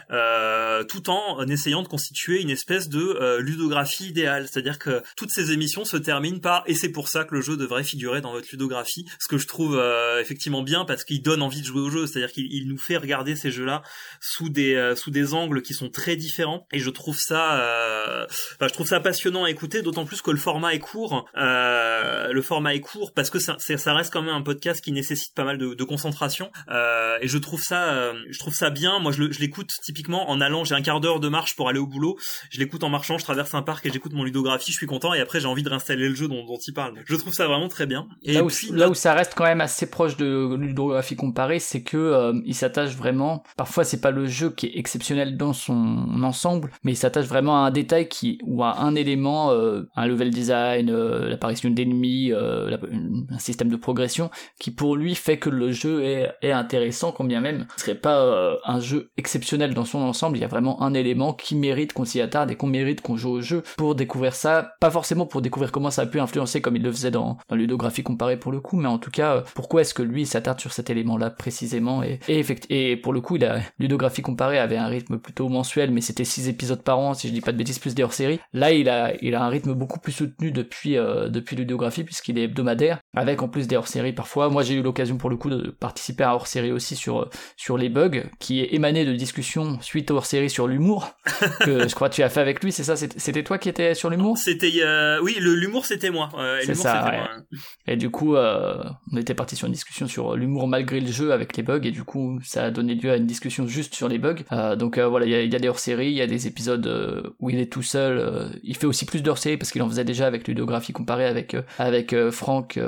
tout 0.89 1.11
en 1.11 1.47
essayant 1.47 1.83
de 1.83 1.89
constituer 1.89 2.41
une 2.41 2.51
espèce 2.51 2.89
de 2.89 3.39
ludographie 3.39 4.09
idéale, 4.09 4.49
c'est-à-dire 4.51 4.79
que 4.79 5.03
toutes 5.17 5.31
ces 5.31 5.53
émissions 5.53 5.85
se 5.85 5.97
terminent 5.97 6.41
par 6.41 6.65
et 6.67 6.75
c'est 6.75 6.91
pour 6.91 7.09
ça 7.09 7.25
que 7.25 7.35
le 7.35 7.41
jeu 7.41 7.57
devrait 7.57 7.85
figurer 7.85 8.21
dans 8.21 8.33
votre 8.33 8.49
ludographie. 8.51 9.07
Ce 9.19 9.29
que 9.29 9.39
je 9.39 9.47
trouve 9.47 9.77
euh, 9.79 10.21
effectivement 10.21 10.63
bien 10.63 10.85
parce 10.85 11.05
qu'il 11.05 11.23
donne 11.23 11.43
envie 11.43 11.61
de 11.61 11.67
jouer 11.67 11.81
au 11.81 11.91
jeu, 11.91 12.07
c'est-à-dire 12.07 12.33
qu'il 12.33 12.69
nous 12.69 12.79
fait 12.79 12.97
regarder 12.97 13.37
ces 13.37 13.51
jeux-là 13.51 13.83
sous 14.21 14.49
des 14.49 14.75
euh, 14.75 14.97
sous 14.97 15.11
des 15.11 15.35
angles 15.35 15.63
qui 15.63 15.75
sont 15.75 15.91
très 15.91 16.17
différents 16.17 16.67
et 16.73 16.79
je 16.79 16.91
trouve 16.91 17.19
ça 17.19 17.61
euh, 17.61 18.27
je 18.61 18.67
trouve 18.69 18.87
ça 18.87 19.01
passionnant 19.01 19.45
à 19.45 19.51
écouter 19.51 19.83
d'autant 19.83 20.02
plus 20.05 20.23
que 20.23 20.31
le 20.31 20.39
format 20.39 20.75
est 20.75 20.79
court 20.79 21.27
le 21.35 22.41
format 22.43 22.75
est 22.75 22.81
court 22.81 23.13
parce 23.13 23.31
que 23.31 23.39
ça, 23.39 23.57
ça 23.59 23.95
reste 23.95 24.13
quand 24.13 24.23
même 24.23 24.35
un 24.35 24.43
podcast 24.43 24.83
qui 24.83 24.93
nécessite 24.93 25.35
pas 25.35 25.45
mal 25.45 25.59
de, 25.59 25.75
de 25.75 25.85
concentration 25.85 26.51
et 26.69 27.29
je 27.29 27.39
trouve 27.39 27.63
ça 27.63 28.13
je 28.31 28.39
trouve 28.39 28.55
ça 28.55 28.71
bien 28.71 28.99
moi 28.99 29.13
je, 29.13 29.23
l'écoute 29.41 29.71
typiquement 29.83 30.31
en 30.31 30.41
allant 30.41 30.65
j'ai 30.65 30.75
un 30.75 30.83
quart 30.83 31.01
d'heure 31.01 31.21
de 31.21 31.29
marche 31.29 31.57
pour 31.57 31.69
aller 31.69 31.79
au 31.79 31.87
boulot 31.87 32.19
je 32.51 32.59
l'écoute 32.59 32.85
en 32.85 32.89
marchant 32.89 33.19
je 33.19 33.25
traverse 33.25 33.55
un 33.55 33.63
parc 33.63 33.87
et 33.87 33.91
j'écoute 33.91 34.13
mon 34.13 34.25
ludographie 34.25 34.73
je 34.73 34.77
suis 34.77 34.87
content 34.87 35.15
et 35.15 35.21
après 35.21 35.41
j'ai 35.41 35.49
envie 35.49 35.63
de 35.63 35.69
réinstaller 35.69 36.09
le 36.09 36.15
jeu 36.15 36.29
dont, 36.29 36.45
dont 36.45 36.59
parle. 36.71 36.95
Je 37.05 37.17
trouve 37.17 37.33
ça 37.33 37.47
vraiment 37.47 37.69
très 37.69 37.87
bien. 37.87 38.07
Et 38.23 38.35
là, 38.35 38.45
où, 38.45 38.51
là 38.73 38.89
où 38.89 38.95
ça 38.95 39.15
reste 39.15 39.35
quand 39.35 39.45
même 39.45 39.61
assez 39.61 39.91
proche 39.91 40.17
de 40.17 40.57
l'hydrographie 40.61 41.17
comparée, 41.17 41.59
c'est 41.59 41.83
que 41.83 41.97
euh, 41.97 42.41
il 42.45 42.55
s'attache 42.55 42.95
vraiment. 42.95 43.43
Parfois, 43.57 43.85
c'est 43.85 44.01
pas 44.01 44.11
le 44.11 44.27
jeu 44.27 44.51
qui 44.51 44.67
est 44.67 44.79
exceptionnel 44.79 45.37
dans 45.37 45.53
son 45.53 46.23
ensemble, 46.23 46.71
mais 46.85 46.93
il 46.93 46.97
s'attache 46.97 47.27
vraiment 47.27 47.65
à 47.65 47.67
un 47.67 47.71
détail 47.71 48.09
qui 48.09 48.39
ou 48.45 48.63
à 48.63 48.81
un 48.81 48.95
élément, 48.95 49.51
euh, 49.51 49.83
un 49.97 50.07
level 50.07 50.31
design, 50.31 50.91
euh, 50.91 51.29
l'apparition 51.29 51.71
d'ennemis, 51.71 52.33
un 52.33 53.39
système 53.39 53.69
de 53.69 53.77
progression, 53.77 54.31
qui 54.59 54.71
pour 54.71 54.97
lui 54.97 55.15
fait 55.15 55.39
que 55.39 55.51
le 55.51 55.73
jeu 55.73 56.03
est, 56.05 56.31
est 56.43 56.53
intéressant, 56.53 57.13
quand 57.13 57.25
bien 57.25 57.41
même 57.41 57.67
ce 57.77 57.85
serait 57.85 57.95
pas 57.95 58.59
un 58.65 58.81
jeu 58.81 59.11
exceptionnel 59.17 59.75
dans 59.75 59.85
son 59.85 59.99
ensemble. 59.99 60.37
Il 60.37 60.41
y 60.41 60.45
a 60.45 60.49
vraiment 60.49 60.83
un 60.83 60.95
élément 60.95 61.33
qui 61.33 61.55
mérite 61.55 61.93
qu'on 61.93 62.05
s'y 62.05 62.21
attarde 62.21 62.51
et 62.51 62.57
qu'on 62.57 62.67
mérite 62.67 63.01
qu'on 63.01 63.17
joue 63.17 63.31
au 63.31 63.41
jeu 63.41 63.63
pour 63.77 63.95
découvrir 63.95 64.35
ça, 64.35 64.75
pas 64.81 64.91
forcément 64.91 65.27
pour 65.27 65.43
découvrir 65.43 65.73
comment 65.73 65.91
ça 65.91 66.03
a 66.03 66.07
pu 66.07 66.21
influencer 66.21 66.61
comme 66.61 66.77
il 66.77 66.83
le 66.83 66.93
faisait 66.93 67.11
dans, 67.11 67.39
ludographie 67.51 68.03
comparée 68.03 68.39
pour 68.39 68.53
le 68.53 68.61
coup, 68.61 68.77
mais 68.77 68.89
en 68.89 68.99
tout 68.99 69.11
cas, 69.11 69.37
euh, 69.37 69.43
pourquoi 69.55 69.83
est-ce 69.83 69.95
que 69.95 70.03
lui 70.03 70.27
s'attarde 70.27 70.61
sur 70.61 70.73
cet 70.73 70.91
élément-là 70.91 71.31
précisément? 71.31 72.03
Et, 72.03 72.21
et, 72.29 72.45
et 72.71 72.97
pour 72.97 73.13
le 73.13 73.21
coup, 73.21 73.39
ludographie 73.79 74.23
comparée 74.23 74.59
avait 74.59 74.77
un 74.77 74.87
rythme 74.87 75.19
plutôt 75.19 75.49
mensuel, 75.49 75.91
mais 75.91 76.01
c'était 76.01 76.25
6 76.25 76.49
épisodes 76.49 76.83
par 76.83 76.99
an, 76.99 77.15
si 77.15 77.29
je 77.29 77.33
dis 77.33 77.41
pas 77.41 77.53
de 77.53 77.59
bêtises, 77.59 77.79
plus 77.79 77.95
des 77.95 78.03
hors-série. 78.03 78.41
Là, 78.53 78.73
il 78.73 78.89
a, 78.89 79.13
il 79.23 79.35
a 79.35 79.43
un 79.43 79.49
rythme 79.49 79.72
beaucoup 79.75 80.01
plus 80.01 80.13
soutenu 80.13 80.51
depuis, 80.51 80.97
euh, 80.97 81.29
depuis 81.29 81.57
ludographie, 81.57 82.05
puisqu'il 82.05 82.39
est 82.39 82.45
hebdomadaire, 82.45 82.99
avec 83.15 83.43
en 83.43 83.49
plus 83.49 83.69
des 83.69 83.77
hors-série 83.77 84.13
parfois. 84.13 84.49
Moi, 84.49 84.63
j'ai 84.63 84.75
eu 84.75 84.83
l'occasion 84.83 85.17
pour 85.17 85.31
le 85.31 85.37
coup 85.37 85.51
de 85.51 85.71
participer 85.71 86.25
à 86.25 86.35
hors-série 86.35 86.73
aussi 86.73 86.97
sur, 86.97 87.29
sur 87.57 87.79
les 87.79 87.89
bugs, 87.89 88.23
qui 88.39 88.61
est 88.61 88.75
émané 88.75 89.05
de 89.05 89.13
discussions 89.13 89.79
suite 89.81 90.11
au 90.11 90.17
hors-série 90.17 90.51
sur 90.51 90.67
l'humour, 90.67 91.11
que 91.61 91.89
je 91.89 91.95
crois 91.95 92.09
que 92.09 92.15
tu 92.15 92.23
as 92.23 92.29
fait 92.29 92.41
avec 92.41 92.63
lui, 92.63 92.73
c'est 92.73 92.85
ça? 92.85 92.97
C'était 92.97 93.43
toi 93.43 93.59
qui 93.59 93.69
étais 93.69 93.95
sur 93.95 94.11
l'humour? 94.11 94.39
C'était, 94.39 94.73
euh, 94.83 95.21
oui, 95.23 95.37
l'humour 95.39 95.87
c'était 95.87 96.11
moi. 96.11 96.31
c'est 96.65 96.75
ça, 96.75 97.11
ouais. 97.11 97.59
Et 97.87 97.97
du 97.97 98.11
coup, 98.11 98.37
euh, 98.37 98.83
on 99.13 99.17
était 99.17 99.35
parti 99.35 99.57
sur 99.57 99.67
une 99.67 99.73
discussion 99.73 100.07
sur 100.07 100.37
l'humour 100.37 100.69
malgré 100.69 101.01
le 101.01 101.11
jeu 101.11 101.33
avec 101.33 101.57
les 101.57 101.63
bugs, 101.63 101.81
et 101.83 101.91
du 101.91 102.05
coup, 102.05 102.39
ça 102.43 102.65
a 102.65 102.71
donné 102.71 102.95
lieu 102.95 103.11
à 103.11 103.17
une 103.17 103.27
discussion 103.27 103.67
juste 103.67 103.95
sur 103.95 104.09
les 104.09 104.19
bugs. 104.19 104.43
Euh, 104.53 104.77
donc 104.77 104.99
euh, 104.99 105.09
voilà, 105.09 105.27
il 105.27 105.33
y 105.33 105.35
a, 105.35 105.43
y 105.43 105.57
a, 105.57 105.59
des 105.59 105.69
hors-séries, 105.69 106.09
il 106.09 106.17
y 106.17 106.23
a 106.23 106.27
des 106.27 106.47
épisodes 106.47 106.87
euh, 106.87 107.35
où 107.41 107.51
il 107.51 107.59
est 107.59 107.71
tout 107.71 107.83
seul. 107.83 108.19
Euh, 108.19 108.49
il 108.63 108.77
fait 108.77 108.87
aussi 108.87 109.05
plus 109.05 109.23
d'hors-séries 109.23 109.57
parce 109.63 109.71
qu'il 109.71 109.83
en 109.83 109.89
faisait 109.89 110.05
déjà 110.05 110.27
avec 110.27 110.49
ludographie 110.49 110.93
comparée 110.93 111.25
avec 111.25 111.57
avec 111.79 112.17
Franck 112.31 112.81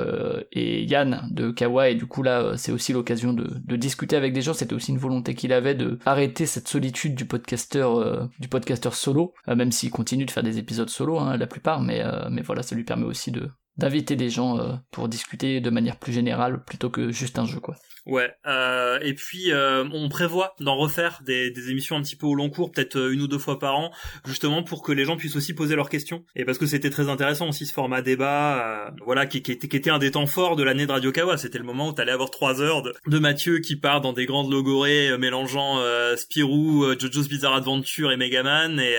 et 0.51 0.83
Yann 0.83 1.25
de 1.31 1.51
Kawa, 1.51 1.89
et 1.89 1.95
du 1.95 2.05
coup 2.05 2.21
là, 2.21 2.57
c'est 2.57 2.73
aussi 2.73 2.91
l'occasion 2.91 3.31
de, 3.31 3.75
discuter 3.77 4.17
avec 4.17 4.33
des 4.33 4.41
gens. 4.41 4.53
C'était 4.53 4.75
aussi 4.75 4.91
une 4.91 4.97
volonté 4.97 5.35
qu'il 5.35 5.53
avait 5.53 5.73
de 5.73 5.99
arrêter 6.05 6.45
cette 6.45 6.67
solitude 6.67 7.15
du 7.15 7.23
podcasteur 7.23 8.29
du 8.39 8.49
podcasteur 8.49 8.93
solo, 8.93 9.33
même 9.47 9.71
s'il 9.71 9.89
continue 9.89 10.25
de 10.25 10.31
faire 10.31 10.43
des 10.43 10.57
épisodes 10.57 10.89
solo, 10.89 11.17
hein, 11.17 11.37
la 11.37 11.47
plupart, 11.47 11.79
mais 11.79 12.03
mais 12.29 12.41
voilà, 12.41 12.61
ça 12.61 12.75
lui 12.75 12.83
permet 12.83 13.05
aussi 13.05 13.31
de 13.31 13.49
d'inviter 13.77 14.15
des 14.15 14.29
gens 14.29 14.59
euh, 14.59 14.73
pour 14.91 15.07
discuter 15.09 15.61
de 15.61 15.69
manière 15.69 15.97
plus 15.97 16.13
générale 16.13 16.63
plutôt 16.63 16.89
que 16.89 17.11
juste 17.11 17.39
un 17.39 17.45
jeu 17.45 17.59
quoi. 17.59 17.75
Ouais, 18.05 18.31
euh, 18.45 18.99
et 19.01 19.15
puis 19.15 19.51
euh, 19.51 19.83
on 19.91 20.09
prévoit 20.09 20.53
d'en 20.59 20.75
refaire 20.75 21.21
des, 21.25 21.49
des, 21.49 21.71
émissions 21.71 21.95
un 21.95 22.03
petit 22.03 22.15
peu 22.15 22.27
au 22.27 22.35
long 22.35 22.51
cours, 22.51 22.71
peut-être 22.71 22.97
euh, 22.97 23.11
une 23.11 23.21
ou 23.21 23.27
deux 23.27 23.39
fois 23.39 23.57
par 23.57 23.79
an, 23.79 23.91
justement 24.27 24.61
pour 24.61 24.83
que 24.83 24.91
les 24.91 25.05
gens 25.05 25.17
puissent 25.17 25.35
aussi 25.35 25.55
poser 25.55 25.75
leurs 25.75 25.89
questions. 25.89 26.23
Et 26.35 26.45
parce 26.45 26.59
que 26.59 26.67
c'était 26.67 26.91
très 26.91 27.09
intéressant 27.09 27.49
aussi 27.49 27.65
ce 27.65 27.73
format 27.73 28.03
débat, 28.03 28.89
euh, 28.89 28.91
voilà, 29.03 29.25
qui, 29.25 29.41
qui, 29.41 29.51
était, 29.51 29.67
qui, 29.67 29.75
était, 29.75 29.89
un 29.89 29.97
des 29.97 30.11
temps 30.11 30.27
forts 30.27 30.55
de 30.55 30.61
l'année 30.61 30.85
de 30.85 30.91
Radio 30.91 31.11
Kawa. 31.11 31.37
C'était 31.37 31.57
le 31.57 31.63
moment 31.63 31.89
où 31.89 31.93
t'allais 31.93 32.11
avoir 32.11 32.29
trois 32.29 32.61
heures 32.61 32.83
de, 32.83 32.93
de, 33.07 33.17
Mathieu 33.17 33.57
qui 33.57 33.75
part 33.75 34.01
dans 34.01 34.13
des 34.13 34.27
grandes 34.27 34.51
logorées 34.51 35.09
euh, 35.09 35.17
mélangeant 35.17 35.79
Spirou, 36.15 36.85
JoJo's 36.99 37.27
Bizarre 37.27 37.55
Adventure 37.55 38.11
et 38.11 38.17
Megaman, 38.17 38.79
et 38.79 38.97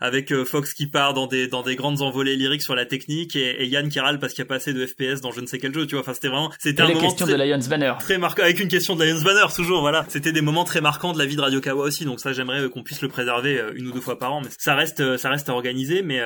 avec 0.00 0.32
Fox 0.44 0.74
qui 0.74 0.86
part 0.86 1.12
dans 1.14 1.26
des 1.26 1.48
dans 1.48 1.62
des 1.62 1.76
grandes 1.76 2.02
envolées 2.02 2.36
lyriques 2.36 2.62
sur 2.62 2.74
la 2.74 2.86
technique, 2.86 3.34
et, 3.36 3.62
et 3.62 3.66
Yann 3.66 3.88
qui 3.88 3.98
râle 3.98 4.13
parce 4.18 4.32
qu'il 4.32 4.42
y 4.42 4.46
a 4.46 4.48
pas 4.48 4.56
assez 4.56 4.72
de 4.72 4.86
FPS 4.86 5.20
dans 5.20 5.32
je 5.32 5.40
ne 5.40 5.46
sais 5.46 5.58
quel 5.58 5.74
jeu, 5.74 5.86
tu 5.86 5.94
vois. 5.94 6.02
Enfin, 6.02 6.14
c'était 6.14 6.28
vraiment, 6.28 6.50
c'était 6.58 6.82
un 6.82 6.88
moment 6.88 7.12
très, 7.12 7.32
de 7.32 7.34
Lions 7.34 7.68
Banner. 7.68 7.92
très 8.00 8.18
marquant 8.18 8.42
avec 8.42 8.60
une 8.60 8.68
question 8.68 8.96
de 8.96 9.04
Lions 9.04 9.22
Banner 9.22 9.46
toujours 9.54 9.80
voilà 9.80 10.04
c'était 10.08 10.32
des 10.32 10.40
moments 10.40 10.64
très 10.64 10.80
marquants 10.80 11.12
de 11.12 11.18
la 11.18 11.26
vie 11.26 11.36
de 11.36 11.40
Radio 11.40 11.60
Kawa 11.60 11.84
aussi 11.84 12.04
donc 12.04 12.20
ça 12.20 12.32
j'aimerais 12.32 12.62
euh, 12.62 12.68
qu'on 12.68 12.82
puisse 12.82 13.02
le 13.02 13.08
préserver 13.08 13.58
euh, 13.58 13.72
une 13.74 13.88
ou 13.88 13.92
deux 13.92 14.00
fois 14.00 14.18
par 14.18 14.32
an 14.32 14.40
mais 14.42 14.50
ça 14.58 14.74
reste 14.74 15.00
euh, 15.00 15.16
ça 15.16 15.30
reste 15.30 15.48
à 15.48 15.52
organiser 15.52 16.02
mais 16.02 16.20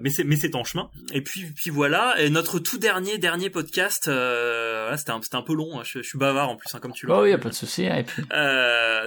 mais 0.00 0.10
c'est 0.10 0.24
mais 0.24 0.36
c'est 0.36 0.54
en 0.54 0.64
chemin 0.64 0.90
et 1.12 1.20
puis 1.20 1.46
puis 1.54 1.70
voilà 1.70 2.14
et 2.18 2.30
notre 2.30 2.58
tout 2.58 2.78
dernier 2.78 3.18
dernier 3.18 3.50
podcast 3.50 4.08
euh, 4.08 4.94
c'était 4.96 5.10
un 5.10 5.20
c'était 5.22 5.36
un 5.36 5.42
peu 5.42 5.54
long 5.54 5.78
hein. 5.78 5.82
je, 5.84 6.00
suis 6.00 6.18
bavard 6.18 6.50
en 6.50 6.56
plus 6.56 6.74
hein, 6.74 6.78
comme 6.80 6.92
tu 6.92 7.06
le 7.06 7.12
oh 7.12 7.22
oui 7.22 7.30
y 7.30 7.32
a 7.32 7.38
pas 7.38 7.48
de 7.48 7.54
souci 7.54 7.86
hein, 7.86 7.96
et 7.96 8.04
puis... 8.04 8.22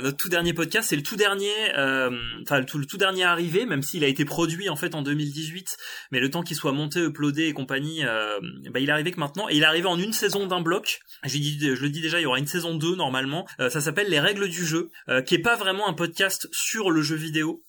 notre 0.04 0.18
tout 0.18 0.30
dernier 0.30 0.54
podcast 0.54 0.90
c'est 0.90 0.96
le 0.96 1.04
tout 1.04 1.16
dernier 1.16 1.52
enfin 1.74 2.60
le 2.60 2.66
tout 2.66 2.78
le 2.78 2.86
tout 2.86 2.98
dernier 2.98 3.24
arrivé 3.24 3.66
même 3.66 3.82
s'il 3.82 4.04
a 4.04 4.08
été 4.08 4.26
produit 4.26 4.70
en 4.70 4.76
fait 4.76 4.96
en 4.96 5.02
2018 5.02 5.78
mais 6.12 6.20
le 6.20 6.30
temps 6.30 6.42
qu'il 6.42 6.56
soit 6.56 6.72
monté 6.72 7.02
uploadé 7.02 7.46
et 7.46 7.54
compagnie 7.54 8.04
bah, 8.72 8.80
il 8.80 8.92
arrivé 8.92 9.12
que 9.12 9.20
maintenant, 9.20 9.50
et 9.50 9.56
il 9.56 9.64
arrivé 9.64 9.88
en 9.88 10.00
une 10.00 10.14
saison 10.14 10.48
d'un 10.48 10.62
bloc. 10.62 11.00
Je 11.24 11.38
le 11.38 11.90
dis 11.90 12.02
déjà, 12.02 12.20
il 12.20 12.24
y 12.24 12.26
aura 12.26 12.40
une 12.40 12.48
saison 12.48 12.76
2 12.76 12.96
normalement. 12.96 13.48
ça 13.58 13.82
s'appelle 13.82 14.10
Les 14.10 14.20
règles 14.20 14.48
du 14.48 14.66
jeu, 14.66 14.90
qui 15.26 15.36
est 15.36 15.40
pas 15.40 15.56
vraiment 15.56 15.88
un 15.88 15.94
podcast 15.94 16.48
sur 16.52 16.92
le 16.92 17.02
jeu 17.02 17.16
vidéo 17.16 17.64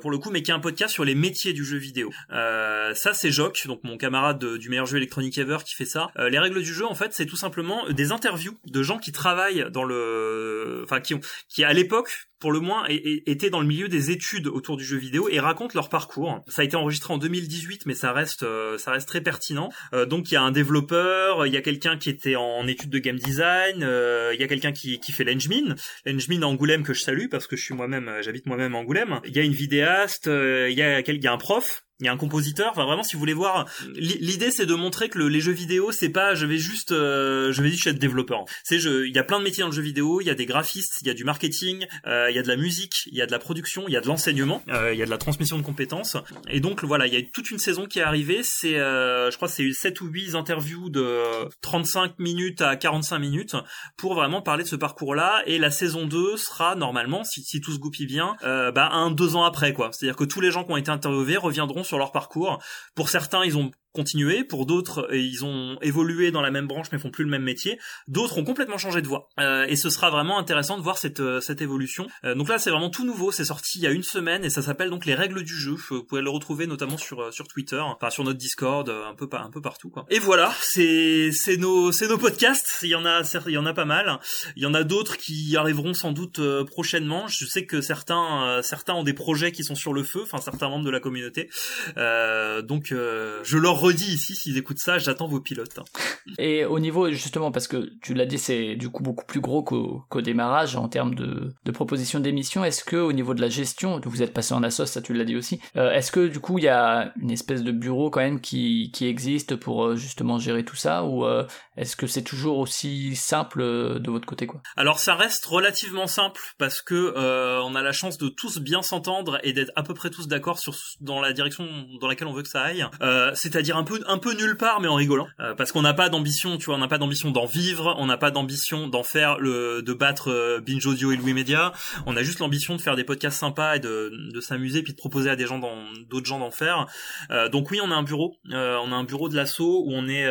pour 0.00 0.10
le 0.10 0.18
coup, 0.18 0.30
mais 0.30 0.42
qui 0.42 0.50
est 0.50 0.54
un 0.54 0.60
podcast 0.60 0.92
sur 0.92 1.04
les 1.04 1.14
métiers 1.14 1.52
du 1.52 1.64
jeu 1.64 1.78
vidéo. 1.78 2.10
ça, 2.30 3.14
c'est 3.14 3.30
Jock, 3.30 3.66
donc 3.66 3.82
mon 3.84 3.96
camarade 3.96 4.44
du 4.56 4.68
meilleur 4.68 4.86
jeu 4.86 4.96
électronique 4.96 5.38
ever, 5.38 5.58
qui 5.64 5.74
fait 5.74 5.86
ça. 5.86 6.08
les 6.16 6.38
règles 6.38 6.62
du 6.62 6.72
jeu, 6.72 6.86
en 6.86 6.94
fait, 6.94 7.12
c'est 7.12 7.26
tout 7.26 7.36
simplement 7.36 7.88
des 7.90 8.12
interviews 8.12 8.58
de 8.66 8.82
gens 8.82 8.98
qui 8.98 9.12
travaillent 9.12 9.66
dans 9.70 9.84
le, 9.84 10.82
enfin 10.84 11.00
qui 11.00 11.14
ont, 11.14 11.20
qui 11.48 11.64
à 11.64 11.72
l'époque 11.72 12.10
pour 12.40 12.52
le 12.52 12.60
moins, 12.60 12.86
étaient 12.88 13.50
dans 13.50 13.60
le 13.60 13.66
milieu 13.66 13.88
des 13.88 14.10
études 14.10 14.46
autour 14.46 14.78
du 14.78 14.84
jeu 14.84 14.96
vidéo 14.96 15.28
et 15.28 15.38
racontent 15.38 15.72
leur 15.74 15.90
parcours. 15.90 16.42
Ça 16.48 16.62
a 16.62 16.64
été 16.64 16.74
enregistré 16.74 17.12
en 17.12 17.18
2018, 17.18 17.84
mais 17.84 17.94
ça 17.94 18.12
reste, 18.12 18.44
euh, 18.44 18.78
ça 18.78 18.92
reste 18.92 19.06
très 19.06 19.20
pertinent. 19.20 19.68
Euh, 20.00 20.06
donc 20.06 20.30
il 20.30 20.34
y 20.34 20.36
a 20.36 20.42
un 20.42 20.50
développeur, 20.50 21.46
il 21.46 21.52
y 21.52 21.56
a 21.56 21.62
quelqu'un 21.62 21.96
qui 21.96 22.10
était 22.10 22.36
en 22.36 22.66
études 22.66 22.90
de 22.90 22.98
game 22.98 23.16
design, 23.16 23.82
euh, 23.82 24.32
il 24.34 24.40
y 24.40 24.44
a 24.44 24.48
quelqu'un 24.48 24.72
qui, 24.72 25.00
qui 25.00 25.12
fait 25.12 25.24
l'Engmin, 25.24 25.74
l'Engmin 26.04 26.42
Angoulême 26.42 26.82
que 26.82 26.94
je 26.94 27.02
salue 27.02 27.28
parce 27.30 27.46
que 27.46 27.56
je 27.56 27.64
suis 27.64 27.74
moi-même, 27.74 28.10
j'habite 28.22 28.46
moi-même 28.46 28.74
Angoulême. 28.74 29.20
Il 29.24 29.36
y 29.36 29.38
a 29.38 29.42
une 29.42 29.52
vidéaste, 29.52 30.26
il 30.26 30.74
y 30.74 30.82
a, 30.82 31.00
il 31.00 31.22
y 31.22 31.26
a 31.26 31.32
un 31.32 31.38
prof 31.38 31.82
il 32.00 32.06
y 32.06 32.08
a 32.08 32.12
un 32.12 32.16
compositeur 32.16 32.70
enfin 32.72 32.84
vraiment 32.84 33.02
si 33.02 33.14
vous 33.14 33.20
voulez 33.20 33.34
voir 33.34 33.66
l'idée 33.94 34.50
c'est 34.50 34.66
de 34.66 34.74
montrer 34.74 35.08
que 35.08 35.18
les 35.18 35.40
jeux 35.40 35.52
vidéo 35.52 35.92
c'est 35.92 36.08
pas 36.08 36.34
je 36.34 36.46
vais 36.46 36.58
juste 36.58 36.92
euh, 36.92 37.52
je 37.52 37.62
vais 37.62 37.70
juste 37.70 37.86
être 37.86 37.98
développeur. 37.98 38.44
C'est 38.64 38.78
je 38.78 39.06
il 39.06 39.14
y 39.14 39.18
a 39.18 39.24
plein 39.24 39.38
de 39.38 39.44
métiers 39.44 39.62
dans 39.62 39.68
le 39.68 39.74
jeu 39.74 39.82
vidéo 39.82 40.20
il 40.20 40.26
y 40.26 40.30
a 40.30 40.34
des 40.34 40.46
graphistes 40.46 40.98
il 41.02 41.06
y 41.06 41.10
a 41.10 41.14
du 41.14 41.24
marketing 41.24 41.86
euh, 42.06 42.28
il 42.30 42.36
y 42.36 42.38
a 42.38 42.42
de 42.42 42.48
la 42.48 42.56
musique 42.56 42.94
il 43.06 43.16
y 43.16 43.22
a 43.22 43.26
de 43.26 43.32
la 43.32 43.38
production 43.38 43.84
il 43.86 43.92
y 43.92 43.96
a 43.96 44.00
de 44.00 44.06
l'enseignement 44.06 44.62
euh, 44.68 44.92
il 44.92 44.98
y 44.98 45.02
a 45.02 45.06
de 45.06 45.10
la 45.10 45.18
transmission 45.18 45.58
de 45.58 45.62
compétences. 45.62 46.16
Et 46.48 46.60
donc 46.60 46.84
voilà 46.84 47.06
il 47.06 47.14
y 47.14 47.16
a 47.16 47.20
toute 47.32 47.50
une 47.50 47.58
saison 47.58 47.86
qui 47.86 47.98
est 47.98 48.02
arrivée. 48.02 48.40
C'est 48.42 48.74
je 48.74 49.36
crois 49.36 49.48
c'est 49.48 49.70
7 49.72 50.00
ou 50.00 50.06
8 50.06 50.34
interviews 50.34 50.88
de 50.90 51.22
35 51.60 52.18
minutes 52.18 52.62
à 52.62 52.76
45 52.76 53.18
minutes 53.18 53.56
pour 53.96 54.14
vraiment 54.14 54.42
parler 54.42 54.64
de 54.64 54.68
ce 54.68 54.76
parcours 54.76 55.14
là 55.14 55.42
et 55.46 55.58
la 55.58 55.70
saison 55.70 56.06
2 56.06 56.36
sera 56.36 56.74
normalement 56.74 57.24
si, 57.24 57.42
si 57.42 57.60
tout 57.60 57.72
se 57.72 57.78
goupille 57.78 58.06
bien 58.06 58.36
bah 58.42 58.90
un 58.92 59.10
deux 59.10 59.36
ans 59.36 59.44
après 59.44 59.72
quoi. 59.72 59.90
C'est 59.92 60.06
à 60.06 60.08
dire 60.08 60.16
que 60.16 60.24
tous 60.24 60.40
les 60.40 60.50
gens 60.50 60.64
qui 60.64 60.72
ont 60.72 60.76
été 60.76 60.90
interviewés 60.90 61.36
reviendront 61.36 61.84
sur 61.90 61.98
leur 61.98 62.12
parcours. 62.12 62.62
Pour 62.94 63.10
certains, 63.10 63.44
ils 63.44 63.58
ont 63.58 63.70
continué, 63.92 64.44
pour 64.44 64.66
d'autres 64.66 65.08
euh, 65.10 65.16
ils 65.16 65.44
ont 65.44 65.76
évolué 65.82 66.30
dans 66.30 66.42
la 66.42 66.50
même 66.50 66.66
branche 66.66 66.86
mais 66.92 66.98
font 66.98 67.10
plus 67.10 67.24
le 67.24 67.30
même 67.30 67.42
métier, 67.42 67.78
d'autres 68.06 68.38
ont 68.38 68.44
complètement 68.44 68.78
changé 68.78 69.02
de 69.02 69.08
voie. 69.08 69.28
Euh, 69.40 69.66
et 69.66 69.76
ce 69.76 69.90
sera 69.90 70.10
vraiment 70.10 70.38
intéressant 70.38 70.78
de 70.78 70.82
voir 70.82 70.98
cette 70.98 71.20
euh, 71.20 71.40
cette 71.40 71.60
évolution. 71.60 72.06
donc 72.24 72.48
là 72.48 72.58
c'est 72.58 72.70
vraiment 72.70 72.90
tout 72.90 73.04
nouveau, 73.04 73.32
c'est 73.32 73.44
sorti 73.44 73.78
il 73.78 73.82
y 73.82 73.86
a 73.86 73.90
une 73.90 74.02
semaine 74.02 74.44
et 74.44 74.50
ça 74.50 74.62
s'appelle 74.62 74.90
donc 74.90 75.06
les 75.06 75.14
règles 75.14 75.42
du 75.42 75.54
jeu. 75.54 75.74
Vous 75.90 76.04
pouvez 76.04 76.22
le 76.22 76.30
retrouver 76.30 76.66
notamment 76.66 76.98
sur 76.98 77.32
sur 77.32 77.48
Twitter, 77.48 77.80
enfin 77.80 78.10
sur 78.10 78.24
notre 78.24 78.38
Discord, 78.38 78.88
un 78.88 79.14
peu 79.14 79.28
un 79.32 79.50
peu 79.50 79.60
partout 79.60 79.90
quoi. 79.90 80.06
Et 80.10 80.18
voilà, 80.18 80.52
c'est 80.60 81.30
nos 81.58 81.90
nos 81.90 82.18
podcasts, 82.18 82.78
il 82.82 82.90
y 82.90 82.94
en 82.94 83.06
a 83.06 83.22
il 83.46 83.52
y 83.52 83.58
en 83.58 83.66
a 83.66 83.72
pas 83.72 83.84
mal. 83.84 84.18
Il 84.56 84.62
y 84.62 84.66
en 84.66 84.74
a 84.74 84.84
d'autres 84.84 85.16
qui 85.16 85.56
arriveront 85.56 85.94
sans 85.94 86.12
doute 86.12 86.40
prochainement. 86.64 87.26
Je 87.26 87.44
sais 87.46 87.66
que 87.66 87.80
certains 87.80 88.60
certains 88.62 88.94
ont 88.94 89.04
des 89.04 89.14
projets 89.14 89.52
qui 89.52 89.64
sont 89.64 89.74
sur 89.74 89.92
le 89.92 90.02
feu, 90.02 90.22
enfin 90.22 90.38
certains 90.38 90.68
membres 90.68 90.84
de 90.84 90.90
la 90.90 91.00
communauté. 91.00 91.48
donc 91.96 92.88
je 92.90 93.56
leur 93.56 93.79
redis 93.80 94.14
ici, 94.14 94.34
s'ils 94.34 94.58
écoutent 94.58 94.78
ça, 94.78 94.98
j'attends 94.98 95.28
vos 95.28 95.40
pilotes. 95.40 95.78
Hein. 95.78 95.84
Et 96.38 96.64
au 96.64 96.78
niveau, 96.78 97.10
justement, 97.10 97.50
parce 97.50 97.68
que 97.68 97.90
tu 98.02 98.14
l'as 98.14 98.26
dit, 98.26 98.38
c'est 98.38 98.76
du 98.76 98.90
coup 98.90 99.02
beaucoup 99.02 99.24
plus 99.24 99.40
gros 99.40 99.62
qu'au 99.62 100.20
démarrage 100.20 100.76
en 100.76 100.88
termes 100.88 101.14
de, 101.14 101.52
de 101.64 101.70
propositions 101.70 102.20
d'émissions. 102.20 102.64
Est-ce 102.64 102.84
que 102.84 102.96
au 102.96 103.12
niveau 103.12 103.34
de 103.34 103.40
la 103.40 103.48
gestion, 103.48 104.00
vous 104.10 104.22
êtes 104.22 104.34
passé 104.34 104.54
en 104.54 104.62
assos, 104.62 104.86
ça 104.86 105.00
tu 105.00 105.14
l'as 105.14 105.24
dit 105.24 105.36
aussi, 105.36 105.60
euh, 105.76 105.92
est-ce 105.92 106.12
que 106.12 106.26
du 106.26 106.40
coup 106.40 106.58
il 106.58 106.64
y 106.64 106.68
a 106.68 107.12
une 107.20 107.30
espèce 107.30 107.62
de 107.62 107.72
bureau 107.72 108.10
quand 108.10 108.20
même 108.20 108.40
qui, 108.40 108.90
qui 108.92 109.06
existe 109.06 109.56
pour 109.56 109.84
euh, 109.84 109.96
justement 109.96 110.38
gérer 110.38 110.64
tout 110.64 110.76
ça 110.76 111.04
ou 111.04 111.24
euh, 111.24 111.46
est-ce 111.76 111.96
que 111.96 112.06
c'est 112.06 112.22
toujours 112.22 112.58
aussi 112.58 113.16
simple 113.16 113.62
de 113.62 114.10
votre 114.10 114.26
côté 114.26 114.46
quoi? 114.46 114.60
Alors 114.76 114.98
ça 114.98 115.14
reste 115.14 115.46
relativement 115.46 116.06
simple 116.06 116.40
parce 116.58 116.82
que 116.82 117.14
on 117.62 117.74
a 117.74 117.82
la 117.82 117.92
chance 117.92 118.18
de 118.18 118.28
tous 118.28 118.58
bien 118.58 118.82
s'entendre 118.82 119.38
et 119.42 119.52
d'être 119.52 119.72
à 119.76 119.82
peu 119.82 119.94
près 119.94 120.10
tous 120.10 120.26
d'accord 120.28 120.58
sur 120.58 120.74
dans 121.00 121.20
la 121.20 121.32
direction 121.32 121.66
dans 122.00 122.08
laquelle 122.08 122.28
on 122.28 122.32
veut 122.32 122.42
que 122.42 122.48
ça 122.48 122.62
aille. 122.62 122.86
C'est-à-dire 123.34 123.69
un 123.72 123.84
peu 123.84 124.00
un 124.06 124.18
peu 124.18 124.34
nulle 124.34 124.56
part 124.56 124.80
mais 124.80 124.88
en 124.88 124.94
rigolant. 124.94 125.28
Euh, 125.40 125.54
parce 125.54 125.72
qu'on 125.72 125.82
n'a 125.82 125.94
pas 125.94 126.08
d'ambition 126.08 126.58
tu 126.58 126.66
vois 126.66 126.76
on 126.76 126.78
n'a 126.78 126.88
pas 126.88 126.98
d'ambition 126.98 127.30
d'en 127.30 127.46
vivre 127.46 127.94
on 127.98 128.06
n'a 128.06 128.16
pas 128.16 128.30
d'ambition 128.30 128.88
d'en 128.88 129.02
faire 129.02 129.38
le 129.38 129.82
de 129.82 129.92
battre 129.92 130.30
euh, 130.30 130.60
Binge 130.60 130.86
Audio 130.86 131.12
et 131.12 131.16
Louis 131.16 131.34
Media 131.34 131.72
on 132.06 132.16
a 132.16 132.22
juste 132.22 132.38
l'ambition 132.40 132.76
de 132.76 132.80
faire 132.80 132.96
des 132.96 133.04
podcasts 133.04 133.38
sympas 133.38 133.76
et 133.76 133.80
de, 133.80 134.12
de 134.32 134.40
s'amuser 134.40 134.82
puis 134.82 134.92
de 134.92 134.98
proposer 134.98 135.30
à 135.30 135.36
des 135.36 135.46
gens 135.46 135.60
d'autres 136.08 136.26
gens 136.26 136.38
d'en 136.38 136.50
faire. 136.50 136.86
Euh, 137.30 137.48
donc 137.48 137.70
oui 137.70 137.80
on 137.82 137.90
a 137.90 137.94
un 137.94 138.02
bureau. 138.02 138.36
On 138.52 138.92
a 138.92 138.96
un 138.96 139.04
bureau 139.04 139.28
de 139.28 139.36
l'assaut 139.36 139.84
où 139.86 139.92
on 139.92 140.08
est 140.08 140.26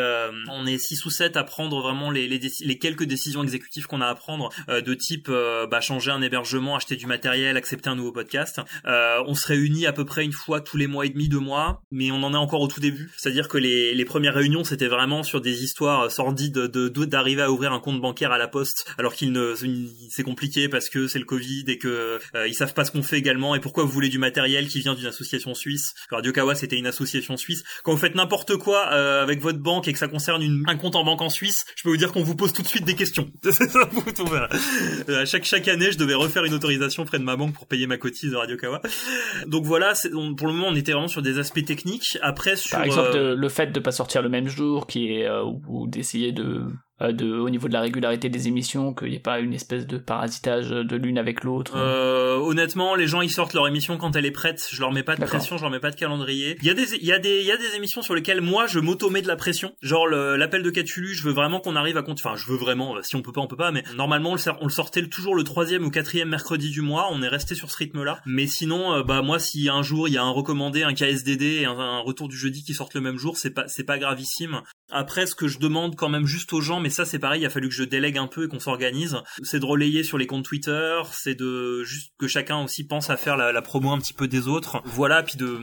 on 0.50 0.66
est 0.66 0.78
six 0.78 1.06
ou 1.06 1.10
sept 1.10 1.38
à 1.38 1.44
prendre 1.44 1.82
vraiment 1.82 2.12
les 2.12 2.28
les, 2.28 2.40
les 2.62 2.78
quelques 2.78 3.04
décisions 3.04 3.44
exécutives 3.44 3.88
qu'on 3.88 4.02
a 4.02 4.08
à 4.08 4.16
prendre 4.16 4.50
de 4.68 4.94
type 4.94 5.30
bah, 5.30 5.82
changer 5.82 6.12
un 6.12 6.22
hébergement 6.22 6.76
acheter 6.76 6.96
du 6.96 7.06
matériel 7.06 7.58
accepter 7.58 7.90
un 7.90 7.96
nouveau 7.96 8.12
podcast. 8.12 8.62
On 8.86 9.34
se 9.34 9.48
réunit 9.48 9.86
à 9.86 9.94
peu 9.94 10.06
près 10.06 10.26
une 10.26 10.34
fois 10.34 10.62
tous 10.62 10.78
les 10.78 10.88
mois 10.88 11.06
et 11.06 11.10
demi 11.10 11.30
deux 11.30 11.40
mois 11.40 11.82
mais 11.92 12.12
on 12.12 12.24
en 12.24 12.34
est 12.34 12.38
encore 12.38 12.62
au 12.62 12.68
tout 12.68 12.80
début 12.80 13.12
c'est-à-dire 13.30 13.44
dire 13.44 13.48
que 13.48 13.58
les, 13.60 13.94
les 13.94 14.06
premières 14.06 14.34
réunions 14.34 14.64
c'était 14.64 14.88
vraiment 14.88 15.22
sur 15.22 15.40
des 15.40 15.64
histoires 15.64 16.10
sordides 16.12 16.54
de 16.54 16.90
d'arriver 17.06 17.44
à 17.44 17.52
ouvrir 17.52 17.72
un 17.74 17.80
compte 17.80 18.02
bancaire 18.02 18.32
à 18.32 18.38
la 18.38 18.48
poste 18.48 18.86
alors 18.98 19.14
qu'il 19.14 19.32
ne 19.32 19.54
c'est 20.10 20.24
compliqué 20.24 20.68
parce 20.68 20.90
que 20.90 21.08
c'est 21.08 21.20
le 21.20 21.26
Covid 21.26 21.64
et 21.68 21.78
que 21.78 22.20
euh, 22.36 22.48
ils 22.48 22.56
savent 22.56 22.74
pas 22.74 22.86
ce 22.86 22.92
qu'on 22.92 23.04
fait 23.04 23.18
également 23.18 23.56
et 23.56 23.60
pourquoi 23.60 23.84
vous 23.84 23.92
voulez 23.92 24.10
du 24.10 24.18
matériel 24.18 24.68
qui 24.68 24.80
vient 24.80 24.96
d'une 24.96 25.06
association 25.06 25.54
suisse. 25.54 25.94
Radio 26.10 26.32
Kawa 26.32 26.56
c'était 26.56 26.78
une 26.78 26.88
association 26.88 27.38
suisse. 27.38 27.64
Quand 27.84 27.92
vous 27.92 27.98
faites 27.98 28.16
n'importe 28.16 28.58
quoi 28.58 28.90
euh, 28.92 29.22
avec 29.22 29.42
votre 29.42 29.60
banque 29.60 29.88
et 29.88 29.94
que 29.94 30.00
ça 30.00 30.08
concerne 30.08 30.42
une, 30.42 30.64
un 30.68 30.76
compte 30.76 30.96
en 30.96 31.04
banque 31.04 31.22
en 31.22 31.30
Suisse, 31.30 31.66
je 31.76 31.84
peux 31.84 31.90
vous 31.90 31.98
dire 31.98 32.12
qu'on 32.12 32.24
vous 32.24 32.36
pose 32.36 32.52
tout 32.52 32.64
de 32.64 32.68
suite 32.68 32.86
des 32.86 32.96
questions. 32.96 33.30
euh, 35.10 35.26
chaque 35.26 35.46
chaque 35.46 35.68
année, 35.68 35.92
je 35.92 35.98
devais 35.98 36.16
refaire 36.16 36.44
une 36.46 36.54
autorisation 36.54 37.06
près 37.06 37.20
de 37.20 37.24
ma 37.24 37.36
banque 37.36 37.54
pour 37.54 37.68
payer 37.68 37.86
ma 37.86 37.98
cotise 37.98 38.32
de 38.32 38.36
Radio 38.36 38.58
Kawa. 38.58 38.82
Donc 39.46 39.66
voilà, 39.66 39.94
pour 40.38 40.48
le 40.48 40.54
moment, 40.54 40.68
on 40.70 40.76
était 40.76 40.92
vraiment 40.94 41.08
sur 41.08 41.22
des 41.22 41.38
aspects 41.40 41.64
techniques. 41.64 42.18
Après 42.22 42.56
sur 42.56 42.80
le 43.20 43.50
fait 43.50 43.68
de 43.68 43.80
pas 43.80 43.92
sortir 43.92 44.22
le 44.22 44.30
même 44.30 44.48
jour, 44.48 44.88
qui 44.88 45.14
est 45.14 45.28
euh, 45.28 45.44
ou 45.68 45.88
d'essayer 45.88 46.32
de 46.32 46.66
de, 47.02 47.32
au 47.34 47.50
niveau 47.50 47.68
de 47.68 47.74
la 47.74 47.82
régularité 47.82 48.30
des 48.30 48.48
émissions, 48.48 48.94
qu'il 48.94 49.10
n'y 49.10 49.16
ait 49.16 49.20
pas 49.20 49.40
une 49.40 49.54
espèce 49.54 49.88
de 49.88 49.98
parasitage 49.98 50.70
de 50.70 50.96
l'une 50.96 51.18
avec 51.18 51.44
l'autre 51.44 51.74
euh, 51.76 52.38
Honnêtement, 52.38 52.96
les 52.96 53.08
gens 53.08 53.22
ils 53.22 53.32
sortent 53.32 53.54
leur 53.54 53.68
émission 53.68 53.98
quand 53.98 54.16
elle 54.16 54.26
est 54.26 54.32
prête. 54.32 54.68
Je 54.72 54.80
leur 54.80 54.92
mets 54.92 55.04
pas 55.04 55.16
de 55.16 55.24
pression, 55.24 55.58
je 55.58 55.62
leur 55.62 55.72
mets 55.72 55.80
pas 55.80 55.92
de 55.92 55.96
calendrier. 55.96 56.58
Il 56.62 56.68
y 56.68 56.70
a 56.70 56.74
des, 56.74 56.96
il 56.96 57.06
y 57.06 57.14
a 57.14 57.20
des, 57.20 57.40
il 57.40 57.46
y 57.46 57.52
a 57.52 57.58
des 57.58 57.76
émissions 57.76 58.02
sur 58.02 58.16
lesquelles 58.16 58.42
moi 58.42 58.68
je 58.68 58.80
m'automets 58.80 59.22
de 59.22 59.28
la 59.28 59.36
pression. 59.36 59.74
Genre 59.82 60.08
l'appel 60.08 60.64
de 60.64 60.70
Catulu, 60.70 61.14
je 61.14 61.24
veux 61.24 61.34
vraiment 61.34 61.60
qu'on 61.60 61.76
arrive 61.76 61.98
à 61.98 62.04
compte. 62.04 62.20
Enfin, 62.24 62.36
je 62.36 62.46
veux 62.48 62.58
vraiment. 62.58 62.96
Si 63.02 63.16
on 63.16 63.22
peut 63.22 63.32
pas, 63.32 63.42
on 63.42 63.48
peut 63.48 63.56
pas. 63.56 63.72
Mais 63.72 63.84
normalement, 63.96 64.32
on 64.32 64.36
le, 64.36 64.42
on 64.62 64.66
le 64.66 64.72
sortait 64.72 65.06
toujours 65.08 65.36
le 65.36 65.44
troisième 65.44 65.86
ou 65.86 65.92
quatrième 65.92 66.30
mercredi 66.30 66.70
du 66.70 66.82
mois. 66.82 67.08
On 67.12 67.22
est 67.22 67.28
resté 67.28 67.56
sur 67.56 67.72
ce 67.72 67.78
rythme-là. 67.78 68.20
Mais 68.26 68.48
sinon, 68.48 68.94
euh, 68.94 69.04
bah 69.04 69.22
moi, 69.22 69.40
si 69.40 69.70
un 69.70 69.82
jour 69.82 70.08
il 70.08 70.14
y 70.14 70.18
a 70.18 70.24
un 70.24 70.32
recommandé, 70.32 70.84
un 70.84 70.94
KSDD 70.94 71.44
et 71.62 71.66
un, 71.66 71.78
un 71.80 72.00
retour 72.00 72.28
du 72.28 72.38
jeudi 72.38 72.64
qui 72.64 72.74
sortent 72.74 72.94
le 72.94 73.02
même 73.02 73.18
jour, 73.18 73.38
c'est 73.38 73.52
pas, 73.52 73.68
c'est 73.68 73.84
pas 73.84 73.98
gravissime. 73.98 74.62
Après, 74.92 75.28
ce 75.28 75.36
que 75.36 75.48
je 75.48 75.60
demande 75.60 75.96
quand 75.96 76.10
même 76.10 76.26
juste 76.26 76.54
aux 76.54 76.62
gens, 76.62 76.80
mais 76.80 76.90
ça 76.90 77.06
c'est 77.06 77.20
pareil, 77.20 77.42
il 77.42 77.46
a 77.46 77.50
fallu 77.50 77.70
que 77.70 77.76
je 77.76 77.84
délègue 77.84 78.18
un 78.18 78.28
peu 78.28 78.46
et 78.46 78.48
qu'on 78.48 78.60
s'organise, 78.60 79.18
c'est 79.44 79.60
de 79.60 79.66
relayer 79.66 80.04
sur 80.04 80.18
les 80.18 80.28
comptes 80.28 80.46
Twitter, 80.46 81.02
c'est 81.12 81.36
de 81.36 81.84
juste 81.84 82.14
que 82.18 82.28
chacun 82.28 82.64
aussi 82.64 82.86
pense 82.86 83.10
à 83.10 83.18
faire 83.18 83.38
la, 83.38 83.62
promo 83.62 83.92
un 83.92 84.00
petit 84.00 84.14
peu 84.14 84.28
des 84.28 84.48
autres, 84.48 84.82
voilà, 84.86 85.22
puis 85.22 85.38
de 85.38 85.60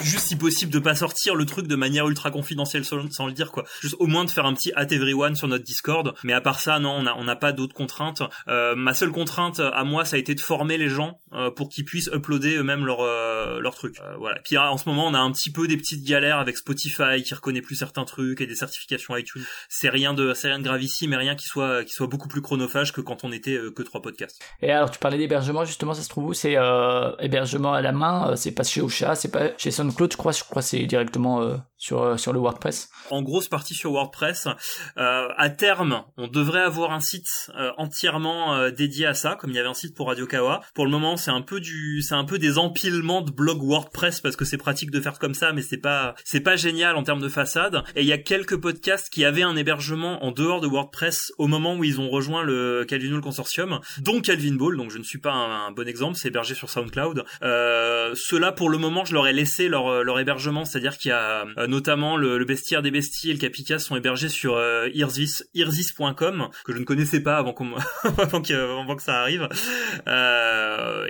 juste 0.00 0.26
si 0.26 0.36
possible 0.36 0.72
de 0.72 0.78
pas 0.78 0.94
sortir 0.94 1.34
le 1.34 1.46
truc 1.46 1.66
de 1.66 1.76
manière 1.76 2.08
ultra 2.08 2.30
confidentielle 2.30 2.84
sans, 2.84 3.26
le 3.26 3.32
dire 3.32 3.50
quoi, 3.50 3.64
juste 3.80 3.96
au 3.98 4.06
moins 4.06 4.24
de 4.24 4.30
faire 4.30 4.46
un 4.46 4.54
petit 4.54 4.72
at 4.74 4.86
everyone 4.90 5.36
sur 5.36 5.48
notre 5.48 5.64
Discord, 5.64 6.14
mais 6.24 6.32
à 6.32 6.40
part 6.40 6.60
ça 6.60 6.78
non, 6.78 6.90
on 6.90 7.06
a 7.06 7.14
on 7.14 7.24
n'a 7.24 7.36
pas 7.36 7.52
d'autres 7.52 7.74
contraintes. 7.74 8.22
Euh, 8.48 8.74
ma 8.74 8.94
seule 8.94 9.10
contrainte 9.10 9.60
à 9.60 9.84
moi, 9.84 10.04
ça 10.04 10.16
a 10.16 10.18
été 10.18 10.34
de 10.34 10.40
former 10.40 10.76
les 10.76 10.88
gens 10.88 11.20
euh, 11.32 11.50
pour 11.50 11.68
qu'ils 11.68 11.84
puissent 11.84 12.10
uploader 12.12 12.56
eux-mêmes 12.56 12.84
leur 12.84 13.00
euh, 13.00 13.60
leur 13.60 13.74
truc, 13.74 13.96
voilà. 14.18 14.40
Puis 14.44 14.58
en 14.58 14.76
ce 14.76 14.88
moment, 14.88 15.06
on 15.06 15.14
a 15.14 15.18
un 15.18 15.32
petit 15.32 15.50
peu 15.50 15.66
des 15.66 15.76
petites 15.76 16.04
galères 16.04 16.38
avec 16.38 16.56
Spotify 16.56 17.22
qui 17.24 17.34
reconnaît 17.34 17.62
plus 17.62 17.76
certains 17.76 18.04
trucs 18.04 18.40
et 18.40 18.46
des 18.46 18.54
certification 18.66 19.16
iTunes. 19.16 19.44
C'est 19.68 19.88
rien 19.88 20.14
de, 20.14 20.34
c'est 20.34 20.48
rien 20.48 20.60
gravissime, 20.60 21.10
mais 21.10 21.16
rien 21.16 21.34
qui 21.34 21.46
soit, 21.46 21.84
qui 21.84 21.92
soit 21.92 22.06
beaucoup 22.06 22.28
plus 22.28 22.42
chronophage 22.42 22.92
que 22.92 23.00
quand 23.00 23.24
on 23.24 23.32
était 23.32 23.56
euh, 23.56 23.70
que 23.70 23.82
trois 23.82 24.02
podcasts. 24.02 24.40
Et 24.62 24.70
alors, 24.70 24.90
tu 24.90 24.98
parlais 24.98 25.18
d'hébergement, 25.18 25.64
justement, 25.64 25.94
ça 25.94 26.02
se 26.02 26.08
trouve 26.08 26.26
où? 26.26 26.34
C'est 26.34 26.56
euh, 26.56 27.12
hébergement 27.18 27.72
à 27.72 27.82
la 27.82 27.92
main, 27.92 28.30
euh, 28.30 28.36
c'est 28.36 28.52
pas 28.52 28.64
chez 28.64 28.80
Ocha, 28.80 29.14
c'est 29.14 29.30
pas 29.30 29.56
chez 29.56 29.70
SoundCloud, 29.70 30.12
je 30.12 30.16
crois, 30.16 30.32
je 30.32 30.44
crois 30.44 30.62
c'est 30.62 30.84
directement 30.86 31.56
sur 31.78 32.18
sur 32.18 32.32
le 32.32 32.38
WordPress. 32.38 32.88
En 33.10 33.22
grosse 33.22 33.48
partie 33.48 33.74
sur 33.74 33.92
WordPress. 33.92 34.48
à 34.96 35.50
terme, 35.50 36.02
on 36.16 36.28
devrait 36.28 36.62
avoir 36.62 36.92
un 36.92 37.00
site 37.00 37.50
entièrement 37.76 38.70
dédié 38.70 39.06
à 39.06 39.14
ça, 39.14 39.36
comme 39.36 39.50
il 39.50 39.56
y 39.56 39.58
avait 39.58 39.68
un 39.68 39.74
site 39.74 39.94
pour 39.94 40.08
Radio 40.08 40.26
Kawa. 40.26 40.60
Pour 40.74 40.84
le 40.84 40.90
moment, 40.90 41.16
c'est 41.16 41.30
un 41.30 41.42
peu 41.42 41.60
du, 41.60 42.02
c'est 42.02 42.14
un 42.14 42.24
peu 42.24 42.38
des 42.38 42.58
empilements 42.58 43.22
de 43.22 43.30
blogs 43.30 43.62
WordPress 43.62 44.20
parce 44.20 44.36
que 44.36 44.44
c'est 44.44 44.56
pratique 44.56 44.90
de 44.90 45.00
faire 45.00 45.18
comme 45.18 45.34
ça, 45.34 45.52
mais 45.52 45.62
c'est 45.62 45.76
pas, 45.78 46.14
c'est 46.24 46.40
pas 46.40 46.56
génial 46.56 46.96
en 46.96 47.02
termes 47.02 47.20
de 47.20 47.28
façade. 47.28 47.82
Et 47.94 48.02
il 48.02 48.06
y 48.06 48.12
a 48.12 48.18
quelques 48.18 48.56
podcasts 48.56 49.10
qui 49.10 49.24
avaient 49.24 49.42
un 49.42 49.56
hébergement 49.56 50.24
en 50.24 50.32
dehors 50.32 50.60
de 50.60 50.66
WordPress 50.66 51.32
au 51.38 51.46
moment 51.46 51.76
où 51.76 51.84
ils 51.84 52.00
ont 52.00 52.08
rejoint 52.08 52.42
le 52.42 52.84
Calvino 52.86 53.16
le 53.16 53.22
consortium, 53.22 53.80
dont 53.98 54.20
Calvin 54.20 54.54
Ball, 54.54 54.76
donc 54.76 54.90
je 54.90 54.98
ne 54.98 55.04
suis 55.04 55.18
pas 55.18 55.32
un, 55.32 55.70
bon 55.72 55.88
exemple, 55.88 56.16
c'est 56.16 56.28
hébergé 56.28 56.54
sur 56.54 56.70
SoundCloud. 56.70 57.24
Euh, 57.42 58.14
Ceux-là, 58.14 58.52
pour 58.52 58.70
le 58.70 58.78
moment, 58.78 59.04
je 59.04 59.14
leur 59.14 59.26
ai 59.26 59.32
laissé 59.32 59.68
leur, 59.68 60.04
leur 60.04 60.18
hébergement, 60.18 60.64
c'est-à-dire 60.64 60.98
qu'il 60.98 61.10
y 61.10 61.12
a 61.12 61.46
euh, 61.58 61.66
notamment 61.76 62.16
le, 62.16 62.44
bestiaire 62.44 62.82
des 62.82 62.90
besties 62.90 63.30
et 63.30 63.32
le 63.32 63.38
Capicas 63.38 63.78
sont 63.78 63.96
hébergés 63.96 64.28
sur 64.28 64.58
Irzis, 64.94 65.42
irzis.com 65.54 66.48
que 66.64 66.72
je 66.72 66.78
ne 66.78 66.84
connaissais 66.84 67.20
pas 67.20 67.36
avant, 67.36 67.54
avant, 68.18 68.40
que, 68.40 68.80
avant 68.80 68.96
que 68.96 69.02
ça 69.02 69.20
arrive. 69.20 69.48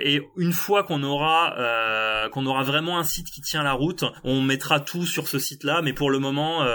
et 0.03 0.21
une 0.35 0.53
fois 0.53 0.83
qu'on 0.83 1.03
aura 1.03 1.55
qu'on 2.31 2.45
aura 2.45 2.63
vraiment 2.63 2.97
un 2.99 3.03
site 3.03 3.27
qui 3.33 3.41
tient 3.41 3.63
la 3.63 3.73
route, 3.73 4.03
on 4.23 4.41
mettra 4.41 4.79
tout 4.79 5.05
sur 5.05 5.27
ce 5.27 5.39
site-là. 5.39 5.81
Mais 5.81 5.93
pour 5.93 6.09
le 6.09 6.19
moment, 6.19 6.65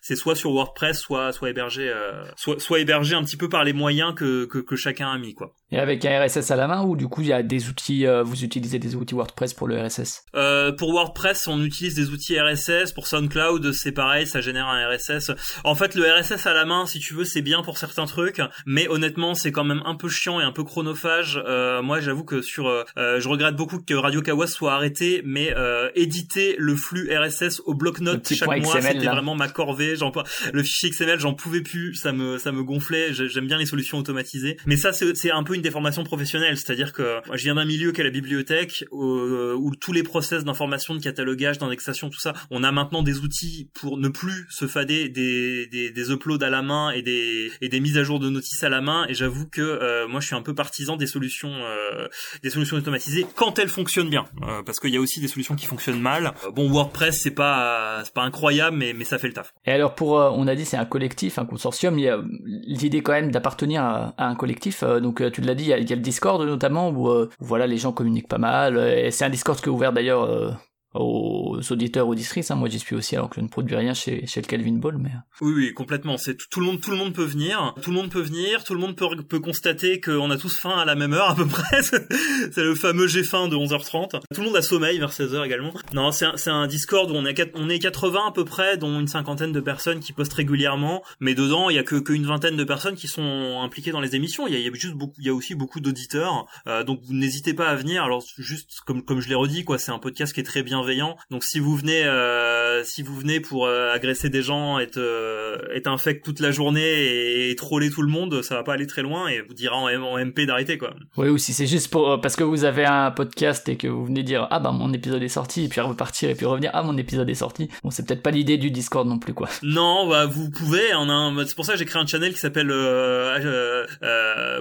c'est 0.00 0.16
soit 0.16 0.36
sur 0.36 0.52
WordPress, 0.52 0.98
soit 0.98 1.32
soit 1.32 1.50
hébergé, 1.50 1.92
soit 2.36 2.60
soit 2.60 2.80
hébergé 2.80 3.14
un 3.14 3.24
petit 3.24 3.36
peu 3.36 3.48
par 3.48 3.64
les 3.64 3.72
moyens 3.72 4.14
que 4.14 4.46
que, 4.46 4.58
que 4.58 4.76
chacun 4.76 5.10
a 5.10 5.18
mis 5.18 5.34
quoi. 5.34 5.54
Et 5.70 5.78
avec 5.78 6.04
un 6.04 6.24
RSS 6.24 6.50
à 6.50 6.56
la 6.56 6.68
main 6.68 6.84
ou 6.84 6.96
du 6.96 7.08
coup 7.08 7.20
il 7.20 7.28
y 7.28 7.32
a 7.32 7.42
des 7.42 7.68
outils, 7.68 8.06
euh, 8.06 8.22
vous 8.22 8.44
utilisez 8.44 8.78
des 8.78 8.94
outils 8.94 9.14
WordPress 9.14 9.54
pour 9.54 9.66
le 9.66 9.80
RSS 9.80 10.24
euh, 10.34 10.72
Pour 10.72 10.92
WordPress, 10.92 11.48
on 11.48 11.62
utilise 11.62 11.94
des 11.94 12.10
outils 12.10 12.38
RSS. 12.38 12.92
Pour 12.92 13.06
SoundCloud, 13.24 13.72
c'est 13.72 13.92
pareil, 13.92 14.26
ça 14.26 14.40
génère 14.40 14.66
un 14.66 14.88
RSS. 14.88 15.32
En 15.64 15.74
fait, 15.74 15.94
le 15.94 16.04
RSS 16.04 16.46
à 16.46 16.54
la 16.54 16.64
main, 16.64 16.86
si 16.86 16.98
tu 16.98 17.14
veux, 17.14 17.24
c'est 17.24 17.42
bien 17.42 17.62
pour 17.62 17.78
certains 17.78 18.06
trucs, 18.06 18.40
mais 18.66 18.88
honnêtement, 18.88 19.34
c'est 19.34 19.52
quand 19.52 19.64
même 19.64 19.82
un 19.84 19.94
peu 19.94 20.08
chiant 20.08 20.40
et 20.40 20.44
un 20.44 20.52
peu 20.52 20.64
chronophage. 20.64 21.40
Euh, 21.46 21.82
moi, 21.82 22.00
j'avoue 22.00 22.24
que 22.24 22.42
sur, 22.42 22.68
euh, 22.68 22.84
je 22.96 23.28
regrette 23.28 23.56
beaucoup 23.56 23.78
que 23.78 23.94
Radio 23.94 24.22
Kawas 24.22 24.48
soit 24.48 24.74
arrêté, 24.74 25.22
mais 25.24 25.54
éditer 25.94 26.56
le 26.58 26.76
flux 26.76 27.10
RSS 27.14 27.62
au 27.66 27.74
bloc-notes 27.74 28.32
chaque 28.34 28.62
mois, 28.62 28.80
c'était 28.80 29.06
vraiment 29.06 29.34
ma 29.34 29.48
corvée. 29.48 29.96
J'en 29.96 30.12
le 30.52 30.62
fichier 30.62 30.90
XML, 30.90 31.18
j'en 31.18 31.34
pouvais 31.34 31.62
plus, 31.62 31.94
ça 31.94 32.12
me 32.12 32.38
ça 32.38 32.52
me 32.52 32.62
gonflait. 32.62 33.12
J'aime 33.12 33.46
bien 33.46 33.58
les 33.58 33.66
solutions 33.66 33.98
automatisées, 33.98 34.56
mais 34.66 34.76
ça 34.76 34.92
c'est 34.92 35.30
un 35.30 35.42
peu 35.42 35.54
une 35.54 35.62
des 35.62 35.70
formations 35.70 36.04
professionnelles, 36.04 36.56
c'est-à-dire 36.56 36.92
que 36.92 37.20
moi, 37.26 37.36
je 37.36 37.44
viens 37.44 37.54
d'un 37.54 37.64
milieu 37.64 37.92
qu'est 37.92 38.02
la 38.02 38.10
bibliothèque, 38.10 38.84
euh, 38.92 39.54
où, 39.54 39.74
tous 39.74 39.92
les 39.92 40.02
process 40.02 40.44
d'information, 40.44 40.94
de 40.94 41.00
catalogage, 41.00 41.58
d'indexation, 41.58 42.10
tout 42.10 42.20
ça, 42.20 42.34
on 42.50 42.62
a 42.62 42.72
maintenant 42.72 43.02
des 43.02 43.13
outils 43.20 43.70
pour 43.74 43.98
ne 43.98 44.08
plus 44.08 44.46
se 44.50 44.66
fader 44.66 45.08
des, 45.08 45.66
des, 45.66 45.90
des 45.90 46.10
uploads 46.10 46.44
à 46.44 46.50
la 46.50 46.62
main 46.62 46.90
et 46.90 47.02
des, 47.02 47.50
des 47.60 47.80
mises 47.80 47.98
à 47.98 48.04
jour 48.04 48.20
de 48.20 48.28
notices 48.28 48.62
à 48.62 48.68
la 48.68 48.80
main. 48.80 49.06
Et 49.08 49.14
j'avoue 49.14 49.46
que 49.46 49.60
euh, 49.60 50.06
moi, 50.08 50.20
je 50.20 50.26
suis 50.26 50.36
un 50.36 50.42
peu 50.42 50.54
partisan 50.54 50.96
des 50.96 51.06
solutions, 51.06 51.52
euh, 51.52 52.08
des 52.42 52.50
solutions 52.50 52.76
automatisées 52.76 53.26
quand 53.34 53.58
elles 53.58 53.68
fonctionnent 53.68 54.10
bien, 54.10 54.24
parce 54.64 54.80
qu'il 54.80 54.90
y 54.90 54.96
a 54.96 55.00
aussi 55.00 55.20
des 55.20 55.28
solutions 55.28 55.54
qui 55.54 55.66
fonctionnent 55.66 56.00
mal. 56.00 56.32
bon, 56.54 56.70
WordPress, 56.70 57.20
c'est 57.22 57.30
pas, 57.30 58.02
c'est 58.04 58.14
pas 58.14 58.22
incroyable, 58.22 58.76
mais, 58.76 59.04
ça 59.04 59.18
fait 59.18 59.28
le 59.28 59.34
taf. 59.34 59.52
Et 59.66 59.70
alors 59.70 59.94
pour, 59.94 60.12
on 60.12 60.46
a 60.46 60.54
dit, 60.54 60.64
c'est 60.64 60.78
un 60.78 60.86
collectif, 60.86 61.38
un 61.38 61.44
consortium. 61.44 61.98
Il 61.98 62.04
y 62.04 62.08
a 62.08 62.22
l'idée 62.46 63.02
quand 63.02 63.12
même 63.12 63.30
d'appartenir 63.30 63.82
à, 63.82 64.14
un 64.16 64.34
collectif. 64.34 64.82
donc 64.82 65.22
tu 65.32 65.40
l'as 65.40 65.54
dit, 65.54 65.64
il 65.64 65.68
y, 65.68 65.72
a, 65.92 65.96
le 65.96 66.02
Discord 66.02 66.42
notamment 66.42 66.90
où, 66.90 67.08
euh, 67.08 67.28
voilà 67.40 67.66
les 67.66 67.78
gens 67.78 67.92
communiquent 67.92 68.28
pas 68.28 68.38
mal. 68.38 68.78
Et 68.78 69.10
c'est 69.10 69.24
un 69.24 69.30
Discord 69.30 69.60
qui 69.60 69.66
est 69.66 69.72
ouvert 69.72 69.92
d'ailleurs 69.92 70.24
euh, 70.24 70.50
aux 70.94 71.60
auditeurs, 71.70 72.08
auditrices. 72.08 72.50
Hein. 72.50 72.56
Moi, 72.56 72.68
j'y 72.68 72.78
suis 72.78 72.94
aussi 72.94 73.16
alors 73.16 73.28
que 73.28 73.36
je 73.36 73.40
ne 73.40 73.48
produis 73.48 73.76
rien 73.76 73.94
chez, 73.94 74.26
chez 74.26 74.40
le 74.40 74.46
Calvin 74.46 74.74
Ball, 74.74 74.96
mais. 74.98 75.10
Oui, 75.40 75.52
oui, 75.54 75.74
complètement. 75.74 76.16
C'est 76.16 76.36
tout, 76.48 76.60
le 76.60 76.66
monde, 76.66 76.80
tout 76.80 76.90
le 76.90 76.96
monde 76.96 77.12
peut 77.12 77.24
venir. 77.24 77.74
Tout 77.82 77.90
le 77.90 77.96
monde 77.96 78.10
peut 78.10 78.20
venir. 78.20 78.64
Tout 78.64 78.74
le 78.74 78.80
monde 78.80 78.96
peut, 78.96 79.08
peut 79.28 79.40
constater 79.40 80.00
qu'on 80.00 80.30
a 80.30 80.36
tous 80.36 80.56
faim 80.56 80.78
à 80.78 80.84
la 80.84 80.94
même 80.94 81.12
heure 81.12 81.30
à 81.30 81.34
peu 81.34 81.46
près. 81.46 81.82
c'est 81.82 82.62
le 82.62 82.74
fameux 82.74 83.06
j'ai 83.06 83.24
faim 83.24 83.48
de 83.48 83.56
11h30. 83.56 84.20
Tout 84.32 84.40
le 84.40 84.46
monde 84.46 84.56
a 84.56 84.62
sommeil 84.62 84.98
vers 84.98 85.10
16h 85.10 85.44
également. 85.44 85.72
Non, 85.92 86.12
c'est 86.12 86.26
un, 86.26 86.34
un, 86.46 86.66
Discord 86.66 87.10
où 87.10 87.14
on 87.14 87.26
est, 87.26 87.52
on 87.54 87.68
est 87.68 87.78
80 87.78 88.20
à 88.28 88.32
peu 88.32 88.44
près, 88.44 88.76
dont 88.76 89.00
une 89.00 89.08
cinquantaine 89.08 89.52
de 89.52 89.60
personnes 89.60 90.00
qui 90.00 90.12
postent 90.12 90.32
régulièrement. 90.32 91.02
Mais 91.20 91.34
dedans, 91.34 91.70
il 91.70 91.76
y 91.76 91.78
a 91.78 91.82
que 91.82 91.96
qu'une 91.96 92.26
vingtaine 92.26 92.56
de 92.56 92.64
personnes 92.64 92.94
qui 92.94 93.08
sont 93.08 93.60
impliquées 93.62 93.90
dans 93.90 94.00
les 94.00 94.14
émissions. 94.14 94.46
Il 94.46 94.54
y 94.54 94.56
a, 94.56 94.60
y 94.60 94.68
a 94.68 94.72
juste 94.74 94.94
beaucoup, 94.94 95.14
il 95.18 95.26
y 95.26 95.30
a 95.30 95.34
aussi 95.34 95.54
beaucoup 95.54 95.80
d'auditeurs. 95.80 96.46
Euh, 96.66 96.84
donc 96.84 97.00
n'hésitez 97.08 97.54
pas 97.54 97.68
à 97.68 97.74
venir. 97.74 98.02
Alors 98.02 98.22
juste 98.38 98.80
comme 98.86 99.04
comme 99.04 99.20
je 99.20 99.28
l'ai 99.28 99.34
redit, 99.34 99.64
quoi, 99.64 99.78
c'est 99.78 99.92
un 99.92 99.98
podcast 99.98 100.32
qui 100.32 100.40
est 100.40 100.44
très 100.44 100.62
bienveillant. 100.84 101.16
Donc 101.30 101.44
si 101.44 101.58
vous 101.58 101.76
venez, 101.76 102.04
euh, 102.04 102.84
si 102.84 103.02
vous 103.02 103.16
venez 103.16 103.40
pour 103.40 103.66
euh, 103.66 103.92
agresser 103.92 104.28
des 104.28 104.42
gens, 104.42 104.78
être 104.78 104.98
euh, 104.98 105.56
être 105.74 105.86
infect 105.86 106.24
toute 106.24 106.40
la 106.40 106.50
journée 106.50 107.48
et, 107.50 107.56
troller 107.56 107.88
tout 107.88 108.02
le 108.02 108.08
monde, 108.08 108.42
ça 108.42 108.56
va 108.56 108.64
pas 108.64 108.74
aller 108.74 108.86
très 108.86 109.02
loin 109.02 109.28
et 109.28 109.40
vous 109.40 109.54
dira 109.54 109.76
en, 109.76 110.18
MP 110.18 110.40
d'arrêter 110.40 110.76
quoi. 110.76 110.94
Oui, 111.16 111.28
ou 111.28 111.38
si 111.38 111.52
c'est 111.52 111.66
juste 111.66 111.88
pour 111.88 112.20
parce 112.20 112.36
que 112.36 112.44
vous 112.44 112.64
avez 112.64 112.84
un 112.84 113.10
podcast 113.10 113.68
et 113.68 113.76
que 113.76 113.86
vous 113.86 114.04
venez 114.04 114.22
dire 114.22 114.48
ah 114.50 114.58
bah 114.58 114.72
mon 114.72 114.92
épisode 114.92 115.22
est 115.22 115.28
sorti 115.28 115.64
et 115.64 115.68
puis 115.68 115.80
repartir 115.80 116.30
et 116.30 116.34
puis 116.34 116.46
revenir 116.46 116.70
ah 116.74 116.82
mon 116.82 116.96
épisode 116.98 117.30
est 117.30 117.34
sorti. 117.34 117.70
Bon 117.82 117.90
c'est 117.90 118.06
peut-être 118.06 118.22
pas 118.22 118.32
l'idée 118.32 118.58
du 118.58 118.70
Discord 118.70 119.06
non 119.06 119.18
plus 119.18 119.34
quoi. 119.34 119.48
Non, 119.62 120.08
bah 120.08 120.26
vous 120.26 120.50
pouvez. 120.50 120.94
On 120.94 121.08
a 121.08 121.32
c'est 121.46 121.54
pour 121.54 121.64
ça 121.64 121.72
que 121.72 121.78
j'ai 121.78 121.84
créé 121.84 122.02
un 122.02 122.06
channel 122.06 122.32
qui 122.32 122.40
s'appelle 122.40 122.70
euh, 122.72 123.86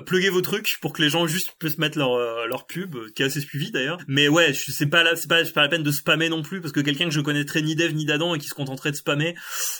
pluguer 0.01 0.29
vos 0.29 0.41
trucs 0.41 0.67
pour 0.81 0.93
que 0.93 1.01
les 1.01 1.09
gens 1.09 1.25
juste 1.25 1.53
puissent 1.59 1.79
mettre 1.79 1.97
leur 1.97 2.15
leur 2.47 2.67
pub 2.67 2.95
qui 3.15 3.23
est 3.23 3.25
assez 3.25 3.41
suivi 3.41 3.71
d'ailleurs. 3.71 3.97
Mais 4.07 4.27
ouais, 4.27 4.53
c'est 4.53 4.87
pas 4.87 5.03
là, 5.03 5.15
c'est 5.15 5.27
pas, 5.27 5.43
pas 5.53 5.61
la 5.63 5.69
peine 5.69 5.83
de 5.83 5.91
spammer 6.13 6.29
non 6.29 6.43
plus 6.43 6.61
parce 6.61 6.71
que 6.71 6.79
quelqu'un 6.79 7.05
que 7.05 7.11
je 7.11 7.21
connaîtrais 7.21 7.63
ni 7.63 7.75
dev 7.75 7.91
ni 7.93 8.05
d'Adam 8.05 8.35
et 8.35 8.39
qui 8.39 8.47
se 8.47 8.53
contenterait 8.53 8.91
de 8.91 8.95
spammer, 8.95 9.33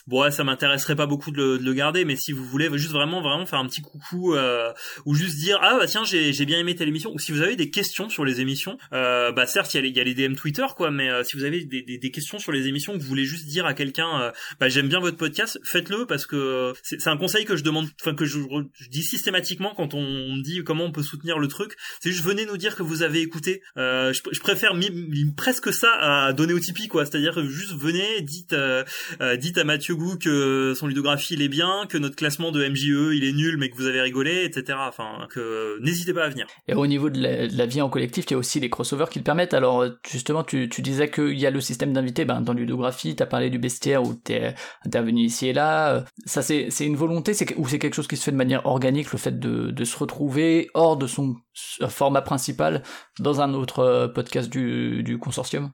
bon 0.08 0.32
ça 0.32 0.44
m'intéresserait 0.44 0.96
pas 0.96 1.06
beaucoup 1.06 1.30
de 1.30 1.60
le, 1.62 1.74
garder, 1.74 2.06
mais 2.06 2.16
si 2.16 2.32
vous 2.32 2.44
voulez 2.44 2.70
juste 2.76 2.92
vraiment 2.92 3.22
vraiment 3.22 3.46
faire 3.46 3.60
un 3.60 3.68
petit 3.68 3.82
coucou 3.82 4.34
euh, 4.34 4.72
ou 5.06 5.14
juste 5.14 5.38
dire 5.38 5.60
ah 5.62 5.78
bah 5.80 5.86
tiens 5.86 6.04
j'ai 6.06 6.46
bien 6.46 6.58
aimé 6.58 6.76
telle 6.76 6.88
émission 6.88 7.12
ou 7.14 7.20
si 7.20 7.32
vous 7.32 7.42
avez 7.42 7.56
des 7.56 7.70
questions 7.70 8.10
sur 8.10 8.26
les 8.26 8.42
émissions, 8.42 8.80
euh, 8.94 9.32
bah 9.32 9.46
certes 9.46 9.76
il 9.76 9.86
y, 9.86 9.92
y 9.92 10.00
a 10.00 10.04
les 10.04 10.16
DM 10.16 10.34
Twitter 10.34 10.66
quoi, 10.76 10.90
mais 10.90 11.10
euh, 11.10 11.24
si 11.24 11.38
vous 11.38 11.44
avez 11.44 11.66
des, 11.66 11.84
des, 11.84 12.12
questions 12.12 12.40
sur 12.40 12.52
les 12.52 12.68
émissions 12.68 12.94
que 12.94 13.00
vous 13.00 13.08
voulez 13.08 13.26
juste 13.26 13.46
dire 13.46 13.68
à 13.68 13.76
quelqu'un 13.76 14.32
bah 14.60 14.70
j'aime 14.70 14.88
bien 14.88 15.00
votre 15.00 15.18
podcast, 15.18 15.60
faites-le 15.64 16.08
parce 16.08 16.26
que 16.26 16.74
c'est 16.82 17.08
un 17.08 17.18
conseil 17.18 17.46
que 17.46 17.56
je 17.56 17.64
demande, 17.64 17.88
enfin 18.02 18.16
que 18.16 18.26
je, 18.26 18.40
dis 18.90 19.04
systématiquement 19.04 19.74
quand 19.76 19.94
on, 19.94 20.02
me 20.02 20.42
dit 20.42 20.64
comment 20.64 20.86
on 20.86 20.92
peut 20.92 21.04
soutenir 21.04 21.38
le 21.38 21.48
truc, 21.48 21.76
c'est 22.00 22.12
juste 22.12 22.24
venez 22.24 22.46
nous 22.46 22.58
dire 22.58 22.76
que 22.76 22.82
vous 22.82 23.04
avez 23.04 23.22
écouté. 23.22 23.62
je, 23.76 24.20
je 24.32 24.40
préfère 24.40 24.74
presque 25.36 25.74
ça 25.74 25.92
à 25.92 26.23
donner 26.32 26.54
au 26.54 26.60
Tipeee 26.60 26.88
quoi. 26.88 27.06
C'est-à-dire 27.06 27.44
juste 27.46 27.74
venez 27.74 28.22
dites 28.22 28.54
euh, 28.54 28.84
euh, 29.22 29.36
dites 29.36 29.58
à 29.58 29.64
Mathieu 29.64 29.96
Gou 29.96 30.18
que 30.18 30.74
son 30.76 30.88
ludographie 30.88 31.34
il 31.34 31.42
est 31.42 31.50
bien 31.50 31.86
que 31.90 31.98
notre 31.98 32.16
classement 32.16 32.52
de 32.52 32.66
MJE 32.68 33.16
il 33.16 33.24
est 33.24 33.34
nul 33.34 33.58
mais 33.58 33.70
que 33.70 33.76
vous 33.76 33.88
avez 33.88 34.02
rigolé 34.02 34.46
etc 34.46 34.78
enfin 34.80 35.28
n'hésitez 35.82 36.14
pas 36.14 36.26
à 36.26 36.30
venir. 36.30 36.48
Et 36.68 36.74
au 36.74 36.88
niveau 36.88 37.10
de 37.10 37.20
la, 37.20 37.66
vie 37.66 37.82
en 37.82 37.90
collectif 37.90 38.26
il 38.30 38.32
y 38.32 38.36
a 38.36 38.38
aussi 38.38 38.60
les 38.60 38.70
crossovers 38.70 39.10
qui 39.10 39.20
le 39.20 39.24
permettent. 39.24 39.54
Alors 39.54 39.86
justement 40.10 40.44
tu, 40.44 40.70
tu 40.70 40.82
disais 40.82 41.10
qu'il 41.10 41.38
y 41.38 41.46
a 41.46 41.52
le 41.52 41.60
système 41.60 41.92
d'invités 41.92 42.24
ben, 42.24 42.42
dans 42.42 42.54
ludographie 42.54 43.16
t'as 43.16 43.26
parlé 43.26 43.50
du 43.50 43.58
bestiaire 43.58 44.04
où 44.04 44.14
t'es 44.14 44.56
intervenu 44.86 45.24
ici 45.24 45.48
et 45.48 45.54
là. 45.54 46.06
Ça 46.26 46.42
c'est 46.42 46.68
c'est 46.70 46.86
une 46.86 46.96
volonté 46.96 47.34
c'est 47.34 47.56
ou 47.58 47.68
c'est 47.68 47.80
quelque 47.80 47.96
chose 47.96 48.08
qui 48.08 48.16
se 48.16 48.24
fait 48.24 48.32
de 48.32 48.38
manière 48.38 48.66
organique 48.66 49.12
le 49.12 49.18
fait 49.18 49.40
de, 49.40 49.72
de 49.72 49.84
se 49.84 49.98
retrouver 49.98 50.70
hors 50.74 50.98
de 50.98 51.08
son 51.08 51.36
format 51.90 52.22
principal 52.22 52.84
dans 53.20 53.42
un 53.42 53.54
autre 53.54 53.80
euh, 53.80 54.08
podcast 54.08 54.50
du, 54.50 55.04
du 55.04 55.18
consortium? 55.18 55.72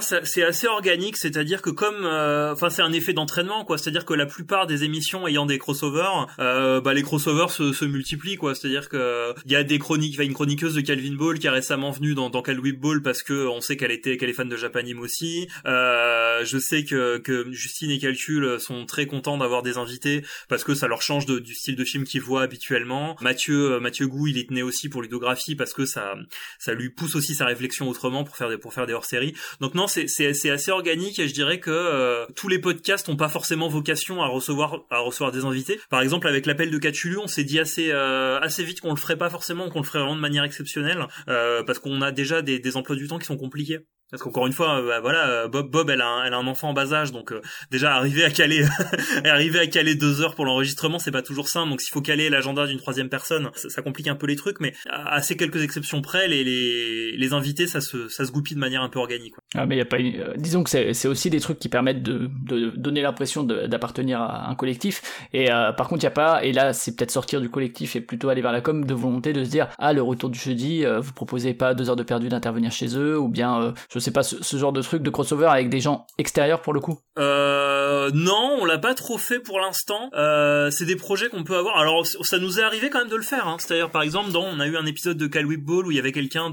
C'est 0.00 0.42
assez 0.42 0.66
organique, 0.66 1.16
c'est-à-dire 1.16 1.62
que 1.62 1.70
comme, 1.70 2.04
euh, 2.04 2.52
enfin, 2.52 2.70
c'est 2.70 2.82
un 2.82 2.92
effet 2.92 3.12
d'entraînement, 3.12 3.64
quoi. 3.64 3.78
C'est-à-dire 3.78 4.04
que 4.04 4.14
la 4.14 4.26
plupart 4.26 4.66
des 4.66 4.82
émissions 4.82 5.28
ayant 5.28 5.46
des 5.46 5.58
crossovers, 5.58 6.26
euh, 6.40 6.80
bah, 6.80 6.92
les 6.92 7.02
crossovers 7.02 7.50
se, 7.50 7.84
multiplient, 7.84 8.36
quoi. 8.36 8.54
C'est-à-dire 8.54 8.88
que 8.88 9.32
il 9.44 9.52
y 9.52 9.56
a 9.56 9.62
des 9.62 9.78
chroniques, 9.78 10.18
une 10.18 10.34
chroniqueuse 10.34 10.74
de 10.74 10.80
Calvin 10.80 11.14
Ball 11.14 11.38
qui 11.38 11.46
est 11.46 11.50
récemment 11.50 11.92
venue 11.92 12.14
dans, 12.14 12.30
dans 12.30 12.42
Calvin 12.42 12.72
Ball 12.72 13.00
parce 13.02 13.22
que 13.22 13.46
on 13.46 13.60
sait 13.60 13.76
qu'elle 13.76 13.92
était, 13.92 14.16
qu'elle 14.16 14.28
est 14.28 14.34
fan 14.34 14.48
de 14.48 14.56
Japanim 14.56 14.98
aussi. 14.98 15.46
Euh, 15.66 16.44
je 16.44 16.58
sais 16.58 16.84
que, 16.84 17.22
Justine 17.50 17.90
et 17.90 17.98
Calcul 17.98 18.58
sont 18.58 18.86
très 18.86 19.06
contents 19.06 19.38
d'avoir 19.38 19.62
des 19.62 19.78
invités 19.78 20.24
parce 20.48 20.64
que 20.64 20.74
ça 20.74 20.88
leur 20.88 21.00
change 21.00 21.26
du 21.26 21.54
style 21.54 21.76
de 21.76 21.84
film 21.84 22.04
qu'ils 22.04 22.22
voient 22.22 22.42
habituellement. 22.42 23.16
Mathieu, 23.20 23.78
Mathieu 23.80 24.08
Gou, 24.08 24.26
il 24.26 24.36
y 24.36 24.46
tenait 24.46 24.62
aussi 24.62 24.88
pour 24.88 25.02
ludographie 25.02 25.54
parce 25.54 25.72
que 25.72 25.86
ça, 25.86 26.16
ça 26.58 26.74
lui 26.74 26.90
pousse 26.90 27.14
aussi 27.14 27.34
sa 27.34 27.46
réflexion 27.46 27.88
autrement 27.88 28.24
pour 28.24 28.36
faire 28.36 28.48
des, 28.48 28.58
pour 28.58 28.74
faire 28.74 28.86
des 28.86 28.92
hors-séries. 28.92 29.34
Donc 29.60 29.74
non, 29.74 29.86
c'est 29.86 30.50
assez 30.50 30.70
organique 30.70 31.18
et 31.18 31.28
je 31.28 31.34
dirais 31.34 31.60
que 31.60 31.70
euh, 31.70 32.26
tous 32.34 32.48
les 32.48 32.58
podcasts 32.58 33.08
n'ont 33.08 33.16
pas 33.16 33.28
forcément 33.28 33.68
vocation 33.68 34.22
à 34.22 34.26
recevoir 34.26 35.32
des 35.32 35.44
invités. 35.44 35.78
Par 35.90 36.00
exemple, 36.00 36.26
avec 36.28 36.46
l'appel 36.46 36.70
de 36.70 36.78
Catulu, 36.78 37.18
on 37.18 37.26
s'est 37.26 37.44
dit 37.44 37.58
assez 37.58 37.90
euh, 37.90 38.40
vite 38.58 38.80
qu'on 38.80 38.90
le 38.90 38.96
ferait 38.96 39.18
pas 39.18 39.30
forcément, 39.30 39.68
qu'on 39.68 39.80
le 39.80 39.86
ferait 39.86 39.98
vraiment 39.98 40.16
de 40.16 40.20
manière 40.20 40.44
exceptionnelle, 40.44 41.06
euh, 41.28 41.62
parce 41.62 41.78
qu'on 41.78 42.00
a 42.02 42.10
déjà 42.10 42.42
des, 42.42 42.58
des 42.58 42.76
emplois 42.76 42.96
du 42.96 43.06
temps 43.06 43.18
qui 43.18 43.26
sont 43.26 43.36
compliqués. 43.36 43.80
Parce 44.10 44.22
qu'encore 44.22 44.46
une 44.46 44.52
fois, 44.52 44.82
bah, 44.82 45.00
voilà, 45.00 45.48
Bob, 45.48 45.70
Bob, 45.70 45.90
elle 45.90 46.00
a, 46.00 46.08
un, 46.08 46.24
elle 46.24 46.34
a 46.34 46.38
un 46.38 46.46
enfant 46.46 46.70
en 46.70 46.72
bas 46.72 46.92
âge, 46.92 47.12
donc 47.12 47.32
déjà 47.70 47.94
arriver 47.94 48.24
à 48.24 48.30
caler, 48.30 48.64
arriver 49.24 49.58
à 49.58 49.66
caler 49.66 49.94
deux 49.94 50.20
heures 50.20 50.34
pour 50.34 50.44
l'enregistrement, 50.44 50.98
c'est 50.98 51.10
pas 51.10 51.22
toujours 51.22 51.48
simple. 51.48 51.70
Donc 51.70 51.80
s'il 51.80 51.92
faut 51.92 52.00
caler 52.00 52.30
l'agenda 52.30 52.66
d'une 52.66 52.78
troisième 52.78 53.08
personne, 53.08 53.50
ça, 53.54 53.82
complique 53.82 54.08
un 54.08 54.14
peu 54.14 54.26
les 54.26 54.36
trucs. 54.36 54.60
Mais 54.60 54.74
à, 54.88 55.22
ces 55.22 55.36
quelques 55.36 55.62
exceptions 55.62 56.02
près, 56.02 56.28
les, 56.28 56.44
les, 56.44 57.16
les 57.16 57.32
invités, 57.32 57.66
ça 57.66 57.80
se, 57.80 58.08
ça 58.08 58.24
se 58.24 58.32
goupille 58.32 58.54
de 58.54 58.60
manière 58.60 58.82
un 58.82 58.88
peu 58.88 58.98
organique. 58.98 59.34
Ah 59.54 59.66
mais 59.66 59.76
y 59.76 59.80
a 59.80 59.84
pas, 59.84 59.98
euh, 59.98 60.34
disons 60.36 60.62
que 60.64 60.70
c'est 60.70 61.08
aussi 61.08 61.30
des 61.30 61.40
trucs 61.40 61.58
qui 61.58 61.68
permettent 61.68 62.02
de, 62.02 62.30
de 62.46 62.70
donner 62.70 63.02
l'impression 63.02 63.42
d'appartenir 63.42 64.20
à 64.20 64.48
un 64.48 64.54
collectif. 64.54 65.02
Et 65.32 65.50
euh, 65.50 65.72
par 65.72 65.88
contre, 65.88 66.02
il 66.02 66.04
y 66.04 66.08
a 66.08 66.12
pas, 66.12 66.44
et 66.44 66.52
là 66.52 66.72
c'est 66.72 66.96
peut-être 66.96 67.10
sortir 67.10 67.40
du 67.40 67.50
collectif 67.50 67.96
et 67.96 68.00
plutôt 68.00 68.28
aller 68.28 68.42
vers 68.42 68.52
la 68.52 68.60
com, 68.60 68.84
de 68.84 68.94
volonté 68.94 69.32
de 69.32 69.44
se 69.44 69.50
dire 69.50 69.68
ah 69.78 69.92
le 69.92 70.02
retour 70.02 70.30
du 70.30 70.38
jeudi, 70.38 70.84
euh, 70.84 71.00
vous 71.00 71.12
proposez 71.12 71.54
pas 71.54 71.74
deux 71.74 71.90
heures 71.90 71.96
de 71.96 72.02
perdu 72.02 72.28
d'intervenir 72.28 72.72
chez 72.72 72.96
eux, 72.96 73.18
ou 73.18 73.28
bien 73.28 73.74
sais 74.00 74.10
pas, 74.10 74.22
ce, 74.22 74.56
genre 74.56 74.72
de 74.72 74.82
truc 74.82 75.02
de 75.02 75.10
crossover 75.10 75.46
avec 75.46 75.68
des 75.68 75.80
gens 75.80 76.06
extérieurs 76.18 76.62
pour 76.62 76.72
le 76.72 76.80
coup 76.80 76.98
euh, 77.18 78.10
Non, 78.14 78.58
on 78.60 78.64
l'a 78.64 78.78
pas 78.78 78.94
trop 78.94 79.18
fait 79.18 79.40
pour 79.40 79.60
l'instant. 79.60 80.10
Euh, 80.14 80.70
c'est 80.70 80.86
des 80.86 80.96
projets 80.96 81.28
qu'on 81.28 81.44
peut 81.44 81.56
avoir. 81.56 81.78
Alors 81.78 82.06
ça 82.06 82.38
nous 82.38 82.58
est 82.58 82.62
arrivé 82.62 82.90
quand 82.90 82.98
même 83.00 83.08
de 83.08 83.16
le 83.16 83.22
faire. 83.22 83.48
Hein. 83.48 83.56
C'est-à-dire 83.58 83.90
par 83.90 84.02
exemple, 84.02 84.32
dans, 84.32 84.44
on 84.44 84.60
a 84.60 84.66
eu 84.66 84.76
un 84.76 84.86
épisode 84.86 85.16
de 85.16 85.26
Cal 85.26 85.46
Ball 85.46 85.86
où 85.86 85.90
il 85.90 85.96
y 85.96 86.00
avait 86.00 86.12
quelqu'un 86.12 86.50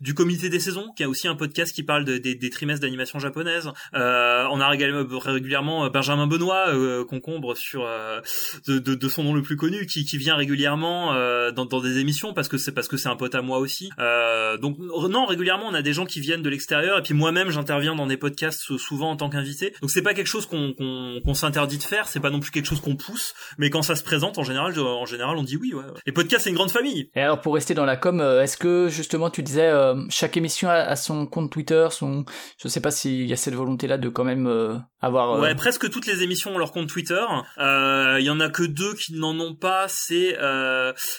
du 0.00 0.14
comité 0.14 0.48
des 0.48 0.60
saisons 0.60 0.88
qui 0.96 1.04
a 1.04 1.08
aussi 1.08 1.28
un 1.28 1.34
podcast 1.34 1.74
qui 1.74 1.82
parle 1.82 2.04
de, 2.04 2.18
des 2.18 2.50
trimestres 2.50 2.82
d'animation 2.82 3.18
japonaise. 3.18 3.70
Euh, 3.94 4.46
on 4.50 4.60
a 4.60 4.68
régulièrement 4.68 5.88
Benjamin 5.90 6.26
Benoît 6.26 6.68
euh, 6.68 7.04
concombre 7.04 7.56
sur 7.56 7.84
euh, 7.84 8.20
de, 8.66 8.78
de, 8.78 9.08
son 9.08 9.24
nom 9.24 9.34
le 9.34 9.42
plus 9.42 9.56
connu 9.56 9.86
qui, 9.86 10.04
vient 10.16 10.36
régulièrement 10.36 11.12
euh, 11.14 11.50
dans, 11.50 11.66
dans 11.66 11.80
des 11.80 11.98
émissions 11.98 12.32
parce 12.34 12.48
que 12.48 12.58
c'est 12.58 12.72
parce 12.72 12.88
que 12.88 12.96
c'est 12.96 13.08
un 13.08 13.16
pote 13.16 13.34
à 13.34 13.42
moi 13.42 13.58
aussi. 13.58 13.90
Euh, 13.98 14.56
donc 14.56 14.78
non 14.78 15.26
régulièrement 15.26 15.66
on 15.68 15.74
a 15.74 15.82
des 15.82 15.92
gens 15.92 16.06
qui 16.06 16.20
viennent 16.20 16.42
de 16.42 16.50
l'extérieur 16.50 16.79
et 16.84 17.02
puis 17.02 17.14
moi-même 17.14 17.50
j'interviens 17.50 17.94
dans 17.94 18.06
des 18.06 18.16
podcasts 18.16 18.76
souvent 18.78 19.10
en 19.10 19.16
tant 19.16 19.30
qu'invité. 19.30 19.74
Donc 19.80 19.90
c'est 19.90 20.02
pas 20.02 20.14
quelque 20.14 20.26
chose 20.26 20.46
qu'on 20.46 20.74
qu'on 20.74 21.34
s'interdit 21.34 21.78
de 21.78 21.82
faire, 21.82 22.08
c'est 22.08 22.20
pas 22.20 22.30
non 22.30 22.40
plus 22.40 22.50
quelque 22.50 22.66
chose 22.66 22.80
qu'on 22.80 22.96
pousse, 22.96 23.34
mais 23.58 23.70
quand 23.70 23.82
ça 23.82 23.96
se 23.96 24.02
présente 24.02 24.38
en 24.38 24.42
général 24.42 24.78
en 24.78 25.06
général 25.06 25.36
on 25.36 25.42
dit 25.42 25.56
oui 25.56 25.72
ouais. 25.74 25.84
Les 26.06 26.12
podcasts 26.12 26.44
c'est 26.44 26.50
une 26.50 26.56
grande 26.56 26.70
famille. 26.70 27.10
Et 27.14 27.20
alors 27.20 27.40
pour 27.40 27.54
rester 27.54 27.74
dans 27.74 27.84
la 27.84 27.96
com, 27.96 28.20
euh, 28.20 28.42
est-ce 28.42 28.56
que 28.56 28.88
justement 28.88 29.30
tu 29.30 29.42
disais 29.42 29.68
euh, 29.68 29.94
chaque 30.10 30.36
émission 30.36 30.68
a, 30.68 30.96
son 30.96 31.26
compte 31.26 31.50
Twitter, 31.50 31.88
son 31.90 32.24
je 32.62 32.68
sais 32.68 32.80
pas 32.80 32.90
s'il 32.90 33.26
y 33.26 33.32
a 33.32 33.36
cette 33.36 33.54
volonté 33.54 33.86
là 33.86 33.98
de 33.98 34.08
quand 34.08 34.24
même 34.24 34.46
euh, 34.46 34.76
avoir 35.00 35.38
Ouais, 35.40 35.54
presque 35.54 35.90
toutes 35.90 36.06
les 36.06 36.22
émissions 36.22 36.54
ont 36.54 36.58
leur 36.58 36.72
compte 36.72 36.88
Twitter. 36.88 37.24
Il 37.58 38.24
y 38.24 38.30
en 38.30 38.40
a 38.40 38.48
que 38.48 38.62
deux 38.62 38.94
qui 38.94 39.14
n'en 39.14 39.38
ont 39.40 39.54
pas, 39.54 39.86
c'est 39.88 40.36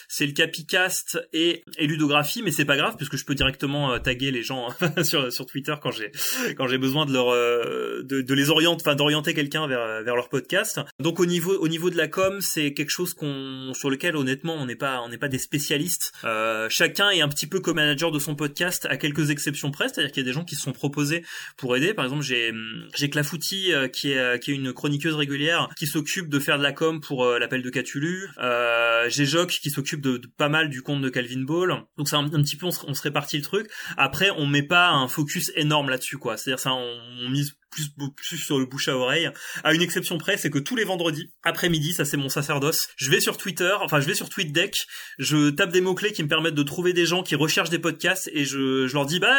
c'est 0.08 0.26
le 0.26 0.32
Capicast 0.32 1.18
et, 1.32 1.64
et 1.78 1.86
Ludographie, 1.86 2.42
mais 2.42 2.52
c'est 2.52 2.64
pas 2.64 2.76
grave 2.76 2.96
puisque 2.96 3.16
je 3.16 3.24
peux 3.24 3.34
directement 3.34 3.98
taguer 3.98 4.30
les 4.30 4.42
gens 4.42 4.68
sur 5.02 5.32
sur 5.32 5.46
Twitter 5.52 5.74
quand 5.82 5.90
j'ai 5.90 6.10
quand 6.56 6.66
j'ai 6.66 6.78
besoin 6.78 7.06
de 7.06 7.12
leur 7.12 7.30
de, 7.32 8.22
de 8.22 8.34
les 8.34 8.50
orienter 8.50 8.82
enfin 8.84 8.96
d'orienter 8.96 9.34
quelqu'un 9.34 9.66
vers 9.66 10.02
vers 10.02 10.16
leur 10.16 10.28
podcast. 10.28 10.80
Donc 10.98 11.20
au 11.20 11.26
niveau 11.26 11.56
au 11.56 11.68
niveau 11.68 11.90
de 11.90 11.96
la 11.96 12.08
com, 12.08 12.40
c'est 12.40 12.74
quelque 12.74 12.90
chose 12.90 13.14
qu'on 13.14 13.72
sur 13.74 13.90
lequel 13.90 14.16
honnêtement 14.16 14.54
on 14.54 14.66
n'est 14.66 14.76
pas 14.76 15.00
on 15.02 15.08
n'est 15.08 15.18
pas 15.18 15.28
des 15.28 15.38
spécialistes. 15.38 16.12
Euh, 16.24 16.68
chacun 16.70 17.10
est 17.10 17.20
un 17.20 17.28
petit 17.28 17.46
peu 17.46 17.60
co-manager 17.60 18.10
de 18.10 18.18
son 18.18 18.34
podcast 18.34 18.86
à 18.90 18.96
quelques 18.96 19.30
exceptions 19.30 19.70
près, 19.70 19.88
c'est-à-dire 19.88 20.10
qu'il 20.10 20.22
y 20.22 20.26
a 20.26 20.28
des 20.28 20.34
gens 20.34 20.44
qui 20.44 20.56
se 20.56 20.62
sont 20.62 20.72
proposés 20.72 21.24
pour 21.56 21.76
aider. 21.76 21.94
Par 21.94 22.04
exemple, 22.04 22.22
j'ai 22.22 22.52
j'ai 22.94 23.10
Clafouti 23.10 23.72
euh, 23.72 23.88
qui 23.88 24.12
est 24.12 24.42
qui 24.42 24.50
est 24.50 24.54
une 24.54 24.72
chroniqueuse 24.72 25.14
régulière 25.14 25.68
qui 25.76 25.86
s'occupe 25.86 26.28
de 26.28 26.38
faire 26.38 26.58
de 26.58 26.62
la 26.62 26.72
com 26.72 27.00
pour 27.00 27.24
euh, 27.24 27.38
l'appel 27.38 27.62
de 27.62 27.70
Catulu. 27.70 28.28
Euh, 28.38 29.08
j'ai 29.08 29.26
Joc 29.26 29.50
qui 29.50 29.70
s'occupe 29.70 30.00
de, 30.00 30.20
pas 30.36 30.48
mal 30.48 30.68
du 30.68 30.82
compte 30.82 31.02
de 31.02 31.08
Calvin 31.08 31.42
Ball. 31.42 31.82
Donc 31.96 32.08
c'est 32.08 32.16
un, 32.16 32.28
petit 32.28 32.56
peu 32.56 32.66
on 32.66 32.70
se, 32.70 32.80
on 32.86 32.94
se 32.94 33.02
répartit 33.02 33.36
le 33.36 33.42
truc. 33.42 33.70
Après, 33.96 34.30
on 34.30 34.46
met 34.46 34.62
pas 34.62 34.90
un 34.90 35.08
focus 35.08 35.41
énorme 35.56 35.90
là-dessus 35.90 36.18
quoi. 36.18 36.36
C'est-à-dire 36.36 36.60
ça 36.60 36.72
on, 36.72 37.28
mise 37.30 37.52
plus, 37.70 37.88
plus 38.14 38.36
sur 38.36 38.58
le 38.58 38.66
bouche 38.66 38.88
à 38.88 38.96
oreille. 38.96 39.30
À 39.64 39.72
une 39.72 39.82
exception 39.82 40.18
près, 40.18 40.36
c'est 40.36 40.50
que 40.50 40.58
tous 40.58 40.76
les 40.76 40.84
vendredis, 40.84 41.32
après-midi, 41.42 41.94
ça 41.94 42.04
c'est 42.04 42.18
mon 42.18 42.28
sacerdoce, 42.28 42.78
je 42.96 43.10
vais 43.10 43.20
sur 43.20 43.38
Twitter, 43.38 43.74
enfin 43.80 44.00
je 44.00 44.06
vais 44.06 44.14
sur 44.14 44.28
TweetDeck, 44.28 44.76
je 45.18 45.50
tape 45.50 45.72
des 45.72 45.80
mots-clés 45.80 46.12
qui 46.12 46.22
me 46.22 46.28
permettent 46.28 46.54
de 46.54 46.62
trouver 46.62 46.92
des 46.92 47.06
gens 47.06 47.22
qui 47.22 47.34
recherchent 47.34 47.70
des 47.70 47.78
podcasts 47.78 48.30
et 48.32 48.44
je, 48.44 48.86
je 48.86 48.94
leur 48.94 49.06
dis, 49.06 49.20
bah 49.20 49.34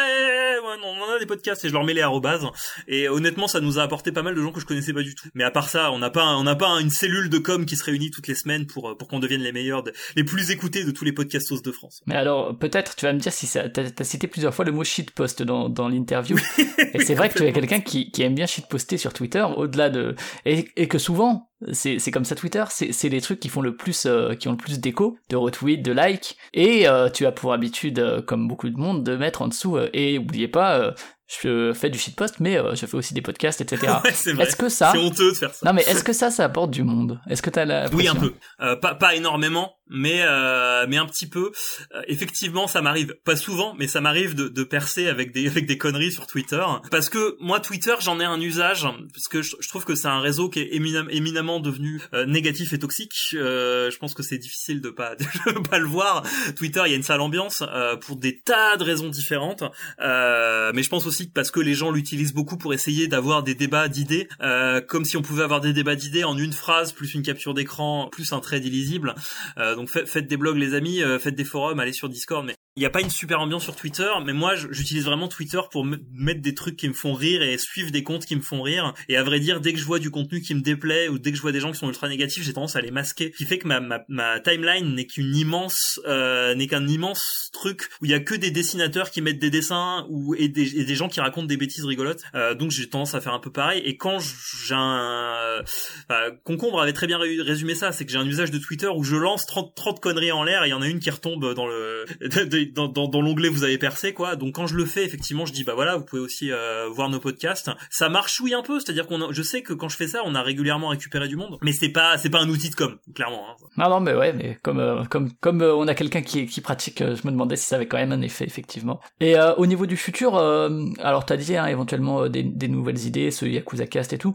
ouais, 0.60 0.76
on 0.82 1.02
en 1.02 1.16
a 1.16 1.18
des 1.18 1.26
podcasts 1.26 1.64
et 1.64 1.68
je 1.68 1.72
leur 1.72 1.84
mets 1.84 1.94
les 1.94 2.02
arrobases. 2.02 2.46
Et 2.88 3.08
honnêtement, 3.08 3.48
ça 3.48 3.60
nous 3.60 3.78
a 3.78 3.82
apporté 3.82 4.12
pas 4.12 4.22
mal 4.22 4.34
de 4.34 4.40
gens 4.40 4.52
que 4.52 4.60
je 4.60 4.66
connaissais 4.66 4.92
pas 4.92 5.02
du 5.02 5.14
tout. 5.14 5.28
Mais 5.34 5.44
à 5.44 5.50
part 5.50 5.68
ça, 5.68 5.92
on 5.92 5.98
n'a 5.98 6.10
pas, 6.10 6.36
on 6.36 6.44
n'a 6.44 6.56
pas 6.56 6.80
une 6.80 6.90
cellule 6.90 7.30
de 7.30 7.38
com 7.38 7.66
qui 7.66 7.76
se 7.76 7.84
réunit 7.84 8.10
toutes 8.10 8.28
les 8.28 8.34
semaines 8.34 8.66
pour, 8.66 8.96
pour 8.96 9.08
qu'on 9.08 9.18
devienne 9.18 9.42
les 9.42 9.52
meilleurs, 9.52 9.84
les 10.16 10.24
plus 10.24 10.50
écoutés 10.50 10.84
de 10.84 10.90
tous 10.90 11.04
les 11.04 11.12
podcastos 11.12 11.62
de 11.62 11.72
France. 11.72 12.02
Mais 12.06 12.16
alors, 12.16 12.56
peut-être, 12.58 12.96
tu 12.96 13.06
vas 13.06 13.12
me 13.12 13.18
dire 13.18 13.32
si 13.32 13.46
ça, 13.46 13.68
t'as, 13.68 13.84
as 13.96 14.04
cité 14.04 14.26
plusieurs 14.26 14.54
fois 14.54 14.64
le 14.64 14.72
mot 14.72 14.84
shitpost 14.84 15.42
dans, 15.42 15.68
dans 15.68 15.88
l'interview. 15.88 16.36
et 16.94 17.02
c'est 17.04 17.14
vrai 17.14 17.28
que 17.28 17.38
tu 17.38 17.44
es 17.44 17.52
quelqu'un 17.52 17.80
qui, 17.80 18.10
qui 18.10 18.22
aime 18.22 18.34
bien 18.34 18.46
shitposter 18.46 18.96
sur 18.96 19.12
Twitter, 19.12 19.44
au-delà 19.56 19.90
de 19.90 20.14
et, 20.44 20.70
et 20.76 20.88
que 20.88 20.98
souvent 20.98 21.50
c'est 21.72 22.10
comme 22.10 22.24
ça 22.24 22.34
Twitter, 22.34 22.64
c'est 22.70 22.92
c'est 22.92 23.08
les 23.08 23.20
trucs 23.20 23.40
qui 23.40 23.48
font 23.48 23.60
le 23.60 23.76
plus 23.76 24.06
euh, 24.06 24.34
qui 24.34 24.48
ont 24.48 24.52
le 24.52 24.56
plus 24.56 24.80
d'écho, 24.80 25.16
de 25.30 25.36
retweets, 25.36 25.82
de 25.82 25.92
likes 25.92 26.36
et 26.52 26.88
euh, 26.88 27.08
tu 27.08 27.26
as 27.26 27.32
pour 27.32 27.52
habitude 27.52 27.98
euh, 27.98 28.22
comme 28.22 28.48
beaucoup 28.48 28.68
de 28.68 28.76
monde 28.76 29.04
de 29.04 29.16
mettre 29.16 29.42
en 29.42 29.48
dessous 29.48 29.78
et 29.92 30.18
oubliez 30.18 30.48
pas 30.48 30.94
je 31.26 31.72
fais 31.72 31.90
du 31.90 31.98
shitpost, 31.98 32.40
mais 32.40 32.58
euh, 32.58 32.74
je 32.74 32.86
fais 32.86 32.96
aussi 32.96 33.14
des 33.14 33.22
podcasts, 33.22 33.60
etc. 33.60 33.94
est-ce 34.04 34.56
que 34.56 34.68
ça, 34.68 34.92
c'est 34.92 34.98
honteux 34.98 35.32
de 35.32 35.36
faire 35.36 35.54
ça. 35.54 35.66
Non, 35.66 35.72
mais 35.72 35.82
est-ce 35.82 36.04
que 36.04 36.12
ça, 36.12 36.30
ça 36.30 36.44
apporte 36.44 36.70
du 36.70 36.82
monde? 36.82 37.20
Est-ce 37.28 37.42
que 37.42 37.50
t'as 37.50 37.64
la 37.64 37.88
Oui, 37.90 38.08
un 38.08 38.14
peu. 38.14 38.34
Euh, 38.60 38.76
pas 38.76 38.94
pas 38.94 39.14
énormément, 39.14 39.76
mais 39.88 40.22
euh, 40.22 40.86
mais 40.88 40.96
un 40.96 41.06
petit 41.06 41.28
peu. 41.28 41.52
Euh, 41.94 42.02
effectivement, 42.08 42.66
ça 42.66 42.82
m'arrive 42.82 43.14
pas 43.24 43.36
souvent, 43.36 43.74
mais 43.78 43.86
ça 43.86 44.00
m'arrive 44.00 44.34
de, 44.34 44.48
de 44.48 44.64
percer 44.64 45.08
avec 45.08 45.32
des 45.32 45.46
avec 45.46 45.66
des 45.66 45.78
conneries 45.78 46.12
sur 46.12 46.26
Twitter, 46.26 46.64
parce 46.90 47.08
que 47.08 47.36
moi 47.40 47.60
Twitter, 47.60 47.94
j'en 48.00 48.20
ai 48.20 48.24
un 48.24 48.40
usage 48.40 48.82
parce 48.82 49.28
que 49.30 49.42
je, 49.42 49.68
trouve 49.68 49.84
que 49.84 49.94
c'est 49.94 50.08
un 50.08 50.20
réseau 50.20 50.48
qui 50.48 50.60
est 50.60 50.74
éminemment 50.74 51.60
devenu 51.60 52.00
euh, 52.12 52.26
négatif 52.26 52.72
et 52.72 52.78
toxique. 52.78 53.12
je 53.32 53.96
pense 53.98 54.14
que 54.14 54.22
c'est 54.22 54.38
difficile 54.38 54.80
de 54.80 54.90
pas 54.90 55.14
de 55.16 55.68
pas 55.68 55.78
le 55.78 55.86
voir. 55.86 56.22
Twitter, 56.56 56.82
il 56.86 56.90
y 56.90 56.94
a 56.94 56.96
une 56.96 57.02
sale 57.02 57.20
ambiance 57.20 57.62
pour 58.00 58.16
des 58.16 58.40
tas 58.40 58.76
de 58.76 58.84
raisons 58.84 59.08
différentes, 59.08 59.62
mais 59.98 60.82
je 60.82 60.88
pense 60.88 61.06
aussi 61.06 61.13
parce 61.32 61.50
que 61.50 61.60
les 61.60 61.74
gens 61.74 61.90
l'utilisent 61.90 62.34
beaucoup 62.34 62.56
pour 62.56 62.74
essayer 62.74 63.08
d'avoir 63.08 63.42
des 63.42 63.54
débats 63.54 63.88
d'idées, 63.88 64.28
euh, 64.40 64.80
comme 64.80 65.04
si 65.04 65.16
on 65.16 65.22
pouvait 65.22 65.42
avoir 65.42 65.60
des 65.60 65.72
débats 65.72 65.96
d'idées 65.96 66.24
en 66.24 66.36
une 66.36 66.52
phrase, 66.52 66.92
plus 66.92 67.14
une 67.14 67.22
capture 67.22 67.54
d'écran, 67.54 68.08
plus 68.10 68.32
un 68.32 68.40
trait 68.40 68.58
illisible. 68.58 69.14
Euh, 69.58 69.74
donc 69.76 69.88
faites 69.88 70.26
des 70.26 70.36
blogs 70.36 70.56
les 70.56 70.74
amis, 70.74 71.02
euh, 71.02 71.18
faites 71.18 71.34
des 71.34 71.44
forums, 71.44 71.80
allez 71.80 71.92
sur 71.92 72.08
Discord, 72.08 72.44
mais 72.44 72.54
il 72.76 72.80
n'y 72.80 72.86
a 72.86 72.90
pas 72.90 73.02
une 73.02 73.10
super 73.10 73.40
ambiance 73.40 73.62
sur 73.62 73.76
Twitter, 73.76 74.10
mais 74.24 74.32
moi 74.32 74.56
j'utilise 74.56 75.04
vraiment 75.04 75.28
Twitter 75.28 75.60
pour 75.70 75.84
mettre 75.84 76.40
des 76.40 76.54
trucs 76.54 76.76
qui 76.76 76.88
me 76.88 76.92
font 76.92 77.14
rire 77.14 77.40
et 77.40 77.56
suivre 77.56 77.92
des 77.92 78.02
comptes 78.02 78.26
qui 78.26 78.34
me 78.34 78.40
font 78.40 78.62
rire. 78.62 78.94
Et 79.08 79.16
à 79.16 79.22
vrai 79.22 79.38
dire, 79.38 79.60
dès 79.60 79.72
que 79.72 79.78
je 79.78 79.84
vois 79.84 80.00
du 80.00 80.10
contenu 80.10 80.40
qui 80.40 80.56
me 80.56 80.60
déplaît 80.60 81.06
ou 81.06 81.20
dès 81.20 81.30
que 81.30 81.36
je 81.36 81.42
vois 81.42 81.52
des 81.52 81.60
gens 81.60 81.70
qui 81.70 81.78
sont 81.78 81.86
ultra 81.86 82.08
négatifs, 82.08 82.42
j'ai 82.42 82.52
tendance 82.52 82.74
à 82.74 82.80
les 82.80 82.90
masquer. 82.90 83.30
Ce 83.32 83.38
qui 83.38 83.44
fait 83.44 83.58
que 83.58 83.68
ma, 83.68 84.40
timeline 84.40 84.92
n'est 84.92 85.06
qu'une 85.06 85.36
immense, 85.36 86.00
euh, 86.06 86.56
n'est 86.56 86.66
qu'un 86.66 86.88
immense 86.88 87.50
truc 87.52 87.88
où 88.02 88.06
il 88.06 88.10
y 88.10 88.14
a 88.14 88.18
que 88.18 88.34
des 88.34 88.50
dessinateurs 88.50 89.12
qui 89.12 89.22
mettent 89.22 89.38
des 89.38 89.50
dessins 89.50 90.04
ou 90.08 90.34
et 90.34 90.48
des, 90.48 90.80
et 90.80 90.84
des 90.84 90.94
gens 90.96 91.08
qui 91.08 91.20
racontent 91.20 91.46
des 91.46 91.56
bêtises 91.56 91.84
rigolotes. 91.84 92.24
Euh, 92.34 92.54
donc 92.54 92.72
j'ai 92.72 92.88
tendance 92.88 93.14
à 93.14 93.20
faire 93.20 93.34
un 93.34 93.40
peu 93.40 93.52
pareil. 93.52 93.82
Et 93.84 93.96
quand 93.96 94.18
j'ai 94.18 94.74
un, 94.74 95.62
euh, 96.10 96.30
Concombre 96.42 96.80
avait 96.80 96.92
très 96.92 97.06
bien 97.06 97.18
résumé 97.18 97.76
ça, 97.76 97.92
c'est 97.92 98.04
que 98.04 98.10
j'ai 98.10 98.18
un 98.18 98.26
usage 98.26 98.50
de 98.50 98.58
Twitter 98.58 98.88
où 98.88 99.04
je 99.04 99.14
lance 99.14 99.46
30, 99.46 99.76
30 99.76 100.00
conneries 100.00 100.32
en 100.32 100.42
l'air 100.42 100.64
et 100.64 100.68
il 100.68 100.70
y 100.70 100.74
en 100.74 100.82
a 100.82 100.88
une 100.88 100.98
qui 100.98 101.10
retombe 101.10 101.54
dans 101.54 101.68
le 101.68 102.04
dans, 102.66 103.20
l'onglet 103.20 103.48
vous 103.48 103.64
avez 103.64 103.78
percé 103.78 104.12
quoi. 104.12 104.36
Donc 104.36 104.54
quand 104.54 104.66
je 104.66 104.74
le 104.74 104.84
fais 104.84 105.04
effectivement, 105.04 105.46
je 105.46 105.52
dis 105.52 105.64
bah 105.64 105.74
voilà, 105.74 105.96
vous 105.96 106.04
pouvez 106.04 106.22
aussi 106.22 106.50
euh, 106.50 106.88
voir 106.88 107.08
nos 107.08 107.20
podcasts. 107.20 107.70
Ça 107.90 108.08
marche 108.08 108.40
oui 108.40 108.54
un 108.54 108.62
peu, 108.62 108.80
c'est-à-dire 108.80 109.06
qu'on 109.06 109.32
je 109.32 109.42
sais 109.42 109.62
que 109.62 109.72
quand 109.72 109.88
je 109.88 109.96
fais 109.96 110.08
ça, 110.08 110.20
on 110.24 110.34
a 110.34 110.42
régulièrement 110.42 110.88
récupéré 110.88 111.28
du 111.28 111.36
monde, 111.36 111.58
mais 111.62 111.72
c'est 111.72 111.90
pas 111.90 112.18
c'est 112.18 112.30
pas 112.30 112.40
un 112.40 112.48
outil 112.48 112.70
de 112.70 112.74
com, 112.74 112.96
clairement. 113.14 113.44
Hein. 113.50 113.56
Non 113.76 113.88
non 113.90 114.00
mais 114.00 114.14
ouais, 114.14 114.32
mais 114.32 114.58
comme 114.62 114.80
euh, 114.80 115.04
comme 115.04 115.32
comme 115.40 115.62
euh, 115.62 115.74
on 115.74 115.86
a 115.88 115.94
quelqu'un 115.94 116.22
qui 116.22 116.60
pratique, 116.60 117.00
je 117.00 117.26
me 117.26 117.30
demandais 117.30 117.56
si 117.56 117.66
ça 117.66 117.76
avait 117.76 117.86
quand 117.86 117.98
même 117.98 118.12
un 118.12 118.22
effet 118.22 118.44
effectivement. 118.44 119.00
Et 119.20 119.36
au 119.56 119.66
niveau 119.66 119.86
du 119.86 119.96
futur, 119.96 120.36
alors 120.36 121.26
t'as 121.26 121.36
dit 121.36 121.56
hein, 121.56 121.66
éventuellement 121.66 122.28
des, 122.28 122.42
des, 122.42 122.68
nouvelles 122.68 123.04
idées, 123.06 123.30
ce 123.30 123.44
Yakuza 123.46 123.86
Cast 123.86 124.12
et 124.12 124.18
tout, 124.18 124.34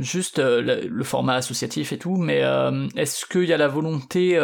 juste 0.00 0.38
le, 0.38 0.86
le, 0.86 1.04
format 1.04 1.34
associatif 1.34 1.92
et 1.92 1.98
tout, 1.98 2.16
mais 2.16 2.42
est-ce 2.96 3.26
qu'il 3.26 3.44
y 3.44 3.52
a 3.52 3.56
la 3.56 3.68
volonté, 3.68 4.38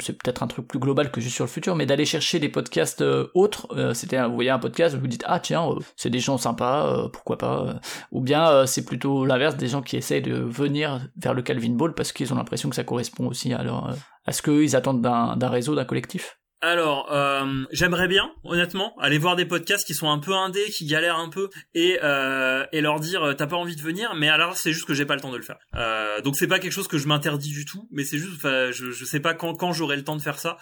c'est 0.00 0.16
peut-être 0.18 0.42
un 0.42 0.46
truc 0.46 0.68
plus 0.68 0.78
global 0.78 1.10
que 1.10 1.20
juste 1.20 1.34
sur 1.34 1.44
le 1.44 1.50
futur, 1.50 1.76
mais 1.76 1.86
d'aller 1.86 2.04
chercher 2.04 2.19
des 2.38 2.48
podcasts 2.48 3.02
euh, 3.02 3.28
autres. 3.34 3.68
Euh, 3.76 3.94
c'était, 3.94 4.22
vous 4.26 4.34
voyez 4.34 4.50
un 4.50 4.58
podcast, 4.58 4.94
vous 4.94 5.00
vous 5.00 5.06
dites 5.06 5.24
ah 5.26 5.40
tiens, 5.40 5.68
euh, 5.68 5.80
c'est 5.96 6.10
des 6.10 6.20
gens 6.20 6.38
sympas, 6.38 7.08
pourquoi 7.12 7.38
pas. 7.38 7.80
ou 8.12 8.20
bien 8.20 8.66
c'est 8.66 8.84
plutôt 8.84 9.24
l'inverse, 9.24 9.56
des 9.56 9.68
gens 9.68 9.82
qui 9.82 9.96
essayent 9.96 10.22
de 10.22 10.34
venir 10.34 11.00
vers 11.16 11.34
le 11.34 11.42
Calvin 11.42 11.70
Ball 11.70 11.94
parce 11.94 12.12
qu'ils 12.12 12.32
ont 12.32 12.36
l'impression 12.36 12.68
que 12.68 12.76
ça 12.76 12.84
correspond 12.84 13.26
aussi 13.26 13.52
à 13.52 13.62
leur, 13.62 13.96
à 14.26 14.32
ce 14.32 14.42
qu'ils 14.42 14.76
attendent 14.76 15.02
d'un 15.02 15.48
réseau, 15.48 15.74
d'un 15.74 15.84
collectif. 15.84 16.39
Alors, 16.62 17.10
euh, 17.10 17.64
j'aimerais 17.72 18.06
bien, 18.06 18.32
honnêtement, 18.44 18.94
aller 18.98 19.16
voir 19.16 19.34
des 19.34 19.46
podcasts 19.46 19.86
qui 19.86 19.94
sont 19.94 20.10
un 20.10 20.18
peu 20.18 20.34
indés, 20.34 20.68
qui 20.70 20.84
galèrent 20.84 21.18
un 21.18 21.30
peu, 21.30 21.48
et 21.74 21.98
euh, 22.02 22.66
et 22.72 22.82
leur 22.82 23.00
dire 23.00 23.22
euh, 23.22 23.32
t'as 23.32 23.46
pas 23.46 23.56
envie 23.56 23.76
de 23.76 23.80
venir, 23.80 24.14
mais 24.14 24.28
alors 24.28 24.56
c'est 24.56 24.72
juste 24.72 24.86
que 24.86 24.92
j'ai 24.92 25.06
pas 25.06 25.14
le 25.14 25.22
temps 25.22 25.32
de 25.32 25.38
le 25.38 25.42
faire. 25.42 25.58
Euh, 25.74 26.20
donc 26.20 26.36
c'est 26.36 26.46
pas 26.46 26.58
quelque 26.58 26.72
chose 26.72 26.88
que 26.88 26.98
je 26.98 27.08
m'interdis 27.08 27.48
du 27.48 27.64
tout, 27.64 27.88
mais 27.90 28.04
c'est 28.04 28.18
juste, 28.18 28.42
je 28.42 28.90
je 28.90 29.04
sais 29.06 29.20
pas 29.20 29.32
quand 29.32 29.54
quand 29.54 29.72
j'aurai 29.72 29.96
le 29.96 30.04
temps 30.04 30.16
de 30.16 30.22
faire 30.22 30.38
ça. 30.38 30.58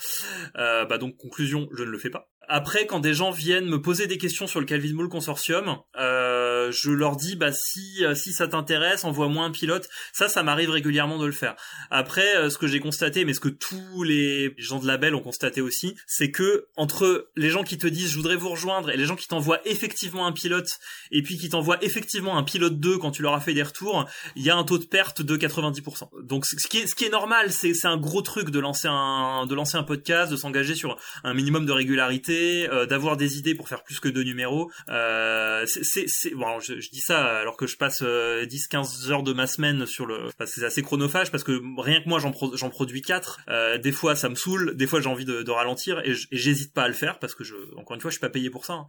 Euh, 0.57 0.85
bah 0.85 0.99
donc 0.99 1.17
conclusion, 1.17 1.69
je 1.73 1.83
ne 1.83 1.91
le 1.91 1.99
fais 1.99 2.11
pas. 2.11 2.29
Après, 2.49 2.87
quand 2.87 3.01
des 3.01 3.13
gens 3.13 3.31
viennent 3.31 3.67
me 3.67 3.81
poser 3.81 4.07
des 4.07 4.17
questions 4.17 4.47
sur 4.47 4.59
le 4.59 4.65
Calvin 4.65 4.95
Ball 4.95 5.09
Consortium, 5.09 5.79
euh, 5.99 6.48
je 6.71 6.91
leur 6.91 7.17
dis 7.17 7.37
bah 7.37 7.53
si 7.53 8.03
si 8.15 8.33
ça 8.33 8.49
t'intéresse, 8.49 9.05
envoie-moi 9.05 9.45
un 9.45 9.51
pilote. 9.51 9.89
Ça, 10.13 10.29
ça 10.29 10.43
m'arrive 10.43 10.71
régulièrement 10.71 11.19
de 11.19 11.27
le 11.27 11.33
faire. 11.33 11.55
Après, 11.91 12.51
ce 12.51 12.59
que 12.59 12.67
j'ai 12.67 12.81
constaté, 12.81 13.25
mais 13.25 13.35
ce 13.35 13.41
que 13.41 13.49
tous 13.49 14.03
les 14.03 14.55
gens 14.59 14.79
de 14.79 14.87
label 14.87 15.15
ont 15.15 15.21
constaté 15.21 15.61
aussi, 15.61 15.95
c'est 16.07 16.31
que 16.31 16.67
entre 16.77 17.29
les 17.37 17.51
gens 17.51 17.65
qui 17.65 17.79
te 17.79 17.87
disent 17.87 18.11
je 18.11 18.17
voudrais 18.17 18.37
vous 18.37 18.51
rejoindre 18.51 18.91
et 18.91 18.97
les 18.97 19.07
gens 19.07 19.17
qui 19.17 19.29
t'envoient 19.29 19.61
effectivement 19.65 20.27
un 20.27 20.33
pilote 20.33 20.79
et 21.11 21.23
puis 21.23 21.39
qui 21.39 21.49
t'envoient 21.49 21.83
effectivement 21.83 22.37
un 22.37 22.43
pilote 22.43 22.79
2 22.79 22.99
quand 22.99 23.11
tu 23.11 23.23
leur 23.23 23.35
as 23.35 23.41
fait 23.41 23.55
des 23.55 23.63
retours, 23.63 24.07
il 24.37 24.43
y 24.43 24.51
a 24.51 24.57
un 24.57 24.65
taux 24.65 24.79
de 24.79 24.85
perte 24.85 25.23
de 25.23 25.37
90%. 25.37 26.09
Donc 26.23 26.47
ce 26.47 26.67
qui 26.67 26.79
est 26.79 26.87
ce 26.87 26.95
qui 26.95 27.05
est 27.05 27.11
normal, 27.11 27.53
c'est 27.53 27.75
c'est 27.75 27.89
un 27.89 27.97
gros 27.97 28.23
truc 28.23 28.51
de 28.51 28.59
lancer 28.59 28.89
un 28.89 29.47
de 29.47 29.55
lancer 29.55 29.77
un 29.77 29.83
podcast, 29.83 30.31
de 30.31 30.37
s'engager 30.37 30.75
sur 30.75 30.97
un 31.25 31.35
minimum 31.35 31.67
de 31.67 31.73
régularité, 31.73 32.69
euh, 32.71 32.87
d'avoir 32.87 33.17
des 33.17 33.39
idées 33.39 33.55
pour 33.55 33.69
faire 33.69 33.83
plus 33.83 34.01
que 34.01 34.09
deux 34.09 34.23
numéros. 34.23 34.71
Euh, 34.89 35.65
c'est 35.67 36.09
c'est 36.09 36.35
je, 36.61 36.75
dis 36.91 37.01
ça 37.01 37.25
alors 37.39 37.57
que 37.57 37.67
je 37.67 37.77
passe 37.77 38.03
10 38.03 38.07
euh, 38.07 38.47
15 38.71 39.11
heures 39.11 39.23
de 39.23 39.33
ma 39.33 39.47
semaine 39.47 39.87
sur 39.87 40.07
le 40.07 40.29
c'est 40.47 40.65
assez 40.65 40.83
chronophage 40.83 41.31
parce 41.31 41.45
que 41.45 41.61
rien 41.81 42.03
que 42.03 42.09
moi 42.09 42.19
j'en 42.19 42.33
j'en 42.55 42.71
produis 42.71 43.03
4. 43.03 43.41
Euh, 43.49 43.79
des 43.79 43.93
fois 43.93 44.17
ça 44.17 44.29
me 44.29 44.35
saoule, 44.35 44.77
des 44.77 44.87
fois 44.87 45.01
j'ai 45.01 45.09
envie 45.09 45.25
de, 45.25 45.51
ralentir 45.51 46.01
et 46.05 46.13
j'hésite 46.31 46.75
pas 46.75 46.83
à 46.85 46.89
le 46.89 46.95
faire 46.95 47.19
parce 47.19 47.35
que 47.35 47.43
je 47.43 47.55
encore 47.77 47.95
une 47.95 48.01
fois 48.01 48.11
je 48.11 48.15
suis 48.15 48.21
pas 48.21 48.29
payé 48.29 48.51
pour 48.51 48.65
ça. 48.65 48.75
Hein. 48.75 48.87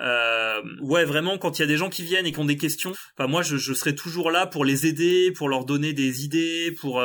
Euh, 0.00 0.60
ouais, 0.82 1.04
vraiment 1.04 1.38
quand 1.38 1.58
il 1.58 1.62
y 1.62 1.64
a 1.64 1.68
des 1.68 1.76
gens 1.76 1.88
qui 1.88 2.02
viennent 2.02 2.26
et 2.26 2.32
qui 2.32 2.38
ont 2.38 2.44
des 2.44 2.56
questions, 2.56 2.92
enfin 3.18 3.28
moi 3.28 3.42
je, 3.42 3.56
serai 3.56 3.94
toujours 3.94 4.30
là 4.30 4.46
pour 4.46 4.64
les 4.64 4.86
aider, 4.86 5.32
pour 5.32 5.48
leur 5.48 5.64
donner 5.64 5.92
des 5.92 6.24
idées, 6.24 6.72
pour 6.80 7.02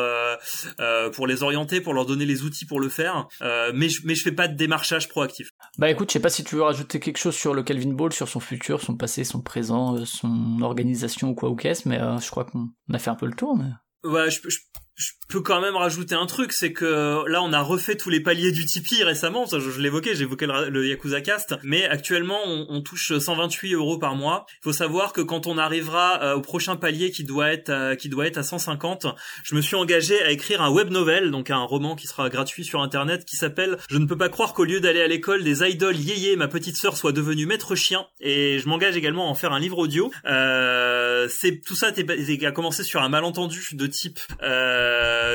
pour 1.13 1.27
les 1.27 1.43
orienter, 1.43 1.81
pour 1.81 1.93
leur 1.93 2.05
donner 2.05 2.25
les 2.25 2.43
outils 2.43 2.65
pour 2.65 2.79
le 2.79 2.89
faire. 2.89 3.27
Mais 3.73 3.89
je, 3.89 4.01
mais 4.03 4.15
je 4.15 4.23
fais 4.23 4.31
pas 4.31 4.47
de 4.47 4.55
démarchage 4.55 5.07
proactif. 5.09 5.49
Bah 5.77 5.89
écoute, 5.89 6.09
je 6.09 6.13
sais 6.13 6.19
pas 6.19 6.29
si 6.29 6.43
tu 6.43 6.55
veux 6.55 6.63
rajouter 6.63 6.99
quelque 6.99 7.17
chose 7.17 7.35
sur 7.35 7.53
le 7.53 7.63
Calvin 7.63 7.93
Ball, 7.93 8.13
sur 8.13 8.27
son 8.27 8.39
futur, 8.39 8.81
son 8.81 8.95
passé, 8.95 9.23
son 9.23 9.41
présent, 9.41 9.98
son 10.05 10.61
organisation 10.61 11.29
ou 11.29 11.35
quoi 11.35 11.49
ou 11.49 11.55
qu'est-ce, 11.55 11.87
mais 11.87 11.99
euh, 11.99 12.19
je 12.19 12.29
crois 12.29 12.45
qu'on 12.45 12.69
a 12.91 12.99
fait 12.99 13.09
un 13.09 13.15
peu 13.15 13.25
le 13.25 13.33
tour. 13.33 13.57
Mais... 13.57 13.71
Ouais, 14.09 14.29
je, 14.29 14.41
je, 14.47 14.59
je 14.99 15.11
peux 15.29 15.41
quand 15.41 15.61
même 15.61 15.75
rajouter 15.75 16.13
un 16.13 16.25
truc, 16.25 16.51
c'est 16.51 16.73
que 16.73 17.23
là 17.27 17.41
on 17.41 17.53
a 17.53 17.61
refait 17.61 17.95
tous 17.95 18.09
les 18.09 18.19
paliers 18.19 18.51
du 18.51 18.65
Tipeee 18.65 19.03
récemment, 19.03 19.45
je, 19.45 19.79
l'évoquais, 19.79 20.21
évoqué 20.21 20.45
le, 20.45 20.87
Yakuza 20.87 21.21
Cast, 21.21 21.55
mais 21.63 21.85
actuellement 21.85 22.39
on, 22.45 22.81
touche 22.81 23.17
128 23.17 23.73
euros 23.73 23.97
par 23.97 24.15
mois. 24.15 24.45
Il 24.61 24.63
faut 24.65 24.73
savoir 24.73 25.13
que 25.13 25.21
quand 25.21 25.47
on 25.47 25.57
arrivera 25.57 26.21
euh, 26.21 26.35
au 26.35 26.41
prochain 26.41 26.75
palier 26.75 27.11
qui 27.11 27.23
doit 27.23 27.51
être 27.51 27.69
euh, 27.69 27.95
qui 27.95 28.09
doit 28.09 28.27
être 28.27 28.37
à 28.37 28.43
150, 28.43 29.07
je 29.43 29.55
me 29.55 29.61
suis 29.61 29.75
engagé 29.75 30.21
à 30.21 30.31
écrire 30.31 30.61
un 30.61 30.69
web 30.69 30.89
novel, 30.89 31.31
donc 31.31 31.49
un 31.49 31.63
roman 31.63 31.95
qui 31.95 32.07
sera 32.07 32.29
gratuit 32.29 32.65
sur 32.65 32.81
internet 32.81 33.23
qui 33.23 33.37
s'appelle 33.37 33.77
Je 33.89 33.97
ne 33.97 34.05
peux 34.05 34.17
pas 34.17 34.29
croire 34.29 34.53
qu'au 34.53 34.65
lieu 34.65 34.81
d'aller 34.81 35.01
à 35.01 35.07
l'école 35.07 35.43
des 35.43 35.63
idoles 35.63 35.97
yéyé, 35.97 36.35
ma 36.35 36.47
petite 36.47 36.75
sœur 36.75 36.97
soit 36.97 37.13
devenue 37.13 37.45
maître 37.45 37.75
chien, 37.75 38.05
et 38.19 38.59
je 38.59 38.67
m'engage 38.67 38.97
également 38.97 39.27
à 39.27 39.29
en 39.29 39.35
faire 39.35 39.53
un 39.53 39.59
livre 39.59 39.77
audio. 39.77 40.11
Euh, 40.25 41.27
c'est 41.29 41.61
tout 41.61 41.75
ça 41.75 41.91
a 41.91 42.51
commencé 42.51 42.83
sur 42.83 43.01
un 43.01 43.09
malentendu 43.09 43.61
de 43.73 43.87
type 43.87 44.19
euh, 44.41 44.88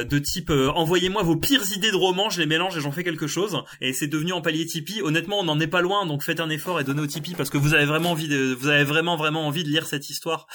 de 0.04 0.18
type 0.18 0.50
euh, 0.50 0.70
envoyez-moi 0.74 1.22
vos 1.22 1.36
pires 1.36 1.64
idées 1.74 1.90
de 1.90 1.96
romans, 1.96 2.30
je 2.30 2.40
les 2.40 2.46
mélange 2.46 2.76
et 2.76 2.80
j'en 2.80 2.92
fais 2.92 3.04
quelque 3.04 3.26
chose. 3.26 3.62
Et 3.80 3.92
c'est 3.92 4.06
devenu 4.06 4.32
en 4.32 4.40
palier 4.40 4.66
Tipeee. 4.66 5.02
Honnêtement, 5.02 5.40
on 5.40 5.44
n'en 5.44 5.58
est 5.60 5.66
pas 5.66 5.80
loin, 5.80 6.06
donc 6.06 6.22
faites 6.22 6.40
un 6.40 6.50
effort 6.50 6.80
et 6.80 6.84
donnez 6.84 7.02
au 7.02 7.06
Tipeee 7.06 7.34
parce 7.34 7.50
que 7.50 7.58
vous 7.58 7.74
avez 7.74 7.84
vraiment 7.84 8.12
envie 8.12 8.28
de, 8.28 8.54
vous 8.54 8.68
avez 8.68 8.84
vraiment 8.84 9.16
vraiment 9.16 9.46
envie 9.46 9.64
de 9.64 9.68
lire 9.68 9.86
cette 9.86 10.10
histoire. 10.10 10.46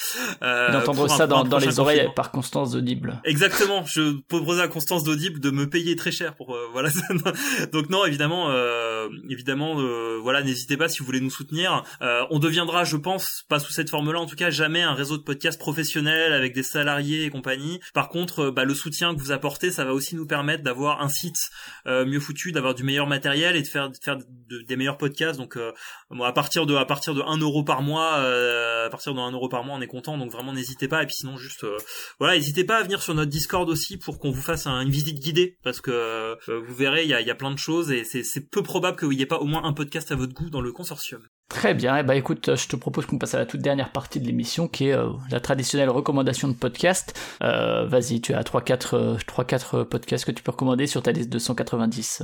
Euh, 0.41 0.71
D'entendre 0.71 1.09
ça 1.09 1.27
dans, 1.27 1.43
dans 1.43 1.57
les 1.57 1.79
oreilles 1.79 2.09
par 2.15 2.31
Constance 2.31 2.71
d'Audible. 2.71 3.21
Exactement. 3.25 3.85
Je 3.85 4.19
proposer 4.27 4.61
à 4.61 4.67
Constance 4.67 5.03
d'Audible 5.03 5.39
de 5.39 5.51
me 5.51 5.69
payer 5.69 5.95
très 5.95 6.11
cher 6.11 6.35
pour 6.35 6.57
voilà. 6.73 6.89
donc 7.71 7.89
non, 7.89 8.05
évidemment, 8.05 8.49
évidemment, 9.29 9.75
voilà, 10.21 10.43
n'hésitez 10.43 10.77
pas 10.77 10.89
si 10.89 10.99
vous 10.99 11.05
voulez 11.05 11.21
nous 11.21 11.29
soutenir. 11.29 11.83
on 12.01 12.39
deviendra, 12.39 12.83
je 12.83 12.97
pense, 12.97 13.43
pas 13.47 13.59
sous 13.59 13.71
cette 13.71 13.89
forme-là, 13.89 14.19
en 14.19 14.25
tout 14.25 14.35
cas, 14.35 14.49
jamais 14.49 14.81
un 14.81 14.93
réseau 14.93 15.17
de 15.17 15.23
podcasts 15.23 15.59
professionnel 15.59 16.33
avec 16.33 16.53
des 16.53 16.63
salariés 16.63 17.25
et 17.25 17.29
compagnie. 17.29 17.79
Par 17.93 18.09
contre, 18.09 18.49
bah, 18.49 18.65
le 18.65 18.73
soutien 18.73 18.88
que 18.89 19.19
vous 19.19 19.31
apportez, 19.31 19.71
ça 19.71 19.85
va 19.85 19.93
aussi 19.93 20.15
nous 20.15 20.25
permettre 20.25 20.63
d'avoir 20.63 21.01
un 21.01 21.09
site 21.09 21.49
euh, 21.87 22.05
mieux 22.05 22.19
foutu, 22.19 22.51
d'avoir 22.51 22.73
du 22.73 22.83
meilleur 22.83 23.07
matériel 23.07 23.55
et 23.55 23.61
de 23.61 23.67
faire, 23.67 23.89
de 23.89 23.97
faire 24.03 24.17
des 24.17 24.75
meilleurs 24.75 24.97
podcasts. 24.97 25.39
Donc, 25.39 25.57
euh, 25.57 25.71
à 26.23 26.33
partir 26.33 26.65
de 26.65 26.75
à 26.75 26.85
partir 26.85 27.13
de 27.13 27.21
1 27.21 27.37
euro 27.37 27.63
par 27.63 27.81
mois, 27.81 28.17
euh, 28.17 28.87
à 28.87 28.89
partir 28.89 29.13
de 29.13 29.19
1 29.19 29.31
euro 29.31 29.49
par 29.49 29.63
mois, 29.63 29.75
on 29.75 29.81
est 29.81 29.87
content. 29.87 30.17
Donc 30.17 30.31
vraiment, 30.31 30.53
n'hésitez 30.53 30.87
pas. 30.87 31.03
Et 31.03 31.05
puis 31.05 31.15
sinon, 31.15 31.37
juste 31.37 31.65
voilà, 32.19 32.35
n'hésitez 32.35 32.63
pas 32.63 32.77
à 32.77 32.83
venir 32.83 33.01
sur 33.01 33.13
notre 33.13 33.31
Discord 33.31 33.69
aussi 33.69 33.97
pour 33.97 34.19
qu'on 34.19 34.31
vous 34.31 34.41
fasse 34.41 34.67
une 34.67 34.89
visite 34.89 35.19
guidée 35.19 35.57
parce 35.63 35.81
que 35.81 36.37
vous 36.47 36.75
verrez, 36.75 37.03
il 37.03 37.09
y 37.09 37.13
a, 37.13 37.21
y 37.21 37.31
a 37.31 37.35
plein 37.35 37.51
de 37.51 37.59
choses 37.59 37.91
et 37.91 38.03
c'est 38.03 38.49
peu 38.49 38.63
probable 38.63 38.97
qu'il 38.97 39.09
n'y 39.09 39.21
ait 39.21 39.25
pas 39.25 39.39
au 39.39 39.45
moins 39.45 39.63
un 39.63 39.73
podcast 39.73 40.11
à 40.11 40.15
votre 40.15 40.33
goût 40.33 40.49
dans 40.49 40.61
le 40.61 40.71
consortium. 40.71 41.21
Très 41.49 41.73
bien, 41.73 41.97
eh 41.97 42.03
ben, 42.03 42.13
écoute, 42.13 42.55
je 42.55 42.67
te 42.67 42.75
propose 42.75 43.05
qu'on 43.05 43.17
passe 43.17 43.33
à 43.33 43.39
la 43.39 43.45
toute 43.45 43.61
dernière 43.61 43.91
partie 43.91 44.19
de 44.19 44.25
l'émission 44.25 44.67
qui 44.67 44.89
est 44.89 44.95
la 45.31 45.39
traditionnelle 45.39 45.89
recommandation 45.89 46.47
de 46.47 46.53
podcast. 46.53 47.19
Vas-y, 47.41 48.21
tu 48.21 48.33
as 48.33 48.43
3-4 48.43 49.19
3-4 49.25 49.85
podcasts 49.85 50.25
que 50.25 50.31
tu 50.31 50.43
peux 50.43 50.51
recommander 50.51 50.87
sur 50.87 51.01
ta 51.01 51.11
liste 51.11 51.29
de 51.29 51.39
190 51.39 52.23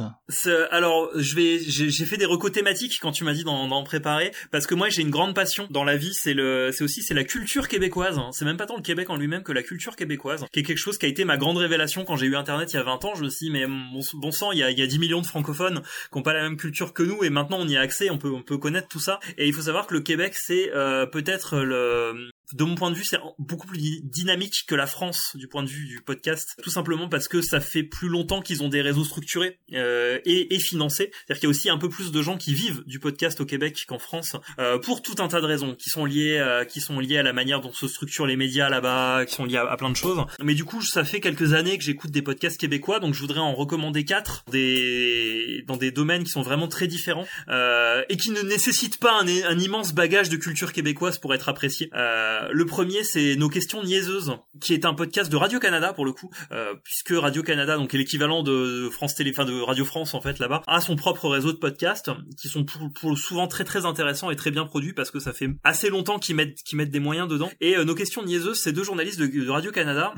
Alors, 0.71 1.09
j'ai 1.15 1.59
fait 2.05 2.17
des 2.17 2.25
recos 2.25 2.51
thématiques 2.51 2.99
quand 3.01 3.11
tu 3.11 3.23
m'as 3.23 3.33
dit 3.33 3.43
d'en 3.43 3.83
préparer, 3.83 4.31
parce 4.51 4.67
que 4.67 4.75
moi 4.75 4.89
j'ai 4.89 5.01
une 5.01 5.09
grande 5.09 5.33
passion 5.33 5.67
dans 5.69 5.83
la 5.83 5.97
vie, 5.97 6.13
c'est 6.13 6.35
aussi 6.81 7.01
la 7.13 7.23
culture 7.23 7.67
québécoise. 7.67 8.17
Hein. 8.17 8.29
C'est 8.31 8.45
même 8.45 8.57
pas 8.57 8.65
tant 8.65 8.75
le 8.75 8.81
Québec 8.81 9.09
en 9.09 9.15
lui-même 9.15 9.43
que 9.43 9.51
la 9.51 9.63
culture 9.63 9.95
québécoise, 9.95 10.45
qui 10.51 10.59
est 10.59 10.63
quelque 10.63 10.77
chose 10.77 10.97
qui 10.97 11.05
a 11.05 11.09
été 11.09 11.25
ma 11.25 11.37
grande 11.37 11.57
révélation 11.57 12.05
quand 12.05 12.15
j'ai 12.15 12.27
eu 12.27 12.35
Internet 12.35 12.73
il 12.73 12.75
y 12.75 12.79
a 12.79 12.83
20 12.83 13.05
ans. 13.05 13.15
Je 13.15 13.23
me 13.23 13.29
suis 13.29 13.47
dit, 13.47 13.51
mais 13.51 13.65
bon, 13.67 14.31
sang, 14.31 14.51
il 14.51 14.59
y 14.59 14.63
a, 14.63 14.71
il 14.71 14.77
y 14.77 14.83
a 14.83 14.87
10 14.87 14.99
millions 14.99 15.21
de 15.21 15.25
francophones 15.25 15.81
qui 16.11 16.17
ont 16.17 16.21
pas 16.21 16.33
la 16.33 16.43
même 16.43 16.57
culture 16.57 16.93
que 16.93 17.03
nous, 17.03 17.23
et 17.23 17.29
maintenant 17.29 17.57
on 17.59 17.67
y 17.67 17.77
a 17.77 17.81
accès, 17.81 18.09
on 18.09 18.17
peut, 18.17 18.31
on 18.31 18.43
peut 18.43 18.57
connaître 18.57 18.87
tout 18.87 18.99
ça. 18.99 19.14
Et 19.37 19.47
il 19.47 19.53
faut 19.53 19.61
savoir 19.61 19.87
que 19.87 19.93
le 19.93 20.01
Québec 20.01 20.33
c'est 20.35 20.71
euh, 20.73 21.05
peut-être 21.05 21.57
le 21.57 22.29
de 22.53 22.63
mon 22.63 22.75
point 22.75 22.91
de 22.91 22.95
vue, 22.95 23.05
c'est 23.05 23.19
beaucoup 23.39 23.67
plus 23.67 23.79
dynamique 24.03 24.65
que 24.67 24.75
la 24.75 24.87
France 24.87 25.35
du 25.35 25.47
point 25.47 25.63
de 25.63 25.69
vue 25.69 25.85
du 25.85 26.01
podcast, 26.01 26.55
tout 26.63 26.69
simplement 26.69 27.09
parce 27.09 27.27
que 27.27 27.41
ça 27.41 27.59
fait 27.59 27.83
plus 27.83 28.09
longtemps 28.09 28.41
qu'ils 28.41 28.63
ont 28.63 28.69
des 28.69 28.81
réseaux 28.81 29.03
structurés 29.03 29.59
euh, 29.73 30.19
et, 30.25 30.55
et, 30.55 30.59
financés. 30.59 31.11
C'est-à-dire 31.11 31.39
qu'il 31.39 31.43
y 31.43 31.47
a 31.47 31.49
aussi 31.49 31.69
un 31.69 31.77
peu 31.77 31.89
plus 31.89 32.11
de 32.11 32.21
gens 32.21 32.37
qui 32.37 32.53
vivent 32.53 32.83
du 32.85 32.99
podcast 32.99 33.41
au 33.41 33.45
Québec 33.45 33.85
qu'en 33.87 33.99
France, 33.99 34.35
euh, 34.59 34.77
pour 34.77 35.01
tout 35.01 35.15
un 35.19 35.27
tas 35.27 35.41
de 35.41 35.45
raisons 35.45 35.75
qui 35.75 35.89
sont 35.89 36.05
liées, 36.05 36.37
euh, 36.37 36.65
qui 36.65 36.81
sont 36.81 36.99
liées 36.99 37.17
à 37.17 37.23
la 37.23 37.33
manière 37.33 37.61
dont 37.61 37.73
se 37.73 37.87
structurent 37.87 38.25
les 38.25 38.35
médias 38.35 38.69
là-bas, 38.69 39.25
qui 39.25 39.35
sont 39.35 39.45
liées 39.45 39.57
à, 39.57 39.77
plein 39.77 39.89
de 39.89 39.95
choses. 39.95 40.25
Mais 40.43 40.53
du 40.53 40.65
coup, 40.65 40.81
ça 40.81 41.03
fait 41.03 41.19
quelques 41.19 41.53
années 41.53 41.77
que 41.77 41.83
j'écoute 41.83 42.11
des 42.11 42.21
podcasts 42.21 42.59
québécois, 42.59 42.99
donc 42.99 43.13
je 43.13 43.21
voudrais 43.21 43.39
en 43.39 43.53
recommander 43.53 44.05
quatre, 44.05 44.43
des 44.51 45.63
dans 45.67 45.77
des 45.77 45.91
domaines 45.91 46.23
qui 46.23 46.31
sont 46.31 46.41
vraiment 46.41 46.67
très 46.67 46.87
différents 46.87 47.25
euh, 47.49 48.03
et 48.09 48.17
qui 48.17 48.31
ne 48.31 48.41
nécessitent 48.41 48.99
pas 48.99 49.21
un, 49.21 49.59
immense 49.59 49.93
bagage 49.93 50.29
de 50.29 50.37
culture 50.37 50.73
québécoise 50.73 51.17
pour 51.17 51.33
être 51.33 51.49
appréciés. 51.49 51.89
Euh, 51.93 52.34
euh, 52.35 52.49
le 52.51 52.65
premier, 52.65 53.03
c'est 53.03 53.35
Nos 53.35 53.49
questions 53.49 53.83
niaiseuses, 53.83 54.33
qui 54.61 54.73
est 54.73 54.85
un 54.85 54.93
podcast 54.93 55.31
de 55.31 55.37
Radio 55.37 55.59
Canada 55.59 55.93
pour 55.93 56.05
le 56.05 56.11
coup, 56.11 56.29
euh, 56.51 56.73
puisque 56.83 57.11
Radio 57.11 57.43
Canada, 57.43 57.77
donc 57.77 57.93
l'équivalent 57.93 58.43
de 58.43 58.89
France 58.91 59.15
Télé, 59.15 59.31
enfin 59.31 59.45
de 59.45 59.59
Radio 59.61 59.85
France 59.85 60.13
en 60.13 60.21
fait 60.21 60.39
là-bas, 60.39 60.61
a 60.67 60.81
son 60.81 60.95
propre 60.95 61.29
réseau 61.29 61.51
de 61.51 61.57
podcasts 61.57 62.11
qui 62.39 62.47
sont 62.47 62.65
pour, 62.65 63.17
souvent 63.17 63.47
très 63.47 63.63
très 63.63 63.85
intéressants 63.85 64.29
et 64.31 64.35
très 64.35 64.51
bien 64.51 64.65
produits 64.65 64.93
parce 64.93 65.11
que 65.11 65.19
ça 65.19 65.33
fait 65.33 65.49
assez 65.63 65.89
longtemps 65.89 66.19
qu'ils 66.19 66.35
mettent 66.35 66.61
qu'ils 66.63 66.77
mettent 66.77 66.91
des 66.91 66.99
moyens 66.99 67.27
dedans. 67.27 67.51
Et 67.61 67.77
euh, 67.77 67.85
Nos 67.85 67.95
questions 67.95 68.23
niaiseuses, 68.23 68.59
c'est 68.59 68.73
deux 68.73 68.83
journalistes 68.83 69.19
de, 69.19 69.49
Radio 69.49 69.71
Canada 69.71 70.13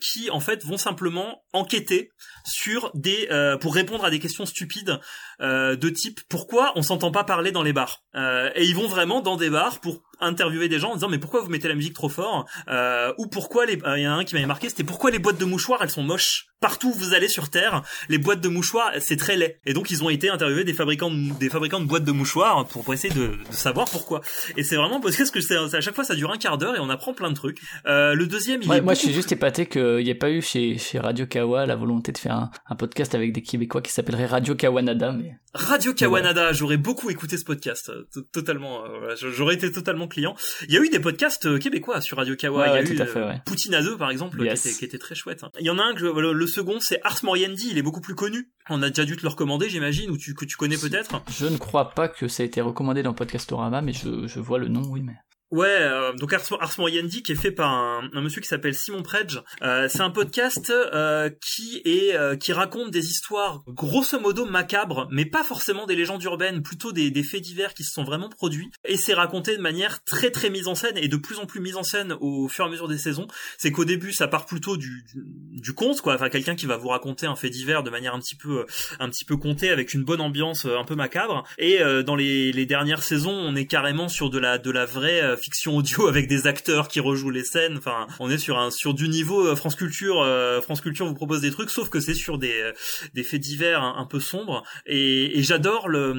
qui 0.00 0.30
en 0.30 0.40
fait 0.40 0.64
vont 0.64 0.76
simplement 0.76 1.42
enquêter 1.52 2.10
sur 2.44 2.90
des 2.94 3.28
pour 3.60 3.74
répondre 3.74 4.04
à 4.04 4.10
des 4.10 4.18
questions 4.18 4.44
stupides 4.46 5.00
de 5.40 5.88
type 5.88 6.20
pourquoi 6.28 6.72
on 6.76 6.82
s'entend 6.82 7.10
pas 7.10 7.24
parler 7.24 7.52
dans 7.52 7.62
les 7.62 7.72
bars? 7.72 8.04
et 8.14 8.64
ils 8.64 8.74
vont 8.74 8.86
vraiment 8.86 9.20
dans 9.20 9.36
des 9.36 9.50
bars 9.50 9.80
pour 9.80 10.02
interviewer 10.20 10.68
des 10.68 10.78
gens 10.78 10.90
en 10.90 10.94
disant 10.94 11.08
mais 11.08 11.18
pourquoi 11.18 11.40
vous 11.40 11.50
mettez 11.50 11.68
la 11.68 11.74
musique 11.74 11.94
trop 11.94 12.08
fort 12.08 12.46
euh, 12.68 13.12
ou 13.18 13.26
pourquoi 13.26 13.66
les 13.66 13.78
euh, 13.84 13.98
il 13.98 14.02
y 14.02 14.08
en 14.08 14.12
a 14.12 14.14
un 14.14 14.24
qui 14.24 14.34
m'avait 14.34 14.46
marqué 14.46 14.68
c'était 14.68 14.84
pourquoi 14.84 15.10
les 15.10 15.18
boîtes 15.18 15.38
de 15.38 15.44
mouchoirs 15.44 15.80
elles 15.82 15.90
sont 15.90 16.02
moches? 16.02 16.46
Partout 16.60 16.88
où 16.88 16.92
vous 16.92 17.12
allez 17.12 17.28
sur 17.28 17.50
terre 17.50 17.82
les 18.08 18.18
boîtes 18.18 18.40
de 18.40 18.48
mouchoirs 18.48 18.92
c'est 19.00 19.16
très 19.16 19.36
laid. 19.36 19.58
Et 19.66 19.74
donc 19.74 19.90
ils 19.90 20.02
ont 20.02 20.10
été 20.10 20.30
interviewés 20.30 20.64
des 20.64 20.72
fabricants 20.72 21.10
de, 21.10 21.38
des 21.38 21.50
fabricants 21.50 21.80
de 21.80 21.86
boîtes 21.86 22.04
de 22.04 22.12
mouchoirs 22.12 22.66
pour, 22.66 22.92
essayer 22.94 23.12
de, 23.12 23.26
de, 23.26 23.38
savoir 23.50 23.88
pourquoi. 23.90 24.22
Et 24.56 24.64
c'est 24.64 24.76
vraiment 24.76 25.00
parce 25.00 25.16
que 25.16 25.40
c'est 25.40 25.56
à 25.56 25.80
chaque 25.80 25.94
fois 25.94 26.04
ça 26.04 26.14
dure 26.14 26.32
un 26.32 26.38
quart 26.38 26.56
d'heure 26.56 26.76
et 26.76 26.80
on 26.80 26.88
apprend 26.88 27.12
plein 27.12 27.30
de 27.30 27.34
trucs. 27.34 27.58
Euh, 27.86 28.14
le 28.14 28.26
deuxième 28.26 28.62
il 28.62 28.68
ouais, 28.68 28.80
moi 28.80 28.94
je 28.94 29.00
suis 29.00 29.12
juste 29.12 29.32
épaté 29.32 29.66
qu'il 29.66 29.98
n'y 29.98 30.10
ait 30.10 30.14
pas 30.14 30.30
eu 30.30 30.40
chez, 30.40 30.78
chez 30.78 30.98
Radio 30.98 31.26
Kawa 31.26 31.66
la 31.66 31.76
volonté 31.76 32.12
de 32.12 32.18
faire 32.18 32.34
un, 32.34 32.50
un 32.68 32.76
podcast 32.76 33.14
avec 33.14 33.32
des 33.32 33.42
Québécois 33.42 33.82
qui 33.82 33.92
s'appellerait 33.92 34.26
Radio 34.26 34.54
Kawanada 34.54 35.12
mais 35.12 35.36
Radio 35.52 35.92
Kawanada 35.92 36.52
j'aurais 36.52 36.76
beaucoup 36.76 37.10
écouté 37.10 37.36
ce 37.36 37.44
podcast 37.44 37.92
totalement 38.32 38.84
j'aurais 39.20 39.54
été 39.54 39.70
totalement 39.70 40.05
client 40.08 40.36
il 40.68 40.74
y 40.74 40.78
a 40.78 40.80
eu 40.80 40.88
des 40.88 41.00
podcasts 41.00 41.46
euh, 41.46 41.58
québécois 41.58 42.00
sur 42.00 42.16
Radio 42.16 42.36
Kawa. 42.36 42.68
il 42.68 42.74
y 42.74 42.76
a 42.76 42.82
eu 42.82 42.96
fait, 42.96 43.16
euh, 43.16 43.32
Poutine 43.44 43.74
à 43.74 43.82
deux, 43.82 43.96
par 43.96 44.10
exemple, 44.10 44.38
qui, 44.38 44.48
était, 44.48 44.72
qui, 44.72 44.84
était, 44.84 44.98
très 44.98 45.14
chouette. 45.14 45.44
Hein. 45.44 45.50
Il 45.58 45.66
y 45.66 45.70
en 45.70 45.78
a 45.78 45.82
un 45.82 45.94
que 45.94 46.04
le, 46.04 46.46
second, 46.46 46.78
c'est 46.80 47.00
Ars 47.02 47.20
Moriendi. 47.22 47.68
Il 47.70 47.78
est 47.78 47.82
beaucoup 47.82 48.00
plus 48.00 48.14
connu. 48.14 48.50
On 48.68 48.82
a 48.82 48.88
déjà 48.88 49.04
dû 49.04 49.16
te 49.16 49.22
le 49.22 49.28
recommander, 49.28 49.68
j'imagine, 49.68 50.10
ou 50.10 50.16
tu, 50.16 50.34
que 50.34 50.44
tu 50.44 50.56
connais 50.56 50.76
peut-être. 50.76 51.22
Je 51.30 51.46
ne 51.46 51.56
crois 51.56 51.90
pas 51.90 52.08
que 52.08 52.28
ça 52.28 52.42
a 52.42 52.46
été 52.46 52.60
recommandé 52.60 53.02
dans 53.02 53.14
Podcastorama, 53.14 53.82
mais 53.82 53.92
je, 53.92 54.26
je 54.26 54.40
vois 54.40 54.58
le 54.58 54.68
nom, 54.68 54.82
oui, 54.88 55.02
mais. 55.02 55.14
Ouais, 55.52 55.68
euh, 55.68 56.12
donc 56.14 56.32
Ars, 56.32 56.74
Moriendi 56.78 57.22
qui 57.22 57.30
est 57.30 57.36
fait 57.36 57.52
par 57.52 57.70
un, 57.70 58.10
un 58.12 58.20
monsieur 58.20 58.40
qui 58.40 58.48
s'appelle 58.48 58.74
Simon 58.74 59.04
Predge. 59.04 59.40
Euh, 59.62 59.86
c'est 59.88 60.00
un 60.00 60.10
podcast 60.10 60.70
euh, 60.70 61.30
qui 61.40 61.82
est 61.84 62.16
euh, 62.16 62.34
qui 62.36 62.52
raconte 62.52 62.90
des 62.90 63.06
histoires 63.06 63.62
grosso 63.68 64.18
modo 64.18 64.44
macabres, 64.44 65.06
mais 65.12 65.24
pas 65.24 65.44
forcément 65.44 65.86
des 65.86 65.94
légendes 65.94 66.22
urbaines, 66.24 66.64
plutôt 66.64 66.90
des, 66.90 67.12
des 67.12 67.22
faits 67.22 67.42
divers 67.42 67.74
qui 67.74 67.84
se 67.84 67.92
sont 67.92 68.02
vraiment 68.02 68.28
produits. 68.28 68.72
Et 68.84 68.96
c'est 68.96 69.14
raconté 69.14 69.56
de 69.56 69.62
manière 69.62 70.02
très 70.02 70.32
très 70.32 70.50
mise 70.50 70.66
en 70.66 70.74
scène 70.74 70.98
et 70.98 71.06
de 71.06 71.16
plus 71.16 71.38
en 71.38 71.46
plus 71.46 71.60
mise 71.60 71.76
en 71.76 71.84
scène 71.84 72.16
au 72.20 72.48
fur 72.48 72.64
et 72.64 72.68
à 72.68 72.70
mesure 72.70 72.88
des 72.88 72.98
saisons. 72.98 73.28
C'est 73.56 73.70
qu'au 73.70 73.84
début 73.84 74.12
ça 74.12 74.26
part 74.26 74.46
plutôt 74.46 74.76
du, 74.76 75.04
du, 75.06 75.60
du 75.60 75.72
conte, 75.74 76.00
quoi. 76.00 76.14
Enfin 76.14 76.28
quelqu'un 76.28 76.56
qui 76.56 76.66
va 76.66 76.76
vous 76.76 76.88
raconter 76.88 77.26
un 77.26 77.36
fait 77.36 77.50
divers 77.50 77.84
de 77.84 77.90
manière 77.90 78.14
un 78.14 78.18
petit 78.18 78.36
peu 78.36 78.66
un 78.98 79.08
petit 79.08 79.24
peu 79.24 79.36
avec 79.70 79.94
une 79.94 80.02
bonne 80.02 80.20
ambiance 80.20 80.64
un 80.64 80.84
peu 80.84 80.96
macabre. 80.96 81.44
Et 81.56 81.78
dans 82.04 82.16
les, 82.16 82.50
les 82.50 82.66
dernières 82.66 83.04
saisons, 83.04 83.30
on 83.30 83.54
est 83.54 83.66
carrément 83.66 84.08
sur 84.08 84.28
de 84.28 84.38
la 84.38 84.58
de 84.58 84.72
la 84.72 84.86
vraie 84.86 85.35
fiction 85.36 85.76
audio 85.76 86.06
avec 86.08 86.28
des 86.28 86.46
acteurs 86.46 86.88
qui 86.88 87.00
rejouent 87.00 87.30
les 87.30 87.44
scènes. 87.44 87.76
Enfin, 87.78 88.06
on 88.20 88.30
est 88.30 88.38
sur 88.38 88.58
un 88.58 88.70
sur 88.70 88.94
du 88.94 89.08
niveau 89.08 89.46
euh, 89.46 89.56
France 89.56 89.74
Culture. 89.74 90.20
Euh, 90.20 90.60
France 90.60 90.80
Culture 90.80 91.06
vous 91.06 91.14
propose 91.14 91.40
des 91.40 91.50
trucs, 91.50 91.70
sauf 91.70 91.88
que 91.88 92.00
c'est 92.00 92.14
sur 92.14 92.38
des 92.38 92.60
euh, 92.60 92.72
des 93.14 93.22
faits 93.22 93.40
divers 93.40 93.82
un, 93.82 94.06
peu 94.06 94.20
sombres. 94.20 94.62
Et, 94.86 95.38
et 95.38 95.42
j'adore 95.42 95.88
le 95.88 96.14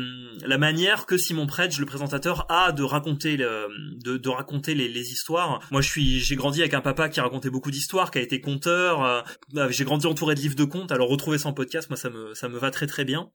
la 0.45 0.57
manière 0.57 1.05
que 1.05 1.17
Simon 1.17 1.47
Predge, 1.47 1.79
le 1.79 1.85
présentateur, 1.85 2.45
a 2.49 2.71
de 2.71 2.83
raconter 2.83 3.37
le, 3.37 3.67
de, 4.03 4.17
de 4.17 4.29
raconter 4.29 4.75
les, 4.75 4.87
les 4.87 5.11
histoires. 5.11 5.61
Moi, 5.71 5.81
je 5.81 5.89
suis 5.89 6.19
j'ai 6.19 6.35
grandi 6.35 6.61
avec 6.61 6.73
un 6.73 6.81
papa 6.81 7.09
qui 7.09 7.19
racontait 7.19 7.49
beaucoup 7.49 7.71
d'histoires, 7.71 8.11
qui 8.11 8.19
a 8.19 8.21
été 8.21 8.41
conteur. 8.41 9.23
j'ai 9.69 9.85
grandi 9.85 10.05
entouré 10.07 10.35
de 10.35 10.41
livres 10.41 10.55
de 10.55 10.65
contes. 10.65 10.91
Alors 10.91 11.09
retrouver 11.09 11.37
son 11.37 11.53
podcast, 11.53 11.89
moi, 11.89 11.97
ça 11.97 12.09
me 12.09 12.33
ça 12.33 12.49
me 12.49 12.57
va 12.57 12.71
très 12.71 12.87
très 12.87 13.05
bien. 13.05 13.29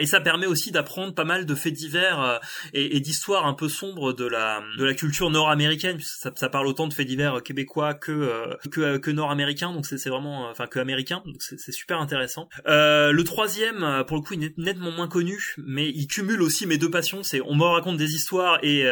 Et 0.00 0.06
ça 0.06 0.20
permet 0.20 0.46
aussi 0.46 0.70
d'apprendre 0.70 1.14
pas 1.14 1.24
mal 1.24 1.46
de 1.46 1.54
faits 1.56 1.72
divers 1.72 2.40
et, 2.72 2.96
et 2.96 3.00
d'histoires 3.00 3.44
un 3.44 3.54
peu 3.54 3.68
sombres 3.68 4.12
de 4.12 4.24
la 4.24 4.62
de 4.78 4.84
la 4.84 4.93
culture 4.94 5.30
nord-américaine 5.30 5.96
puisque 5.96 6.30
ça, 6.36 6.48
parle 6.48 6.66
autant 6.66 6.86
de 6.86 6.94
faits 6.94 7.06
divers 7.06 7.42
québécois 7.42 7.94
que 7.94 8.12
euh, 8.12 8.54
que, 8.70 8.98
que 8.98 9.10
nord-américains 9.10 9.72
donc 9.72 9.86
c'est 9.86 10.08
vraiment 10.08 10.48
enfin 10.48 10.66
que 10.66 10.78
américains 10.78 11.22
donc 11.26 11.36
c'est 11.40 11.72
super 11.72 12.00
intéressant. 12.00 12.48
Le 12.66 13.22
troisième 13.22 14.04
pour 14.06 14.16
le 14.16 14.22
coup 14.22 14.34
il 14.34 14.44
est 14.44 14.58
nettement 14.58 14.90
moins 14.90 15.08
connu 15.08 15.54
mais 15.58 15.88
il 15.88 16.06
cumule 16.06 16.42
aussi 16.42 16.66
mes 16.66 16.78
deux 16.78 16.90
passions 16.90 17.22
c'est 17.22 17.40
on 17.40 17.54
me 17.54 17.64
raconte 17.64 17.96
des 17.96 18.14
histoires 18.14 18.58
et 18.62 18.84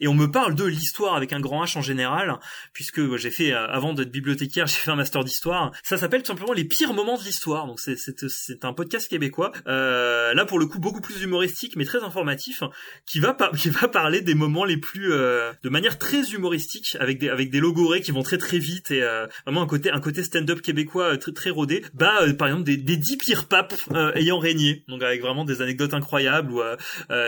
et 0.00 0.08
on 0.08 0.14
me 0.14 0.26
parle 0.30 0.54
de 0.54 0.64
l'histoire 0.64 1.14
avec 1.14 1.32
un 1.32 1.40
grand 1.40 1.64
H 1.64 1.78
en 1.78 1.82
général 1.82 2.38
puisque 2.72 3.16
j'ai 3.16 3.30
fait 3.30 3.52
avant 3.52 3.94
d'être 3.94 4.10
bibliothécaire 4.10 4.66
j'ai 4.66 4.76
fait 4.76 4.90
un 4.90 4.96
master 4.96 5.24
d'histoire. 5.24 5.72
Ça 5.82 5.98
s'appelle 5.98 6.22
tout 6.22 6.28
simplement 6.28 6.52
les 6.52 6.64
pires 6.64 6.94
moments 6.94 7.18
de 7.18 7.24
l'histoire 7.24 7.66
donc 7.66 7.80
c'est 7.80 7.96
c'est 7.96 8.64
un 8.64 8.72
podcast 8.72 9.08
québécois 9.08 9.52
euh, 9.66 10.34
là 10.34 10.44
pour 10.44 10.58
le 10.58 10.66
coup 10.66 10.78
beaucoup 10.78 11.00
plus 11.00 11.22
humoristique 11.22 11.76
mais 11.76 11.84
très 11.84 12.02
informatif, 12.02 12.62
qui 13.06 13.20
va 13.20 13.36
qui 13.58 13.70
va 13.70 13.88
parler 13.88 14.20
des 14.20 14.34
moments 14.34 14.64
les 14.64 14.76
plus 14.76 15.03
euh, 15.12 15.52
de 15.62 15.68
manière 15.68 15.98
très 15.98 16.22
humoristique 16.32 16.96
avec 17.00 17.18
des 17.18 17.28
avec 17.28 17.50
des 17.50 17.60
logorés 17.60 18.00
qui 18.00 18.10
vont 18.10 18.22
très 18.22 18.38
très 18.38 18.58
vite 18.58 18.90
et 18.90 19.02
euh, 19.02 19.26
vraiment 19.44 19.62
un 19.62 19.66
côté 19.66 19.90
un 19.90 20.00
côté 20.00 20.22
stand-up 20.22 20.60
québécois 20.60 21.16
très 21.18 21.32
très 21.32 21.50
rodé. 21.50 21.82
Bah 21.94 22.20
par 22.38 22.48
exemple 22.48 22.64
des, 22.64 22.76
des 22.76 22.96
dix 22.96 23.16
pires 23.16 23.46
papes 23.46 23.74
ayant 24.14 24.38
régné, 24.38 24.84
donc 24.88 25.02
avec 25.02 25.20
vraiment 25.20 25.44
des 25.44 25.62
anecdotes 25.62 25.94
incroyables 25.94 26.52
ou 26.52 26.62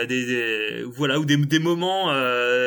des, 0.07 0.83
voilà 0.95 1.19
ou 1.19 1.25
des, 1.25 1.37
des 1.37 1.59
moments 1.59 2.13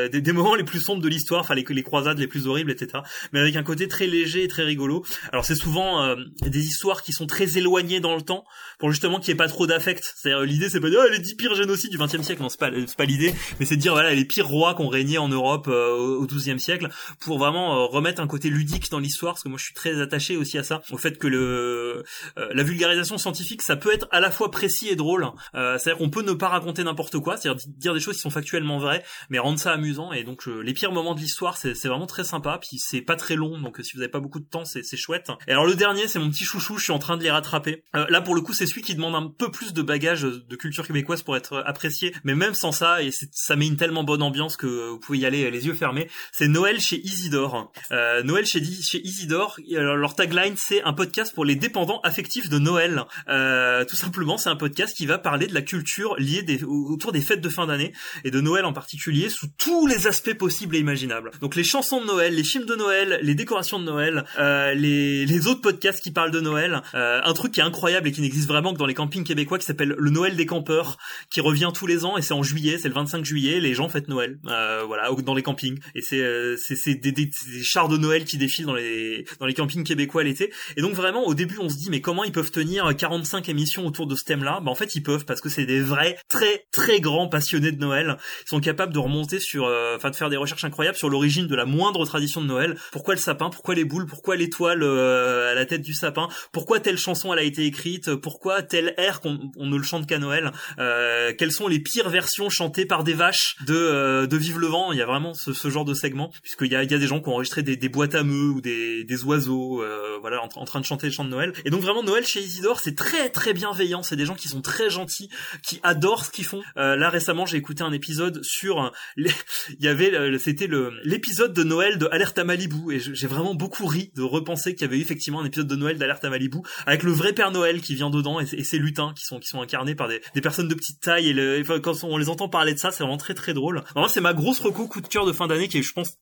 des, 0.08 0.20
des, 0.20 0.32
moments 0.32 0.54
les 0.54 0.64
plus 0.64 0.80
sombres 0.80 1.02
de 1.02 1.08
l'histoire, 1.08 1.40
enfin 1.40 1.54
les, 1.54 1.64
les 1.68 1.82
croisades 1.82 2.18
les 2.18 2.26
plus 2.26 2.46
horribles 2.46 2.70
etc. 2.70 3.02
Mais 3.32 3.40
avec 3.40 3.56
un 3.56 3.62
côté 3.62 3.88
très 3.88 4.06
léger 4.06 4.44
et 4.44 4.48
très 4.48 4.64
rigolo. 4.64 5.04
Alors 5.32 5.44
c'est 5.44 5.54
souvent 5.54 6.14
des 6.42 6.64
histoires 6.64 7.02
qui 7.02 7.12
sont 7.12 7.26
très 7.26 7.58
éloignées 7.58 8.00
dans 8.00 8.14
le 8.14 8.22
temps 8.22 8.44
pour 8.78 8.90
justement 8.90 9.18
qu'il 9.20 9.32
n'y 9.32 9.36
ait 9.36 9.44
pas 9.44 9.48
trop 9.48 9.66
d'affect. 9.66 10.14
C'est-à-dire 10.16 10.42
l'idée 10.42 10.68
c'est 10.68 10.80
pas 10.80 10.90
de 10.90 10.96
oh, 10.96 11.10
les 11.10 11.18
dix 11.18 11.34
pires 11.34 11.54
génocides 11.54 11.90
du 11.90 11.98
XXe 11.98 12.22
siècle, 12.22 12.42
non 12.42 12.48
c'est 12.48 12.60
pas 12.60 12.70
c'est 12.86 12.96
pas 12.96 13.04
l'idée, 13.04 13.34
mais 13.58 13.66
c'est 13.66 13.76
de 13.76 13.80
dire 13.80 13.92
voilà 13.92 14.14
les 14.14 14.24
pires 14.24 14.48
rois 14.48 14.74
qu'on 14.74 14.88
en 15.18 15.28
Europe 15.28 15.66
euh, 15.68 15.96
au 15.96 16.26
XIIe 16.26 16.60
siècle 16.60 16.88
pour 17.20 17.38
vraiment 17.38 17.74
euh, 17.74 17.86
remettre 17.86 18.20
un 18.20 18.26
côté 18.26 18.50
ludique 18.50 18.90
dans 18.90 18.98
l'histoire 18.98 19.34
parce 19.34 19.42
que 19.42 19.48
moi 19.48 19.58
je 19.58 19.64
suis 19.64 19.74
très 19.74 20.00
attaché 20.00 20.36
aussi 20.36 20.58
à 20.58 20.62
ça, 20.62 20.82
au 20.90 20.98
fait 20.98 21.18
que 21.18 21.26
le 21.26 22.04
euh, 22.38 22.48
la 22.52 22.62
vulgarisation 22.62 23.18
scientifique 23.18 23.62
ça 23.62 23.76
peut 23.76 23.92
être 23.92 24.08
à 24.10 24.20
la 24.20 24.30
fois 24.30 24.50
précis 24.50 24.88
et 24.88 24.96
drôle. 24.96 25.26
c'est-à-dire 25.52 25.96
qu'on 25.98 26.10
peut 26.10 26.22
ne 26.22 26.32
pas 26.32 26.48
raconter 26.48 26.84
n'importe 26.84 27.18
quoi, 27.18 27.36
c'est-à-dire 27.36 27.62
dire 27.66 27.94
des 27.94 28.00
choses 28.00 28.16
qui 28.16 28.22
sont 28.22 28.30
factuellement 28.30 28.78
vraies, 28.78 29.02
mais 29.28 29.38
rendre 29.38 29.58
ça 29.58 29.72
amusant 29.72 30.12
et 30.12 30.24
donc 30.24 30.46
les 30.46 30.72
pires 30.72 30.92
moments 30.92 31.14
de 31.14 31.20
l'histoire 31.20 31.56
c'est 31.56 31.86
vraiment 31.86 32.06
très 32.06 32.24
sympa 32.24 32.58
puis 32.60 32.78
c'est 32.78 33.02
pas 33.02 33.16
très 33.16 33.36
long 33.36 33.58
donc 33.58 33.78
si 33.82 33.96
vous 33.96 34.02
avez 34.02 34.10
pas 34.10 34.20
beaucoup 34.20 34.40
de 34.40 34.44
temps 34.44 34.64
c'est 34.64 34.96
chouette. 34.96 35.30
Et 35.48 35.52
alors 35.52 35.66
le 35.66 35.74
dernier 35.74 36.08
c'est 36.08 36.18
mon 36.18 36.30
petit 36.30 36.44
chouchou, 36.44 36.78
je 36.78 36.84
suis 36.84 36.92
en 36.92 36.98
train 36.98 37.16
de 37.16 37.22
les 37.22 37.30
rattraper. 37.30 37.84
là 37.94 38.20
pour 38.20 38.34
le 38.34 38.40
coup 38.40 38.52
c'est 38.52 38.66
celui 38.66 38.82
qui 38.82 38.94
demande 38.94 39.14
un 39.14 39.28
peu 39.28 39.50
plus 39.50 39.72
de 39.72 39.82
bagage 39.82 40.22
de 40.22 40.56
culture 40.56 40.86
québécoise 40.86 41.22
pour 41.22 41.36
être 41.36 41.62
apprécié, 41.66 42.14
mais 42.24 42.34
même 42.34 42.54
sans 42.54 42.72
ça, 42.72 43.02
et 43.02 43.10
ça 43.32 43.56
met 43.56 43.66
une 43.66 43.76
tellement 43.76 44.04
bonne 44.04 44.22
ambiance 44.22 44.56
que 44.56 44.89
vous 44.90 44.98
pouvez 44.98 45.18
y 45.18 45.26
aller 45.26 45.50
les 45.50 45.66
yeux 45.66 45.74
fermés. 45.74 46.08
C'est 46.32 46.48
Noël 46.48 46.80
chez 46.80 47.00
Isidore. 47.00 47.72
Euh, 47.92 48.22
Noël 48.22 48.46
chez, 48.46 48.62
chez 48.64 49.00
Isidore, 49.06 49.56
leur 49.68 50.14
tagline 50.14 50.40
c'est 50.56 50.82
un 50.82 50.92
podcast 50.92 51.34
pour 51.34 51.44
les 51.44 51.56
dépendants 51.56 52.00
affectifs 52.02 52.48
de 52.48 52.58
Noël. 52.58 53.04
Euh, 53.28 53.84
tout 53.84 53.96
simplement, 53.96 54.38
c'est 54.38 54.48
un 54.48 54.56
podcast 54.56 54.96
qui 54.96 55.06
va 55.06 55.18
parler 55.18 55.46
de 55.46 55.54
la 55.54 55.62
culture 55.62 56.16
liée 56.16 56.42
des, 56.42 56.64
autour 56.64 57.12
des 57.12 57.20
fêtes 57.20 57.40
de 57.40 57.48
fin 57.48 57.66
d'année 57.66 57.92
et 58.24 58.30
de 58.30 58.40
Noël 58.40 58.64
en 58.64 58.72
particulier 58.72 59.28
sous 59.28 59.46
tous 59.58 59.86
les 59.86 60.06
aspects 60.06 60.34
possibles 60.34 60.76
et 60.76 60.78
imaginables. 60.78 61.30
Donc 61.40 61.56
les 61.56 61.64
chansons 61.64 62.00
de 62.00 62.06
Noël, 62.06 62.34
les 62.34 62.44
films 62.44 62.66
de 62.66 62.74
Noël, 62.74 63.20
les 63.22 63.34
décorations 63.34 63.78
de 63.78 63.84
Noël, 63.84 64.24
euh, 64.38 64.74
les, 64.74 65.26
les 65.26 65.46
autres 65.46 65.60
podcasts 65.60 66.02
qui 66.02 66.10
parlent 66.10 66.30
de 66.30 66.40
Noël. 66.40 66.82
Euh, 66.94 67.20
un 67.24 67.32
truc 67.34 67.52
qui 67.52 67.60
est 67.60 67.64
incroyable 67.64 68.08
et 68.08 68.12
qui 68.12 68.20
n'existe 68.20 68.48
vraiment 68.48 68.72
que 68.72 68.78
dans 68.78 68.86
les 68.86 68.94
campings 68.94 69.24
québécois 69.24 69.58
qui 69.58 69.66
s'appelle 69.66 69.94
le 69.96 70.10
Noël 70.10 70.36
des 70.36 70.46
campeurs 70.46 70.96
qui 71.30 71.40
revient 71.40 71.70
tous 71.74 71.86
les 71.86 72.04
ans 72.04 72.16
et 72.16 72.22
c'est 72.22 72.34
en 72.34 72.42
juillet, 72.42 72.78
c'est 72.78 72.88
le 72.88 72.94
25 72.94 73.24
juillet, 73.24 73.60
les 73.60 73.74
gens 73.74 73.88
fêtent 73.88 74.08
Noël, 74.08 74.38
euh, 74.46 74.79
voilà, 74.86 75.10
dans 75.22 75.34
les 75.34 75.42
campings. 75.42 75.78
Et 75.94 76.02
c'est 76.02 76.20
euh, 76.20 76.56
c'est 76.56 76.94
des, 76.94 77.12
des, 77.12 77.26
des, 77.26 77.62
chars 77.62 77.88
de 77.88 77.96
Noël 77.96 78.24
qui 78.24 78.38
défilent 78.38 78.66
dans 78.66 78.74
les 78.74 79.24
dans 79.38 79.46
les 79.46 79.54
campings 79.54 79.84
québécois 79.84 80.24
l'été. 80.24 80.52
Et 80.76 80.82
donc 80.82 80.94
vraiment 80.94 81.26
au 81.26 81.34
début 81.34 81.58
on 81.58 81.68
se 81.68 81.76
dit 81.76 81.88
mais 81.90 82.00
comment 82.00 82.24
ils 82.24 82.32
peuvent 82.32 82.50
tenir 82.50 82.94
45 82.96 83.48
émissions 83.48 83.86
autour 83.86 84.06
de 84.06 84.14
ce 84.14 84.24
thème-là? 84.24 84.60
Bah 84.62 84.70
en 84.70 84.74
fait 84.74 84.94
ils 84.94 85.02
peuvent 85.02 85.24
parce 85.24 85.40
que 85.40 85.48
c'est 85.48 85.66
des 85.66 85.80
vrais 85.80 86.18
très 86.28 86.66
très 86.72 87.00
grands 87.00 87.28
passionnés 87.28 87.72
de 87.72 87.80
Noël, 87.80 88.16
ils 88.46 88.48
sont 88.48 88.60
capables 88.60 88.92
de 88.92 88.98
remonter 88.98 89.40
sur, 89.40 89.66
euh, 89.66 89.96
enfin 89.96 90.10
de 90.10 90.16
faire 90.16 90.30
des 90.30 90.36
recherches 90.36 90.64
incroyables 90.64 90.96
sur 90.96 91.08
l'origine 91.08 91.46
de 91.46 91.54
la 91.54 91.64
moindre 91.64 92.04
tradition 92.06 92.40
de 92.40 92.46
Noël, 92.46 92.76
pourquoi 92.92 93.14
le 93.14 93.20
sapin, 93.20 93.50
pourquoi 93.50 93.74
les 93.74 93.84
boules, 93.84 94.06
pourquoi 94.06 94.36
l'étoile 94.36 94.82
euh, 94.82 95.50
à 95.50 95.54
la 95.54 95.66
tête 95.66 95.82
du 95.82 95.94
sapin, 95.94 96.28
pourquoi 96.52 96.80
telle 96.80 96.98
chanson 96.98 97.32
elle 97.32 97.38
a 97.38 97.42
été 97.42 97.64
écrite, 97.64 98.14
pourquoi 98.16 98.62
tel 98.62 98.94
air 98.96 99.20
qu'on 99.20 99.50
on 99.56 99.66
ne 99.66 99.76
le 99.76 99.82
chante 99.82 100.06
qu'à 100.06 100.18
Noël? 100.18 100.52
Euh, 100.78 101.32
quelles 101.36 101.52
sont 101.52 101.68
les 101.68 101.80
pires 101.80 102.08
versions 102.08 102.50
chantées 102.50 102.86
par 102.86 103.04
des 103.04 103.14
vaches 103.14 103.56
de 103.66 103.74
euh, 103.74 104.26
de 104.26 104.36
Vive 104.36 104.58
le 104.58 104.68
Il 104.92 104.98
y 104.98 105.02
a 105.02 105.06
vraiment 105.06 105.34
ce, 105.34 105.52
ce 105.52 105.68
genre 105.68 105.84
de 105.84 105.94
segment 105.94 106.30
puisqu'il 106.42 106.72
y 106.72 106.76
a 106.76 106.82
y 106.82 106.94
a 106.94 106.98
des 106.98 107.06
gens 107.06 107.20
qui 107.20 107.28
ont 107.28 107.34
enregistré 107.34 107.62
des, 107.62 107.88
boîtes 107.88 108.14
à 108.14 108.22
meux 108.22 108.50
ou 108.50 108.60
des, 108.60 109.04
des 109.04 109.24
oiseaux 109.24 109.82
euh, 109.82 110.18
voilà 110.20 110.42
en, 110.42 110.48
en, 110.54 110.64
train 110.64 110.80
de 110.80 110.84
chanter 110.84 111.06
les 111.06 111.12
chants 111.12 111.24
de 111.24 111.30
Noël. 111.30 111.52
Et 111.64 111.70
donc 111.70 111.80
vraiment 111.80 112.02
Noël 112.02 112.24
chez 112.24 112.40
Isidore 112.40 112.80
c'est 112.80 112.94
très 112.94 113.28
très 113.30 113.52
bienveillant. 113.52 114.02
C'est 114.02 114.16
des 114.16 114.26
gens 114.26 114.34
qui 114.34 114.48
sont 114.48 114.60
très 114.60 114.90
gentils, 114.90 115.28
qui 115.62 115.80
adorent 115.82 116.24
ce 116.24 116.30
qu'ils 116.30 116.44
font. 116.44 116.62
Euh, 116.76 116.96
là 116.96 117.10
récemment 117.10 117.46
j'ai 117.46 117.56
écouté 117.56 117.82
un 117.82 117.92
épisode 117.92 118.42
sur 118.42 118.92
les... 119.16 119.30
il 119.78 119.84
y 119.84 119.88
avait 119.88 120.38
c'était 120.38 120.66
le 120.66 120.92
l'épisode 121.04 121.52
de 121.52 121.62
Noël 121.62 121.98
de 121.98 122.08
Alerte 122.10 122.38
à 122.38 122.44
Malibu 122.44 122.92
et 122.92 123.00
j'ai 123.00 123.26
vraiment 123.26 123.54
beaucoup 123.54 123.86
ri 123.86 124.12
de 124.14 124.22
repenser 124.22 124.74
qu'il 124.74 124.82
y 124.82 124.88
avait 124.88 124.98
eu 124.98 125.02
effectivement 125.02 125.40
un 125.40 125.44
épisode 125.44 125.66
de 125.66 125.76
Noël 125.76 125.98
d'Alerte 125.98 126.24
à 126.24 126.30
Malibu 126.30 126.58
avec 126.86 127.02
le 127.02 127.12
vrai 127.12 127.32
Père 127.32 127.50
Noël 127.50 127.80
qui 127.80 127.94
vient 127.94 128.10
dedans 128.10 128.40
et, 128.40 128.44
et 128.52 128.64
ces 128.64 128.78
lutins 128.78 129.12
qui 129.16 129.24
sont 129.24 129.38
qui 129.38 129.48
sont 129.48 129.60
incarnés 129.60 129.94
par 129.94 130.08
des, 130.08 130.20
des 130.34 130.40
personnes 130.40 130.68
de 130.68 130.74
petite 130.74 131.00
taille 131.00 131.28
et 131.28 131.32
le, 131.32 131.60
enfin, 131.60 131.80
quand 131.80 132.04
on 132.04 132.16
les 132.16 132.28
entend 132.28 132.48
parler 132.48 132.74
de 132.74 132.78
ça, 132.78 132.90
c'est 132.90 133.02
vraiment 133.02 133.16
très 133.16 133.34
très 133.34 133.54
drôle. 133.54 133.82
Vraiment, 133.94 134.08
c'est 134.08 134.20
ma 134.20 134.34
grosse 134.34 134.59
reco 134.62 134.86
coup 134.86 135.00
de 135.00 135.08
cœur 135.08 135.26
de 135.26 135.32
fin 135.32 135.46
d'année 135.46 135.68
qui 135.68 135.78
est, 135.78 135.82
je 135.82 135.92
pense, 135.92 136.18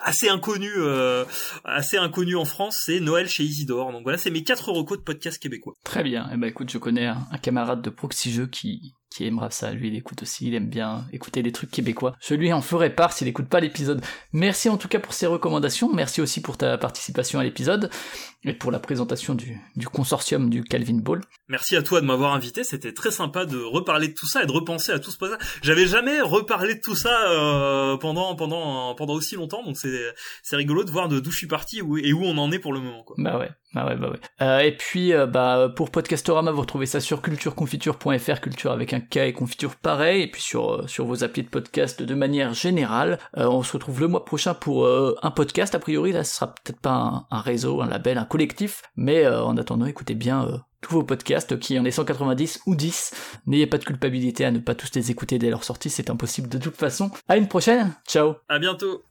assez 0.00 0.28
inconnu, 0.28 0.70
euh, 0.76 1.24
assez 1.64 1.96
inconnu 1.96 2.36
en 2.36 2.44
France. 2.44 2.76
C'est 2.84 3.00
Noël 3.00 3.28
chez 3.28 3.44
Isidore. 3.44 3.92
Donc 3.92 4.02
voilà, 4.02 4.18
c'est 4.18 4.30
mes 4.30 4.42
quatre 4.42 4.70
recos 4.70 4.98
de 4.98 5.02
podcast 5.02 5.40
québécois. 5.40 5.74
Très 5.84 6.02
bien. 6.02 6.24
Et 6.30 6.34
eh 6.34 6.36
ben 6.36 6.48
écoute, 6.48 6.70
je 6.70 6.78
connais 6.78 7.06
un, 7.06 7.26
un 7.30 7.38
camarade 7.38 7.82
de 7.82 7.90
Proxy 7.90 8.32
Jeux 8.32 8.46
qui 8.46 8.94
qui 9.12 9.26
aimera 9.26 9.50
ça. 9.50 9.72
Lui, 9.72 9.88
il 9.88 9.96
écoute 9.96 10.22
aussi, 10.22 10.48
il 10.48 10.54
aime 10.54 10.68
bien 10.68 11.06
écouter 11.12 11.42
des 11.42 11.52
trucs 11.52 11.70
québécois. 11.70 12.16
Je 12.20 12.34
lui 12.34 12.52
en 12.52 12.62
ferai 12.62 12.90
part 12.94 13.12
s'il 13.12 13.28
écoute 13.28 13.48
pas 13.48 13.60
l'épisode. 13.60 14.02
Merci 14.32 14.68
en 14.68 14.76
tout 14.76 14.88
cas 14.88 14.98
pour 14.98 15.14
ces 15.14 15.26
recommandations. 15.26 15.92
Merci 15.92 16.20
aussi 16.20 16.40
pour 16.40 16.56
ta 16.56 16.78
participation 16.78 17.38
à 17.38 17.44
l'épisode 17.44 17.90
et 18.44 18.52
pour 18.52 18.72
la 18.72 18.80
présentation 18.80 19.34
du, 19.34 19.60
du, 19.76 19.86
consortium 19.86 20.50
du 20.50 20.64
Calvin 20.64 20.98
Ball. 20.98 21.20
Merci 21.48 21.76
à 21.76 21.82
toi 21.82 22.00
de 22.00 22.06
m'avoir 22.06 22.34
invité. 22.34 22.64
C'était 22.64 22.92
très 22.92 23.10
sympa 23.10 23.46
de 23.46 23.58
reparler 23.58 24.08
de 24.08 24.14
tout 24.14 24.26
ça 24.26 24.42
et 24.42 24.46
de 24.46 24.52
repenser 24.52 24.92
à 24.92 24.98
tout 24.98 25.10
ce 25.10 25.16
projet. 25.16 25.34
J'avais 25.62 25.86
jamais 25.86 26.20
reparlé 26.20 26.74
de 26.74 26.80
tout 26.80 26.96
ça 26.96 27.30
euh, 27.30 27.96
pendant 27.98 28.34
pendant 28.34 28.94
pendant 28.94 29.14
aussi 29.14 29.36
longtemps, 29.36 29.62
donc 29.62 29.76
c'est 29.76 30.12
c'est 30.42 30.56
rigolo 30.56 30.84
de 30.84 30.90
voir 30.90 31.08
d'où 31.08 31.30
je 31.30 31.36
suis 31.36 31.46
parti 31.46 31.78
et 31.78 32.12
où, 32.12 32.22
on 32.24 32.38
en 32.38 32.50
est 32.50 32.58
pour 32.58 32.72
le 32.72 32.80
moment. 32.80 33.04
Quoi. 33.04 33.16
Bah 33.18 33.38
ouais. 33.38 33.50
Bah 33.74 33.86
ouais, 33.86 33.96
bah 33.96 34.10
ouais. 34.10 34.18
Euh, 34.42 34.58
et 34.58 34.72
puis, 34.76 35.14
euh, 35.14 35.26
bah, 35.26 35.72
pour 35.74 35.90
Podcastorama, 35.90 36.50
vous 36.50 36.60
retrouvez 36.60 36.84
ça 36.84 37.00
sur 37.00 37.22
cultureconfiture.fr, 37.22 38.40
culture 38.40 38.70
avec 38.70 38.92
un 38.92 39.00
K 39.10 39.18
et 39.18 39.32
confiture 39.32 39.76
pareil, 39.76 40.22
et 40.22 40.30
puis 40.30 40.42
sur, 40.42 40.72
euh, 40.72 40.86
sur 40.86 41.06
vos 41.06 41.24
applis 41.24 41.42
de 41.42 41.48
podcast 41.48 42.02
de 42.02 42.14
manière 42.14 42.54
générale. 42.54 43.18
Euh, 43.36 43.46
on 43.46 43.62
se 43.62 43.72
retrouve 43.72 44.00
le 44.00 44.08
mois 44.08 44.24
prochain 44.24 44.54
pour 44.54 44.86
un 44.86 45.30
podcast, 45.30 45.74
a 45.74 45.78
priori, 45.78 46.12
là, 46.12 46.24
ce 46.24 46.34
sera 46.34 46.54
peut-être 46.54 46.80
pas 46.80 46.92
un, 46.92 47.26
un, 47.30 47.40
réseau, 47.40 47.82
un 47.82 47.88
label, 47.88 48.18
un 48.18 48.24
collectif, 48.24 48.82
mais 48.96 49.26
en 49.26 49.56
attendant, 49.56 49.86
écoutez 49.86 50.14
bien 50.14 50.62
tous 50.82 50.92
vos 50.94 51.04
podcasts, 51.04 51.58
qu'il 51.58 51.76
y 51.76 51.78
en 51.78 51.86
ait 51.86 51.90
190 51.90 52.60
ou 52.66 52.74
10. 52.74 53.14
N'ayez 53.46 53.66
pas 53.66 53.78
de 53.78 53.84
culpabilité 53.84 54.44
à 54.44 54.50
ne 54.50 54.58
pas 54.58 54.74
tous 54.74 54.90
les 54.94 55.10
écouter 55.10 55.38
dès 55.38 55.48
leur 55.48 55.64
sortie, 55.64 55.88
c'est 55.88 56.10
impossible 56.10 56.48
de 56.48 56.58
toute 56.58 56.76
façon. 56.76 57.10
À 57.28 57.38
une 57.38 57.48
prochaine, 57.48 57.94
ciao 58.06 58.34
À 58.48 58.58
bientôt 58.58 59.02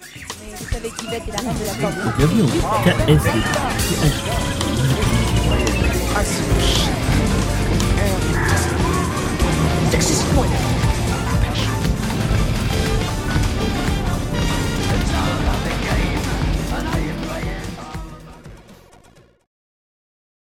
Vous 0.00 0.70
savez 0.70 0.90
qu'Yvette 0.90 1.28
est 1.28 1.32
la 1.32 1.38
reine 1.38 1.58
de 1.58 1.64
la 1.66 1.74
pop. 1.74 1.90
Bienvenue 2.16 2.42
au 2.42 2.46
KSD. 2.84 3.30
Texas 10.48 10.70
Point. 10.70 10.79